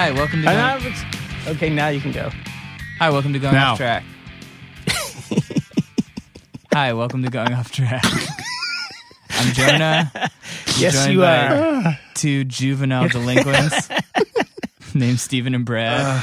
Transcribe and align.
Hi, 0.00 0.12
welcome 0.12 0.42
to 0.42 0.48
I 0.48 0.54
Going, 0.54 0.84
know 0.84 0.90
it's- 0.90 1.48
okay, 1.56 1.68
now 1.70 1.88
you 1.88 2.00
can 2.00 2.12
go. 2.12 2.30
Hi, 3.00 3.10
welcome 3.10 3.32
to 3.32 3.40
Going 3.40 3.54
Now. 3.54 3.72
Off 3.72 3.78
Track. 3.78 4.04
Hi, 6.72 6.92
welcome 6.92 7.24
to 7.24 7.30
Going 7.30 7.52
Off 7.52 7.72
Track. 7.72 8.04
I'm 9.30 9.52
Jonah. 9.54 10.12
Yes, 10.78 10.94
joined 10.94 11.14
you 11.14 11.18
by 11.18 11.48
are. 11.48 11.98
Two 12.14 12.44
juvenile 12.44 13.08
delinquents 13.08 13.88
named 14.94 15.18
Stephen 15.18 15.52
and 15.56 15.64
Brad. 15.66 16.00
Uh, 16.00 16.22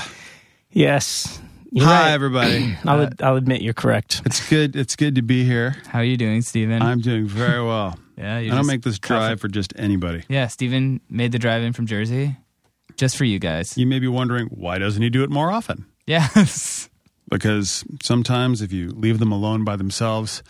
yes. 0.72 1.42
You're 1.70 1.86
Hi, 1.86 2.04
right. 2.04 2.12
everybody. 2.14 2.78
I'll, 2.86 3.02
ad- 3.02 3.22
I'll 3.22 3.36
admit 3.36 3.62
you're 3.62 3.74
correct. 3.74 4.22
It's 4.26 4.48
good. 4.50 4.78
It's 4.78 4.96
good 4.96 5.16
to 5.16 5.22
be 5.22 5.44
here. 5.44 5.76
How 5.88 6.00
are 6.00 6.06
you 6.06 6.16
doing, 6.16 6.44
Stephen? 6.44 6.82
I'm 6.82 7.02
doing 7.02 7.28
very 7.28 7.62
well. 7.62 8.00
yeah, 8.18 8.38
I 8.38 8.40
you 8.40 8.52
don't 8.52 8.68
make 8.68 8.84
this 8.84 9.00
drive 9.00 9.42
for 9.42 9.50
just 9.50 9.74
anybody. 9.76 10.24
Yeah, 10.30 10.48
Stephen 10.48 11.02
made 11.10 11.34
the 11.34 11.40
drive 11.40 11.62
in 11.62 11.74
from 11.74 11.88
Jersey 11.88 12.38
just 12.98 13.18
for 13.18 13.26
you 13.26 13.40
guys. 13.40 13.78
You 13.78 13.86
may 13.86 14.00
be 14.00 14.08
wondering 14.08 14.48
why 14.48 14.78
doesn't 14.78 15.02
he 15.02 15.10
do 15.10 15.24
it 15.24 15.30
more 15.30 15.52
often? 15.52 15.86
Yes. 16.06 16.90
Because 17.28 17.84
sometimes 18.04 18.62
if 18.62 18.72
you 18.72 18.90
leave 18.92 19.18
them 19.18 19.32
alone 19.32 19.64
by 19.64 19.76
themselves, 19.76 20.44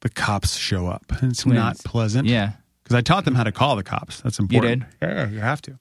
the 0.00 0.08
cops 0.08 0.56
show 0.56 0.88
up. 0.88 1.04
And 1.22 1.30
it's 1.30 1.42
Twins. 1.42 1.54
not 1.54 1.78
pleasant. 1.78 2.26
Yeah. 2.26 2.54
Because 2.82 2.96
I 2.96 3.02
taught 3.02 3.24
them 3.24 3.36
how 3.36 3.44
to 3.44 3.52
call 3.52 3.76
the 3.76 3.84
cops. 3.84 4.20
That's 4.22 4.40
important. 4.40 4.82
You 5.00 5.06
did. 5.06 5.16
Yeah, 5.16 5.28
you 5.28 5.38
have 5.38 5.62
to. 5.62 5.78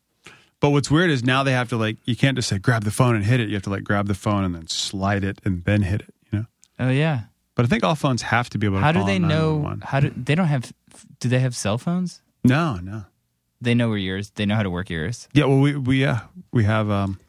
But 0.60 0.70
what's 0.70 0.92
weird 0.92 1.10
is 1.10 1.24
now 1.24 1.42
they 1.44 1.54
have 1.54 1.70
to 1.70 1.78
like 1.78 1.98
you 2.06 2.16
can't 2.16 2.36
just 2.36 2.50
say 2.50 2.60
grab 2.60 2.84
the 2.84 2.92
phone 2.92 3.16
and 3.16 3.26
hit 3.26 3.40
it. 3.40 3.48
You 3.50 3.56
have 3.56 3.64
to 3.64 3.72
like 3.72 3.84
grab 3.84 4.08
the 4.08 4.14
phone 4.14 4.44
and 4.44 4.54
then 4.54 4.68
slide 4.68 5.24
it 5.24 5.40
and 5.44 5.64
then 5.66 5.82
hit 5.82 6.02
it. 6.02 6.14
You 6.32 6.40
know. 6.40 6.46
Oh 6.80 6.90
yeah. 6.90 7.22
But 7.56 7.66
I 7.66 7.70
think 7.70 7.84
all 7.84 7.96
phones 7.96 8.22
have 8.22 8.50
to 8.52 8.60
be 8.60 8.68
able 8.68 8.78
to. 8.78 8.84
How 8.84 8.92
do 8.92 9.04
they 9.06 9.18
know? 9.18 9.78
How 9.82 10.00
do 10.00 10.12
they 10.16 10.36
don't 10.36 10.48
have? 10.48 10.72
Do 11.20 11.30
they 11.30 11.40
have 11.40 11.56
cell 11.56 11.80
phones? 11.80 12.22
No, 12.44 12.76
no. 12.76 13.06
They 13.62 13.74
know 13.74 13.90
where 13.90 13.98
yours. 13.98 14.32
They 14.36 14.46
know 14.46 14.56
how 14.56 14.64
to 14.64 14.70
work 14.70 14.90
yours. 14.90 15.28
Yeah, 15.34 15.46
well, 15.46 15.60
we 15.60 15.76
we 15.76 16.02
yeah 16.02 16.22
we 16.52 16.64
have 16.66 16.90
um 16.90 17.20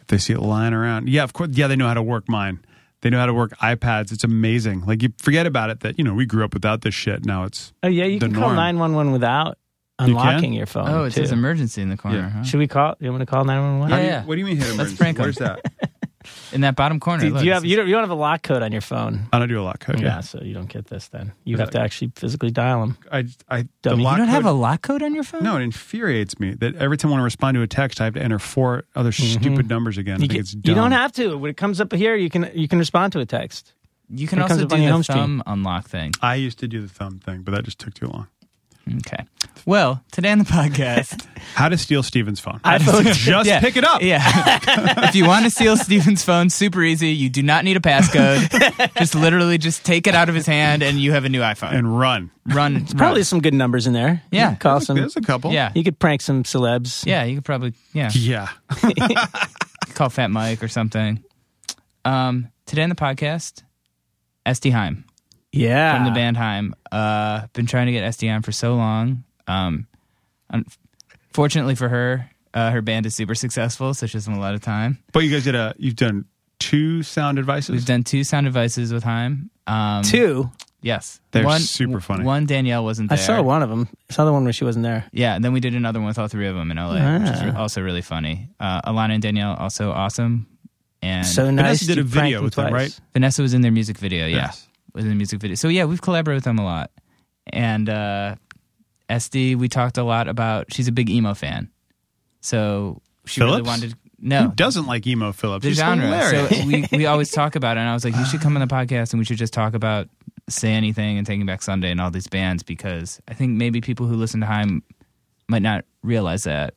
if 0.00 0.06
they 0.08 0.18
see 0.18 0.32
it 0.32 0.40
lying 0.40 0.72
around, 0.74 1.08
yeah, 1.08 1.22
of 1.22 1.32
course, 1.32 1.50
yeah, 1.52 1.66
they 1.68 1.76
know 1.76 1.86
how 1.88 1.94
to 1.94 2.02
work 2.02 2.28
mine. 2.28 2.60
They 3.02 3.08
know 3.10 3.18
how 3.18 3.26
to 3.26 3.32
work 3.34 3.52
iPads. 3.58 4.12
It's 4.12 4.24
amazing. 4.24 4.84
Like 4.84 5.02
you 5.02 5.10
forget 5.18 5.46
about 5.46 5.70
it 5.70 5.80
that 5.80 5.96
you 5.98 6.04
know 6.04 6.12
we 6.14 6.26
grew 6.26 6.44
up 6.44 6.52
without 6.52 6.82
this 6.82 6.94
shit. 6.94 7.24
Now 7.24 7.44
it's 7.44 7.72
Oh, 7.82 7.88
yeah, 7.88 8.04
you 8.04 8.18
The 8.18 8.26
can 8.26 8.34
call 8.34 8.50
911 8.52 9.12
without 9.12 9.56
can? 9.98 10.10
unlocking 10.10 10.52
your 10.52 10.66
phone. 10.66 10.86
Oh, 10.88 11.04
it 11.04 11.10
too. 11.14 11.20
says 11.22 11.32
emergency 11.32 11.80
in 11.80 11.88
the 11.88 11.96
corner. 11.96 12.18
Yeah. 12.18 12.28
Huh? 12.30 12.42
Should 12.44 12.58
we 12.58 12.68
call? 12.68 12.96
You 13.00 13.10
want 13.10 13.20
to 13.22 13.26
call 13.26 13.44
911? 13.44 13.88
Yeah, 13.90 13.94
How 13.96 14.00
do 14.00 14.04
you- 14.06 14.10
yeah. 14.10 14.24
What 14.26 14.34
do 14.34 14.38
you 14.40 14.44
mean 14.46 14.56
hit 14.56 14.64
Let's 14.66 14.74
emergency? 14.92 14.96
prank 14.96 15.18
'em. 15.18 15.22
Where's 15.22 15.36
that? 15.36 15.64
In 16.52 16.62
that 16.62 16.74
bottom 16.76 16.98
corner. 17.00 17.22
Do, 17.22 17.38
do 17.38 17.44
you 17.44 17.52
have 17.52 17.64
you 17.64 17.76
don't, 17.76 17.86
you 17.86 17.92
don't 17.94 18.02
have 18.02 18.10
a 18.10 18.14
lock 18.14 18.42
code 18.42 18.62
on 18.62 18.72
your 18.72 18.80
phone? 18.80 19.26
I 19.32 19.38
don't 19.38 19.48
do 19.48 19.60
a 19.60 19.62
lock 19.62 19.80
code. 19.80 20.00
Yeah, 20.00 20.06
Yeah, 20.16 20.20
so 20.20 20.40
you 20.42 20.52
don't 20.54 20.68
get 20.68 20.86
this 20.86 21.08
then. 21.08 21.32
You 21.44 21.56
have 21.58 21.70
to 21.70 21.80
actually 21.80 22.12
physically 22.16 22.50
dial 22.50 22.80
them. 22.80 22.98
I 23.12 23.26
I 23.48 23.66
the 23.82 23.96
You 23.96 24.02
lock 24.02 24.18
You 24.18 24.24
don't 24.24 24.28
have 24.28 24.46
a 24.46 24.52
lock 24.52 24.82
code 24.82 25.02
on 25.02 25.14
your 25.14 25.22
phone? 25.24 25.42
No, 25.44 25.56
it 25.56 25.62
infuriates 25.62 26.38
me 26.40 26.54
that 26.54 26.74
every 26.76 26.96
time 26.96 27.10
I 27.10 27.12
want 27.12 27.20
to 27.20 27.24
respond 27.24 27.54
to 27.56 27.62
a 27.62 27.66
text, 27.66 28.00
I 28.00 28.04
have 28.04 28.14
to 28.14 28.22
enter 28.22 28.38
four 28.38 28.84
other 28.96 29.12
stupid 29.12 29.68
numbers 29.68 29.96
again. 29.98 30.14
I 30.14 30.16
Mm-hmm. 30.16 30.22
You, 30.24 30.28
think 30.28 30.32
get- 30.32 30.40
it's 30.40 30.54
you 30.68 30.74
don't 30.74 30.92
have 30.92 31.12
to. 31.12 31.36
When 31.38 31.50
it 31.50 31.56
comes 31.56 31.80
up 31.80 31.92
here, 31.92 32.14
you 32.16 32.30
can 32.30 32.50
you 32.54 32.68
can 32.68 32.78
respond 32.78 33.12
to 33.14 33.20
a 33.20 33.26
text. 33.26 33.72
You 34.12 34.26
can 34.26 34.40
also 34.42 34.66
do 34.66 34.76
the 34.76 34.86
home 34.88 35.02
screen. 35.04 35.18
thumb 35.18 35.42
unlock 35.46 35.88
thing. 35.88 36.12
I 36.20 36.34
used 36.34 36.58
to 36.58 36.66
do 36.68 36.80
the 36.82 36.88
thumb 36.88 37.20
thing, 37.20 37.42
but 37.42 37.52
that 37.52 37.64
just 37.64 37.78
took 37.78 37.94
too 37.94 38.08
long. 38.08 38.26
Okay. 38.96 39.24
Well, 39.66 40.02
today 40.10 40.30
on 40.32 40.38
the 40.38 40.44
podcast, 40.44 41.26
How 41.54 41.68
to 41.68 41.76
steal 41.76 42.02
Steven's 42.02 42.40
phone? 42.40 42.60
iPhone. 42.60 43.04
just 43.12 43.46
Yeah. 43.48 43.60
pick 43.60 43.76
it 43.76 43.84
up. 43.84 44.02
yeah. 44.02 44.20
if 45.08 45.14
you 45.14 45.26
want 45.26 45.44
to 45.44 45.50
steal 45.50 45.76
Steven's 45.76 46.24
phone, 46.24 46.48
super 46.50 46.82
easy. 46.82 47.08
You 47.08 47.28
do 47.28 47.42
not 47.42 47.64
need 47.64 47.76
a 47.76 47.80
passcode. 47.80 48.94
just 48.98 49.14
literally 49.14 49.58
just 49.58 49.84
take 49.84 50.06
it 50.06 50.14
out 50.14 50.28
of 50.28 50.34
his 50.34 50.46
hand 50.46 50.82
and 50.82 50.98
you 51.00 51.12
have 51.12 51.24
a 51.24 51.28
new 51.28 51.40
iPhone. 51.40 51.72
and 51.74 51.98
run. 51.98 52.30
run. 52.46 52.86
Probably 52.86 53.22
some 53.22 53.40
good 53.40 53.54
numbers 53.54 53.86
in 53.86 53.92
there. 53.92 54.22
Yeah. 54.30 54.42
You 54.42 54.48
can 54.50 54.56
call 54.58 54.80
some. 54.80 54.96
There's 54.96 55.16
a 55.16 55.20
couple. 55.20 55.52
Yeah. 55.52 55.72
You 55.74 55.84
could 55.84 55.98
prank 55.98 56.20
some 56.22 56.42
celebs. 56.44 57.04
Yeah, 57.06 57.24
you 57.24 57.36
could 57.36 57.44
probably 57.44 57.74
yeah 57.92 58.10
Yeah. 58.14 58.48
call 59.94 60.08
Fat 60.08 60.30
Mike 60.30 60.62
or 60.62 60.68
something. 60.68 61.22
Um, 62.04 62.48
today 62.66 62.82
on 62.82 62.88
the 62.88 62.94
podcast, 62.94 63.62
Este 64.46 64.66
Haim 64.68 65.04
Yeah. 65.52 65.96
from 65.96 66.04
the 66.06 66.12
band 66.12 66.36
Haim. 66.36 66.74
Uh, 66.90 67.46
been 67.52 67.66
trying 67.66 67.86
to 67.86 67.92
get 67.92 68.04
Este 68.04 68.24
on 68.24 68.42
for 68.42 68.52
so 68.52 68.74
long. 68.74 69.24
Um, 69.50 69.86
unfortunately 71.28 71.74
for 71.74 71.88
her, 71.88 72.30
uh, 72.54 72.70
her 72.70 72.82
band 72.82 73.06
is 73.06 73.14
super 73.14 73.34
successful, 73.34 73.94
so 73.94 74.06
she 74.06 74.14
doesn't 74.14 74.32
have 74.32 74.40
a 74.40 74.44
lot 74.44 74.54
of 74.54 74.60
time. 74.60 74.98
But 75.12 75.20
you 75.20 75.30
guys 75.30 75.44
did 75.44 75.54
a. 75.54 75.74
You've 75.78 75.96
done 75.96 76.24
two 76.58 77.02
sound 77.02 77.38
advices. 77.38 77.70
We've 77.70 77.84
done 77.86 78.02
two 78.04 78.24
sound 78.24 78.46
devices 78.46 78.92
with 78.92 79.04
Haim. 79.04 79.50
Um, 79.66 80.02
Two. 80.02 80.50
Yes, 80.82 81.20
They're 81.32 81.44
one, 81.44 81.60
super 81.60 82.00
funny. 82.00 82.24
One 82.24 82.46
Danielle 82.46 82.82
wasn't 82.84 83.10
there. 83.10 83.18
I 83.18 83.20
saw 83.20 83.42
one 83.42 83.62
of 83.62 83.68
them. 83.68 83.86
I 84.08 84.14
saw 84.14 84.24
the 84.24 84.32
one 84.32 84.44
where 84.44 84.52
she 84.54 84.64
wasn't 84.64 84.82
there. 84.84 85.04
Yeah, 85.12 85.34
and 85.34 85.44
then 85.44 85.52
we 85.52 85.60
did 85.60 85.74
another 85.74 85.98
one 86.00 86.06
with 86.06 86.18
all 86.18 86.26
three 86.26 86.46
of 86.48 86.54
them 86.56 86.70
in 86.70 86.78
LA, 86.78 87.18
which 87.18 87.28
is 87.30 87.40
Ah. 87.42 87.44
re- 87.44 87.50
also 87.52 87.82
really 87.82 88.00
funny. 88.00 88.48
Uh, 88.58 88.80
Alana 88.90 89.12
and 89.12 89.22
Danielle 89.22 89.54
also 89.56 89.92
awesome, 89.92 90.46
and 91.02 91.26
So 91.26 91.50
nice. 91.50 91.80
did 91.86 91.98
a 91.98 92.02
video 92.02 92.38
them 92.38 92.44
with 92.44 92.54
them, 92.54 92.70
twice. 92.70 92.72
right? 92.72 93.00
Vanessa 93.12 93.42
was 93.42 93.52
in 93.52 93.60
their 93.60 93.70
music 93.70 93.98
video. 93.98 94.26
Yeah, 94.26 94.36
Yes. 94.36 94.66
was 94.94 95.04
in 95.04 95.10
the 95.10 95.16
music 95.16 95.38
video. 95.38 95.54
So 95.54 95.68
yeah, 95.68 95.84
we've 95.84 96.00
collaborated 96.00 96.38
with 96.38 96.44
them 96.44 96.58
a 96.58 96.64
lot. 96.64 96.90
And 97.52 97.86
uh, 97.90 98.36
Este, 99.10 99.56
we 99.56 99.68
talked 99.68 99.98
a 99.98 100.04
lot 100.04 100.28
about. 100.28 100.72
She's 100.72 100.88
a 100.88 100.92
big 100.92 101.10
emo 101.10 101.34
fan, 101.34 101.68
so 102.40 103.02
she 103.26 103.40
really 103.40 103.62
wanted. 103.62 103.94
No, 104.22 104.42
Who 104.48 104.54
doesn't 104.54 104.86
like 104.86 105.06
Emo 105.06 105.32
Philips? 105.32 105.64
the 105.64 105.72
genre. 105.72 106.04
hilarious. 106.04 106.58
So 106.60 106.66
we, 106.66 106.86
we 106.92 107.06
always 107.12 107.30
talk 107.30 107.56
about 107.56 107.78
it, 107.78 107.80
and 107.80 107.88
I 107.88 107.94
was 107.94 108.04
like, 108.04 108.14
you 108.14 108.24
should 108.26 108.42
come 108.42 108.54
on 108.54 108.60
the 108.60 108.72
podcast, 108.72 109.12
and 109.14 109.18
we 109.18 109.24
should 109.24 109.38
just 109.38 109.54
talk 109.54 109.72
about 109.72 110.08
Say 110.48 110.72
Anything 110.72 111.16
and 111.16 111.26
Taking 111.26 111.46
Back 111.46 111.62
Sunday 111.62 111.90
and 111.90 112.00
all 112.02 112.10
these 112.10 112.26
bands 112.26 112.62
because 112.62 113.18
I 113.28 113.34
think 113.34 113.52
maybe 113.56 113.80
people 113.80 114.06
who 114.06 114.16
listen 114.16 114.40
to 114.40 114.46
Haim 114.46 114.82
might 115.48 115.62
not 115.62 115.86
realize 116.02 116.44
that. 116.44 116.74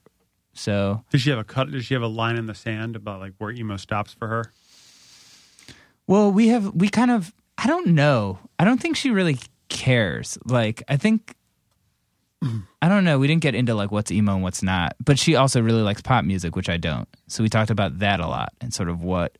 So 0.53 1.03
Does 1.11 1.21
she 1.21 1.31
have 1.31 1.39
a 1.39 1.44
cut? 1.44 1.69
Does 1.69 1.83
she 1.85 1.94
have 1.95 2.03
a 2.03 2.07
line 2.07 2.38
in 2.38 2.45
the 2.45 2.55
sand 2.55 2.95
about 2.95 3.19
like 3.19 3.33
where 3.39 3.51
emo 3.51 3.75
stops 3.75 4.13
for 4.13 4.27
her? 4.29 4.51
Well, 6.07 6.31
we 6.31 6.47
have 6.50 6.73
we 6.73 6.89
kind 6.89 7.11
of 7.11 7.33
I 7.57 7.67
don't 7.67 7.88
know. 7.88 8.39
I 8.59 8.65
don't 8.65 8.79
think 8.79 8.95
she 8.95 9.09
really 9.11 9.38
cares. 9.69 10.38
Like 10.45 10.83
I 10.88 10.97
think 10.97 11.35
I 12.81 12.90
don't 12.90 13.04
know. 13.04 13.20
We 13.20 13.28
didn't 13.28 13.42
get 13.42 13.56
into 13.56 13.74
like 13.76 13.92
what's 13.92 14.12
emo 14.12 14.34
and 14.34 14.44
what's 14.44 14.62
not. 14.64 14.96
But 15.04 15.18
she 15.20 15.36
also 15.36 15.62
really 15.62 15.81
likes 15.81 16.02
pop 16.02 16.26
music, 16.26 16.56
which 16.56 16.70
I 16.70 16.78
don't. 16.78 17.08
So 17.28 17.44
we 17.44 17.50
talked 17.50 17.70
about 17.72 18.00
that 18.00 18.20
a 18.20 18.28
lot 18.28 18.54
and 18.62 18.74
sort 18.74 18.90
of 18.90 19.04
what 19.04 19.38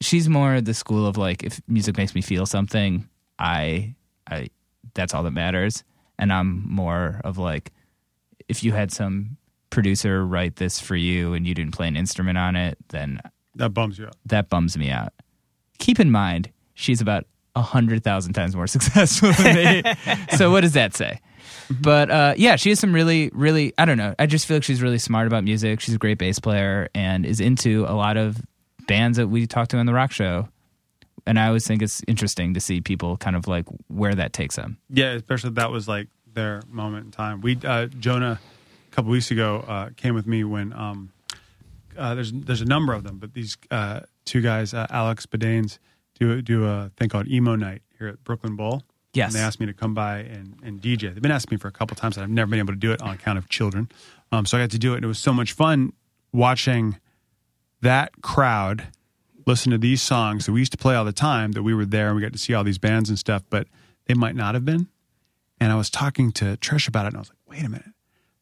she's 0.00 0.28
more 0.28 0.60
the 0.60 0.74
school 0.74 1.06
of 1.06 1.16
like 1.16 1.42
if 1.42 1.60
music 1.68 1.96
makes 1.96 2.14
me 2.14 2.20
feel 2.20 2.46
something, 2.46 3.08
I 3.38 3.94
I 4.30 4.48
that's 4.94 5.14
all 5.14 5.22
that 5.24 5.32
matters. 5.32 5.82
And 6.18 6.32
I'm 6.32 6.64
more 6.68 7.20
of 7.24 7.38
like 7.38 7.72
if 8.48 8.62
you 8.62 8.72
had 8.72 8.92
some 8.92 9.36
producer 9.70 10.24
write 10.24 10.56
this 10.56 10.78
for 10.80 10.94
you 10.94 11.34
and 11.34 11.46
you 11.46 11.54
didn't 11.54 11.72
play 11.74 11.88
an 11.88 11.96
instrument 11.96 12.38
on 12.38 12.54
it, 12.54 12.78
then 12.90 13.20
That 13.56 13.70
bums 13.70 13.98
you 13.98 14.06
out. 14.06 14.14
that 14.26 14.48
bums 14.48 14.76
me 14.78 14.90
out. 14.90 15.12
Keep 15.78 15.98
in 15.98 16.10
mind, 16.12 16.50
she's 16.74 17.00
about 17.00 17.26
a 17.56 17.62
hundred 17.62 18.04
thousand 18.04 18.34
times 18.34 18.54
more 18.54 18.66
successful 18.76 19.32
than 19.32 19.54
me. 19.56 19.82
so 20.36 20.50
what 20.52 20.60
does 20.60 20.72
that 20.74 20.94
say? 20.94 21.20
But 21.70 22.10
uh, 22.10 22.34
yeah, 22.36 22.56
she 22.56 22.70
has 22.70 22.80
some 22.80 22.92
really, 22.92 23.30
really. 23.32 23.72
I 23.78 23.84
don't 23.84 23.98
know. 23.98 24.14
I 24.18 24.26
just 24.26 24.46
feel 24.46 24.56
like 24.58 24.64
she's 24.64 24.82
really 24.82 24.98
smart 24.98 25.26
about 25.26 25.44
music. 25.44 25.80
She's 25.80 25.94
a 25.94 25.98
great 25.98 26.18
bass 26.18 26.38
player 26.38 26.88
and 26.94 27.24
is 27.24 27.40
into 27.40 27.84
a 27.88 27.94
lot 27.94 28.16
of 28.16 28.40
bands 28.86 29.16
that 29.18 29.28
we 29.28 29.46
talk 29.46 29.68
to 29.68 29.78
on 29.78 29.86
the 29.86 29.94
rock 29.94 30.12
show. 30.12 30.48
And 31.26 31.38
I 31.38 31.46
always 31.46 31.66
think 31.66 31.80
it's 31.80 32.02
interesting 32.06 32.54
to 32.54 32.60
see 32.60 32.80
people 32.80 33.16
kind 33.16 33.34
of 33.34 33.48
like 33.48 33.64
where 33.88 34.14
that 34.14 34.32
takes 34.32 34.56
them. 34.56 34.78
Yeah, 34.90 35.12
especially 35.12 35.50
that 35.50 35.70
was 35.70 35.88
like 35.88 36.08
their 36.34 36.62
moment 36.68 37.06
in 37.06 37.10
time. 37.12 37.40
We 37.40 37.58
uh, 37.64 37.86
Jonah 37.86 38.38
a 38.40 38.94
couple 38.94 39.10
weeks 39.10 39.30
ago 39.30 39.64
uh, 39.66 39.90
came 39.96 40.14
with 40.14 40.26
me 40.26 40.44
when 40.44 40.72
um, 40.74 41.12
uh, 41.96 42.14
there's 42.14 42.32
there's 42.32 42.60
a 42.60 42.66
number 42.66 42.92
of 42.92 43.04
them, 43.04 43.18
but 43.18 43.32
these 43.32 43.56
uh, 43.70 44.00
two 44.24 44.40
guys, 44.40 44.74
uh, 44.74 44.86
Alex 44.90 45.26
Bedanes, 45.26 45.78
do 46.18 46.42
do 46.42 46.66
a 46.66 46.90
thing 46.96 47.08
called 47.08 47.28
Emo 47.28 47.56
Night 47.56 47.82
here 47.98 48.08
at 48.08 48.22
Brooklyn 48.24 48.56
Bowl. 48.56 48.82
Yes. 49.14 49.32
and 49.32 49.40
they 49.40 49.44
asked 49.44 49.60
me 49.60 49.66
to 49.66 49.72
come 49.72 49.94
by 49.94 50.18
and, 50.18 50.56
and 50.62 50.80
DJ. 50.80 51.12
They've 51.12 51.22
been 51.22 51.30
asking 51.30 51.56
me 51.56 51.60
for 51.60 51.68
a 51.68 51.72
couple 51.72 51.96
times, 51.96 52.16
and 52.16 52.24
I've 52.24 52.30
never 52.30 52.50
been 52.50 52.58
able 52.58 52.72
to 52.72 52.78
do 52.78 52.92
it 52.92 53.00
on 53.00 53.10
account 53.14 53.38
of 53.38 53.48
children. 53.48 53.88
Um, 54.32 54.46
so 54.46 54.58
I 54.58 54.62
got 54.62 54.70
to 54.70 54.78
do 54.78 54.92
it, 54.92 54.96
and 54.96 55.04
it 55.04 55.08
was 55.08 55.18
so 55.18 55.32
much 55.32 55.52
fun 55.52 55.92
watching 56.32 56.98
that 57.80 58.20
crowd 58.22 58.88
listen 59.46 59.70
to 59.72 59.78
these 59.78 60.02
songs 60.02 60.46
that 60.46 60.52
we 60.52 60.60
used 60.60 60.72
to 60.72 60.78
play 60.78 60.94
all 60.94 61.04
the 61.04 61.12
time. 61.12 61.52
That 61.52 61.62
we 61.62 61.74
were 61.74 61.84
there 61.84 62.08
and 62.08 62.16
we 62.16 62.22
got 62.22 62.32
to 62.32 62.38
see 62.38 62.54
all 62.54 62.64
these 62.64 62.78
bands 62.78 63.08
and 63.08 63.18
stuff, 63.18 63.42
but 63.50 63.66
they 64.06 64.14
might 64.14 64.34
not 64.34 64.54
have 64.54 64.64
been. 64.64 64.88
And 65.60 65.70
I 65.70 65.76
was 65.76 65.90
talking 65.90 66.32
to 66.32 66.56
Trish 66.56 66.88
about 66.88 67.04
it, 67.04 67.08
and 67.08 67.16
I 67.16 67.20
was 67.20 67.28
like, 67.28 67.38
"Wait 67.46 67.64
a 67.64 67.68
minute, 67.68 67.86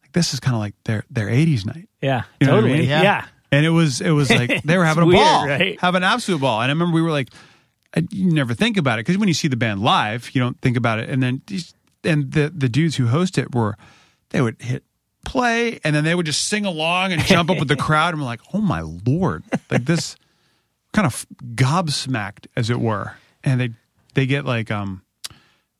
like 0.03 0.13
this 0.13 0.33
is 0.33 0.41
kind 0.41 0.55
of 0.55 0.61
like 0.61 0.75
their 0.85 1.05
their 1.11 1.27
'80s 1.27 1.67
night." 1.67 1.89
Yeah. 2.01 2.23
You 2.41 2.47
know 2.47 2.55
what 2.55 2.59
I 2.59 2.63
totally. 2.63 2.81
mean? 2.81 2.89
Yeah. 2.89 3.03
Yeah. 3.03 3.27
And 3.51 3.67
it 3.67 3.71
was 3.71 4.01
it 4.01 4.11
was 4.11 4.31
like 4.35 4.63
they 4.63 4.79
were 4.79 4.85
having 4.85 5.03
a 5.03 5.07
weird, 5.07 5.19
ball, 5.19 5.47
right? 5.47 5.79
having 5.81 5.99
an 5.99 6.09
absolute 6.09 6.41
ball. 6.41 6.63
And 6.63 6.71
I 6.71 6.73
remember 6.73 6.95
we 6.95 7.03
were 7.03 7.11
like, 7.11 7.29
I, 7.33 7.37
you 8.11 8.33
never 8.33 8.55
think 8.55 8.77
about 8.77 8.99
it 8.99 9.06
because 9.06 9.19
when 9.19 9.29
you 9.29 9.35
see 9.35 9.49
the 9.49 9.56
band 9.56 9.83
live, 9.83 10.31
you 10.33 10.41
don't 10.41 10.61
think 10.61 10.77
about 10.77 10.99
it. 10.99 11.09
And 11.11 11.23
then 11.23 11.43
and 12.05 12.33
the 12.33 12.53
the 12.55 12.69
dudes 12.69 12.97
who 12.97 13.06
host 13.06 13.39
it 13.39 13.55
were, 13.55 13.77
they 14.31 14.41
would 14.41 14.61
hit 14.61 14.85
play 15.25 15.79
and 15.85 15.94
then 15.94 16.05
they 16.05 16.15
would 16.15 16.27
just 16.27 16.49
sing 16.49 16.65
along 16.65 17.12
and 17.12 17.23
jump 17.23 17.50
up 17.50 17.59
with 17.59 17.69
the 17.69 17.77
crowd. 17.89 18.15
And 18.15 18.23
we're 18.23 18.27
like, 18.27 18.41
oh 18.53 18.61
my 18.61 18.81
lord, 18.81 19.44
like 19.71 19.85
this 19.85 20.17
kind 20.93 21.06
of 21.06 21.27
gobsmacked 21.55 22.47
as 22.56 22.71
it 22.71 22.81
were. 22.81 23.15
And 23.44 23.61
they 23.61 23.71
they 24.15 24.27
get 24.27 24.44
like 24.44 24.71
um, 24.71 25.03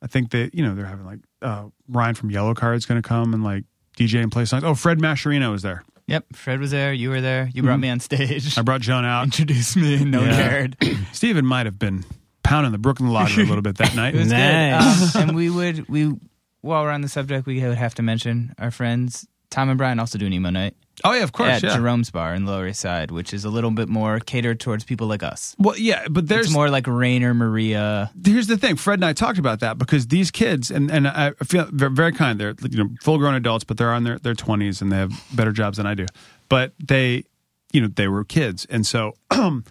I 0.01 0.07
think 0.07 0.31
that 0.31 0.53
you 0.53 0.63
know 0.63 0.75
they're 0.75 0.85
having 0.85 1.05
like 1.05 1.19
uh, 1.41 1.65
Ryan 1.87 2.15
from 2.15 2.29
Yellowcard's 2.29 2.85
going 2.85 3.01
to 3.01 3.07
come 3.07 3.33
and 3.33 3.43
like 3.43 3.63
DJ 3.97 4.21
and 4.21 4.31
play 4.31 4.45
songs. 4.45 4.63
Oh, 4.63 4.75
Fred 4.75 4.99
Mascherino 4.99 5.51
was 5.51 5.61
there. 5.61 5.83
Yep, 6.07 6.25
Fred 6.35 6.59
was 6.59 6.71
there. 6.71 6.91
You 6.93 7.09
were 7.09 7.21
there. 7.21 7.49
You 7.53 7.63
brought 7.63 7.79
me 7.79 7.89
on 7.89 7.99
stage. 7.99 8.57
I 8.57 8.61
brought 8.61 8.81
John 8.81 9.05
out. 9.05 9.23
Introduced 9.25 9.77
me. 9.77 9.95
and 10.01 10.11
No 10.11 10.19
one 10.19 10.29
Yeah. 10.29 10.35
cared. 10.49 10.77
Steven 11.13 11.45
might 11.45 11.65
have 11.65 11.79
been 11.79 12.03
pounding 12.43 12.71
the 12.73 12.77
Brooklyn 12.77 13.09
Lager 13.11 13.41
a 13.41 13.45
little 13.45 13.61
bit 13.61 13.77
that 13.77 13.95
night. 13.95 14.13
It 14.15 14.19
was 14.19 14.31
Nice. 14.31 15.13
good. 15.13 15.21
Um, 15.21 15.29
and 15.29 15.35
we 15.37 15.49
would 15.49 15.87
we 15.87 16.13
while 16.61 16.83
we're 16.83 16.91
on 16.91 17.01
the 17.01 17.07
subject, 17.09 17.45
we 17.45 17.61
would 17.61 17.77
have 17.77 17.95
to 17.95 18.01
mention 18.03 18.53
our 18.59 18.69
friends 18.71 19.25
Tom 19.49 19.69
and 19.69 19.77
Brian 19.77 19.99
also 19.99 20.17
do 20.17 20.25
an 20.25 20.33
emo 20.33 20.49
night 20.49 20.75
oh 21.03 21.13
yeah, 21.13 21.23
of 21.23 21.31
course. 21.31 21.49
at 21.49 21.63
yeah. 21.63 21.75
Jerome's 21.75 22.09
Bar 22.11 22.33
in 22.33 22.45
Lower 22.45 22.67
East 22.67 22.79
Side, 22.79 23.11
which 23.11 23.33
is 23.33 23.45
a 23.45 23.49
little 23.49 23.71
bit 23.71 23.89
more 23.89 24.19
catered 24.19 24.59
towards 24.59 24.83
people 24.83 25.07
like 25.07 25.23
us. 25.23 25.55
Well, 25.59 25.77
yeah, 25.77 26.07
but 26.09 26.27
there's 26.27 26.47
it's 26.47 26.53
more 26.53 26.69
like 26.69 26.87
Rainer 26.87 27.33
Maria. 27.33 28.11
here's 28.23 28.47
the 28.47 28.57
thing. 28.57 28.75
Fred 28.75 28.95
and 28.95 29.05
I 29.05 29.13
talked 29.13 29.39
about 29.39 29.59
that 29.61 29.77
because 29.77 30.07
these 30.07 30.31
kids, 30.31 30.71
and, 30.71 30.91
and 30.91 31.07
I 31.07 31.31
feel 31.43 31.67
they're 31.71 31.89
very 31.89 32.11
kind. 32.11 32.39
They're 32.39 32.55
you 32.69 32.83
know 32.83 32.89
full 33.01 33.17
grown 33.17 33.35
adults, 33.35 33.63
but 33.63 33.77
they're 33.77 33.93
on 33.93 34.03
their 34.03 34.19
their 34.19 34.35
twenties 34.35 34.81
and 34.81 34.91
they 34.91 34.97
have 34.97 35.11
better 35.33 35.51
jobs 35.51 35.77
than 35.77 35.85
I 35.85 35.93
do. 35.93 36.05
But 36.49 36.73
they, 36.83 37.23
you 37.71 37.81
know, 37.81 37.87
they 37.87 38.07
were 38.07 38.23
kids, 38.23 38.65
and 38.69 38.85
so 38.85 39.13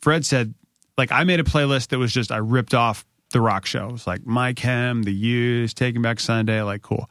Fred 0.00 0.24
said, 0.24 0.54
like, 0.96 1.12
I 1.12 1.24
made 1.24 1.40
a 1.40 1.44
playlist 1.44 1.88
that 1.88 1.98
was 1.98 2.12
just 2.12 2.32
I 2.32 2.38
ripped 2.38 2.74
off 2.74 3.04
the 3.32 3.40
rock 3.40 3.66
show. 3.66 3.88
It 3.88 3.92
was 3.92 4.06
like 4.06 4.26
My 4.26 4.52
Chem, 4.52 5.02
The 5.02 5.12
Used, 5.12 5.76
Taking 5.76 6.02
Back 6.02 6.20
Sunday, 6.20 6.62
like 6.62 6.82
cool. 6.82 7.08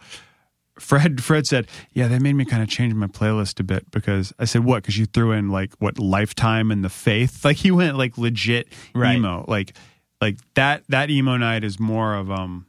Fred 0.79 1.23
Fred 1.23 1.45
said, 1.45 1.67
"Yeah, 1.93 2.07
they 2.07 2.19
made 2.19 2.33
me 2.33 2.45
kind 2.45 2.63
of 2.63 2.69
change 2.69 2.93
my 2.93 3.07
playlist 3.07 3.59
a 3.59 3.63
bit 3.63 3.89
because 3.91 4.33
I 4.39 4.45
said 4.45 4.63
what? 4.63 4.81
Because 4.83 4.97
you 4.97 5.05
threw 5.05 5.31
in 5.31 5.49
like 5.49 5.73
what 5.79 5.99
Lifetime 5.99 6.71
and 6.71 6.83
the 6.83 6.89
Faith. 6.89 7.43
Like 7.45 7.57
he 7.57 7.71
went 7.71 7.97
like 7.97 8.17
legit 8.17 8.67
Right. 8.95 9.17
emo. 9.17 9.45
Like 9.47 9.75
like 10.21 10.37
that 10.55 10.83
that 10.89 11.09
emo 11.09 11.37
night 11.37 11.63
is 11.63 11.79
more 11.79 12.15
of 12.15 12.31
um. 12.31 12.65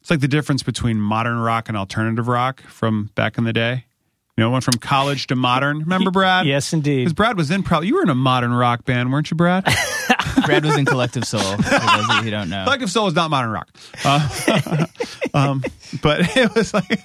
It's 0.00 0.10
like 0.10 0.20
the 0.20 0.28
difference 0.28 0.62
between 0.62 1.00
modern 1.00 1.38
rock 1.38 1.68
and 1.68 1.76
alternative 1.76 2.28
rock 2.28 2.62
from 2.62 3.10
back 3.16 3.38
in 3.38 3.44
the 3.44 3.52
day. 3.52 3.86
You 4.36 4.44
know, 4.44 4.50
went 4.50 4.64
from 4.64 4.74
college 4.74 5.26
to 5.28 5.34
modern. 5.34 5.78
Remember, 5.80 6.10
Brad? 6.12 6.46
Yes, 6.46 6.72
indeed. 6.72 6.98
Because 6.98 7.14
Brad 7.14 7.36
was 7.36 7.50
in 7.50 7.62
probably 7.62 7.88
you 7.88 7.94
were 7.96 8.02
in 8.02 8.10
a 8.10 8.14
modern 8.14 8.52
rock 8.52 8.84
band, 8.84 9.10
weren't 9.12 9.30
you, 9.30 9.36
Brad? 9.36 9.64
Brad 10.44 10.64
was 10.64 10.76
in 10.76 10.84
Collective 10.84 11.24
Soul. 11.24 11.40
For 11.40 11.56
those 11.62 12.08
of 12.10 12.16
you 12.18 12.22
who 12.24 12.30
don't 12.30 12.50
know, 12.50 12.64
Collective 12.64 12.90
Soul 12.90 13.08
is 13.08 13.14
not 13.14 13.30
modern 13.30 13.50
rock, 13.50 13.68
uh, 14.04 14.86
um, 15.34 15.64
but 16.02 16.36
it 16.36 16.54
was 16.54 16.72
like 16.74 17.00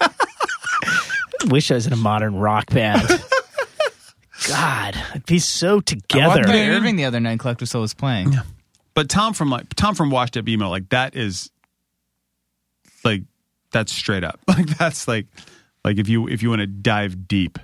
Wish 1.45 1.71
I 1.71 1.75
was 1.75 1.87
in 1.87 1.93
a 1.93 1.97
modern 1.97 2.35
rock 2.35 2.69
band. 2.69 3.01
God, 4.47 4.95
it'd 5.11 5.25
be 5.25 5.39
so 5.39 5.69
I 5.69 5.73
walked 5.75 5.87
together. 5.87 6.43
by 6.45 6.67
Irving 6.67 6.95
the 6.95 7.05
other 7.05 7.19
night. 7.19 7.39
Collective 7.39 7.69
Soul 7.69 7.81
was 7.81 7.93
playing. 7.93 8.33
But 8.93 9.09
Tom 9.09 9.33
from 9.33 9.49
like 9.49 9.73
Tom 9.75 9.95
from 9.95 10.09
Washed 10.09 10.35
Up 10.37 10.47
Emo, 10.47 10.69
like 10.69 10.89
that 10.89 11.15
is 11.15 11.49
like 13.03 13.23
that's 13.71 13.91
straight 13.91 14.23
up. 14.23 14.39
Like 14.47 14.67
that's 14.77 15.07
like 15.07 15.27
like 15.85 15.97
if 15.97 16.09
you 16.09 16.27
if 16.27 16.43
you 16.43 16.49
want 16.49 16.61
to 16.61 16.67
dive 16.67 17.27
deep, 17.27 17.57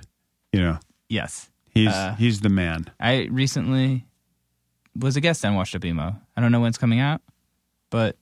you 0.52 0.60
know, 0.60 0.78
Yes, 1.08 1.48
he's 1.70 1.88
Uh, 1.88 2.14
he's 2.18 2.40
the 2.40 2.48
man. 2.48 2.86
I 3.00 3.28
recently 3.30 4.04
was 4.96 5.16
a 5.16 5.20
guest 5.20 5.44
on 5.44 5.54
Washed 5.54 5.74
Up 5.74 5.84
Emo. 5.84 6.16
I 6.36 6.40
don't 6.40 6.52
know 6.52 6.60
when 6.60 6.68
it's 6.68 6.78
coming 6.78 7.00
out, 7.00 7.20
but 7.90 8.16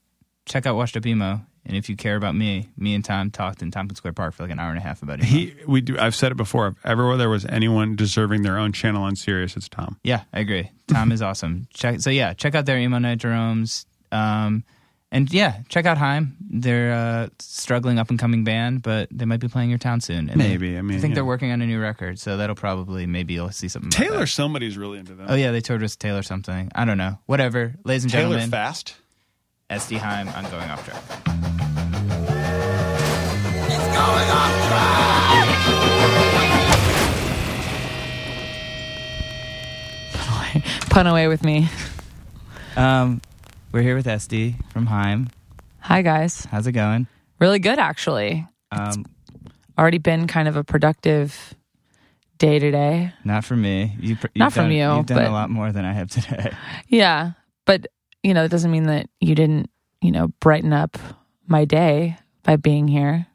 check 0.46 0.66
out 0.66 0.76
Washed 0.76 0.96
Up 0.96 1.06
Emo. 1.06 1.44
And 1.66 1.76
if 1.76 1.88
you 1.88 1.96
care 1.96 2.14
about 2.16 2.34
me, 2.36 2.68
me 2.76 2.94
and 2.94 3.04
Tom 3.04 3.30
talked 3.30 3.60
in 3.60 3.70
Tompkins 3.72 3.98
Square 3.98 4.12
Park 4.12 4.34
for 4.34 4.44
like 4.44 4.52
an 4.52 4.60
hour 4.60 4.70
and 4.70 4.78
a 4.78 4.82
half 4.82 5.02
about 5.02 5.18
it. 5.18 5.24
He 5.24 5.52
we 5.66 5.80
do 5.80 5.98
I've 5.98 6.14
said 6.14 6.30
it 6.30 6.36
before. 6.36 6.68
If 6.68 6.74
ever 6.86 7.16
there 7.16 7.28
was 7.28 7.44
anyone 7.46 7.96
deserving 7.96 8.42
their 8.42 8.56
own 8.56 8.72
channel 8.72 9.02
on 9.02 9.16
Sirius, 9.16 9.56
it's 9.56 9.68
Tom. 9.68 9.98
Yeah, 10.04 10.22
I 10.32 10.40
agree. 10.40 10.70
Tom 10.86 11.10
is 11.12 11.20
awesome. 11.28 11.66
Check 11.74 12.00
so 12.00 12.10
yeah, 12.10 12.34
check 12.34 12.54
out 12.54 12.66
their 12.66 12.78
emo 12.78 12.98
night 12.98 13.18
Jerome's. 13.18 13.84
Um, 14.12 14.62
and 15.12 15.32
yeah, 15.32 15.60
check 15.68 15.86
out 15.86 15.98
Haim. 15.98 16.36
They're 16.40 16.90
a 16.92 17.30
struggling 17.38 17.98
up 17.98 18.10
and 18.10 18.18
coming 18.18 18.42
band, 18.44 18.82
but 18.82 19.08
they 19.10 19.24
might 19.24 19.38
be 19.40 19.48
playing 19.48 19.70
your 19.70 19.78
town 19.78 20.00
soon. 20.00 20.28
And 20.28 20.36
Maybe, 20.36 20.72
they- 20.72 20.78
I 20.78 20.82
mean, 20.82 20.98
I 20.98 21.00
think 21.00 21.12
yeah. 21.12 21.14
they're 21.16 21.24
working 21.24 21.52
on 21.52 21.62
a 21.62 21.66
new 21.66 21.80
record, 21.80 22.18
so 22.18 22.36
that'll 22.36 22.56
probably 22.56 23.06
maybe 23.06 23.34
you'll 23.34 23.50
see 23.52 23.68
something. 23.68 23.88
about 23.88 23.98
Taylor 24.04 24.20
that. 24.20 24.26
somebody's 24.28 24.76
really 24.76 24.98
into 24.98 25.14
that. 25.14 25.30
Oh 25.30 25.34
yeah, 25.34 25.52
they 25.52 25.60
toured 25.60 25.80
with 25.82 25.96
Taylor 25.98 26.22
something. 26.22 26.70
I 26.74 26.84
don't 26.84 26.98
know. 26.98 27.18
Whatever, 27.26 27.74
ladies 27.84 28.02
and 28.04 28.12
Taylor 28.12 28.24
gentlemen. 28.30 28.50
Fast. 28.50 28.96
Este 29.68 29.94
Haim 29.98 30.28
on 30.28 30.44
going 30.50 30.70
off 30.70 30.84
track. 30.84 31.02
It's 33.68 33.86
going 33.96 34.30
off 34.30 34.68
track! 34.68 36.26
Pun 40.90 41.06
away 41.06 41.28
with 41.28 41.42
me. 41.44 41.68
Um, 42.76 43.20
we're 43.72 43.82
here 43.82 43.94
with 43.96 44.06
Este 44.06 44.54
from 44.70 44.86
Haim. 44.86 45.28
Hi, 45.80 46.02
guys. 46.02 46.46
How's 46.46 46.66
it 46.66 46.72
going? 46.72 47.06
Really 47.38 47.58
good, 47.58 47.78
actually. 47.78 48.46
Um, 48.72 49.04
Already 49.78 49.98
been 49.98 50.26
kind 50.26 50.48
of 50.48 50.56
a 50.56 50.64
productive 50.64 51.54
day 52.38 52.58
today. 52.58 53.12
not 53.24 53.44
for 53.44 53.56
me. 53.56 53.94
You, 54.00 54.16
pr- 54.16 54.28
Not 54.34 54.46
you've 54.46 54.54
from 54.54 54.64
done, 54.64 54.72
you, 54.72 54.94
You've 54.96 55.06
done 55.06 55.18
but- 55.18 55.26
a 55.26 55.30
lot 55.32 55.50
more 55.50 55.70
than 55.72 55.84
I 55.84 55.92
have 55.92 56.10
today. 56.10 56.52
Yeah. 56.88 57.32
But, 57.66 57.86
you 58.22 58.34
know, 58.34 58.44
it 58.44 58.50
doesn't 58.50 58.70
mean 58.70 58.84
that 58.84 59.08
you 59.20 59.34
didn't, 59.34 59.70
you 60.00 60.10
know, 60.12 60.28
brighten 60.40 60.72
up 60.72 60.98
my 61.46 61.64
day 61.64 62.16
by 62.42 62.56
being 62.56 62.88
here. 62.88 63.26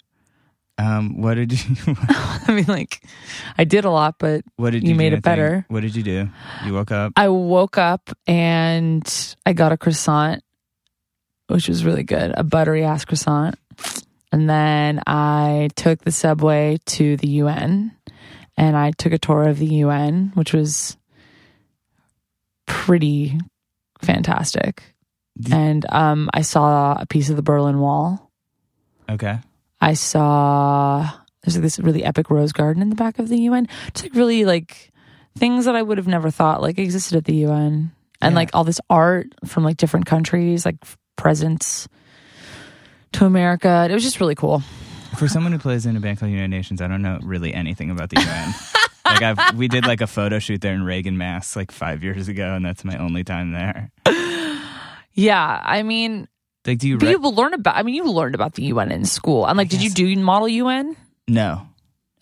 Um, 0.77 1.21
what 1.21 1.35
did 1.35 1.51
you? 1.53 1.75
I 2.09 2.45
mean, 2.49 2.65
like, 2.67 3.03
I 3.57 3.63
did 3.65 3.85
a 3.85 3.89
lot, 3.91 4.15
but 4.19 4.43
What 4.55 4.71
did 4.71 4.83
You 4.83 4.89
you? 4.89 4.95
made 4.95 5.13
it 5.13 5.21
better. 5.21 5.65
What 5.67 5.81
did 5.81 5.95
you 5.95 6.03
do? 6.03 6.29
You 6.65 6.73
woke 6.73 6.91
up. 6.91 7.13
I 7.15 7.29
woke 7.29 7.77
up 7.77 8.09
and 8.25 9.35
I 9.45 9.53
got 9.53 9.71
a 9.71 9.77
croissant, 9.77 10.43
which 11.47 11.67
was 11.67 11.85
really 11.85 12.03
good, 12.03 12.33
a 12.35 12.43
buttery 12.43 12.83
ass 12.83 13.05
croissant. 13.05 13.55
And 14.31 14.49
then 14.49 15.01
I 15.05 15.69
took 15.75 16.01
the 16.03 16.11
subway 16.11 16.79
to 16.85 17.17
the 17.17 17.27
UN 17.27 17.91
and 18.57 18.75
I 18.77 18.91
took 18.91 19.11
a 19.13 19.17
tour 19.19 19.43
of 19.47 19.59
the 19.59 19.67
UN, 19.67 20.31
which 20.35 20.53
was 20.53 20.97
pretty 22.65 23.37
fantastic. 24.01 24.83
And 25.51 25.86
um, 25.92 26.30
I 26.33 26.42
saw 26.42 26.95
a 27.00 27.06
piece 27.06 27.30
of 27.30 27.36
the 27.36 27.42
Berlin 27.42 27.80
Wall. 27.80 28.31
Okay. 29.09 29.39
I 29.80 29.94
saw 29.94 31.09
there's 31.44 31.56
like 31.56 31.63
this 31.63 31.80
really 31.80 32.03
epic 32.03 32.30
rose 32.30 32.51
garden 32.51 32.81
in 32.83 32.89
the 32.89 32.95
back 32.95 33.18
of 33.18 33.30
the 33.30 33.38
UN. 33.44 33.68
Just 33.94 34.03
like 34.06 34.13
really 34.15 34.45
like 34.45 34.92
things 35.38 35.65
that 35.65 35.75
I 35.75 35.81
would 35.81 35.98
have 35.98 36.07
never 36.07 36.30
thought 36.30 36.62
like 36.62 36.77
existed 36.77 37.18
at 37.18 37.25
the 37.25 37.36
UN. 37.48 37.92
And 38.21 38.33
Yeah. 38.33 38.36
like 38.36 38.50
all 38.53 38.63
this 38.63 38.80
art 38.89 39.27
from 39.45 39.63
like 39.63 39.77
different 39.77 40.05
countries, 40.05 40.65
like 40.65 40.75
presents 41.15 41.88
to 43.13 43.25
America. 43.25 43.88
It 43.89 43.93
was 43.93 44.03
just 44.03 44.20
really 44.20 44.36
cool. 44.36 44.62
For 45.17 45.27
someone 45.27 45.51
who 45.51 45.60
plays 45.60 45.86
in 45.86 45.98
a 45.98 46.00
band 46.00 46.20
called 46.20 46.31
United 46.31 46.50
Nations, 46.50 46.81
I 46.81 46.88
don't 46.88 47.01
know 47.01 47.20
really 47.24 47.53
anything 47.53 47.89
about 47.89 48.10
the 48.10 48.20
UN. 48.22 48.53
like 49.13 49.22
I've, 49.22 49.56
we 49.58 49.68
did 49.68 49.86
like 49.86 50.01
a 50.01 50.08
photo 50.08 50.39
shoot 50.39 50.62
there 50.62 50.74
in 50.74 50.84
Reagan, 50.84 51.18
Mass, 51.18 51.56
like 51.56 51.72
five 51.72 52.03
years 52.03 52.27
ago, 52.27 52.53
and 52.53 52.65
that's 52.65 52.84
my 52.84 52.98
only 52.98 53.24
time 53.24 53.51
there. 53.51 53.91
Yeah, 55.13 55.60
I 55.63 55.84
mean, 55.84 56.27
Like, 56.65 56.77
do 56.80 56.88
you? 56.88 56.98
Re- 56.98 57.10
you 57.12 57.18
learn 57.20 57.53
about. 57.53 57.75
I 57.75 57.84
mean, 57.84 57.96
you 57.96 58.06
learned 58.06 58.34
about 58.36 58.53
the 58.53 58.63
UN 58.63 58.91
in 58.91 59.03
school. 59.03 59.46
And 59.46 59.58
like, 59.58 59.68
did 59.70 59.82
you 59.84 59.89
do 59.89 60.15
Model 60.18 60.48
UN? 60.48 60.96
no, 61.27 61.68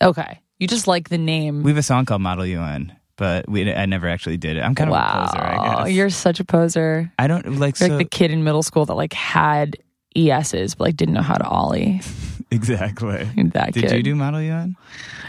Okay, 0.02 0.40
you 0.58 0.66
just 0.66 0.86
like 0.88 1.08
the 1.08 1.18
name. 1.18 1.62
we 1.62 1.70
have 1.70 1.78
a 1.78 1.82
song 1.82 2.04
called 2.04 2.20
Model 2.22 2.44
UN, 2.46 2.96
but 3.16 3.48
we 3.48 3.72
I 3.72 3.86
never 3.86 4.08
actually 4.08 4.38
did 4.38 4.56
it. 4.56 4.60
I'm 4.62 4.74
kind 4.74 4.90
of 4.90 4.92
wow, 4.92 5.22
a 5.22 5.26
poser, 5.28 5.40
I 5.44 5.84
guess. 5.84 5.94
you're 5.94 6.10
such 6.10 6.40
a 6.40 6.44
poser. 6.44 7.12
I 7.18 7.26
don't 7.28 7.58
like 7.60 7.76
so 7.76 7.86
like 7.86 7.98
the 7.98 8.04
kid 8.04 8.30
in 8.32 8.42
middle 8.42 8.62
school 8.64 8.86
that 8.86 8.94
like 8.94 9.12
had 9.12 9.76
ESs 10.16 10.74
but 10.74 10.80
like 10.86 10.96
didn't 10.96 11.14
know 11.14 11.22
how 11.22 11.36
to 11.36 11.44
ollie. 11.46 12.00
exactly. 12.54 13.28
That 13.52 13.72
Did 13.72 13.84
kid. 13.84 13.92
you 13.96 14.02
do 14.02 14.14
Model 14.14 14.42
UN? 14.42 14.76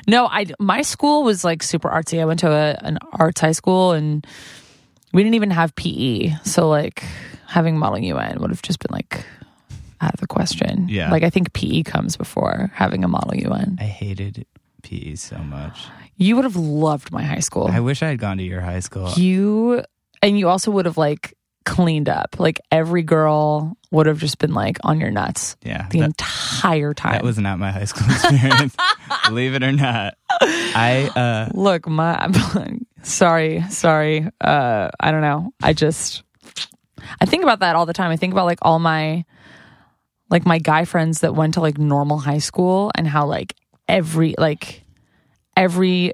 No, 0.07 0.27
I 0.27 0.47
my 0.59 0.81
school 0.81 1.23
was 1.23 1.43
like 1.43 1.63
super 1.63 1.89
artsy. 1.89 2.19
I 2.21 2.25
went 2.25 2.39
to 2.41 2.51
a, 2.51 2.77
an 2.81 2.97
arts 3.13 3.41
high 3.41 3.51
school 3.51 3.91
and 3.91 4.25
we 5.13 5.23
didn't 5.23 5.35
even 5.35 5.51
have 5.51 5.75
PE. 5.75 6.33
So 6.43 6.69
like 6.69 7.03
having 7.47 7.77
Model 7.77 7.99
UN 7.99 8.39
would 8.39 8.49
have 8.49 8.61
just 8.61 8.79
been 8.79 8.91
like 8.91 9.25
out 9.99 10.13
of 10.13 10.19
the 10.19 10.27
question. 10.27 10.87
Yeah. 10.89 11.11
Like 11.11 11.23
I 11.23 11.29
think 11.29 11.53
PE 11.53 11.83
comes 11.83 12.17
before 12.17 12.71
having 12.73 13.03
a 13.03 13.07
Model 13.07 13.35
UN. 13.35 13.77
I 13.79 13.83
hated 13.83 14.45
PE 14.83 15.15
so 15.15 15.37
much. 15.37 15.85
You 16.17 16.35
would 16.35 16.45
have 16.45 16.55
loved 16.55 17.11
my 17.11 17.23
high 17.23 17.39
school. 17.39 17.67
I 17.67 17.79
wish 17.79 18.01
I 18.03 18.09
had 18.09 18.19
gone 18.19 18.37
to 18.37 18.43
your 18.43 18.61
high 18.61 18.79
school. 18.79 19.11
you 19.15 19.83
and 20.21 20.37
you 20.37 20.49
also 20.49 20.71
would 20.71 20.85
have 20.85 20.97
like 20.97 21.35
cleaned 21.65 22.09
up. 22.09 22.39
Like 22.39 22.59
every 22.71 23.03
girl 23.03 23.77
would 23.91 24.07
have 24.07 24.17
just 24.17 24.38
been 24.39 24.53
like 24.53 24.77
on 24.83 25.00
your 25.00 25.12
nuts 25.12 25.57
yeah, 25.63 25.88
the 25.89 26.00
that, 26.00 26.05
entire 26.05 26.93
time. 26.93 27.13
that 27.13 27.24
was 27.24 27.38
not 27.38 27.60
my 27.60 27.71
high 27.71 27.86
school 27.86 28.07
experience. 28.10 28.75
Believe 29.27 29.53
it 29.53 29.63
or 29.63 29.71
not, 29.71 30.15
I 30.41 31.12
uh, 31.15 31.50
Look, 31.53 31.88
my 31.88 32.15
I'm 32.15 32.86
sorry, 33.03 33.63
sorry. 33.69 34.27
Uh 34.39 34.89
I 35.00 35.12
don't 35.12 35.21
know. 35.21 35.53
I 35.62 35.74
just 35.74 36.24
I 37.19 37.25
think 37.25 37.43
about 37.43 37.60
that 37.60 37.75
all 37.75 37.86
the 37.86 37.93
time. 37.93 38.12
I 38.12 38.15
think 38.17 38.33
about 38.33 38.45
like 38.45 38.60
all 38.62 38.79
my 38.79 39.25
like 40.29 40.45
my 40.45 40.60
guy 40.60 40.86
friends 40.86 41.19
that 41.19 41.36
went 41.36 41.55
to 41.55 41.62
like 41.62 41.77
normal 41.77 42.17
high 42.17 42.39
school 42.39 42.91
and 42.95 43.07
how 43.07 43.25
like 43.25 43.55
every 43.88 44.33
like 44.38 44.83
every 45.57 46.13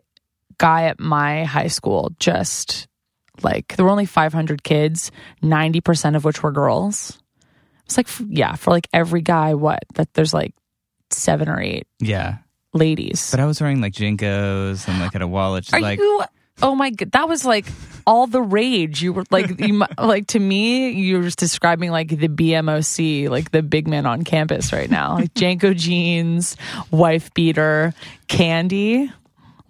guy 0.57 0.85
at 0.85 0.99
my 0.99 1.43
high 1.43 1.67
school 1.67 2.11
just 2.19 2.87
like 3.43 3.75
there 3.75 3.85
were 3.85 3.91
only 3.91 4.05
500 4.05 4.63
kids, 4.63 5.11
90% 5.43 6.15
of 6.15 6.25
which 6.25 6.41
were 6.41 6.51
girls. 6.51 7.19
It's 7.87 7.95
like 7.95 8.07
yeah, 8.27 8.55
for 8.55 8.71
like 8.71 8.87
every 8.93 9.21
guy 9.21 9.53
what 9.53 9.79
that 9.95 10.13
there's 10.13 10.33
like 10.33 10.53
7 11.09 11.47
or 11.47 11.59
8 11.59 11.87
yeah. 11.99 12.39
ladies. 12.73 13.31
But 13.31 13.39
I 13.39 13.45
was 13.45 13.61
wearing 13.61 13.79
like 13.79 13.93
JNCOs 13.93 14.87
and 14.89 14.99
like 14.99 15.13
had 15.13 15.21
a 15.21 15.27
wallet. 15.27 15.73
Are 15.73 15.79
like 15.79 15.99
you? 15.99 16.23
Oh 16.61 16.75
my 16.75 16.89
god, 16.89 17.11
that 17.11 17.29
was 17.29 17.45
like 17.45 17.65
all 18.05 18.27
the 18.27 18.41
rage. 18.41 19.01
You 19.01 19.13
were 19.13 19.23
like, 19.29 19.59
you, 19.59 19.73
mu- 19.75 19.85
like 19.97 20.27
to 20.27 20.39
me, 20.39 20.89
you 20.89 21.17
were 21.17 21.23
just 21.23 21.39
describing 21.39 21.91
like 21.91 22.09
the 22.09 22.27
BMOC, 22.27 23.29
like 23.29 23.51
the 23.51 23.61
big 23.61 23.87
man 23.87 24.05
on 24.05 24.23
campus 24.23 24.73
right 24.73 24.89
now, 24.89 25.15
like 25.15 25.33
JNCO 25.33 25.77
jeans, 25.77 26.57
wife 26.91 27.33
beater, 27.33 27.93
candy. 28.27 29.11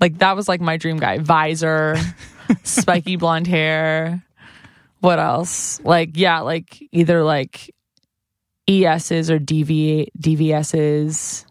Like 0.02 0.20
that 0.20 0.36
was 0.36 0.48
like 0.48 0.62
my 0.62 0.78
dream 0.78 0.98
guy. 0.98 1.20
Visor, 1.20 1.98
spiky 2.64 3.16
blonde 3.18 3.48
hair. 3.48 4.24
What 5.02 5.20
else? 5.20 5.80
Like 5.82 6.12
yeah, 6.16 6.40
like 6.40 6.82
either 6.92 7.24
like 7.24 7.70
ESs 8.70 9.30
or 9.32 9.40
DV 9.40 10.08
DVSs. 10.20 11.46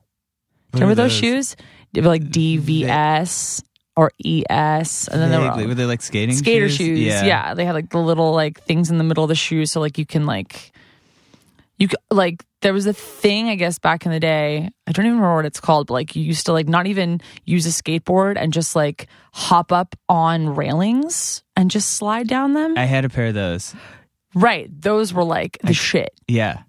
Remember 0.75 0.93
are 0.93 0.95
those 0.95 1.13
shoes? 1.13 1.57
They 1.93 2.01
were 2.03 2.09
like 2.09 2.25
DVS 2.25 3.63
or 3.97 4.13
ES, 4.25 5.09
and 5.09 5.23
then 5.23 5.31
they 5.31 5.39
were 5.39 5.69
were 5.69 5.75
they 5.75 5.87
like 5.87 6.03
skating 6.03 6.37
skater 6.37 6.69
shoes. 6.69 6.99
Yeah. 6.99 7.25
Yeah. 7.25 7.55
they 7.55 7.65
had 7.65 7.75
like 7.75 7.89
the 7.91 7.99
little 7.99 8.33
like 8.33 8.63
things 8.63 8.91
in 8.91 8.99
the 8.99 9.05
middle 9.05 9.25
of 9.25 9.29
the 9.29 9.35
shoes, 9.35 9.73
so 9.73 9.81
like 9.81 9.97
you 9.97 10.05
can 10.05 10.27
like 10.27 10.73
you 11.79 11.89
like 12.11 12.45
there 12.61 12.73
was 12.75 12.87
a 12.87 12.93
thing 12.93 13.49
I 13.49 13.55
guess 13.55 13.79
back 13.79 14.05
in 14.05 14.13
the 14.13 14.21
day. 14.21 14.69
I 14.87 14.93
don't 14.93 15.07
even 15.07 15.17
remember 15.19 15.37
what 15.37 15.47
it's 15.47 15.61
called, 15.61 15.87
but 15.87 15.95
like 15.95 16.17
you 16.17 16.23
used 16.23 16.47
to 16.47 16.53
like 16.53 16.69
not 16.69 16.87
even 16.87 17.21
use 17.45 17.65
a 17.67 17.71
skateboard 17.71 18.37
and 18.37 18.53
just 18.53 18.77
like 18.77 19.07
hop 19.33 19.73
up 19.73 19.95
on 20.09 20.55
railings 20.55 21.43
and 21.57 21.71
just 21.71 21.95
slide 21.95 22.29
down 22.29 22.53
them. 22.53 22.77
I 22.77 22.85
had 22.85 23.05
a 23.05 23.09
pair 23.09 23.29
of 23.29 23.35
those. 23.35 23.75
right, 24.35 24.69
those 24.81 25.15
were 25.15 25.25
like 25.25 25.59
the 25.65 25.73
shit. 25.75 26.11
Yeah. 26.29 26.63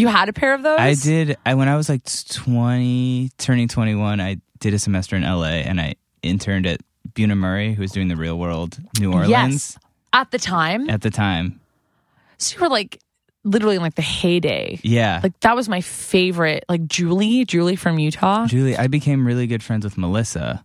You 0.00 0.08
had 0.08 0.30
a 0.30 0.32
pair 0.32 0.54
of 0.54 0.62
those? 0.62 0.78
I 0.80 0.94
did. 0.94 1.36
I 1.44 1.54
when 1.54 1.68
I 1.68 1.76
was 1.76 1.88
like 1.90 2.00
twenty, 2.30 3.30
turning 3.36 3.68
twenty 3.68 3.94
one, 3.94 4.18
I 4.20 4.38
did 4.58 4.72
a 4.72 4.78
semester 4.78 5.14
in 5.14 5.24
L.A. 5.24 5.62
and 5.62 5.78
I 5.80 5.96
interned 6.22 6.66
at 6.66 6.80
Bunim 7.12 7.36
Murray, 7.36 7.74
who 7.74 7.82
was 7.82 7.92
doing 7.92 8.08
the 8.08 8.16
Real 8.16 8.38
World 8.38 8.78
New 8.98 9.12
Orleans 9.12 9.28
Yes. 9.30 9.78
At 10.12 10.30
the 10.30 10.38
time, 10.38 10.88
at 10.88 11.02
the 11.02 11.10
time. 11.10 11.60
so 12.38 12.56
you 12.56 12.62
were 12.62 12.68
like 12.70 12.98
literally 13.44 13.76
in 13.76 13.82
like 13.82 13.94
the 13.94 14.02
heyday. 14.02 14.80
Yeah, 14.82 15.20
Like 15.22 15.38
that 15.40 15.54
was 15.54 15.68
my 15.68 15.82
favorite. 15.82 16.64
Like 16.68 16.86
Julie, 16.86 17.44
Julie 17.44 17.76
from 17.76 17.98
Utah. 17.98 18.46
Julie, 18.46 18.76
I 18.76 18.86
became 18.86 19.26
really 19.26 19.46
good 19.46 19.62
friends 19.62 19.84
with 19.84 19.98
Melissa. 19.98 20.64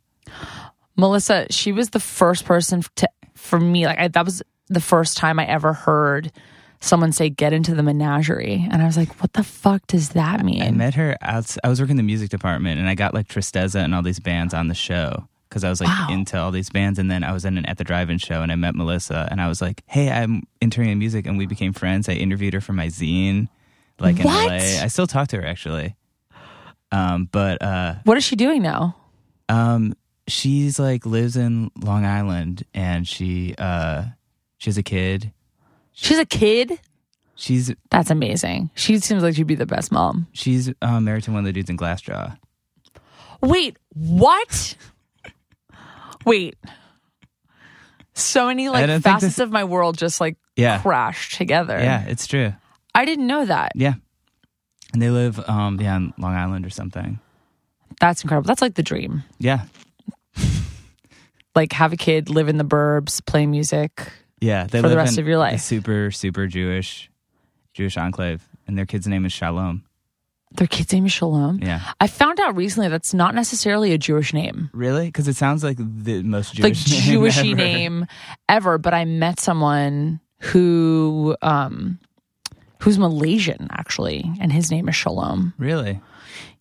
Melissa, 0.96 1.48
she 1.50 1.72
was 1.74 1.90
the 1.90 2.00
first 2.00 2.46
person 2.46 2.84
to 2.96 3.10
for 3.34 3.60
me. 3.60 3.86
Like 3.86 4.00
I, 4.00 4.08
that 4.08 4.24
was 4.24 4.42
the 4.70 4.82
first 4.82 5.18
time 5.18 5.40
I 5.40 5.46
ever 5.46 5.74
heard 5.74 6.32
someone 6.80 7.12
say 7.12 7.30
"get 7.30 7.54
into 7.54 7.74
the 7.76 7.84
menagerie," 7.84 8.68
and 8.72 8.82
I 8.82 8.86
was 8.86 8.98
like, 8.98 9.22
"What 9.22 9.34
the 9.34 9.44
fuck 9.44 9.86
does 9.88 10.10
that 10.10 10.44
mean?" 10.44 10.62
I 10.62 10.72
met 10.72 10.94
her 10.96 11.18
out. 11.22 11.56
I 11.64 11.70
was 11.70 11.80
working 11.80 11.94
in 11.94 11.98
the 11.98 12.04
music 12.04 12.30
department, 12.30 12.80
and 12.80 12.88
I 12.90 12.96
got 12.96 13.14
like 13.14 13.28
Tristeza 13.28 13.84
and 13.84 13.94
all 13.96 14.02
these 14.02 14.20
bands 14.20 14.54
on 14.54 14.68
the 14.68 14.76
show 14.76 15.28
because 15.50 15.64
I 15.64 15.70
was 15.70 15.80
like 15.80 15.90
Wow. 15.90 16.08
into 16.12 16.38
all 16.38 16.52
these 16.52 16.70
bands. 16.70 17.00
And 17.00 17.10
then 17.10 17.24
I 17.24 17.32
was 17.32 17.46
in 17.46 17.58
an 17.58 17.66
at 17.66 17.78
the 17.78 17.84
drive-in 17.84 18.18
show, 18.18 18.42
and 18.42 18.52
I 18.52 18.56
met 18.56 18.76
Melissa, 18.76 19.28
and 19.32 19.40
I 19.42 19.48
was 19.48 19.62
like, 19.62 19.84
"Hey, 19.88 20.10
I'm 20.12 20.44
interning 20.62 20.92
in 20.92 21.00
music," 21.00 21.26
and 21.28 21.38
we 21.38 21.46
became 21.46 21.74
friends. 21.74 22.08
I 22.10 22.14
interviewed 22.14 22.54
her 22.54 22.62
for 22.62 22.74
my 22.74 22.88
zine, 22.88 23.48
like 24.00 24.20
in 24.20 24.26
What? 24.26 24.48
LA. 24.52 24.84
I 24.84 24.88
still 24.88 25.08
talk 25.08 25.28
to 25.30 25.38
her 25.38 25.46
actually. 25.46 25.96
Um, 26.92 27.28
but 27.32 27.62
uh, 27.62 27.96
what 28.04 28.18
is 28.18 28.24
she 28.24 28.36
doing 28.36 28.62
now? 28.62 28.96
um, 29.50 29.94
she's 30.28 30.80
like 30.80 31.06
lives 31.06 31.36
in 31.38 31.70
Long 31.82 32.06
Island, 32.06 32.64
and 32.74 33.08
she 33.08 33.54
uh, 33.58 34.06
she 34.58 34.70
has 34.70 34.78
a 34.78 34.84
kid. 34.84 35.32
She's 35.96 36.20
a 36.20 36.26
kid. 36.26 36.80
She's 37.36 37.74
That's 37.90 38.12
amazing. 38.12 38.70
She 38.76 39.00
seems 39.00 39.24
like 39.24 39.36
she'd 39.36 39.48
be 39.48 39.56
the 39.56 39.66
best 39.66 39.92
mom. 39.92 40.28
she's 40.34 40.72
uh, 40.82 41.00
married 41.02 41.24
to 41.24 41.32
one 41.32 41.40
of 41.40 41.46
the 41.46 41.52
dudes 41.54 41.70
in 41.70 41.78
Glassjaw. 41.78 42.38
Wait, 43.42 43.78
what? 43.94 44.76
Wait. 46.26 46.56
So 48.14 48.48
many 48.48 48.68
I 48.68 48.72
like 48.72 48.88
don't 48.88 49.02
think 49.02 49.04
facets 49.16 49.36
this- 49.36 49.44
of 49.44 49.52
my 49.52 49.64
world 49.66 49.98
just 49.98 50.22
like 50.22 50.38
Yeah, 50.56 50.82
crashed 50.82 51.36
together. 51.38 51.78
yeah, 51.78 52.06
it's 52.08 52.28
true. 52.28 52.54
I 52.94 53.04
didn't 53.06 53.28
know 53.28 53.46
that. 53.46 53.74
Yeah. 53.76 53.96
And 54.94 55.02
they 55.02 55.10
live 55.10 55.38
um 55.50 55.80
yeah, 55.82 55.96
on 55.96 56.14
Long 56.18 56.34
Island 56.34 56.66
or 56.66 56.70
something. 56.70 57.20
That's 58.00 58.24
incredible. 58.24 58.48
That's 58.48 58.62
like 58.62 58.76
the 58.76 58.84
dream. 58.84 59.24
Yeah. 59.40 59.64
Like 61.56 61.72
have 61.74 61.94
a 61.94 61.98
kid, 61.98 62.30
live 62.30 62.48
in 62.50 62.58
the 62.58 62.66
burbs, 62.66 63.26
play 63.26 63.46
music. 63.46 64.12
Yeah. 64.40 64.68
They 64.68 64.82
For 64.82 64.90
the 64.90 64.98
rest 64.98 65.18
in 65.18 65.24
of 65.24 65.28
your 65.28 65.38
a 65.38 65.40
life. 65.40 65.62
super, 65.62 66.12
super 66.12 66.48
Jewish 66.48 67.10
Jewish 67.74 67.98
enclave. 67.98 68.48
And 68.68 68.78
their 68.78 68.86
kid's 68.86 69.08
name 69.08 69.26
is 69.26 69.34
Shalom. 69.34 69.84
Their 70.52 70.68
kid's 70.68 70.94
name 70.94 71.06
is 71.06 71.12
Shalom. 71.12 71.60
Yeah. 71.62 71.82
I 72.00 72.08
found 72.08 72.40
out 72.40 72.56
recently 72.56 72.88
that's 72.88 73.14
not 73.14 73.36
necessarily 73.36 73.92
a 73.92 73.98
Jewish 73.98 74.34
name. 74.34 74.70
Really? 74.74 75.08
Because 75.08 75.28
it 75.28 75.36
sounds 75.36 75.64
like 75.64 75.78
the 75.78 76.24
most 76.24 76.54
Jewish 76.54 76.88
like 76.88 77.04
name 77.06 77.20
Jewishy 77.22 77.52
ever. 77.52 77.56
name 77.56 78.06
ever, 78.48 78.78
but 78.78 78.94
I 78.94 79.04
met 79.06 79.40
someone 79.40 80.22
who 80.40 81.36
um 81.42 82.00
who's 82.80 82.98
Malaysian 82.98 83.68
actually, 83.72 84.24
and 84.40 84.52
his 84.52 84.72
name 84.72 84.88
is 84.88 84.96
Shalom. 84.96 85.54
Really? 85.58 86.00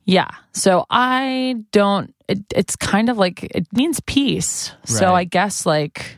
Yeah. 0.05 0.29
So 0.53 0.85
I 0.91 1.57
don't 1.73 2.15
it, 2.29 2.41
it's 2.55 2.75
kind 2.77 3.09
of 3.09 3.19
like 3.19 3.45
it 3.45 3.67
means 3.73 4.01
peace. 4.07 4.73
So 4.85 5.15
I 5.15 5.25
guess 5.25 5.65
like 5.67 6.17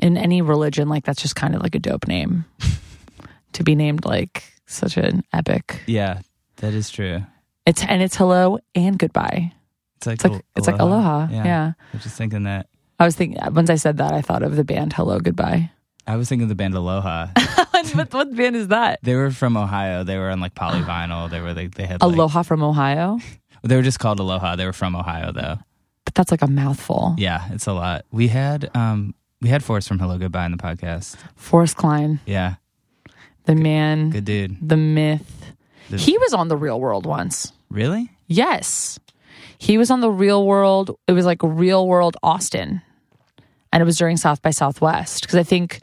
in 0.00 0.16
any 0.16 0.42
religion 0.42 0.88
like 0.88 1.04
that's 1.04 1.22
just 1.22 1.36
kind 1.36 1.54
of 1.54 1.62
like 1.62 1.74
a 1.74 1.78
dope 1.78 2.06
name 2.06 2.44
to 3.52 3.62
be 3.64 3.74
named 3.74 4.04
like 4.04 4.44
such 4.66 4.96
an 4.96 5.22
epic. 5.32 5.80
Yeah. 5.86 6.20
That 6.56 6.74
is 6.74 6.90
true. 6.90 7.22
It's 7.66 7.82
and 7.84 8.02
it's 8.02 8.16
hello 8.16 8.58
and 8.74 8.98
goodbye. 8.98 9.52
It's 9.96 10.06
like 10.06 10.14
It's 10.14 10.24
like 10.24 10.32
al- 10.32 10.42
it's 10.56 10.66
like 10.66 10.78
aloha. 10.78 11.28
Yeah. 11.30 11.44
yeah. 11.44 11.72
I 11.78 11.96
was 11.96 12.02
just 12.02 12.16
thinking 12.16 12.44
that. 12.44 12.68
I 12.98 13.04
was 13.04 13.14
thinking 13.16 13.38
once 13.52 13.68
I 13.70 13.74
said 13.76 13.98
that, 13.98 14.12
I 14.14 14.22
thought 14.22 14.42
of 14.42 14.56
the 14.56 14.64
band 14.64 14.92
Hello 14.94 15.20
Goodbye. 15.20 15.70
I 16.06 16.16
was 16.16 16.28
thinking 16.28 16.44
of 16.44 16.48
the 16.48 16.54
band 16.54 16.74
Aloha. 16.74 17.28
what, 17.92 18.14
what 18.14 18.36
band 18.36 18.54
is 18.56 18.68
that? 18.68 19.00
they 19.02 19.14
were 19.16 19.30
from 19.30 19.56
Ohio. 19.56 20.04
They 20.04 20.16
were 20.18 20.30
on 20.30 20.40
like 20.40 20.54
polyvinyl. 20.54 21.30
They 21.30 21.40
were 21.40 21.52
like 21.52 21.74
they 21.74 21.84
had 21.84 22.00
like, 22.00 22.12
Aloha 22.14 22.42
from 22.42 22.62
Ohio, 22.62 23.18
They 23.64 23.74
were 23.76 23.82
just 23.82 23.98
called 23.98 24.20
Aloha. 24.20 24.56
They 24.56 24.64
were 24.66 24.72
from 24.72 24.94
Ohio 24.94 25.32
though. 25.32 25.58
but 26.04 26.14
that's 26.14 26.30
like 26.30 26.42
a 26.42 26.46
mouthful. 26.46 27.16
Yeah, 27.18 27.48
it's 27.50 27.66
a 27.66 27.72
lot. 27.72 28.04
We 28.12 28.28
had 28.28 28.70
um 28.76 29.14
we 29.40 29.48
had 29.48 29.62
Forrest 29.64 29.88
from 29.88 29.98
Hello 29.98 30.18
Goodbye 30.18 30.46
in 30.46 30.52
the 30.52 30.58
podcast. 30.58 31.16
Forrest 31.36 31.76
Kline, 31.76 32.20
Yeah, 32.26 32.54
the 33.44 33.54
man, 33.54 34.10
good 34.10 34.24
dude. 34.24 34.56
the 34.66 34.76
myth. 34.76 35.52
The- 35.90 35.98
He 35.98 36.18
was 36.18 36.34
on 36.34 36.48
the 36.48 36.56
Real 36.56 36.80
World 36.80 37.06
once. 37.06 37.52
Really? 37.70 38.10
Yes, 38.26 38.98
he 39.58 39.78
was 39.78 39.90
on 39.90 40.00
the 40.00 40.10
Real 40.10 40.44
World. 40.46 40.98
It 41.06 41.12
was 41.12 41.24
like 41.26 41.38
Real 41.42 41.86
World 41.86 42.16
Austin, 42.22 42.82
and 43.72 43.80
it 43.80 43.84
was 43.84 43.96
during 43.98 44.16
South 44.16 44.42
by 44.42 44.50
Southwest 44.50 45.22
because 45.22 45.36
I 45.36 45.42
think 45.42 45.80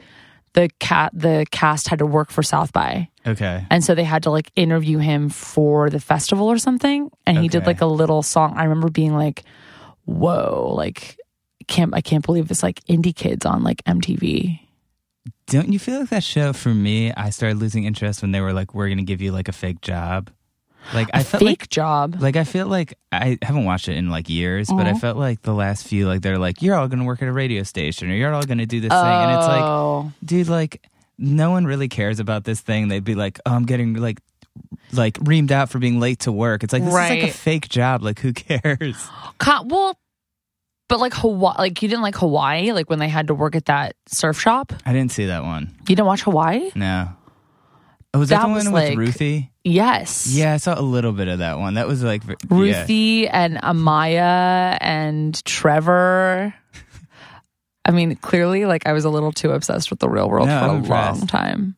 the 0.52 0.68
cat 0.78 1.10
the 1.14 1.46
cast 1.50 1.88
had 1.88 1.98
to 2.00 2.06
work 2.06 2.30
for 2.30 2.42
South 2.42 2.72
by. 2.72 3.08
Okay. 3.26 3.66
And 3.70 3.82
so 3.82 3.94
they 3.94 4.04
had 4.04 4.22
to 4.24 4.30
like 4.30 4.52
interview 4.54 4.98
him 4.98 5.28
for 5.30 5.88
the 5.90 5.98
festival 5.98 6.46
or 6.50 6.58
something. 6.58 7.10
And 7.26 7.38
he 7.38 7.48
did 7.48 7.66
like 7.66 7.80
a 7.80 7.86
little 7.86 8.22
song. 8.22 8.52
I 8.56 8.64
remember 8.64 8.88
being 8.90 9.14
like, 9.14 9.42
whoa, 10.04 10.72
like 10.76 11.18
can't 11.64 11.92
I 11.94 12.00
can't 12.00 12.24
believe 12.24 12.50
it's 12.50 12.62
like 12.62 12.80
indie 12.84 13.14
kids 13.14 13.44
on 13.46 13.62
like 13.62 13.82
MTV. 13.84 14.60
Don't 15.46 15.72
you 15.72 15.78
feel 15.78 16.00
like 16.00 16.10
that 16.10 16.24
show 16.24 16.52
for 16.52 16.70
me? 16.70 17.12
I 17.12 17.30
started 17.30 17.58
losing 17.58 17.84
interest 17.84 18.22
when 18.22 18.32
they 18.32 18.40
were 18.40 18.52
like, 18.52 18.74
"We're 18.74 18.88
gonna 18.88 19.02
give 19.02 19.20
you 19.20 19.32
like 19.32 19.48
a 19.48 19.52
fake 19.52 19.80
job." 19.80 20.30
Like 20.92 21.08
I 21.14 21.22
felt 21.22 21.40
Fake 21.42 21.48
like 21.62 21.68
job. 21.70 22.16
like 22.20 22.36
I 22.36 22.44
feel 22.44 22.66
like 22.66 22.94
I 23.10 23.38
haven't 23.40 23.64
watched 23.64 23.88
it 23.88 23.96
in 23.96 24.10
like 24.10 24.28
years, 24.28 24.68
but 24.68 24.86
I 24.86 24.90
Uh-huh. 24.90 24.98
felt 24.98 25.16
like 25.16 25.40
the 25.42 25.54
last 25.54 25.86
few 25.86 26.06
like 26.06 26.20
they're 26.22 26.38
like, 26.38 26.60
"You're 26.62 26.74
all 26.76 26.88
gonna 26.88 27.04
work 27.04 27.22
at 27.22 27.28
a 27.28 27.32
radio 27.32 27.62
station, 27.62 28.10
or 28.10 28.14
you're 28.14 28.34
all 28.34 28.42
gonna 28.44 28.66
do 28.66 28.80
this 28.80 28.90
thing," 28.90 28.98
and 29.00 29.30
it's 29.38 29.46
like, 29.48 29.62
Oh. 29.64 30.12
dude, 30.24 30.48
like 30.48 30.86
no 31.18 31.50
one 31.50 31.64
really 31.64 31.88
cares 31.88 32.20
about 32.20 32.44
this 32.44 32.60
thing. 32.60 32.88
They'd 32.88 33.04
be 33.04 33.14
like, 33.14 33.40
"Oh, 33.46 33.52
I'm 33.54 33.64
getting 33.66 33.94
like." 33.94 34.20
Like 34.92 35.14
reamed 35.14 35.50
out 35.50 35.68
for 35.70 35.80
being 35.80 35.98
late 35.98 36.20
to 36.20 36.30
work. 36.32 36.62
It's 36.62 36.72
like 36.72 36.82
this 36.84 36.90
is 36.92 36.94
like 36.94 37.22
a 37.24 37.28
fake 37.32 37.68
job. 37.68 38.02
Like 38.04 38.20
who 38.20 38.32
cares? 38.32 38.96
Well, 39.66 39.98
but 40.88 41.00
like 41.00 41.14
Hawaii, 41.14 41.54
like 41.58 41.82
you 41.82 41.88
didn't 41.88 42.02
like 42.02 42.16
Hawaii, 42.16 42.72
like 42.72 42.88
when 42.90 42.98
they 42.98 43.08
had 43.08 43.28
to 43.28 43.34
work 43.34 43.56
at 43.56 43.66
that 43.66 43.96
surf 44.06 44.40
shop. 44.40 44.72
I 44.84 44.92
didn't 44.92 45.12
see 45.12 45.26
that 45.26 45.42
one. 45.44 45.74
You 45.80 45.96
didn't 45.96 46.06
watch 46.06 46.22
Hawaii? 46.22 46.70
No. 46.74 47.08
Oh, 48.12 48.18
was 48.20 48.28
that, 48.28 48.42
That 48.42 48.48
the 48.48 48.54
was 48.54 48.64
one 48.64 48.72
like- 48.74 48.88
with 48.90 48.98
Ruthie? 48.98 49.50
Yes. 49.66 50.26
Yeah, 50.30 50.52
I 50.52 50.56
saw 50.58 50.78
a 50.78 50.82
little 50.82 51.12
bit 51.12 51.26
of 51.26 51.38
that 51.38 51.58
one. 51.58 51.74
That 51.74 51.88
was 51.88 52.02
like 52.04 52.22
yeah. 52.28 52.34
Ruthie 52.50 53.26
and 53.26 53.56
Amaya 53.56 54.76
and 54.80 55.42
Trevor. 55.44 56.52
I 57.86 57.90
mean, 57.90 58.14
clearly, 58.16 58.66
like 58.66 58.86
I 58.86 58.92
was 58.92 59.04
a 59.04 59.10
little 59.10 59.32
too 59.32 59.50
obsessed 59.52 59.88
with 59.90 60.00
the 60.00 60.08
real 60.08 60.28
world 60.28 60.48
No, 60.48 60.58
for 60.60 60.66
a 60.66 60.68
I'm 60.70 60.76
impressed. 60.76 61.20
long 61.20 61.26
time. 61.26 61.76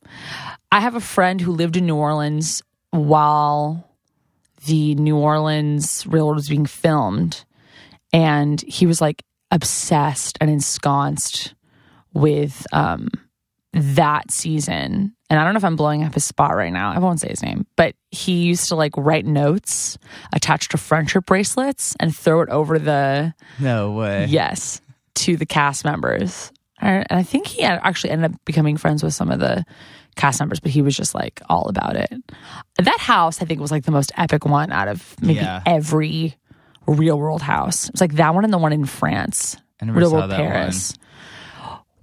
I 0.73 0.81
have 0.81 0.95
a 0.97 1.01
friend 1.01 1.41
who 1.41 1.53
lived 1.53 1.77
in 1.77 1.87
New 1.87 1.95
Orleans 1.97 2.63
while 2.91 3.89
the 4.67 4.95
New 4.97 5.17
Orleans 5.17 6.05
real 6.09 6.27
world 6.27 6.37
was 6.37 6.49
being 6.49 6.67
filmed, 6.67 7.45
and 8.13 8.61
he 8.63 8.87
was 8.87 9.01
like 9.01 9.23
obsessed 9.51 10.39
and 10.41 10.51
ensconced 10.51 11.55
with 12.15 12.67
um, 12.73 13.09
that 13.73 14.31
season 14.31 15.13
and 15.29 15.41
I 15.41 15.45
don't 15.45 15.55
know 15.55 15.59
if 15.59 15.65
I'm 15.65 15.75
blowing 15.75 16.05
up 16.05 16.15
his 16.15 16.25
spot 16.25 16.55
right 16.55 16.73
now. 16.73 16.93
I 16.93 17.01
won't 17.01 17.19
say 17.19 17.29
his 17.29 17.43
name, 17.43 17.67
but 17.77 17.97
he 18.13 18.45
used 18.45 18.69
to 18.69 18.77
like 18.77 18.93
write 18.97 19.27
notes 19.27 19.99
attached 20.33 20.71
to 20.71 20.77
friendship 20.79 21.27
bracelets 21.27 21.97
and 21.99 22.15
throw 22.17 22.43
it 22.43 22.49
over 22.49 22.79
the 22.79 23.35
No 23.59 23.91
way. 23.91 24.27
yes 24.29 24.81
to 25.17 25.37
the 25.37 25.45
cast 25.47 25.85
members. 25.85 26.53
And 26.79 27.05
I 27.11 27.25
think 27.25 27.49
he 27.49 27.63
actually 27.63 28.11
ended 28.11 28.33
up 28.35 28.41
becoming 28.45 28.77
friends 28.77 29.03
with 29.03 29.15
some 29.15 29.31
of 29.33 29.41
the 29.41 29.65
cast 30.15 30.39
members, 30.41 30.61
but 30.61 30.71
he 30.71 30.81
was 30.81 30.97
just 30.97 31.13
like 31.15 31.43
all 31.49 31.69
about 31.69 31.97
it. 31.97 32.13
That 32.79 33.01
house, 33.01 33.43
I 33.43 33.47
think, 33.47 33.61
was 33.61 33.73
like 33.73 33.85
the 33.85 33.91
most 33.91 34.13
epic 34.17 34.45
one 34.45 34.71
out 34.71 34.87
of 34.87 35.17
maybe 35.21 35.41
Yeah. 35.41 35.61
every 35.67 36.37
real 36.87 37.19
world 37.19 37.43
house. 37.43 37.89
It's 37.89 38.01
like 38.01 38.15
that 38.15 38.35
one 38.35 38.45
and 38.45 38.53
the 38.53 38.59
one 38.59 38.73
in 38.73 38.85
France. 38.85 39.57
I 39.81 39.87
never 39.87 39.99
real 39.99 40.11
saw 40.11 40.17
world 40.17 40.31
that 40.31 40.37
Paris. 40.37 40.95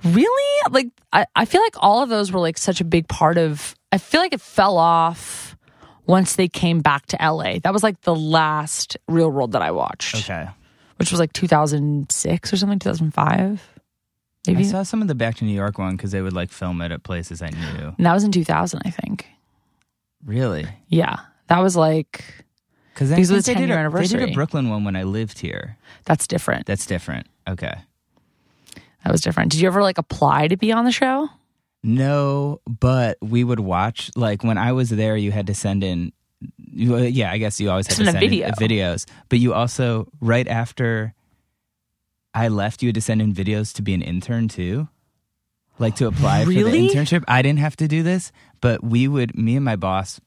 Really? 0.04 0.72
Like 0.72 0.88
I, 1.12 1.26
I 1.36 1.46
feel 1.46 1.62
like 1.62 1.76
all 1.78 2.04
of 2.04 2.10
those 2.10 2.32
were 2.32 2.40
like 2.40 2.58
such 2.58 2.82
a 2.82 2.84
big 2.84 3.08
part 3.08 3.38
of 3.38 3.76
I 3.92 3.98
feel 3.98 4.22
like 4.22 4.34
it 4.34 4.42
fell 4.42 4.78
off 4.78 5.56
once 6.06 6.36
they 6.36 6.48
came 6.48 6.82
back 6.82 7.06
to 7.08 7.18
LA. 7.22 7.60
That 7.64 7.72
was 7.72 7.84
like 7.84 8.02
the 8.02 8.16
last 8.16 8.98
real 9.08 9.30
world 9.30 9.54
that 9.54 9.62
I 9.62 9.72
watched. 9.72 10.16
Okay. 10.16 10.48
Which 10.98 11.12
was 11.12 11.20
like 11.20 11.34
2006 11.34 12.54
or 12.54 12.58
something, 12.58 12.80
2005. 12.80 13.70
Maybe. 14.48 14.60
I 14.60 14.64
saw 14.64 14.84
some 14.84 15.02
of 15.02 15.08
the 15.08 15.16
Back 15.16 15.36
to 15.36 15.46
New 15.46 15.54
York 15.54 15.78
one 15.78 15.96
because 15.96 16.12
they 16.12 16.22
would 16.22 16.34
like 16.34 16.52
film 16.52 16.82
it 16.82 16.92
at 16.92 17.04
places 17.04 17.42
I 17.42 17.50
knew. 17.50 17.94
And 17.98 18.06
that 18.06 18.14
was 18.14 18.24
in 18.24 18.32
2000, 18.32 18.82
I 18.84 18.90
think. 18.90 19.26
Really? 20.26 20.68
Yeah. 20.90 21.18
That 21.48 21.60
was 21.60 21.76
like 21.76 22.43
Because 22.94 23.12
it 23.12 23.18
was 23.18 23.46
they 23.46 23.54
10 23.54 23.62
did 23.64 23.70
year 23.70 23.86
a, 23.88 23.92
They 23.92 24.08
did 24.08 24.30
a 24.30 24.34
Brooklyn 24.34 24.70
one 24.70 24.84
when 24.84 24.96
I 24.96 25.04
lived 25.04 25.40
here. 25.40 25.78
that's 26.06 26.28
different. 26.28 26.66
That's 26.68 26.86
different. 26.86 27.28
Okay. 27.48 27.74
That 29.04 29.12
was 29.12 29.22
different. 29.22 29.52
Did 29.52 29.62
you 29.62 29.68
ever 29.68 29.82
like 29.82 29.98
apply 29.98 30.48
to 30.48 30.56
be 30.58 30.72
on 30.72 30.86
the 30.86 30.92
show? 30.92 31.30
No, 31.84 32.62
but 32.68 33.18
we 33.22 33.44
would 33.44 33.60
watch 33.60 34.10
like 34.16 34.44
when 34.44 34.58
I 34.58 34.72
was 34.72 34.90
there. 34.90 35.18
You 35.18 35.32
had 35.32 35.48
to 35.48 35.54
send 35.56 35.84
in. 35.84 36.14
You, 36.58 36.98
yeah, 36.98 37.32
I 37.32 37.38
guess 37.38 37.60
you 37.60 37.70
always 37.70 37.88
had 37.88 37.96
Send 37.98 38.06
to 38.06 38.10
a 38.10 38.20
send 38.20 38.30
video. 38.30 38.48
in 38.48 38.54
videos, 38.54 39.06
but 39.30 39.40
you 39.40 39.54
also 39.54 40.08
right 40.22 40.48
after 40.48 41.14
I 42.34 42.48
left, 42.48 42.82
you 42.82 42.88
had 42.88 42.96
to 42.96 43.02
send 43.02 43.22
in 43.22 43.34
videos 43.34 43.74
to 43.76 43.82
be 43.82 43.94
an 43.94 44.02
intern 44.02 44.48
too, 44.48 44.88
like 45.80 45.96
to 45.98 46.08
apply 46.08 46.44
Really? 46.44 46.64
for 46.64 46.70
the 46.72 46.90
internship. 46.90 47.24
I 47.28 47.42
didn't 47.42 47.60
have 47.60 47.76
to 47.78 47.88
do 47.88 48.02
this, 48.04 48.32
but 48.62 48.82
we 48.84 49.08
would. 49.10 49.38
Me 49.38 49.56
and 49.58 49.66
my 49.66 49.76
boss, 49.76 50.22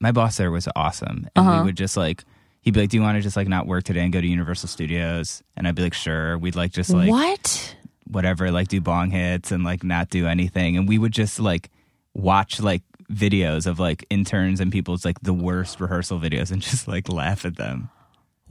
my 0.00 0.12
boss 0.12 0.36
there 0.38 0.50
was 0.50 0.68
awesome, 0.74 1.28
and 1.36 1.46
Uh-huh. 1.46 1.58
we 1.60 1.66
would 1.66 1.76
just 1.76 1.96
like. 1.96 2.24
He'd 2.62 2.74
be 2.74 2.80
like, 2.80 2.90
"Do 2.90 2.98
you 2.98 3.02
want 3.02 3.16
to 3.16 3.22
just 3.22 3.36
like 3.36 3.48
not 3.48 3.66
work 3.66 3.84
today 3.84 4.00
and 4.00 4.12
go 4.12 4.20
to 4.20 4.26
Universal 4.26 4.68
Studios?" 4.68 5.42
And 5.56 5.66
I'd 5.66 5.74
be 5.74 5.82
like, 5.82 5.94
"Sure." 5.94 6.36
We'd 6.36 6.56
like 6.56 6.72
just 6.72 6.90
like 6.90 7.08
what? 7.08 7.74
whatever, 8.06 8.50
like 8.50 8.68
do 8.68 8.80
bong 8.82 9.10
hits 9.10 9.50
and 9.50 9.64
like 9.64 9.82
not 9.82 10.10
do 10.10 10.26
anything. 10.26 10.76
And 10.76 10.86
we 10.86 10.98
would 10.98 11.12
just 11.12 11.40
like 11.40 11.70
watch 12.12 12.60
like 12.60 12.82
videos 13.10 13.66
of 13.66 13.78
like 13.78 14.04
interns 14.10 14.60
and 14.60 14.70
people's 14.70 15.04
like 15.06 15.18
the 15.22 15.32
worst 15.32 15.80
rehearsal 15.80 16.18
videos 16.20 16.50
and 16.52 16.60
just 16.70 16.86
like 16.86 17.08
laugh 17.08 17.46
at 17.46 17.56
them. 17.56 17.88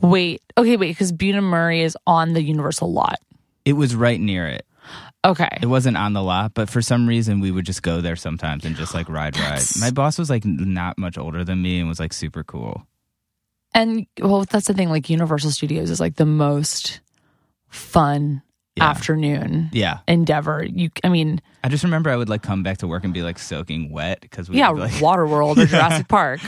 Wait. 0.02 0.42
Okay, 0.58 0.76
wait, 0.78 0.90
because 0.92 1.12
Bunim 1.12 1.44
Murray 1.44 1.82
is 1.82 1.96
on 2.08 2.34
the 2.34 2.42
Universal 2.42 2.92
lot. 2.92 3.20
It 3.66 3.74
was 3.74 3.94
right 3.96 4.20
near 4.20 4.48
it. 4.48 4.66
Okay. 5.26 5.50
It 5.62 5.66
wasn't 5.66 5.98
on 5.98 6.14
the 6.14 6.24
lot, 6.24 6.54
but 6.54 6.70
for 6.70 6.82
some 6.82 7.06
reason 7.08 7.40
we 7.42 7.52
would 7.52 7.66
just 7.66 7.84
go 7.84 8.00
there 8.02 8.16
sometimes 8.16 8.64
and 8.66 8.76
just 8.76 8.94
like 8.94 9.10
ride 9.10 9.38
ride. 9.38 9.64
My 9.80 9.92
boss 9.92 10.18
was 10.18 10.30
like 10.30 10.46
not 10.46 10.98
much 10.98 11.18
older 11.18 11.44
than 11.44 11.62
me 11.62 11.80
and 11.80 11.90
was 11.90 12.00
like 12.00 12.14
super 12.14 12.44
cool. 12.44 12.86
And 13.74 14.08
well, 14.20 14.46
that's 14.46 14.68
the 14.68 14.74
thing. 14.74 14.90
Like 14.90 15.10
Universal 15.10 15.52
Studios 15.52 15.90
is 15.92 16.00
like 16.00 16.16
the 16.16 16.26
most 16.26 17.02
fun 17.68 18.42
Yeah. 18.76 18.86
afternoon 18.90 19.70
Yeah. 19.74 20.00
endeavor. 20.08 20.64
You, 20.64 20.90
I 21.04 21.10
mean, 21.10 21.42
I 21.64 21.70
just 21.70 21.84
remember 21.84 22.10
I 22.10 22.16
would 22.16 22.30
like 22.30 22.42
come 22.42 22.64
back 22.64 22.78
to 22.80 22.88
work 22.88 23.04
and 23.04 23.14
be 23.14 23.22
like 23.22 23.38
soaking 23.38 23.92
wet 23.92 24.22
because 24.22 24.50
we 24.50 24.58
yeah, 24.58 24.70
like 24.70 24.94
Waterworld 24.94 25.58
or 25.58 25.66
Jurassic 25.66 26.08
Park. 26.10 26.40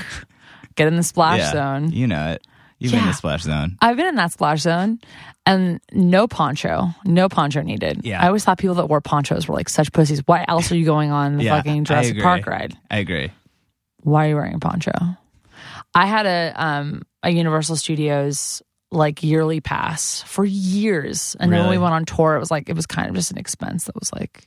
Get 0.76 0.88
in 0.88 0.96
the 0.96 1.04
splash 1.04 1.40
yeah, 1.40 1.52
zone. 1.52 1.92
You 1.92 2.08
know 2.08 2.32
it. 2.32 2.48
You've 2.82 2.92
been 2.94 3.02
in 3.02 3.08
the 3.08 3.14
splash 3.14 3.44
zone. 3.44 3.78
I've 3.82 3.96
been 3.96 4.08
in 4.08 4.16
that 4.16 4.32
splash 4.32 4.62
zone 4.62 5.00
and 5.46 5.80
no 5.94 6.28
poncho, 6.28 6.90
no 7.06 7.30
poncho 7.30 7.62
needed. 7.62 8.02
Yeah. 8.04 8.22
I 8.24 8.28
always 8.28 8.44
thought 8.44 8.58
people 8.58 8.76
that 8.76 8.88
wore 8.88 9.02
ponchos 9.02 9.48
were 9.48 9.54
like 9.56 9.70
such 9.70 9.92
pussies. 9.92 10.22
Why 10.26 10.44
else 10.48 10.72
are 10.72 10.76
you 10.76 10.86
going 10.86 11.12
on 11.12 11.38
the 11.38 11.44
Yeah, 11.44 11.58
fucking 11.58 11.84
Jurassic 11.86 12.12
agree. 12.12 12.24
Park 12.24 12.48
ride? 12.48 12.76
I 12.90 12.98
agree. 12.98 13.32
Why 14.02 14.26
are 14.26 14.30
you 14.30 14.36
wearing 14.36 14.56
a 14.56 14.60
poncho? 14.60 14.92
I 15.94 16.06
had 16.08 16.26
a 16.26 16.54
um 16.56 17.04
a 17.22 17.30
Universal 17.30 17.76
Studios 17.76 18.62
like 18.92 19.22
yearly 19.24 19.62
pass 19.62 20.24
for 20.24 20.44
years. 20.44 21.36
And 21.40 21.52
then 21.54 21.60
when 21.60 21.70
we 21.70 21.76
Really? 21.76 21.84
went 21.84 21.94
on 21.94 22.06
tour, 22.06 22.36
it 22.36 22.40
was 22.40 22.50
like 22.52 22.68
it 22.68 22.76
was 22.76 22.86
kind 22.88 23.08
of 23.10 23.16
just 23.16 23.30
an 23.32 23.38
expense 23.38 23.84
that 23.86 23.96
was 24.00 24.12
like 24.12 24.44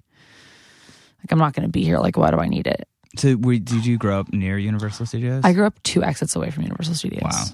like 1.22 1.30
I'm 1.30 1.38
not 1.38 1.52
gonna 1.54 1.68
be 1.68 1.84
here. 1.84 1.98
Like 1.98 2.16
why 2.16 2.30
do 2.30 2.38
I 2.38 2.48
need 2.48 2.66
it? 2.66 2.88
So, 3.16 3.36
were, 3.36 3.54
did 3.58 3.86
you 3.86 3.96
grow 3.96 4.18
up 4.18 4.32
near 4.32 4.58
Universal 4.58 5.06
Studios? 5.06 5.42
I 5.44 5.52
grew 5.52 5.66
up 5.66 5.80
two 5.84 6.02
exits 6.02 6.34
away 6.34 6.50
from 6.50 6.64
Universal 6.64 6.94
Studios. 6.96 7.22
Wow. 7.22 7.44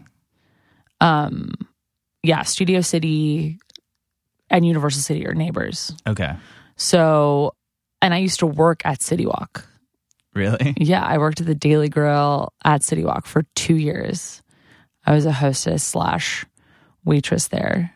Um 1.01 1.53
yeah, 2.23 2.43
Studio 2.43 2.81
City 2.83 3.59
and 4.51 4.67
Universal 4.67 5.03
City 5.03 5.27
are 5.27 5.35
neighbors. 5.35 5.95
Okay. 6.07 6.35
So 6.77 7.55
and 8.03 8.15
I 8.15 8.19
used 8.19 8.41
to 8.41 8.47
work 8.47 8.83
at 8.85 9.03
City 9.03 9.27
Walk. 9.27 9.67
Really? 10.35 10.75
Yeah, 10.79 11.05
I 11.05 11.19
worked 11.19 11.41
at 11.41 11.47
the 11.47 11.55
Daily 11.55 11.89
Grill 11.89 12.53
at 12.65 12.83
City 12.83 13.05
Walk 13.05 13.27
for 13.27 13.43
two 13.55 13.77
years. 13.77 14.43
I 15.05 15.15
was 15.15 15.27
a 15.27 15.33
hostess 15.33 15.83
slash 15.83 16.47
waitress 17.05 17.49
there. 17.49 17.93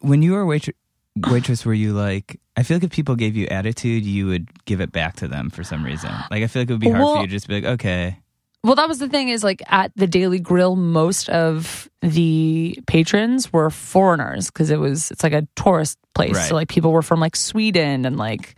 When 0.00 0.20
you 0.22 0.32
were 0.32 0.40
a 0.42 0.46
waitress, 0.46 0.76
waitress, 1.16 1.64
were 1.64 1.72
you 1.74 1.92
like? 1.92 2.40
I 2.56 2.62
feel 2.62 2.76
like 2.76 2.84
if 2.84 2.90
people 2.90 3.14
gave 3.16 3.36
you 3.36 3.46
attitude, 3.46 4.04
you 4.04 4.26
would 4.26 4.48
give 4.64 4.80
it 4.80 4.92
back 4.92 5.16
to 5.16 5.28
them 5.28 5.50
for 5.50 5.62
some 5.62 5.84
reason. 5.84 6.10
Like 6.30 6.42
I 6.42 6.46
feel 6.46 6.62
like 6.62 6.70
it 6.70 6.72
would 6.74 6.80
be 6.80 6.90
hard 6.90 7.02
Well- 7.02 7.14
for 7.16 7.20
you 7.22 7.26
to 7.28 7.32
just 7.32 7.48
be 7.48 7.54
like, 7.54 7.64
okay, 7.74 8.18
Well, 8.66 8.74
that 8.74 8.88
was 8.88 8.98
the 8.98 9.08
thing 9.08 9.28
is 9.28 9.44
like 9.44 9.62
at 9.68 9.92
the 9.94 10.08
Daily 10.08 10.40
Grill, 10.40 10.74
most 10.74 11.28
of 11.28 11.88
the 12.02 12.76
patrons 12.88 13.52
were 13.52 13.70
foreigners 13.70 14.50
because 14.50 14.70
it 14.70 14.80
was 14.80 15.12
it's 15.12 15.22
like 15.22 15.32
a 15.32 15.46
tourist 15.54 15.98
place. 16.16 16.34
Right. 16.34 16.48
So 16.48 16.56
like 16.56 16.68
people 16.68 16.90
were 16.90 17.02
from 17.02 17.20
like 17.20 17.36
Sweden 17.36 18.04
and 18.04 18.16
like 18.16 18.56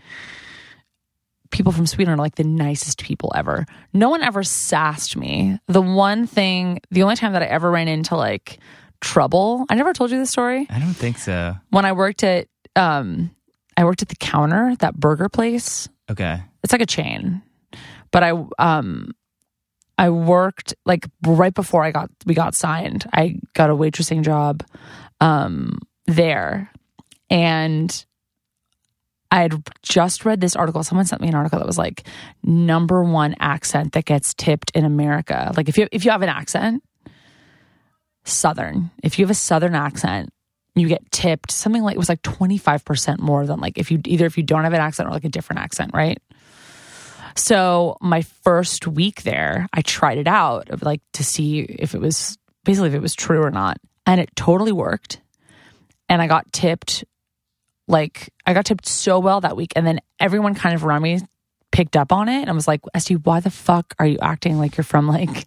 people 1.51 1.73
from 1.73 1.87
Sweden 1.87 2.15
are 2.15 2.17
like 2.17 2.37
the 2.37 2.45
nicest 2.45 3.03
people 3.03 3.33
ever. 3.35 3.67
No 3.93 4.09
one 4.09 4.23
ever 4.23 4.43
sassed 4.43 5.15
me. 5.15 5.59
The 5.67 5.83
one 5.83 6.27
thing, 6.27 6.81
the 6.91 7.03
only 7.03 7.17
time 7.17 7.35
that 7.35 7.43
I 7.43 7.47
ever 7.47 7.71
ran 7.71 7.89
into 7.89 8.17
like 8.17 8.59
trouble, 9.03 9.67
I 9.69 9.75
never 9.75 9.93
told 9.93 10.11
you 10.11 10.19
this 10.19 10.31
story. 10.31 10.67
I 10.71 10.79
don't 10.79 10.95
think 10.95 11.19
so. 11.19 11.55
when 11.69 11.85
I 11.85 11.93
worked 11.93 12.25
at 12.25 12.49
um 12.77 13.31
I 13.77 13.85
worked 13.85 14.01
at 14.01 14.09
the 14.09 14.17
counter, 14.17 14.75
that 14.79 14.95
burger 14.95 15.29
place. 15.29 15.87
Okay. 16.11 16.43
It's 16.65 16.73
like 16.73 16.81
a 16.81 16.87
chain. 16.87 17.43
But 18.11 18.23
I 18.23 18.33
um 18.59 19.13
I 19.99 20.11
worked 20.11 20.75
like 20.87 21.07
right 21.27 21.53
before 21.53 21.85
I 21.85 21.91
got 21.91 22.11
we 22.25 22.35
got 22.35 22.55
signed. 22.55 23.05
I 23.13 23.41
got 23.55 23.69
a 23.69 23.75
waitressing 23.75 24.23
job 24.23 24.65
um 25.21 25.79
there. 26.07 26.71
And 27.29 28.05
I 29.31 29.43
had 29.43 29.63
just 29.83 30.25
read 30.25 30.41
this 30.41 30.57
article. 30.57 30.83
Someone 30.83 31.05
sent 31.05 31.21
me 31.21 31.29
an 31.29 31.35
article 31.35 31.59
that 31.59 31.67
was 31.67 31.77
like 31.77 32.07
number 32.43 33.03
one 33.05 33.35
accent 33.41 33.93
that 33.93 34.07
gets 34.07 34.33
tipped 34.33 34.71
in 34.75 34.85
America. 34.85 35.53
Like 35.57 35.69
if 35.69 35.77
you 35.77 35.89
if 35.93 36.05
you 36.05 36.13
have 36.13 36.23
an 36.23 36.31
accent, 36.31 36.83
Southern. 38.25 38.91
If 39.03 39.19
you 39.19 39.25
have 39.25 39.31
a 39.31 39.35
Southern 39.35 39.75
accent, 39.75 40.31
you 40.75 40.89
get 40.89 41.11
tipped 41.11 41.51
something 41.51 41.83
like 41.83 41.97
it 41.97 41.99
was 41.99 42.09
like 42.09 42.23
25% 42.23 43.19
more 43.19 43.47
than 43.47 43.61
like 43.61 43.79
if 43.79 43.91
you 43.91 44.01
either 44.05 44.27
if 44.27 44.37
you 44.37 44.45
don't 44.45 44.65
have 44.65 44.73
an 44.73 44.81
accent 44.81 45.09
or 45.09 45.13
like 45.13 45.25
a 45.25 45.29
different 45.29 45.61
accent, 45.61 45.91
right? 45.93 46.19
So 47.39 47.97
my 48.01 48.23
first 48.23 48.89
week 48.89 49.23
there, 49.23 49.69
I 49.73 49.83
tried 49.83 50.19
it 50.19 50.27
out 50.27 50.71
of 50.71 50.83
like 50.83 51.01
to 51.13 51.25
see 51.25 51.61
if 51.61 51.95
it 51.95 52.01
was 52.01 52.37
basically 52.65 52.89
if 52.89 52.95
it 52.95 53.03
was 53.03 53.15
true 53.15 53.43
or 53.43 53.53
not. 53.53 53.79
And 54.07 54.21
it 54.21 54.35
totally 54.35 54.73
worked. 54.73 55.21
And 56.09 56.21
I 56.21 56.27
got 56.27 56.53
tipped 56.53 57.05
like 57.87 58.33
I 58.45 58.55
got 58.55 58.67
tipped 58.67 58.87
so 58.87 59.21
well 59.21 59.41
that 59.43 59.57
week. 59.57 59.73
And 59.77 59.87
then 59.87 60.01
everyone 60.19 60.57
kind 60.57 60.75
of 60.75 60.85
around 60.85 61.03
me 61.03 61.21
picked 61.71 61.97
up 61.97 62.13
on 62.13 62.29
it 62.29 62.41
and 62.41 62.51
I 62.51 62.55
was 62.55 62.67
like, 62.67 62.81
Este, 62.93 63.13
why 63.13 63.39
the 63.39 63.51
fuck 63.51 63.95
are 64.01 64.07
you 64.07 64.19
acting 64.21 64.59
like 64.59 64.77
you're 64.77 64.85
from 64.85 65.07
like 65.07 65.47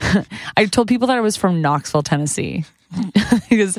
I 0.56 0.66
told 0.66 0.86
people 0.86 1.08
that 1.08 1.16
I 1.16 1.20
was 1.20 1.36
from 1.36 1.60
Knoxville, 1.60 2.04
Tennessee. 2.04 2.64
because 3.50 3.76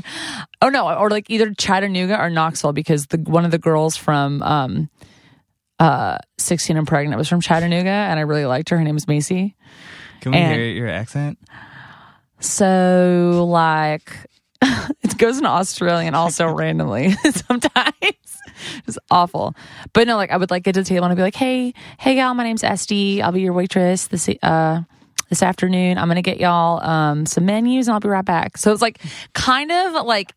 oh 0.61 0.67
no, 0.67 0.93
or 0.93 1.09
like 1.09 1.29
either 1.29 1.53
Chattanooga 1.53 2.19
or 2.21 2.29
Knoxville 2.29 2.73
because 2.73 3.05
the 3.05 3.17
one 3.17 3.45
of 3.45 3.51
the 3.51 3.57
girls 3.57 3.95
from 3.95 4.43
um 4.43 4.89
uh 5.79 6.17
16 6.37 6.77
and 6.77 6.87
pregnant 6.87 7.17
was 7.17 7.27
from 7.27 7.41
Chattanooga 7.41 7.89
and 7.89 8.17
I 8.19 8.23
really 8.23 8.45
liked 8.45 8.69
her. 8.69 8.77
Her 8.77 8.83
name 8.83 8.95
was 8.95 9.07
Macy. 9.07 9.55
Can 10.21 10.31
we 10.31 10.37
And- 10.37 10.55
hear 10.55 10.65
your 10.69 10.87
accent? 10.87 11.37
So 12.39 13.45
like 13.49 14.11
it 14.61 15.17
goes 15.17 15.37
in 15.37 15.45
Australian 15.45 16.15
also 16.15 16.47
randomly 16.53 17.11
sometimes. 17.47 17.93
It's 18.87 18.97
awful. 19.11 19.53
But 19.93 20.07
no, 20.07 20.15
like 20.15 20.31
I 20.31 20.37
would 20.37 20.51
like 20.51 20.63
get 20.63 20.73
to 20.73 20.81
the 20.81 20.85
table 20.85 21.03
and 21.05 21.11
I'd 21.11 21.15
be 21.15 21.21
like, 21.21 21.35
hey, 21.35 21.73
hey 21.99 22.17
y'all, 22.17 22.33
my 22.33 22.43
name's 22.43 22.63
Este. 22.63 23.21
I'll 23.21 23.31
be 23.31 23.41
your 23.41 23.53
waitress 23.53 24.07
this 24.07 24.29
uh 24.43 24.81
this 25.29 25.41
afternoon. 25.43 25.97
I'm 25.97 26.07
gonna 26.07 26.21
get 26.21 26.39
y'all 26.39 26.81
um 26.87 27.25
some 27.25 27.45
menus 27.45 27.87
and 27.87 27.93
I'll 27.93 27.99
be 27.99 28.09
right 28.09 28.23
back. 28.25 28.57
So 28.57 28.71
it's 28.71 28.81
like 28.81 29.01
kind 29.33 29.71
of 29.71 30.05
like 30.05 30.33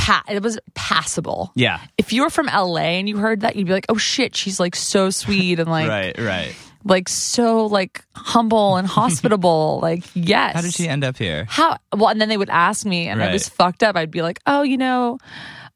pa- 0.00 0.24
it 0.28 0.42
was 0.42 0.58
passable. 0.74 1.52
Yeah. 1.54 1.80
If 1.98 2.12
you 2.12 2.22
were 2.22 2.30
from 2.30 2.46
LA 2.46 2.96
and 2.98 3.08
you 3.08 3.18
heard 3.18 3.40
that, 3.40 3.56
you'd 3.56 3.66
be 3.66 3.72
like, 3.72 3.86
oh 3.88 3.98
shit, 3.98 4.34
she's 4.34 4.58
like 4.58 4.74
so 4.74 5.10
sweet 5.10 5.60
and 5.60 5.70
like 5.70 5.88
right. 5.88 6.18
Right. 6.18 6.54
like 6.84 7.08
so 7.08 7.66
like 7.66 8.02
humble 8.14 8.76
and 8.76 8.88
hospitable. 8.88 9.78
like 9.82 10.04
yes. 10.14 10.54
How 10.54 10.62
did 10.62 10.72
she 10.72 10.88
end 10.88 11.04
up 11.04 11.18
here? 11.18 11.44
How 11.48 11.76
well? 11.94 12.08
And 12.08 12.20
then 12.20 12.28
they 12.28 12.38
would 12.38 12.50
ask 12.50 12.86
me, 12.86 13.08
and 13.08 13.22
I 13.22 13.32
was 13.32 13.48
fucked 13.48 13.82
up. 13.82 13.96
I'd 13.96 14.10
be 14.10 14.22
like, 14.22 14.40
oh, 14.46 14.62
you 14.62 14.78
know, 14.78 15.18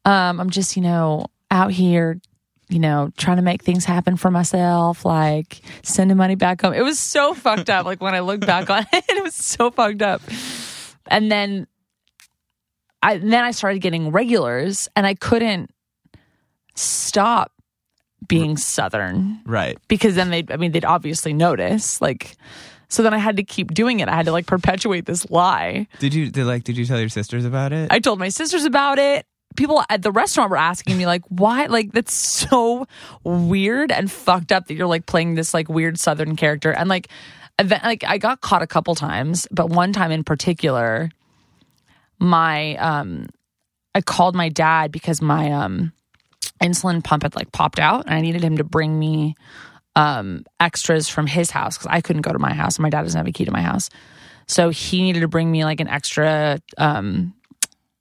um, 0.05 0.39
I'm 0.39 0.49
just 0.49 0.75
you 0.75 0.81
know 0.81 1.27
out 1.51 1.71
here. 1.71 2.19
You 2.67 2.79
know, 2.79 3.11
trying 3.15 3.37
to 3.37 3.43
make 3.43 3.61
things 3.61 3.85
happen 3.85 4.17
for 4.17 4.31
myself, 4.31 5.05
like 5.05 5.61
sending 5.83 6.17
money 6.17 6.33
back 6.33 6.61
home. 6.61 6.73
It 6.73 6.81
was 6.81 6.97
so 6.97 7.35
fucked 7.35 7.69
up. 7.69 7.85
Like 7.85 8.01
when 8.01 8.15
I 8.15 8.21
look 8.21 8.39
back 8.39 8.71
on 8.71 8.87
it, 8.91 9.05
it 9.07 9.23
was 9.23 9.35
so 9.35 9.69
fucked 9.69 10.01
up. 10.01 10.23
And 11.05 11.31
then 11.31 11.67
I 13.05 13.17
then 13.19 13.43
I 13.43 13.51
started 13.51 13.79
getting 13.79 14.09
regulars 14.11 14.89
and 14.95 15.05
I 15.05 15.13
couldn't 15.13 15.69
stop 16.75 17.51
being 18.27 18.57
southern 18.57 19.39
Right. 19.45 19.77
because 19.87 20.15
then 20.15 20.29
they 20.31 20.43
I 20.49 20.57
mean 20.57 20.71
they'd 20.71 20.85
obviously 20.85 21.33
notice 21.33 22.01
like 22.01 22.35
so 22.87 23.03
then 23.03 23.13
I 23.13 23.17
had 23.17 23.37
to 23.37 23.43
keep 23.43 23.73
doing 23.73 23.99
it. 23.99 24.07
I 24.09 24.15
had 24.15 24.25
to 24.27 24.31
like 24.31 24.45
perpetuate 24.45 25.05
this 25.05 25.29
lie. 25.29 25.87
Did 25.99 26.13
you 26.13 26.29
did 26.31 26.45
like 26.45 26.63
did 26.63 26.77
you 26.77 26.85
tell 26.85 26.99
your 26.99 27.09
sisters 27.09 27.45
about 27.45 27.73
it? 27.73 27.91
I 27.91 27.99
told 27.99 28.19
my 28.19 28.29
sisters 28.29 28.63
about 28.65 28.99
it. 28.99 29.25
People 29.55 29.83
at 29.89 30.01
the 30.01 30.11
restaurant 30.11 30.49
were 30.51 30.57
asking 30.57 30.97
me 30.97 31.05
like 31.05 31.23
why 31.29 31.65
like 31.67 31.91
that's 31.93 32.13
so 32.15 32.85
weird 33.23 33.91
and 33.91 34.11
fucked 34.11 34.51
up 34.51 34.67
that 34.67 34.73
you're 34.75 34.87
like 34.87 35.05
playing 35.05 35.35
this 35.35 35.53
like 35.53 35.69
weird 35.69 35.99
southern 35.99 36.35
character 36.35 36.71
and 36.71 36.89
like 36.89 37.07
event, 37.59 37.83
like 37.83 38.03
I 38.03 38.17
got 38.17 38.41
caught 38.41 38.61
a 38.61 38.67
couple 38.67 38.95
times, 38.95 39.47
but 39.51 39.69
one 39.69 39.93
time 39.93 40.11
in 40.11 40.23
particular 40.23 41.09
my 42.19 42.75
um 42.77 43.27
I 43.93 44.01
called 44.01 44.35
my 44.35 44.49
dad 44.49 44.91
because 44.91 45.21
my 45.21 45.51
um 45.51 45.93
insulin 46.61 47.03
pump 47.03 47.23
had 47.23 47.35
like 47.35 47.51
popped 47.51 47.79
out 47.79 48.05
and 48.05 48.13
I 48.13 48.21
needed 48.21 48.43
him 48.43 48.57
to 48.57 48.63
bring 48.63 48.97
me 48.97 49.35
um 49.95 50.45
extras 50.59 51.07
from 51.07 51.27
his 51.27 51.51
house 51.51 51.77
cuz 51.77 51.87
I 51.89 52.01
couldn't 52.01 52.23
go 52.23 52.31
to 52.31 52.39
my 52.39 52.53
house 52.53 52.77
and 52.77 52.83
my 52.83 52.89
dad 52.89 53.03
doesn't 53.03 53.17
have 53.17 53.27
a 53.27 53.31
key 53.31 53.45
to 53.45 53.51
my 53.51 53.61
house. 53.61 53.89
So 54.47 54.69
he 54.69 55.01
needed 55.01 55.21
to 55.21 55.27
bring 55.27 55.51
me 55.51 55.65
like 55.65 55.79
an 55.79 55.87
extra 55.87 56.59
um 56.77 57.33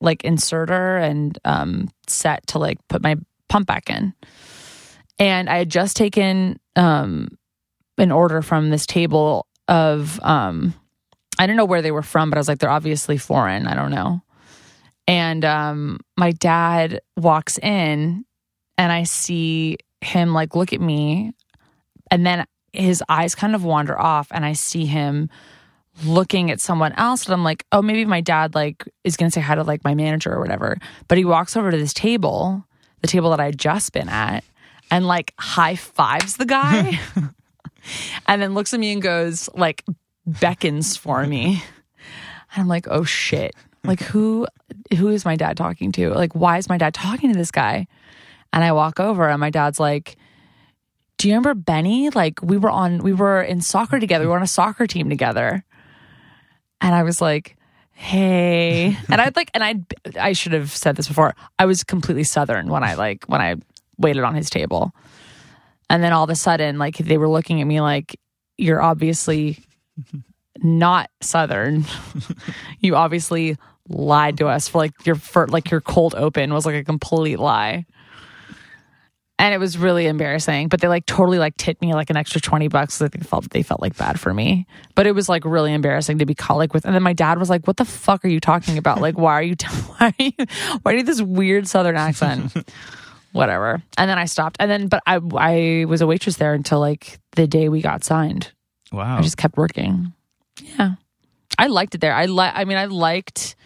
like 0.00 0.24
inserter 0.24 0.98
and 0.98 1.38
um 1.44 1.88
set 2.06 2.46
to 2.48 2.58
like 2.58 2.78
put 2.88 3.02
my 3.02 3.16
pump 3.48 3.66
back 3.66 3.90
in. 3.90 4.14
And 5.18 5.48
I 5.48 5.58
had 5.58 5.70
just 5.70 5.96
taken 5.96 6.58
um 6.76 7.38
an 7.98 8.10
order 8.10 8.42
from 8.42 8.70
this 8.70 8.86
table 8.86 9.46
of 9.68 10.20
um 10.22 10.74
I 11.38 11.46
don't 11.46 11.56
know 11.56 11.64
where 11.64 11.82
they 11.82 11.90
were 11.90 12.02
from, 12.02 12.30
but 12.30 12.36
I 12.36 12.40
was 12.40 12.48
like, 12.48 12.58
they're 12.58 12.70
obviously 12.70 13.18
foreign. 13.18 13.66
I 13.66 13.74
don't 13.74 13.90
know. 13.90 14.22
And 15.06 15.44
um, 15.44 16.00
my 16.16 16.32
dad 16.32 17.00
walks 17.16 17.58
in 17.58 18.24
and 18.78 18.92
I 18.92 19.04
see 19.04 19.76
him 20.00 20.32
like 20.32 20.54
look 20.54 20.72
at 20.72 20.80
me. 20.80 21.32
And 22.10 22.26
then 22.26 22.46
his 22.72 23.02
eyes 23.08 23.34
kind 23.34 23.54
of 23.54 23.64
wander 23.64 23.98
off 23.98 24.28
and 24.30 24.44
I 24.44 24.52
see 24.52 24.86
him 24.86 25.28
looking 26.04 26.50
at 26.50 26.60
someone 26.60 26.92
else. 26.92 27.24
And 27.24 27.34
I'm 27.34 27.44
like, 27.44 27.64
oh, 27.72 27.82
maybe 27.82 28.04
my 28.04 28.20
dad 28.20 28.54
like 28.54 28.88
is 29.04 29.16
going 29.16 29.30
to 29.30 29.34
say 29.34 29.40
hi 29.40 29.54
to 29.54 29.62
like 29.62 29.84
my 29.84 29.94
manager 29.94 30.32
or 30.32 30.40
whatever. 30.40 30.78
But 31.08 31.18
he 31.18 31.24
walks 31.24 31.56
over 31.56 31.70
to 31.70 31.76
this 31.76 31.94
table, 31.94 32.64
the 33.00 33.08
table 33.08 33.30
that 33.30 33.40
I 33.40 33.46
had 33.46 33.58
just 33.58 33.92
been 33.92 34.08
at, 34.08 34.44
and 34.90 35.06
like 35.06 35.34
high 35.38 35.76
fives 35.76 36.36
the 36.36 36.46
guy. 36.46 36.98
and 38.26 38.42
then 38.42 38.54
looks 38.54 38.74
at 38.74 38.80
me 38.80 38.92
and 38.92 39.02
goes 39.02 39.48
like 39.54 39.84
beckons 40.26 40.96
for 40.96 41.26
me. 41.26 41.62
And 42.54 42.62
I'm 42.62 42.68
like, 42.68 42.86
oh 42.88 43.04
shit. 43.04 43.54
Like 43.82 44.00
who 44.00 44.46
who 44.96 45.08
is 45.08 45.24
my 45.24 45.36
dad 45.36 45.56
talking 45.56 45.92
to? 45.92 46.10
Like 46.10 46.34
why 46.34 46.58
is 46.58 46.68
my 46.68 46.78
dad 46.78 46.94
talking 46.94 47.32
to 47.32 47.38
this 47.38 47.50
guy? 47.50 47.86
And 48.52 48.64
I 48.64 48.72
walk 48.72 49.00
over 49.00 49.28
and 49.28 49.40
my 49.40 49.50
dad's 49.50 49.80
like, 49.80 50.16
Do 51.18 51.28
you 51.28 51.34
remember 51.34 51.54
Benny? 51.54 52.10
Like 52.10 52.40
we 52.42 52.56
were 52.56 52.70
on 52.70 52.98
we 52.98 53.12
were 53.12 53.42
in 53.42 53.60
soccer 53.60 54.00
together. 54.00 54.24
We 54.24 54.30
were 54.30 54.36
on 54.36 54.42
a 54.42 54.46
soccer 54.46 54.86
team 54.86 55.08
together. 55.10 55.64
And 56.80 56.94
I 56.94 57.02
was 57.02 57.20
like, 57.20 57.56
hey. 57.92 58.96
And 59.08 59.20
I'd 59.20 59.36
like 59.36 59.50
and 59.54 59.64
I'd 59.64 59.94
I 60.20 60.32
should 60.32 60.52
have 60.52 60.70
said 60.70 60.96
this 60.96 61.08
before. 61.08 61.34
I 61.58 61.66
was 61.66 61.84
completely 61.84 62.24
southern 62.24 62.68
when 62.68 62.84
I 62.84 62.94
like 62.94 63.24
when 63.26 63.40
I 63.40 63.56
waited 63.98 64.22
on 64.22 64.34
his 64.34 64.50
table. 64.50 64.92
And 65.90 66.02
then 66.02 66.12
all 66.12 66.24
of 66.24 66.30
a 66.30 66.34
sudden, 66.34 66.78
like 66.78 66.96
they 66.96 67.18
were 67.18 67.28
looking 67.28 67.60
at 67.60 67.66
me 67.66 67.80
like, 67.80 68.18
You're 68.58 68.82
obviously 68.82 69.58
not 70.62 71.10
southern. 71.20 71.84
You 72.80 72.96
obviously 72.96 73.56
lied 73.88 74.38
to 74.38 74.46
us 74.46 74.68
for 74.68 74.78
like 74.78 75.06
your 75.06 75.16
for 75.16 75.46
like 75.48 75.70
your 75.70 75.80
cold 75.80 76.14
open 76.14 76.52
was 76.52 76.66
like 76.66 76.74
a 76.74 76.84
complete 76.84 77.38
lie. 77.38 77.86
And 79.36 79.52
it 79.52 79.58
was 79.58 79.76
really 79.76 80.06
embarrassing 80.06 80.68
but 80.68 80.80
they 80.80 80.88
like 80.88 81.06
totally 81.06 81.38
like 81.38 81.56
tipped 81.56 81.82
me 81.82 81.92
like 81.92 82.08
an 82.08 82.16
extra 82.16 82.40
20 82.40 82.68
bucks 82.68 82.94
so 82.94 83.08
they 83.08 83.18
felt 83.18 83.50
they 83.50 83.62
felt 83.62 83.82
like 83.82 83.96
bad 83.96 84.20
for 84.20 84.32
me. 84.32 84.66
But 84.94 85.06
it 85.06 85.12
was 85.12 85.28
like 85.28 85.44
really 85.44 85.72
embarrassing 85.72 86.18
to 86.18 86.26
be 86.26 86.34
caught 86.34 86.56
like 86.56 86.72
with 86.72 86.84
and 86.84 86.94
then 86.94 87.02
my 87.02 87.12
dad 87.12 87.38
was 87.38 87.50
like 87.50 87.66
what 87.66 87.76
the 87.76 87.84
fuck 87.84 88.24
are 88.24 88.28
you 88.28 88.40
talking 88.40 88.78
about? 88.78 89.00
Like 89.00 89.18
why 89.18 89.32
are 89.32 89.42
you 89.42 89.56
why 89.98 90.06
are 90.18 90.22
you 90.22 90.46
why 90.82 90.92
do 90.92 90.98
you 90.98 91.04
this 91.04 91.20
weird 91.20 91.66
southern 91.66 91.96
accent? 91.96 92.52
Whatever. 93.32 93.82
And 93.98 94.08
then 94.08 94.16
i 94.16 94.26
stopped. 94.26 94.56
And 94.60 94.70
then 94.70 94.88
but 94.88 95.02
i 95.06 95.20
i 95.36 95.84
was 95.86 96.00
a 96.00 96.06
waitress 96.06 96.36
there 96.36 96.54
until 96.54 96.80
like 96.80 97.18
the 97.32 97.48
day 97.48 97.68
we 97.68 97.82
got 97.82 98.04
signed 98.04 98.52
Wow. 98.94 99.18
I 99.18 99.22
just 99.22 99.36
kept 99.36 99.56
working. 99.56 100.12
Yeah. 100.78 100.94
I 101.58 101.66
liked 101.68 101.94
it 101.94 102.00
there. 102.00 102.14
I 102.14 102.26
like 102.26 102.52
I 102.54 102.64
mean 102.64 102.76
I 102.78 102.86
liked 102.86 103.56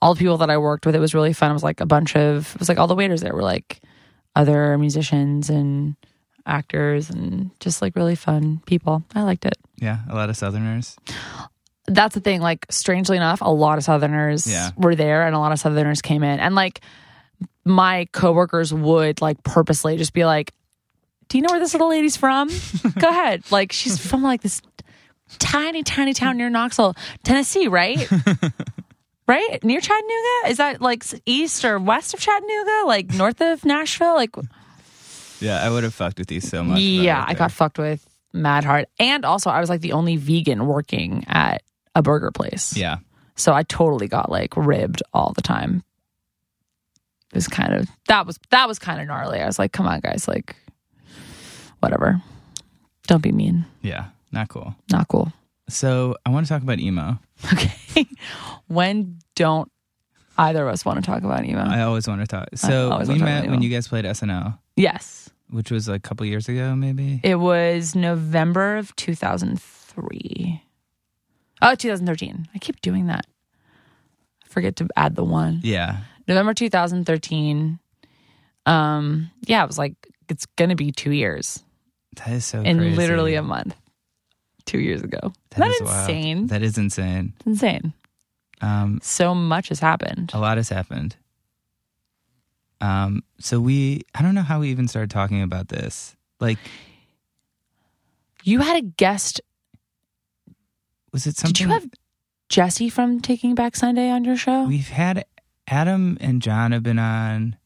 all 0.00 0.14
the 0.14 0.18
people 0.18 0.38
that 0.38 0.50
I 0.50 0.58
worked 0.58 0.86
with. 0.86 0.94
It 0.94 1.00
was 1.00 1.14
really 1.14 1.32
fun. 1.32 1.50
It 1.50 1.54
was 1.54 1.62
like 1.62 1.80
a 1.80 1.86
bunch 1.86 2.16
of 2.16 2.54
it 2.54 2.58
was 2.58 2.68
like 2.68 2.78
all 2.78 2.86
the 2.86 2.94
waiters 2.94 3.20
there 3.20 3.34
were 3.34 3.42
like 3.42 3.80
other 4.36 4.78
musicians 4.78 5.50
and 5.50 5.96
actors 6.46 7.10
and 7.10 7.50
just 7.60 7.82
like 7.82 7.94
really 7.96 8.14
fun 8.14 8.60
people. 8.66 9.02
I 9.14 9.22
liked 9.22 9.44
it. 9.44 9.56
yeah, 9.76 9.98
a 10.08 10.14
lot 10.14 10.30
of 10.30 10.36
Southerners. 10.36 10.96
That's 11.86 12.14
the 12.14 12.20
thing. 12.20 12.40
Like 12.40 12.66
strangely 12.70 13.16
enough, 13.16 13.40
a 13.40 13.50
lot 13.52 13.78
of 13.78 13.84
Southerners 13.84 14.46
Yeah. 14.46 14.70
were 14.76 14.94
there 14.94 15.26
and 15.26 15.34
a 15.34 15.38
lot 15.38 15.52
of 15.52 15.58
Southerners 15.58 16.00
came 16.02 16.22
in. 16.22 16.38
And 16.40 16.54
like 16.54 16.80
my 17.64 18.06
coworkers 18.12 18.72
would 18.72 19.20
like 19.20 19.42
purposely 19.42 19.96
just 19.96 20.12
be 20.12 20.24
like, 20.24 20.52
Do 21.28 21.38
you 21.38 21.42
know 21.42 21.50
where 21.50 21.60
this 21.60 21.74
little 21.74 21.90
lady's 21.90 22.16
from? 22.16 22.48
Go 22.98 23.08
ahead. 23.08 23.42
Like 23.50 23.72
she's 23.72 23.98
from 23.98 24.22
like 24.22 24.40
this 24.42 24.62
tiny, 25.38 25.82
tiny 25.82 26.14
town 26.14 26.36
near 26.36 26.48
Knoxville, 26.50 26.94
Tennessee, 27.22 27.68
right? 27.68 28.08
right? 29.28 29.62
Near 29.62 29.80
Chattanooga? 29.80 30.48
Is 30.48 30.56
that 30.56 30.80
like 30.80 31.04
east 31.26 31.64
or 31.64 31.78
west 31.78 32.14
of 32.14 32.20
Chattanooga? 32.20 32.82
Like 32.86 33.12
north 33.14 33.40
of 33.40 33.64
Nashville? 33.64 34.14
Like 34.14 34.34
Yeah, 35.40 35.62
I 35.62 35.70
would 35.70 35.84
have 35.84 35.94
fucked 35.94 36.18
with 36.18 36.32
you 36.32 36.40
so 36.40 36.64
much. 36.64 36.80
yeah, 36.80 37.22
were 37.22 37.30
I 37.30 37.34
got 37.34 37.52
fucked 37.52 37.78
with 37.78 38.04
mad 38.32 38.64
hard. 38.64 38.86
And 38.98 39.24
also 39.24 39.50
I 39.50 39.60
was 39.60 39.68
like 39.68 39.80
the 39.80 39.92
only 39.92 40.16
vegan 40.16 40.66
working 40.66 41.24
at 41.28 41.62
a 41.94 42.02
burger 42.02 42.30
place. 42.30 42.76
Yeah. 42.76 42.98
So 43.36 43.52
I 43.52 43.62
totally 43.62 44.08
got 44.08 44.30
like 44.30 44.56
ribbed 44.56 45.02
all 45.12 45.32
the 45.34 45.42
time. 45.42 45.84
It 47.32 47.34
was 47.36 47.46
kind 47.48 47.74
of 47.74 47.88
that 48.08 48.26
was 48.26 48.38
that 48.50 48.66
was 48.66 48.78
kind 48.78 49.00
of 49.00 49.06
gnarly. 49.06 49.40
I 49.40 49.46
was 49.46 49.58
like, 49.58 49.72
come 49.72 49.86
on 49.86 50.00
guys, 50.00 50.26
like 50.26 50.56
whatever. 51.80 52.22
Don't 53.06 53.22
be 53.22 53.32
mean. 53.32 53.64
Yeah. 53.82 54.06
Not 54.32 54.48
cool. 54.48 54.74
Not 54.90 55.08
cool. 55.08 55.32
So 55.68 56.16
I 56.24 56.30
want 56.30 56.46
to 56.46 56.52
talk 56.52 56.62
about 56.62 56.78
emo. 56.78 57.18
Okay. 57.52 58.06
when 58.66 59.18
don't 59.36 59.70
either 60.36 60.66
of 60.66 60.72
us 60.72 60.84
want 60.84 60.98
to 60.98 61.06
talk 61.08 61.22
about 61.22 61.44
emo? 61.44 61.60
I 61.60 61.82
always 61.82 62.08
want 62.08 62.20
to 62.20 62.26
talk. 62.26 62.48
So 62.54 63.00
we 63.06 63.18
met 63.18 63.48
when 63.48 63.62
you 63.62 63.70
guys 63.70 63.86
played 63.86 64.04
SNL, 64.04 64.58
yes. 64.76 65.30
which 65.50 65.70
was 65.70 65.88
a 65.88 65.98
couple 65.98 66.26
years 66.26 66.48
ago, 66.48 66.74
maybe. 66.74 67.20
It 67.22 67.36
was 67.36 67.94
November 67.94 68.76
of 68.76 68.94
2003. 68.96 70.62
Oh, 71.62 71.74
2013. 71.74 72.48
I 72.54 72.58
keep 72.58 72.80
doing 72.80 73.06
that. 73.06 73.26
I 74.44 74.48
forget 74.48 74.76
to 74.76 74.88
add 74.96 75.14
the 75.16 75.24
one. 75.24 75.60
Yeah. 75.62 75.98
November 76.26 76.54
2013. 76.54 77.78
Um, 78.66 79.30
yeah, 79.46 79.62
it 79.62 79.66
was 79.66 79.78
like 79.78 79.94
it's 80.28 80.46
gonna 80.56 80.76
be 80.76 80.92
two 80.92 81.12
years 81.12 81.62
That 82.18 82.28
is 82.34 82.44
so 82.46 82.60
in 82.62 82.78
crazy. 82.78 82.96
literally 82.96 83.34
a 83.34 83.42
month. 83.42 83.74
Two 84.66 84.78
years 84.80 85.02
ago. 85.02 85.18
That 85.50 85.58
That 85.60 85.70
is 85.70 85.76
is 85.76 85.82
wild. 85.82 86.10
insane. 86.10 86.46
That 86.48 86.62
is 86.62 86.76
insane. 86.78 87.32
It's 87.38 87.46
insane. 87.46 87.92
Um, 88.60 88.98
So 89.02 89.34
much 89.34 89.70
has 89.70 89.80
happened. 89.80 90.30
a 90.34 90.38
lot 90.38 90.56
has 90.58 90.68
happened. 90.68 91.16
Um, 92.80 93.22
so 93.40 93.60
we, 93.60 94.02
I 94.14 94.22
don't 94.22 94.34
know 94.34 94.42
how 94.42 94.60
we 94.60 94.70
even 94.70 94.86
started 94.88 95.10
talking 95.10 95.42
about 95.42 95.68
this. 95.68 96.14
Like, 96.38 96.58
You 98.44 98.60
had 98.60 98.76
a 98.76 98.82
guest. 98.82 99.40
was 101.12 101.26
it 101.26 101.36
something? 101.36 101.52
Did 101.54 101.60
you 101.62 101.68
have 101.68 101.86
Jesse 102.48 102.88
from 102.88 103.20
Taking 103.20 103.54
Back 103.54 103.74
Sunday 103.74 104.10
on 104.10 104.24
your 104.24 104.36
show? 104.36 104.64
We've 104.64 104.88
had 104.88 105.24
Adam 105.66 106.18
and 106.20 106.40
John 106.42 106.72
have 106.72 106.82
been 106.82 106.98
on. 106.98 107.56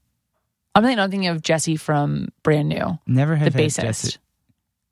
I'm 0.74 0.82
thinking, 0.82 0.98
I'm 1.00 1.10
thinking 1.10 1.28
of 1.28 1.42
Jesse 1.42 1.76
from 1.76 2.28
Brand 2.42 2.68
New, 2.70 2.98
Never 3.06 3.32
the 3.34 3.38
have 3.40 3.54
had 3.54 3.62
bassist. 3.64 3.82
Jesse- 3.82 4.18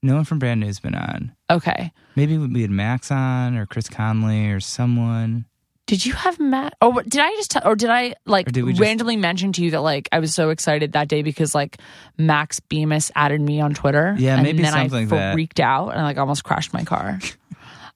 No 0.02 0.14
one 0.14 0.24
from 0.24 0.38
Brand 0.38 0.60
New's 0.60 0.80
been 0.80 0.94
on. 0.94 1.32
Okay. 1.50 1.92
Maybe 2.16 2.38
we 2.38 2.62
had 2.62 2.70
Max 2.70 3.10
on 3.10 3.56
or 3.56 3.66
Chris 3.66 3.88
Conley 3.88 4.48
or 4.50 4.60
someone. 4.60 5.44
Did 5.86 6.06
you 6.06 6.12
have 6.12 6.38
Matt? 6.38 6.74
Or 6.80 7.02
did 7.02 7.20
I 7.20 7.30
just 7.34 7.50
tell, 7.50 7.62
or 7.66 7.74
did 7.74 7.90
I 7.90 8.14
like 8.24 8.50
did 8.50 8.62
we 8.64 8.72
just- 8.72 8.80
randomly 8.80 9.16
mention 9.16 9.52
to 9.54 9.62
you 9.64 9.72
that 9.72 9.80
like 9.80 10.08
I 10.12 10.20
was 10.20 10.32
so 10.34 10.50
excited 10.50 10.92
that 10.92 11.08
day 11.08 11.22
because 11.22 11.54
like 11.54 11.78
Max 12.16 12.60
Bemis 12.60 13.10
added 13.16 13.40
me 13.40 13.60
on 13.60 13.74
Twitter? 13.74 14.14
Yeah, 14.18 14.34
and 14.34 14.42
maybe 14.44 14.62
then 14.62 14.72
something 14.72 14.94
I 14.96 15.00
like 15.00 15.08
that. 15.10 15.32
freaked 15.34 15.58
out 15.60 15.88
and 15.90 16.02
like 16.02 16.16
almost 16.16 16.44
crashed 16.44 16.72
my 16.72 16.84
car. 16.84 17.18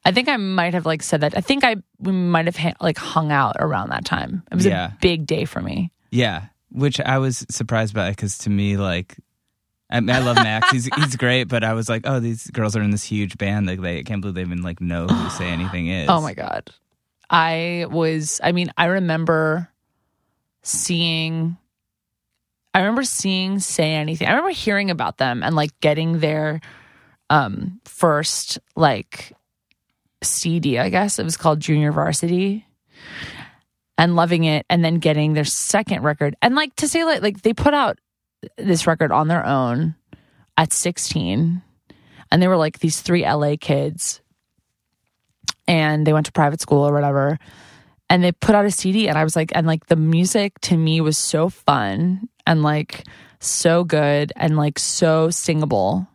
I 0.04 0.10
think 0.12 0.28
I 0.28 0.36
might 0.36 0.74
have 0.74 0.84
like 0.86 1.02
said 1.02 1.20
that. 1.22 1.36
I 1.36 1.40
think 1.40 1.62
I 1.64 1.76
we 2.00 2.12
might 2.12 2.46
have 2.46 2.56
ha- 2.56 2.74
like 2.80 2.98
hung 2.98 3.30
out 3.32 3.56
around 3.60 3.90
that 3.90 4.04
time. 4.04 4.42
It 4.50 4.56
was 4.56 4.66
Yeah. 4.66 4.88
a 4.88 4.96
big 5.00 5.24
day 5.24 5.44
for 5.44 5.62
me. 5.62 5.90
Yeah, 6.10 6.46
which 6.70 7.00
I 7.00 7.18
was 7.18 7.46
surprised 7.48 7.94
by 7.94 8.10
because 8.10 8.38
to 8.38 8.50
me, 8.50 8.76
like, 8.76 9.16
I, 9.94 9.98
I 9.98 10.18
love 10.18 10.36
Max. 10.36 10.70
he's 10.70 10.86
he's 10.96 11.16
great, 11.16 11.44
but 11.44 11.62
I 11.62 11.74
was 11.74 11.88
like, 11.88 12.02
oh, 12.04 12.18
these 12.18 12.48
girls 12.48 12.74
are 12.74 12.82
in 12.82 12.90
this 12.90 13.04
huge 13.04 13.38
band. 13.38 13.66
Like, 13.66 13.80
they 13.80 13.98
I 13.98 14.02
can't 14.02 14.20
believe 14.20 14.34
they 14.34 14.40
even 14.40 14.62
like 14.62 14.80
know 14.80 15.06
who 15.06 15.30
Say 15.30 15.46
Anything 15.46 15.88
is. 15.88 16.08
Oh 16.08 16.20
my 16.20 16.34
god. 16.34 16.70
I 17.30 17.86
was 17.88 18.40
I 18.42 18.52
mean, 18.52 18.72
I 18.76 18.86
remember 18.86 19.70
seeing 20.62 21.56
I 22.74 22.80
remember 22.80 23.04
seeing 23.04 23.60
say 23.60 23.92
anything. 23.94 24.26
I 24.26 24.32
remember 24.32 24.50
hearing 24.50 24.90
about 24.90 25.18
them 25.18 25.42
and 25.44 25.54
like 25.54 25.78
getting 25.80 26.18
their 26.18 26.60
um 27.30 27.80
first 27.84 28.58
like 28.74 29.32
CD, 30.22 30.78
I 30.78 30.88
guess. 30.88 31.18
It 31.18 31.24
was 31.24 31.36
called 31.36 31.60
Junior 31.60 31.92
Varsity. 31.92 32.66
And 33.96 34.16
loving 34.16 34.42
it 34.42 34.66
and 34.68 34.84
then 34.84 34.96
getting 34.98 35.34
their 35.34 35.44
second 35.44 36.02
record. 36.02 36.34
And 36.42 36.56
like 36.56 36.74
to 36.76 36.88
say 36.88 37.04
like 37.04 37.22
like 37.22 37.42
they 37.42 37.54
put 37.54 37.74
out 37.74 37.98
this 38.56 38.86
record 38.86 39.12
on 39.12 39.28
their 39.28 39.44
own 39.44 39.94
at 40.56 40.72
16 40.72 41.62
and 42.30 42.42
they 42.42 42.48
were 42.48 42.56
like 42.56 42.78
these 42.78 43.00
three 43.00 43.24
LA 43.24 43.54
kids 43.60 44.20
and 45.66 46.06
they 46.06 46.12
went 46.12 46.26
to 46.26 46.32
private 46.32 46.60
school 46.60 46.86
or 46.86 46.92
whatever 46.92 47.38
and 48.08 48.22
they 48.22 48.32
put 48.32 48.54
out 48.54 48.64
a 48.64 48.70
CD 48.70 49.08
and 49.08 49.18
I 49.18 49.24
was 49.24 49.36
like 49.36 49.52
and 49.54 49.66
like 49.66 49.86
the 49.86 49.96
music 49.96 50.58
to 50.62 50.76
me 50.76 51.00
was 51.00 51.18
so 51.18 51.48
fun 51.48 52.28
and 52.46 52.62
like 52.62 53.04
so 53.40 53.84
good 53.84 54.32
and 54.36 54.56
like 54.56 54.78
so 54.78 55.30
singable. 55.30 56.06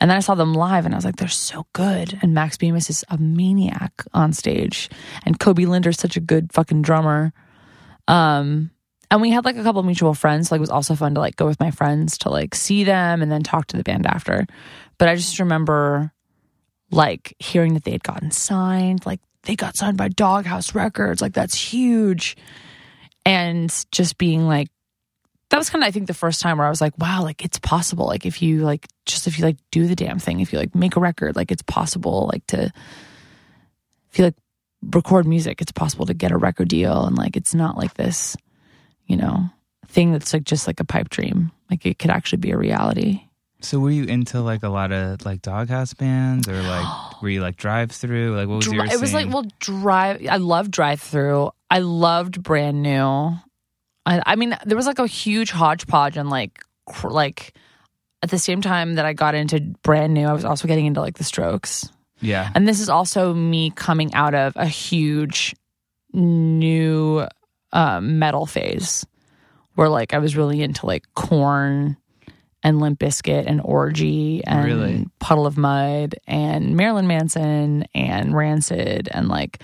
And 0.00 0.10
then 0.10 0.16
I 0.16 0.20
saw 0.20 0.34
them 0.34 0.54
live 0.54 0.84
and 0.84 0.94
I 0.94 0.98
was 0.98 1.04
like, 1.04 1.16
they're 1.16 1.28
so 1.28 1.66
good. 1.72 2.18
And 2.20 2.34
Max 2.34 2.56
Bemis 2.56 2.90
is 2.90 3.04
a 3.08 3.16
maniac 3.16 4.04
on 4.12 4.32
stage. 4.32 4.90
And 5.24 5.38
Coby 5.38 5.66
Linder's 5.66 5.98
such 5.98 6.16
a 6.16 6.20
good 6.20 6.52
fucking 6.52 6.82
drummer. 6.82 7.32
Um 8.06 8.70
and 9.10 9.20
we 9.20 9.30
had 9.30 9.44
like 9.44 9.56
a 9.56 9.62
couple 9.62 9.82
mutual 9.82 10.14
friends. 10.14 10.48
so 10.48 10.54
Like 10.54 10.58
it 10.58 10.60
was 10.60 10.70
also 10.70 10.94
fun 10.94 11.14
to 11.14 11.20
like 11.20 11.36
go 11.36 11.46
with 11.46 11.60
my 11.60 11.70
friends 11.70 12.18
to 12.18 12.30
like 12.30 12.54
see 12.54 12.84
them 12.84 13.22
and 13.22 13.30
then 13.32 13.42
talk 13.42 13.66
to 13.68 13.76
the 13.76 13.84
band 13.84 14.06
after. 14.06 14.46
But 14.98 15.08
I 15.08 15.14
just 15.14 15.38
remember 15.38 16.12
like 16.90 17.34
hearing 17.38 17.74
that 17.74 17.84
they 17.84 17.92
had 17.92 18.02
gotten 18.02 18.30
signed, 18.30 19.06
like 19.06 19.20
they 19.42 19.56
got 19.56 19.76
signed 19.76 19.96
by 19.96 20.08
Doghouse 20.08 20.74
Records, 20.74 21.22
like 21.22 21.32
that's 21.32 21.54
huge. 21.54 22.36
And 23.24 23.72
just 23.92 24.18
being 24.18 24.46
like, 24.46 24.68
that 25.50 25.58
was 25.58 25.70
kind 25.70 25.82
of, 25.82 25.88
I 25.88 25.90
think, 25.90 26.06
the 26.06 26.14
first 26.14 26.40
time 26.40 26.58
where 26.58 26.66
I 26.66 26.70
was 26.70 26.80
like, 26.80 26.96
wow, 26.98 27.22
like 27.22 27.44
it's 27.44 27.58
possible. 27.58 28.06
Like 28.06 28.26
if 28.26 28.42
you 28.42 28.60
like, 28.60 28.86
just 29.06 29.26
if 29.26 29.38
you 29.38 29.44
like 29.44 29.56
do 29.70 29.86
the 29.86 29.96
damn 29.96 30.18
thing, 30.18 30.40
if 30.40 30.52
you 30.52 30.58
like 30.58 30.74
make 30.74 30.96
a 30.96 31.00
record, 31.00 31.36
like 31.36 31.50
it's 31.50 31.62
possible, 31.62 32.28
like 32.30 32.46
to, 32.48 32.70
you 34.14 34.24
like 34.24 34.36
record 34.82 35.26
music, 35.26 35.62
it's 35.62 35.72
possible 35.72 36.06
to 36.06 36.14
get 36.14 36.32
a 36.32 36.36
record 36.36 36.68
deal. 36.68 37.06
And 37.06 37.16
like, 37.16 37.36
it's 37.36 37.54
not 37.54 37.78
like 37.78 37.94
this, 37.94 38.36
you 39.08 39.16
know, 39.16 39.50
thing 39.88 40.12
that's 40.12 40.32
like 40.32 40.44
just 40.44 40.66
like 40.66 40.78
a 40.78 40.84
pipe 40.84 41.08
dream. 41.08 41.50
Like 41.70 41.84
it 41.84 41.98
could 41.98 42.10
actually 42.10 42.38
be 42.38 42.52
a 42.52 42.56
reality. 42.56 43.22
So 43.60 43.80
were 43.80 43.90
you 43.90 44.04
into 44.04 44.40
like 44.40 44.62
a 44.62 44.68
lot 44.68 44.92
of 44.92 45.24
like 45.24 45.42
doghouse 45.42 45.92
bands 45.94 46.48
or 46.48 46.62
like 46.62 46.86
were 47.22 47.28
you 47.28 47.40
like 47.40 47.56
Drive-Thru? 47.56 48.36
Like 48.36 48.48
what 48.48 48.56
was 48.56 48.66
Dri- 48.66 48.76
your 48.76 48.86
it 48.86 49.00
was 49.00 49.12
like 49.12 49.32
well 49.32 49.46
drive 49.58 50.24
i 50.30 50.36
loved 50.36 50.70
Drive-Thru 50.70 51.50
i 51.70 51.80
loved 51.80 52.42
brand 52.42 52.82
new 52.82 53.32
I, 54.06 54.22
I 54.24 54.36
mean 54.36 54.56
there 54.64 54.76
was 54.76 54.86
like 54.86 55.00
a 55.00 55.06
huge 55.06 55.50
hodgepodge 55.50 56.16
and 56.16 56.30
like 56.30 56.62
cr- 56.86 57.08
like 57.08 57.54
at 58.22 58.30
the 58.30 58.38
same 58.38 58.60
time 58.60 58.94
that 58.94 59.04
i 59.04 59.12
got 59.12 59.34
into 59.34 59.60
brand 59.82 60.14
new 60.14 60.26
i 60.26 60.32
was 60.32 60.44
also 60.44 60.68
getting 60.68 60.86
into 60.86 61.00
like 61.00 61.18
the 61.18 61.24
strokes 61.24 61.88
yeah. 62.20 62.50
and 62.54 62.66
this 62.66 62.80
is 62.80 62.88
also 62.88 63.32
me 63.32 63.70
coming 63.70 64.12
out 64.14 64.34
of 64.34 64.52
a 64.56 64.66
huge 64.66 65.54
new 66.12 67.26
uh, 67.72 68.00
metal 68.00 68.46
phase 68.46 69.06
where 69.74 69.88
like 69.88 70.14
i 70.14 70.18
was 70.18 70.36
really 70.36 70.62
into 70.62 70.86
like 70.86 71.04
Korn 71.14 71.96
and 72.62 72.80
Limp 72.80 72.98
Bizkit 72.98 73.44
and 73.46 73.60
Orgy 73.62 74.42
and 74.44 74.64
Really? 74.64 75.06
Puddle 75.20 75.46
of 75.46 75.56
Mudd 75.56 76.16
and 76.26 76.76
Marilyn 76.76 77.06
Manson 77.06 77.84
and 77.94 78.36
Rancid 78.36 79.08
and 79.12 79.28
like 79.28 79.62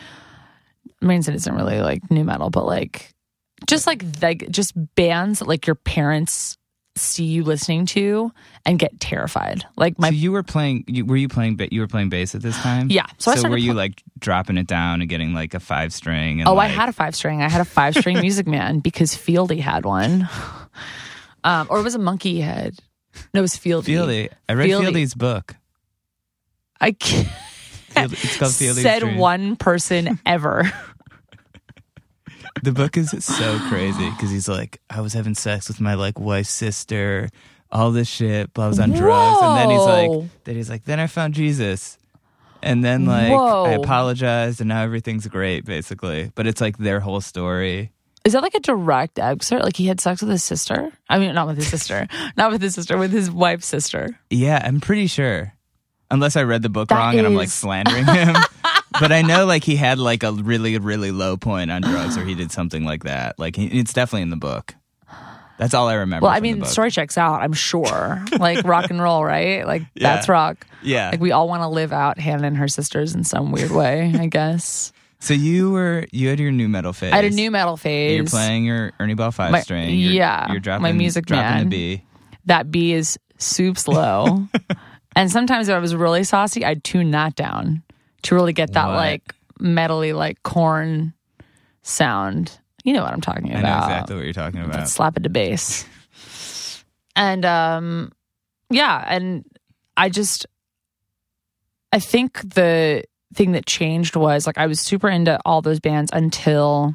Rancid 1.02 1.34
isn't 1.34 1.54
really 1.54 1.80
like 1.80 2.08
nu 2.10 2.24
metal, 2.24 2.50
but 2.50 2.66
like 2.66 3.12
just 3.68 3.86
like 3.86 4.04
like 4.22 4.48
just 4.50 4.72
bands 4.94 5.40
that 5.40 5.48
like 5.48 5.66
your 5.66 5.74
parents 5.74 6.56
see 6.96 7.24
you 7.24 7.42
listening 7.44 7.86
to 7.86 8.30
and 8.64 8.78
get 8.78 9.00
terrified. 9.00 9.64
Like 9.76 9.98
my 9.98 10.08
so 10.10 10.14
you 10.14 10.30
were 10.32 10.42
playing 10.44 10.84
you, 10.86 11.04
were 11.04 11.16
you 11.16 11.28
playing 11.28 11.58
you 11.70 11.80
were 11.80 11.88
playing 11.88 12.08
bass 12.08 12.34
at 12.34 12.42
this 12.42 12.56
time? 12.58 12.88
Yeah. 12.90 13.06
So 13.18 13.34
So, 13.34 13.48
were 13.50 13.56
you 13.58 13.70
pl- 13.72 13.76
like 13.78 14.02
dropping 14.18 14.58
it 14.58 14.66
down 14.66 15.00
and 15.00 15.10
getting 15.10 15.34
like 15.34 15.54
a 15.54 15.60
five 15.60 15.92
string 15.92 16.40
and 16.40 16.48
Oh, 16.48 16.56
I 16.58 16.66
had 16.66 16.88
a 16.88 16.92
five 16.92 17.14
string. 17.16 17.42
I 17.42 17.48
had 17.48 17.60
a 17.60 17.64
five 17.64 17.94
string 17.96 18.18
Music 18.20 18.46
Man 18.46 18.78
because 18.78 19.14
Fieldy 19.14 19.58
had 19.60 19.84
one. 19.84 20.28
Um, 21.42 21.66
or 21.68 21.80
it 21.80 21.82
was 21.82 21.94
a 21.94 21.98
monkey 21.98 22.40
head. 22.40 22.78
No, 23.32 23.40
it 23.40 23.42
was 23.42 23.54
Fieldy. 23.56 23.84
Fieldy. 23.84 24.28
I 24.48 24.52
read 24.54 24.70
Fieldy. 24.70 24.84
Fieldy's 24.86 25.14
book. 25.14 25.56
I 26.80 26.92
can't. 26.92 27.26
Field- 27.28 28.12
It's 28.12 28.36
called 28.38 28.52
Fieldy's 28.52 28.82
said 28.82 29.00
Dream. 29.00 29.18
one 29.18 29.56
person 29.56 30.18
ever. 30.26 30.70
The 32.62 32.72
book 32.72 32.96
is 32.96 33.10
so 33.24 33.58
crazy 33.68 34.08
because 34.10 34.30
he's 34.30 34.48
like, 34.48 34.80
I 34.88 35.00
was 35.00 35.12
having 35.12 35.34
sex 35.34 35.68
with 35.68 35.80
my 35.80 35.94
like 35.94 36.18
wife's 36.18 36.50
sister, 36.50 37.28
all 37.70 37.90
this 37.90 38.08
shit, 38.08 38.52
but 38.54 38.62
I 38.62 38.68
was 38.68 38.78
on 38.78 38.92
drugs, 38.92 39.42
and 39.42 39.56
then 39.58 39.70
he's 39.70 39.84
like, 39.84 40.30
then 40.44 40.54
he's 40.56 40.70
like, 40.70 40.84
then 40.84 41.00
I 41.00 41.06
found 41.08 41.34
Jesus, 41.34 41.98
and 42.62 42.84
then 42.84 43.06
like 43.06 43.32
Whoa. 43.32 43.64
I 43.64 43.72
apologized, 43.72 44.60
and 44.60 44.68
now 44.68 44.82
everything's 44.82 45.26
great, 45.26 45.64
basically. 45.64 46.30
But 46.34 46.46
it's 46.46 46.60
like 46.60 46.78
their 46.78 47.00
whole 47.00 47.20
story. 47.20 47.90
Is 48.24 48.32
that 48.32 48.42
like 48.42 48.54
a 48.54 48.60
direct 48.60 49.18
excerpt? 49.18 49.64
Like 49.64 49.76
he 49.76 49.86
had 49.86 50.00
sex 50.00 50.22
with 50.22 50.30
his 50.30 50.44
sister? 50.44 50.90
I 51.10 51.18
mean, 51.18 51.34
not 51.34 51.46
with 51.48 51.56
his 51.56 51.68
sister, 51.68 52.06
not 52.36 52.52
with 52.52 52.62
his 52.62 52.74
sister, 52.74 52.96
with 52.96 53.12
his 53.12 53.30
wife's 53.30 53.66
sister. 53.66 54.18
Yeah, 54.30 54.62
I'm 54.64 54.80
pretty 54.80 55.08
sure, 55.08 55.52
unless 56.10 56.36
I 56.36 56.44
read 56.44 56.62
the 56.62 56.70
book 56.70 56.88
That 56.88 56.96
wrong 56.96 57.18
and 57.18 57.26
I'm 57.26 57.34
like 57.34 57.48
is- 57.48 57.54
slandering 57.54 58.06
him. 58.06 58.36
but 59.00 59.12
I 59.12 59.22
know 59.22 59.46
like 59.46 59.64
he 59.64 59.76
had 59.76 59.98
like 59.98 60.22
a 60.22 60.32
really 60.32 60.78
really 60.78 61.10
low 61.10 61.36
point 61.36 61.70
on 61.70 61.82
drugs, 61.82 62.16
or 62.16 62.24
he 62.24 62.34
did 62.34 62.50
something 62.52 62.84
like 62.84 63.04
that. 63.04 63.38
Like 63.38 63.56
he, 63.56 63.66
it's 63.66 63.92
definitely 63.92 64.22
in 64.22 64.30
the 64.30 64.36
book. 64.36 64.74
That's 65.56 65.72
all 65.72 65.86
I 65.88 65.94
remember. 65.94 66.24
Well, 66.24 66.32
I 66.34 66.40
mean, 66.40 66.64
story 66.64 66.90
checks 66.90 67.16
out. 67.16 67.40
I'm 67.40 67.52
sure, 67.52 68.24
like 68.38 68.64
rock 68.64 68.90
and 68.90 69.00
roll, 69.00 69.24
right? 69.24 69.64
Like 69.64 69.82
Yeah. 69.94 70.14
that's 70.14 70.28
rock. 70.28 70.66
Yeah. 70.82 71.10
Like 71.10 71.20
we 71.20 71.30
all 71.30 71.46
want 71.46 71.62
to 71.62 71.68
live 71.68 71.92
out 71.92 72.18
Hannah 72.18 72.46
and 72.48 72.56
her 72.56 72.66
sisters 72.66 73.14
in 73.14 73.22
some 73.22 73.52
weird 73.52 73.70
way, 73.70 74.12
I 74.18 74.26
guess. 74.26 74.92
So 75.20 75.32
you 75.32 75.70
were 75.70 76.06
you 76.10 76.28
had 76.28 76.40
your 76.40 76.50
nu 76.50 76.68
metal 76.68 76.92
phase. 76.92 77.12
I 77.12 77.16
had 77.16 77.24
a 77.24 77.30
nu 77.30 77.50
metal 77.52 77.76
phase. 77.76 78.16
You're 78.16 78.26
playing 78.26 78.64
your 78.64 78.92
Ernie 78.98 79.14
Ball 79.14 79.30
five 79.30 79.52
My- 79.52 79.60
string. 79.60 79.90
You're, 79.90 80.12
yeah, 80.12 80.50
you're 80.50 80.60
dropping 80.60 80.82
my 80.82 80.92
music 80.92 81.24
dropping 81.26 81.44
man. 81.44 81.68
the 81.68 81.96
B. 81.96 82.04
that 82.46 82.70
B 82.72 82.92
is 82.92 83.16
soup 83.38 83.78
slow. 83.78 84.46
and 85.16 85.30
sometimes 85.30 85.68
if 85.68 85.74
I 85.74 85.78
was 85.78 85.94
really 85.94 86.24
saucy, 86.24 86.64
I'd 86.64 86.82
tune 86.82 87.12
that 87.12 87.36
down 87.36 87.82
to 88.24 88.34
really 88.34 88.52
get 88.52 88.72
that 88.74 88.88
What? 88.88 88.96
like 88.96 89.34
metally 89.60 90.14
like 90.14 90.42
Korn 90.42 91.14
sound. 91.82 92.58
You 92.84 92.92
know 92.92 93.02
what 93.02 93.12
I'm 93.12 93.20
talking 93.20 93.50
about. 93.50 93.64
I 93.64 93.68
know 93.68 93.84
exactly 93.84 94.16
what 94.16 94.24
you're 94.24 94.32
talking 94.34 94.60
about. 94.60 94.88
slap 94.88 95.16
it 95.16 95.22
to 95.22 95.30
bass. 95.30 95.86
And 97.16 97.44
um 97.44 98.12
yeah, 98.70 99.04
and 99.06 99.44
I 99.96 100.08
just 100.08 100.46
I 101.92 102.00
think 102.00 102.40
the 102.54 103.04
thing 103.34 103.52
that 103.52 103.66
changed 103.66 104.16
was 104.16 104.46
like 104.46 104.58
I 104.58 104.66
was 104.66 104.80
super 104.80 105.08
into 105.08 105.38
all 105.44 105.62
those 105.62 105.80
bands 105.80 106.10
until 106.12 106.94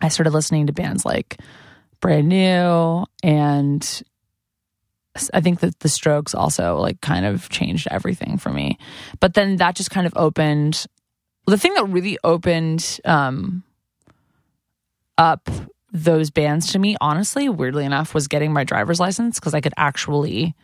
I 0.00 0.08
started 0.08 0.32
listening 0.32 0.66
to 0.68 0.72
bands 0.72 1.04
like 1.04 1.38
Brand 2.00 2.28
New 2.28 3.04
and 3.22 4.02
I 5.32 5.40
think 5.40 5.60
that 5.60 5.78
the 5.80 5.88
Strokes 5.88 6.34
also 6.34 6.76
like 6.78 7.00
kind 7.00 7.24
of 7.24 7.48
changed 7.48 7.88
everything 7.90 8.38
for 8.38 8.50
me. 8.50 8.78
But 9.20 9.34
then 9.34 9.56
that 9.56 9.76
just 9.76 9.90
kind 9.90 10.06
of 10.06 10.12
opened 10.16 10.86
the 11.46 11.58
thing 11.58 11.74
that 11.74 11.84
really 11.84 12.18
opened 12.24 13.00
um 13.04 13.62
up 15.16 15.48
those 15.92 16.30
bands 16.30 16.72
to 16.72 16.78
me, 16.80 16.96
honestly, 17.00 17.48
weirdly 17.48 17.84
enough, 17.84 18.14
was 18.14 18.26
getting 18.26 18.52
my 18.52 18.64
driver's 18.64 18.98
license 18.98 19.38
because 19.38 19.54
I 19.54 19.60
could 19.60 19.74
actually 19.76 20.56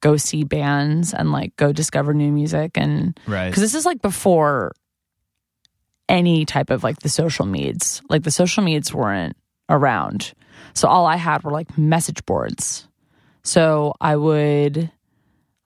go 0.00 0.16
see 0.16 0.44
bands 0.44 1.12
and 1.12 1.32
like 1.32 1.54
go 1.56 1.72
discover 1.72 2.14
new 2.14 2.30
music 2.30 2.72
and 2.76 3.18
right. 3.26 3.48
because 3.48 3.62
this 3.62 3.74
is 3.74 3.84
like 3.84 4.00
before 4.00 4.72
any 6.08 6.44
type 6.44 6.70
of 6.70 6.84
like 6.84 7.00
the 7.00 7.08
social 7.08 7.44
meds 7.44 8.00
like 8.08 8.22
the 8.22 8.30
social 8.30 8.62
meds 8.62 8.94
weren't 8.94 9.36
around 9.68 10.32
so 10.72 10.88
all 10.88 11.06
i 11.06 11.16
had 11.16 11.42
were 11.42 11.50
like 11.50 11.76
message 11.76 12.24
boards 12.24 12.87
so 13.42 13.94
i 14.00 14.14
would 14.16 14.90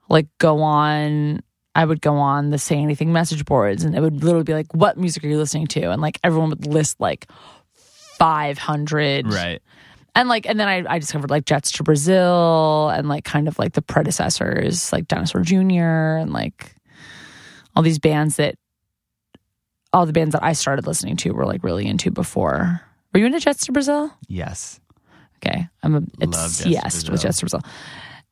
like 0.09 0.27
go 0.39 0.63
on 0.63 1.41
I 1.75 1.85
would 1.85 2.01
go 2.01 2.17
on 2.17 2.51
the 2.51 2.59
say 2.59 2.77
anything 2.77 3.13
message 3.13 3.45
boards 3.45 3.85
and 3.85 3.97
it 3.97 4.01
would 4.01 4.23
literally 4.23 4.45
be 4.45 4.53
like, 4.53 4.75
what 4.75 4.99
music 4.99 5.25
are 5.25 5.29
you 5.29 5.39
listening 5.39 5.67
to? 5.69 5.91
And 5.91 6.03
like 6.03 6.21
everyone 6.23 6.51
would 6.51 6.67
list 6.67 7.01
like 7.01 7.29
500. 8.19 9.33
Right. 9.33 9.63
And 10.15 10.29
like, 10.29 10.47
and 10.47 10.61
then 10.61 10.69
I, 10.69 10.85
I 10.87 10.99
discovered 10.99 11.31
like 11.31 11.47
Jets 11.47 11.73
to 11.73 11.83
Brazil 11.83 12.91
and 12.91 13.09
like 13.09 13.25
kind 13.25 13.49
of 13.49 13.59
like 13.59 13.73
the 13.73 13.81
predecessors, 13.81 14.93
like 14.93 15.09
Dinosaur 15.09 15.41
Jr. 15.41 16.21
and 16.21 16.33
like 16.33 16.75
all 17.75 17.83
these 17.83 17.99
bands 17.99 18.37
that, 18.37 18.57
all 19.95 20.05
the 20.05 20.13
bands 20.13 20.33
that 20.33 20.43
I 20.43 20.53
started 20.53 20.87
listening 20.87 21.17
to 21.19 21.31
were 21.33 21.47
like 21.47 21.65
really 21.65 21.87
into 21.87 22.11
before. 22.11 22.83
Were 23.13 23.21
you 23.21 23.27
into 23.27 23.41
Jets 23.41 23.67
to 23.67 23.73
Brazil? 23.73 24.13
Yes. 24.29 24.79
Okay. 25.45 25.69
I'm 25.83 25.95
a, 25.95 26.03
it's 26.21 26.37
Love 26.37 26.51
Jets 26.51 26.63
to 26.63 26.69
yes 26.69 26.95
with 26.97 27.07
Brazil. 27.07 27.29
Jets 27.29 27.39
to 27.39 27.45
Brazil. 27.45 27.61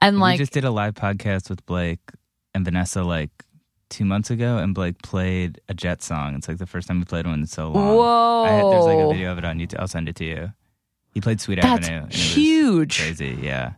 And 0.01 0.17
we 0.17 0.23
like, 0.23 0.39
just 0.39 0.53
did 0.53 0.65
a 0.65 0.71
live 0.71 0.95
podcast 0.95 1.51
with 1.51 1.65
Blake 1.67 2.01
and 2.55 2.65
Vanessa 2.65 3.03
like 3.03 3.31
two 3.89 4.05
months 4.05 4.31
ago, 4.31 4.57
and 4.57 4.75
Blake 4.75 5.03
played 5.03 5.61
a 5.69 5.75
Jet 5.75 6.03
song. 6.03 6.35
It's 6.37 6.49
like 6.49 6.59
the 6.59 6.67
first 6.67 6.89
time 6.89 7.01
we 7.01 7.05
played 7.05 7.27
one 7.27 7.41
in 7.41 7.47
so 7.47 7.71
long. 7.71 7.97
whoa. 7.97 8.45
I 8.45 8.51
had, 8.51 8.65
there's 8.65 8.85
like 8.85 8.99
a 8.99 9.09
video 9.09 9.33
of 9.33 9.39
it 9.39 9.45
on 9.45 9.59
YouTube. 9.59 9.81
I'll 9.81 9.89
send 9.89 10.09
it 10.09 10.17
to 10.17 10.25
you. 10.25 10.53
He 11.13 11.21
played 11.21 11.41
Sweet 11.41 11.61
That's 11.61 11.89
Avenue. 11.89 12.05
and 12.05 12.05
it 12.05 12.17
was 12.17 12.35
huge. 12.35 12.99
Crazy, 13.01 13.37
yeah. 13.43 13.73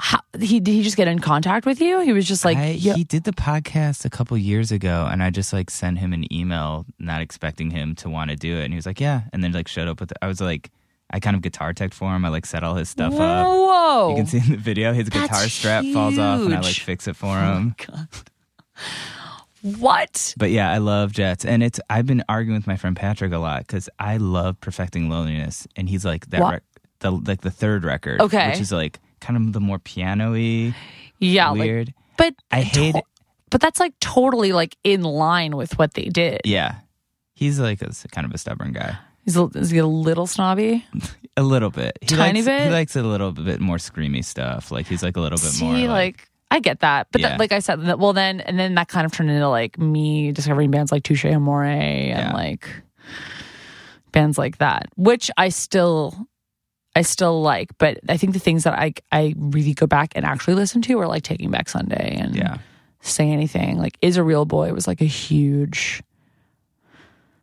How, 0.00 0.20
he 0.38 0.60
did 0.60 0.72
he 0.72 0.82
just 0.82 0.96
get 0.96 1.08
in 1.08 1.18
contact 1.18 1.66
with 1.66 1.80
you? 1.80 1.98
He 2.00 2.12
was 2.12 2.28
just 2.28 2.44
like, 2.44 2.56
I, 2.56 2.70
yeah, 2.70 2.94
he 2.94 3.02
did 3.02 3.24
the 3.24 3.32
podcast 3.32 4.04
a 4.04 4.10
couple 4.10 4.38
years 4.38 4.70
ago, 4.70 5.08
and 5.10 5.24
I 5.24 5.30
just 5.30 5.52
like 5.52 5.70
sent 5.70 5.98
him 5.98 6.12
an 6.12 6.32
email, 6.32 6.86
not 7.00 7.20
expecting 7.20 7.70
him 7.70 7.96
to 7.96 8.08
want 8.08 8.30
to 8.30 8.36
do 8.36 8.58
it, 8.58 8.64
and 8.64 8.72
he 8.72 8.76
was 8.76 8.86
like, 8.86 9.00
"Yeah," 9.00 9.22
and 9.32 9.42
then 9.42 9.50
like 9.50 9.66
showed 9.66 9.88
up 9.88 9.98
with. 9.98 10.12
I 10.22 10.28
was 10.28 10.40
like, 10.40 10.70
I 11.10 11.20
kind 11.20 11.34
of 11.36 11.42
guitar 11.42 11.72
tech 11.72 11.94
for 11.94 12.14
him. 12.14 12.24
I 12.24 12.28
like 12.28 12.44
set 12.46 12.62
all 12.62 12.74
his 12.74 12.88
stuff 12.90 13.14
up. 13.14 13.46
whoa. 13.46 14.10
You 14.10 14.16
can 14.16 14.26
see 14.26 14.38
in 14.38 14.50
the 14.50 14.56
video, 14.56 14.92
his 14.92 15.08
That's 15.08 15.26
guitar 15.26 15.48
strap 15.48 15.84
falls 15.92 16.18
off, 16.18 16.40
and 16.42 16.54
I 16.54 16.60
like 16.60 16.74
fix 16.74 17.08
it 17.08 17.16
for 17.16 17.36
oh 17.36 17.54
him. 17.56 17.74
What? 19.78 20.34
But 20.38 20.50
yeah, 20.50 20.70
I 20.70 20.78
love 20.78 21.12
Jets, 21.12 21.44
and 21.44 21.62
it's 21.64 21.80
I've 21.90 22.06
been 22.06 22.22
arguing 22.28 22.56
with 22.58 22.66
my 22.68 22.76
friend 22.76 22.94
Patrick 22.94 23.32
a 23.32 23.38
lot 23.38 23.66
because 23.66 23.88
I 23.98 24.16
love 24.18 24.60
perfecting 24.60 25.08
loneliness, 25.10 25.66
and 25.74 25.88
he's 25.88 26.04
like 26.04 26.26
that, 26.30 26.40
rec- 26.40 26.62
the 27.00 27.10
like 27.10 27.40
the 27.40 27.50
third 27.50 27.84
record, 27.84 28.20
Okay. 28.20 28.50
which 28.50 28.60
is 28.60 28.70
like 28.70 29.00
kind 29.20 29.36
of 29.36 29.52
the 29.52 29.60
more 29.60 29.80
piano-y, 29.80 30.74
Yeah, 31.18 31.50
like, 31.50 31.58
weird. 31.58 31.94
but 32.16 32.34
I 32.52 32.60
hate 32.62 32.92
to- 32.94 33.02
But 33.50 33.60
that's 33.60 33.80
like 33.80 33.94
totally 33.98 34.52
like 34.52 34.76
in 34.84 35.02
line 35.02 35.56
with 35.56 35.76
what 35.76 35.94
they 35.94 36.04
did. 36.04 36.42
Yeah, 36.44 36.76
he's 37.34 37.58
like 37.58 37.82
a, 37.82 37.90
kind 38.12 38.26
of 38.26 38.32
a 38.32 38.38
stubborn 38.38 38.72
guy, 38.72 38.96
He's 39.28 39.36
a, 39.36 39.44
is 39.56 39.68
he 39.68 39.76
a 39.76 39.86
little 39.86 40.26
snobby? 40.26 40.86
a 41.36 41.42
little 41.42 41.68
bit, 41.68 41.98
he 42.00 42.06
Tiny 42.08 42.40
likes, 42.40 42.46
bit? 42.46 42.62
He 42.64 42.70
likes 42.70 42.96
a 42.96 43.02
little 43.02 43.30
bit 43.30 43.60
more 43.60 43.76
screamy 43.76 44.24
stuff. 44.24 44.70
Like 44.72 44.86
he's 44.86 45.02
like 45.02 45.18
a 45.18 45.20
little 45.20 45.36
bit 45.36 45.50
See, 45.50 45.64
more 45.66 45.74
like, 45.74 45.88
like, 45.88 46.28
I 46.50 46.60
get 46.60 46.80
that, 46.80 47.08
but 47.12 47.20
Yeah. 47.20 47.28
that, 47.28 47.38
like 47.38 47.52
I 47.52 47.58
said, 47.58 47.84
well 48.00 48.14
then, 48.14 48.40
and 48.40 48.58
then 48.58 48.74
that 48.76 48.88
kind 48.88 49.04
of 49.04 49.12
turned 49.12 49.28
into 49.30 49.46
like 49.50 49.78
me 49.78 50.32
discovering 50.32 50.70
bands 50.70 50.90
like 50.90 51.02
Touche 51.02 51.26
Amore 51.26 51.64
and 51.64 52.08
Yeah. 52.08 52.32
like 52.32 52.68
bands 54.12 54.38
like 54.38 54.58
that, 54.58 54.86
which 54.96 55.30
I 55.36 55.50
still, 55.50 56.26
I 56.96 57.02
still 57.02 57.42
like. 57.42 57.76
But 57.76 57.98
I 58.08 58.16
think 58.16 58.32
the 58.32 58.38
things 58.38 58.64
that 58.64 58.78
I 58.78 58.94
I 59.12 59.34
really 59.36 59.74
go 59.74 59.86
back 59.86 60.12
and 60.16 60.24
actually 60.24 60.54
listen 60.54 60.80
to 60.82 60.98
are 61.00 61.06
like 61.06 61.22
Taking 61.22 61.50
Back 61.50 61.68
Sunday 61.68 62.16
and 62.18 62.34
yeah, 62.34 62.58
say 63.02 63.30
anything. 63.30 63.78
Like 63.78 63.98
is 64.00 64.16
a 64.16 64.24
real 64.24 64.46
boy 64.46 64.72
was 64.72 64.86
like 64.86 65.02
a 65.02 65.04
huge 65.04 66.02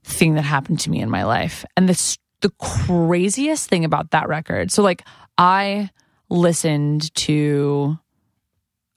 thing 0.06 0.36
that 0.36 0.44
happened 0.44 0.80
to 0.82 0.90
me 0.90 1.02
in 1.02 1.10
my 1.10 1.24
life. 1.24 1.66
And 1.76 1.90
this 1.90 2.18
the 2.42 2.52
craziest 2.60 3.70
thing 3.70 3.86
about 3.86 4.12
that 4.12 4.28
record. 4.28 4.72
So 4.72 4.84
like 4.84 5.04
I 5.38 5.90
listened 6.30 7.14
to 7.16 7.98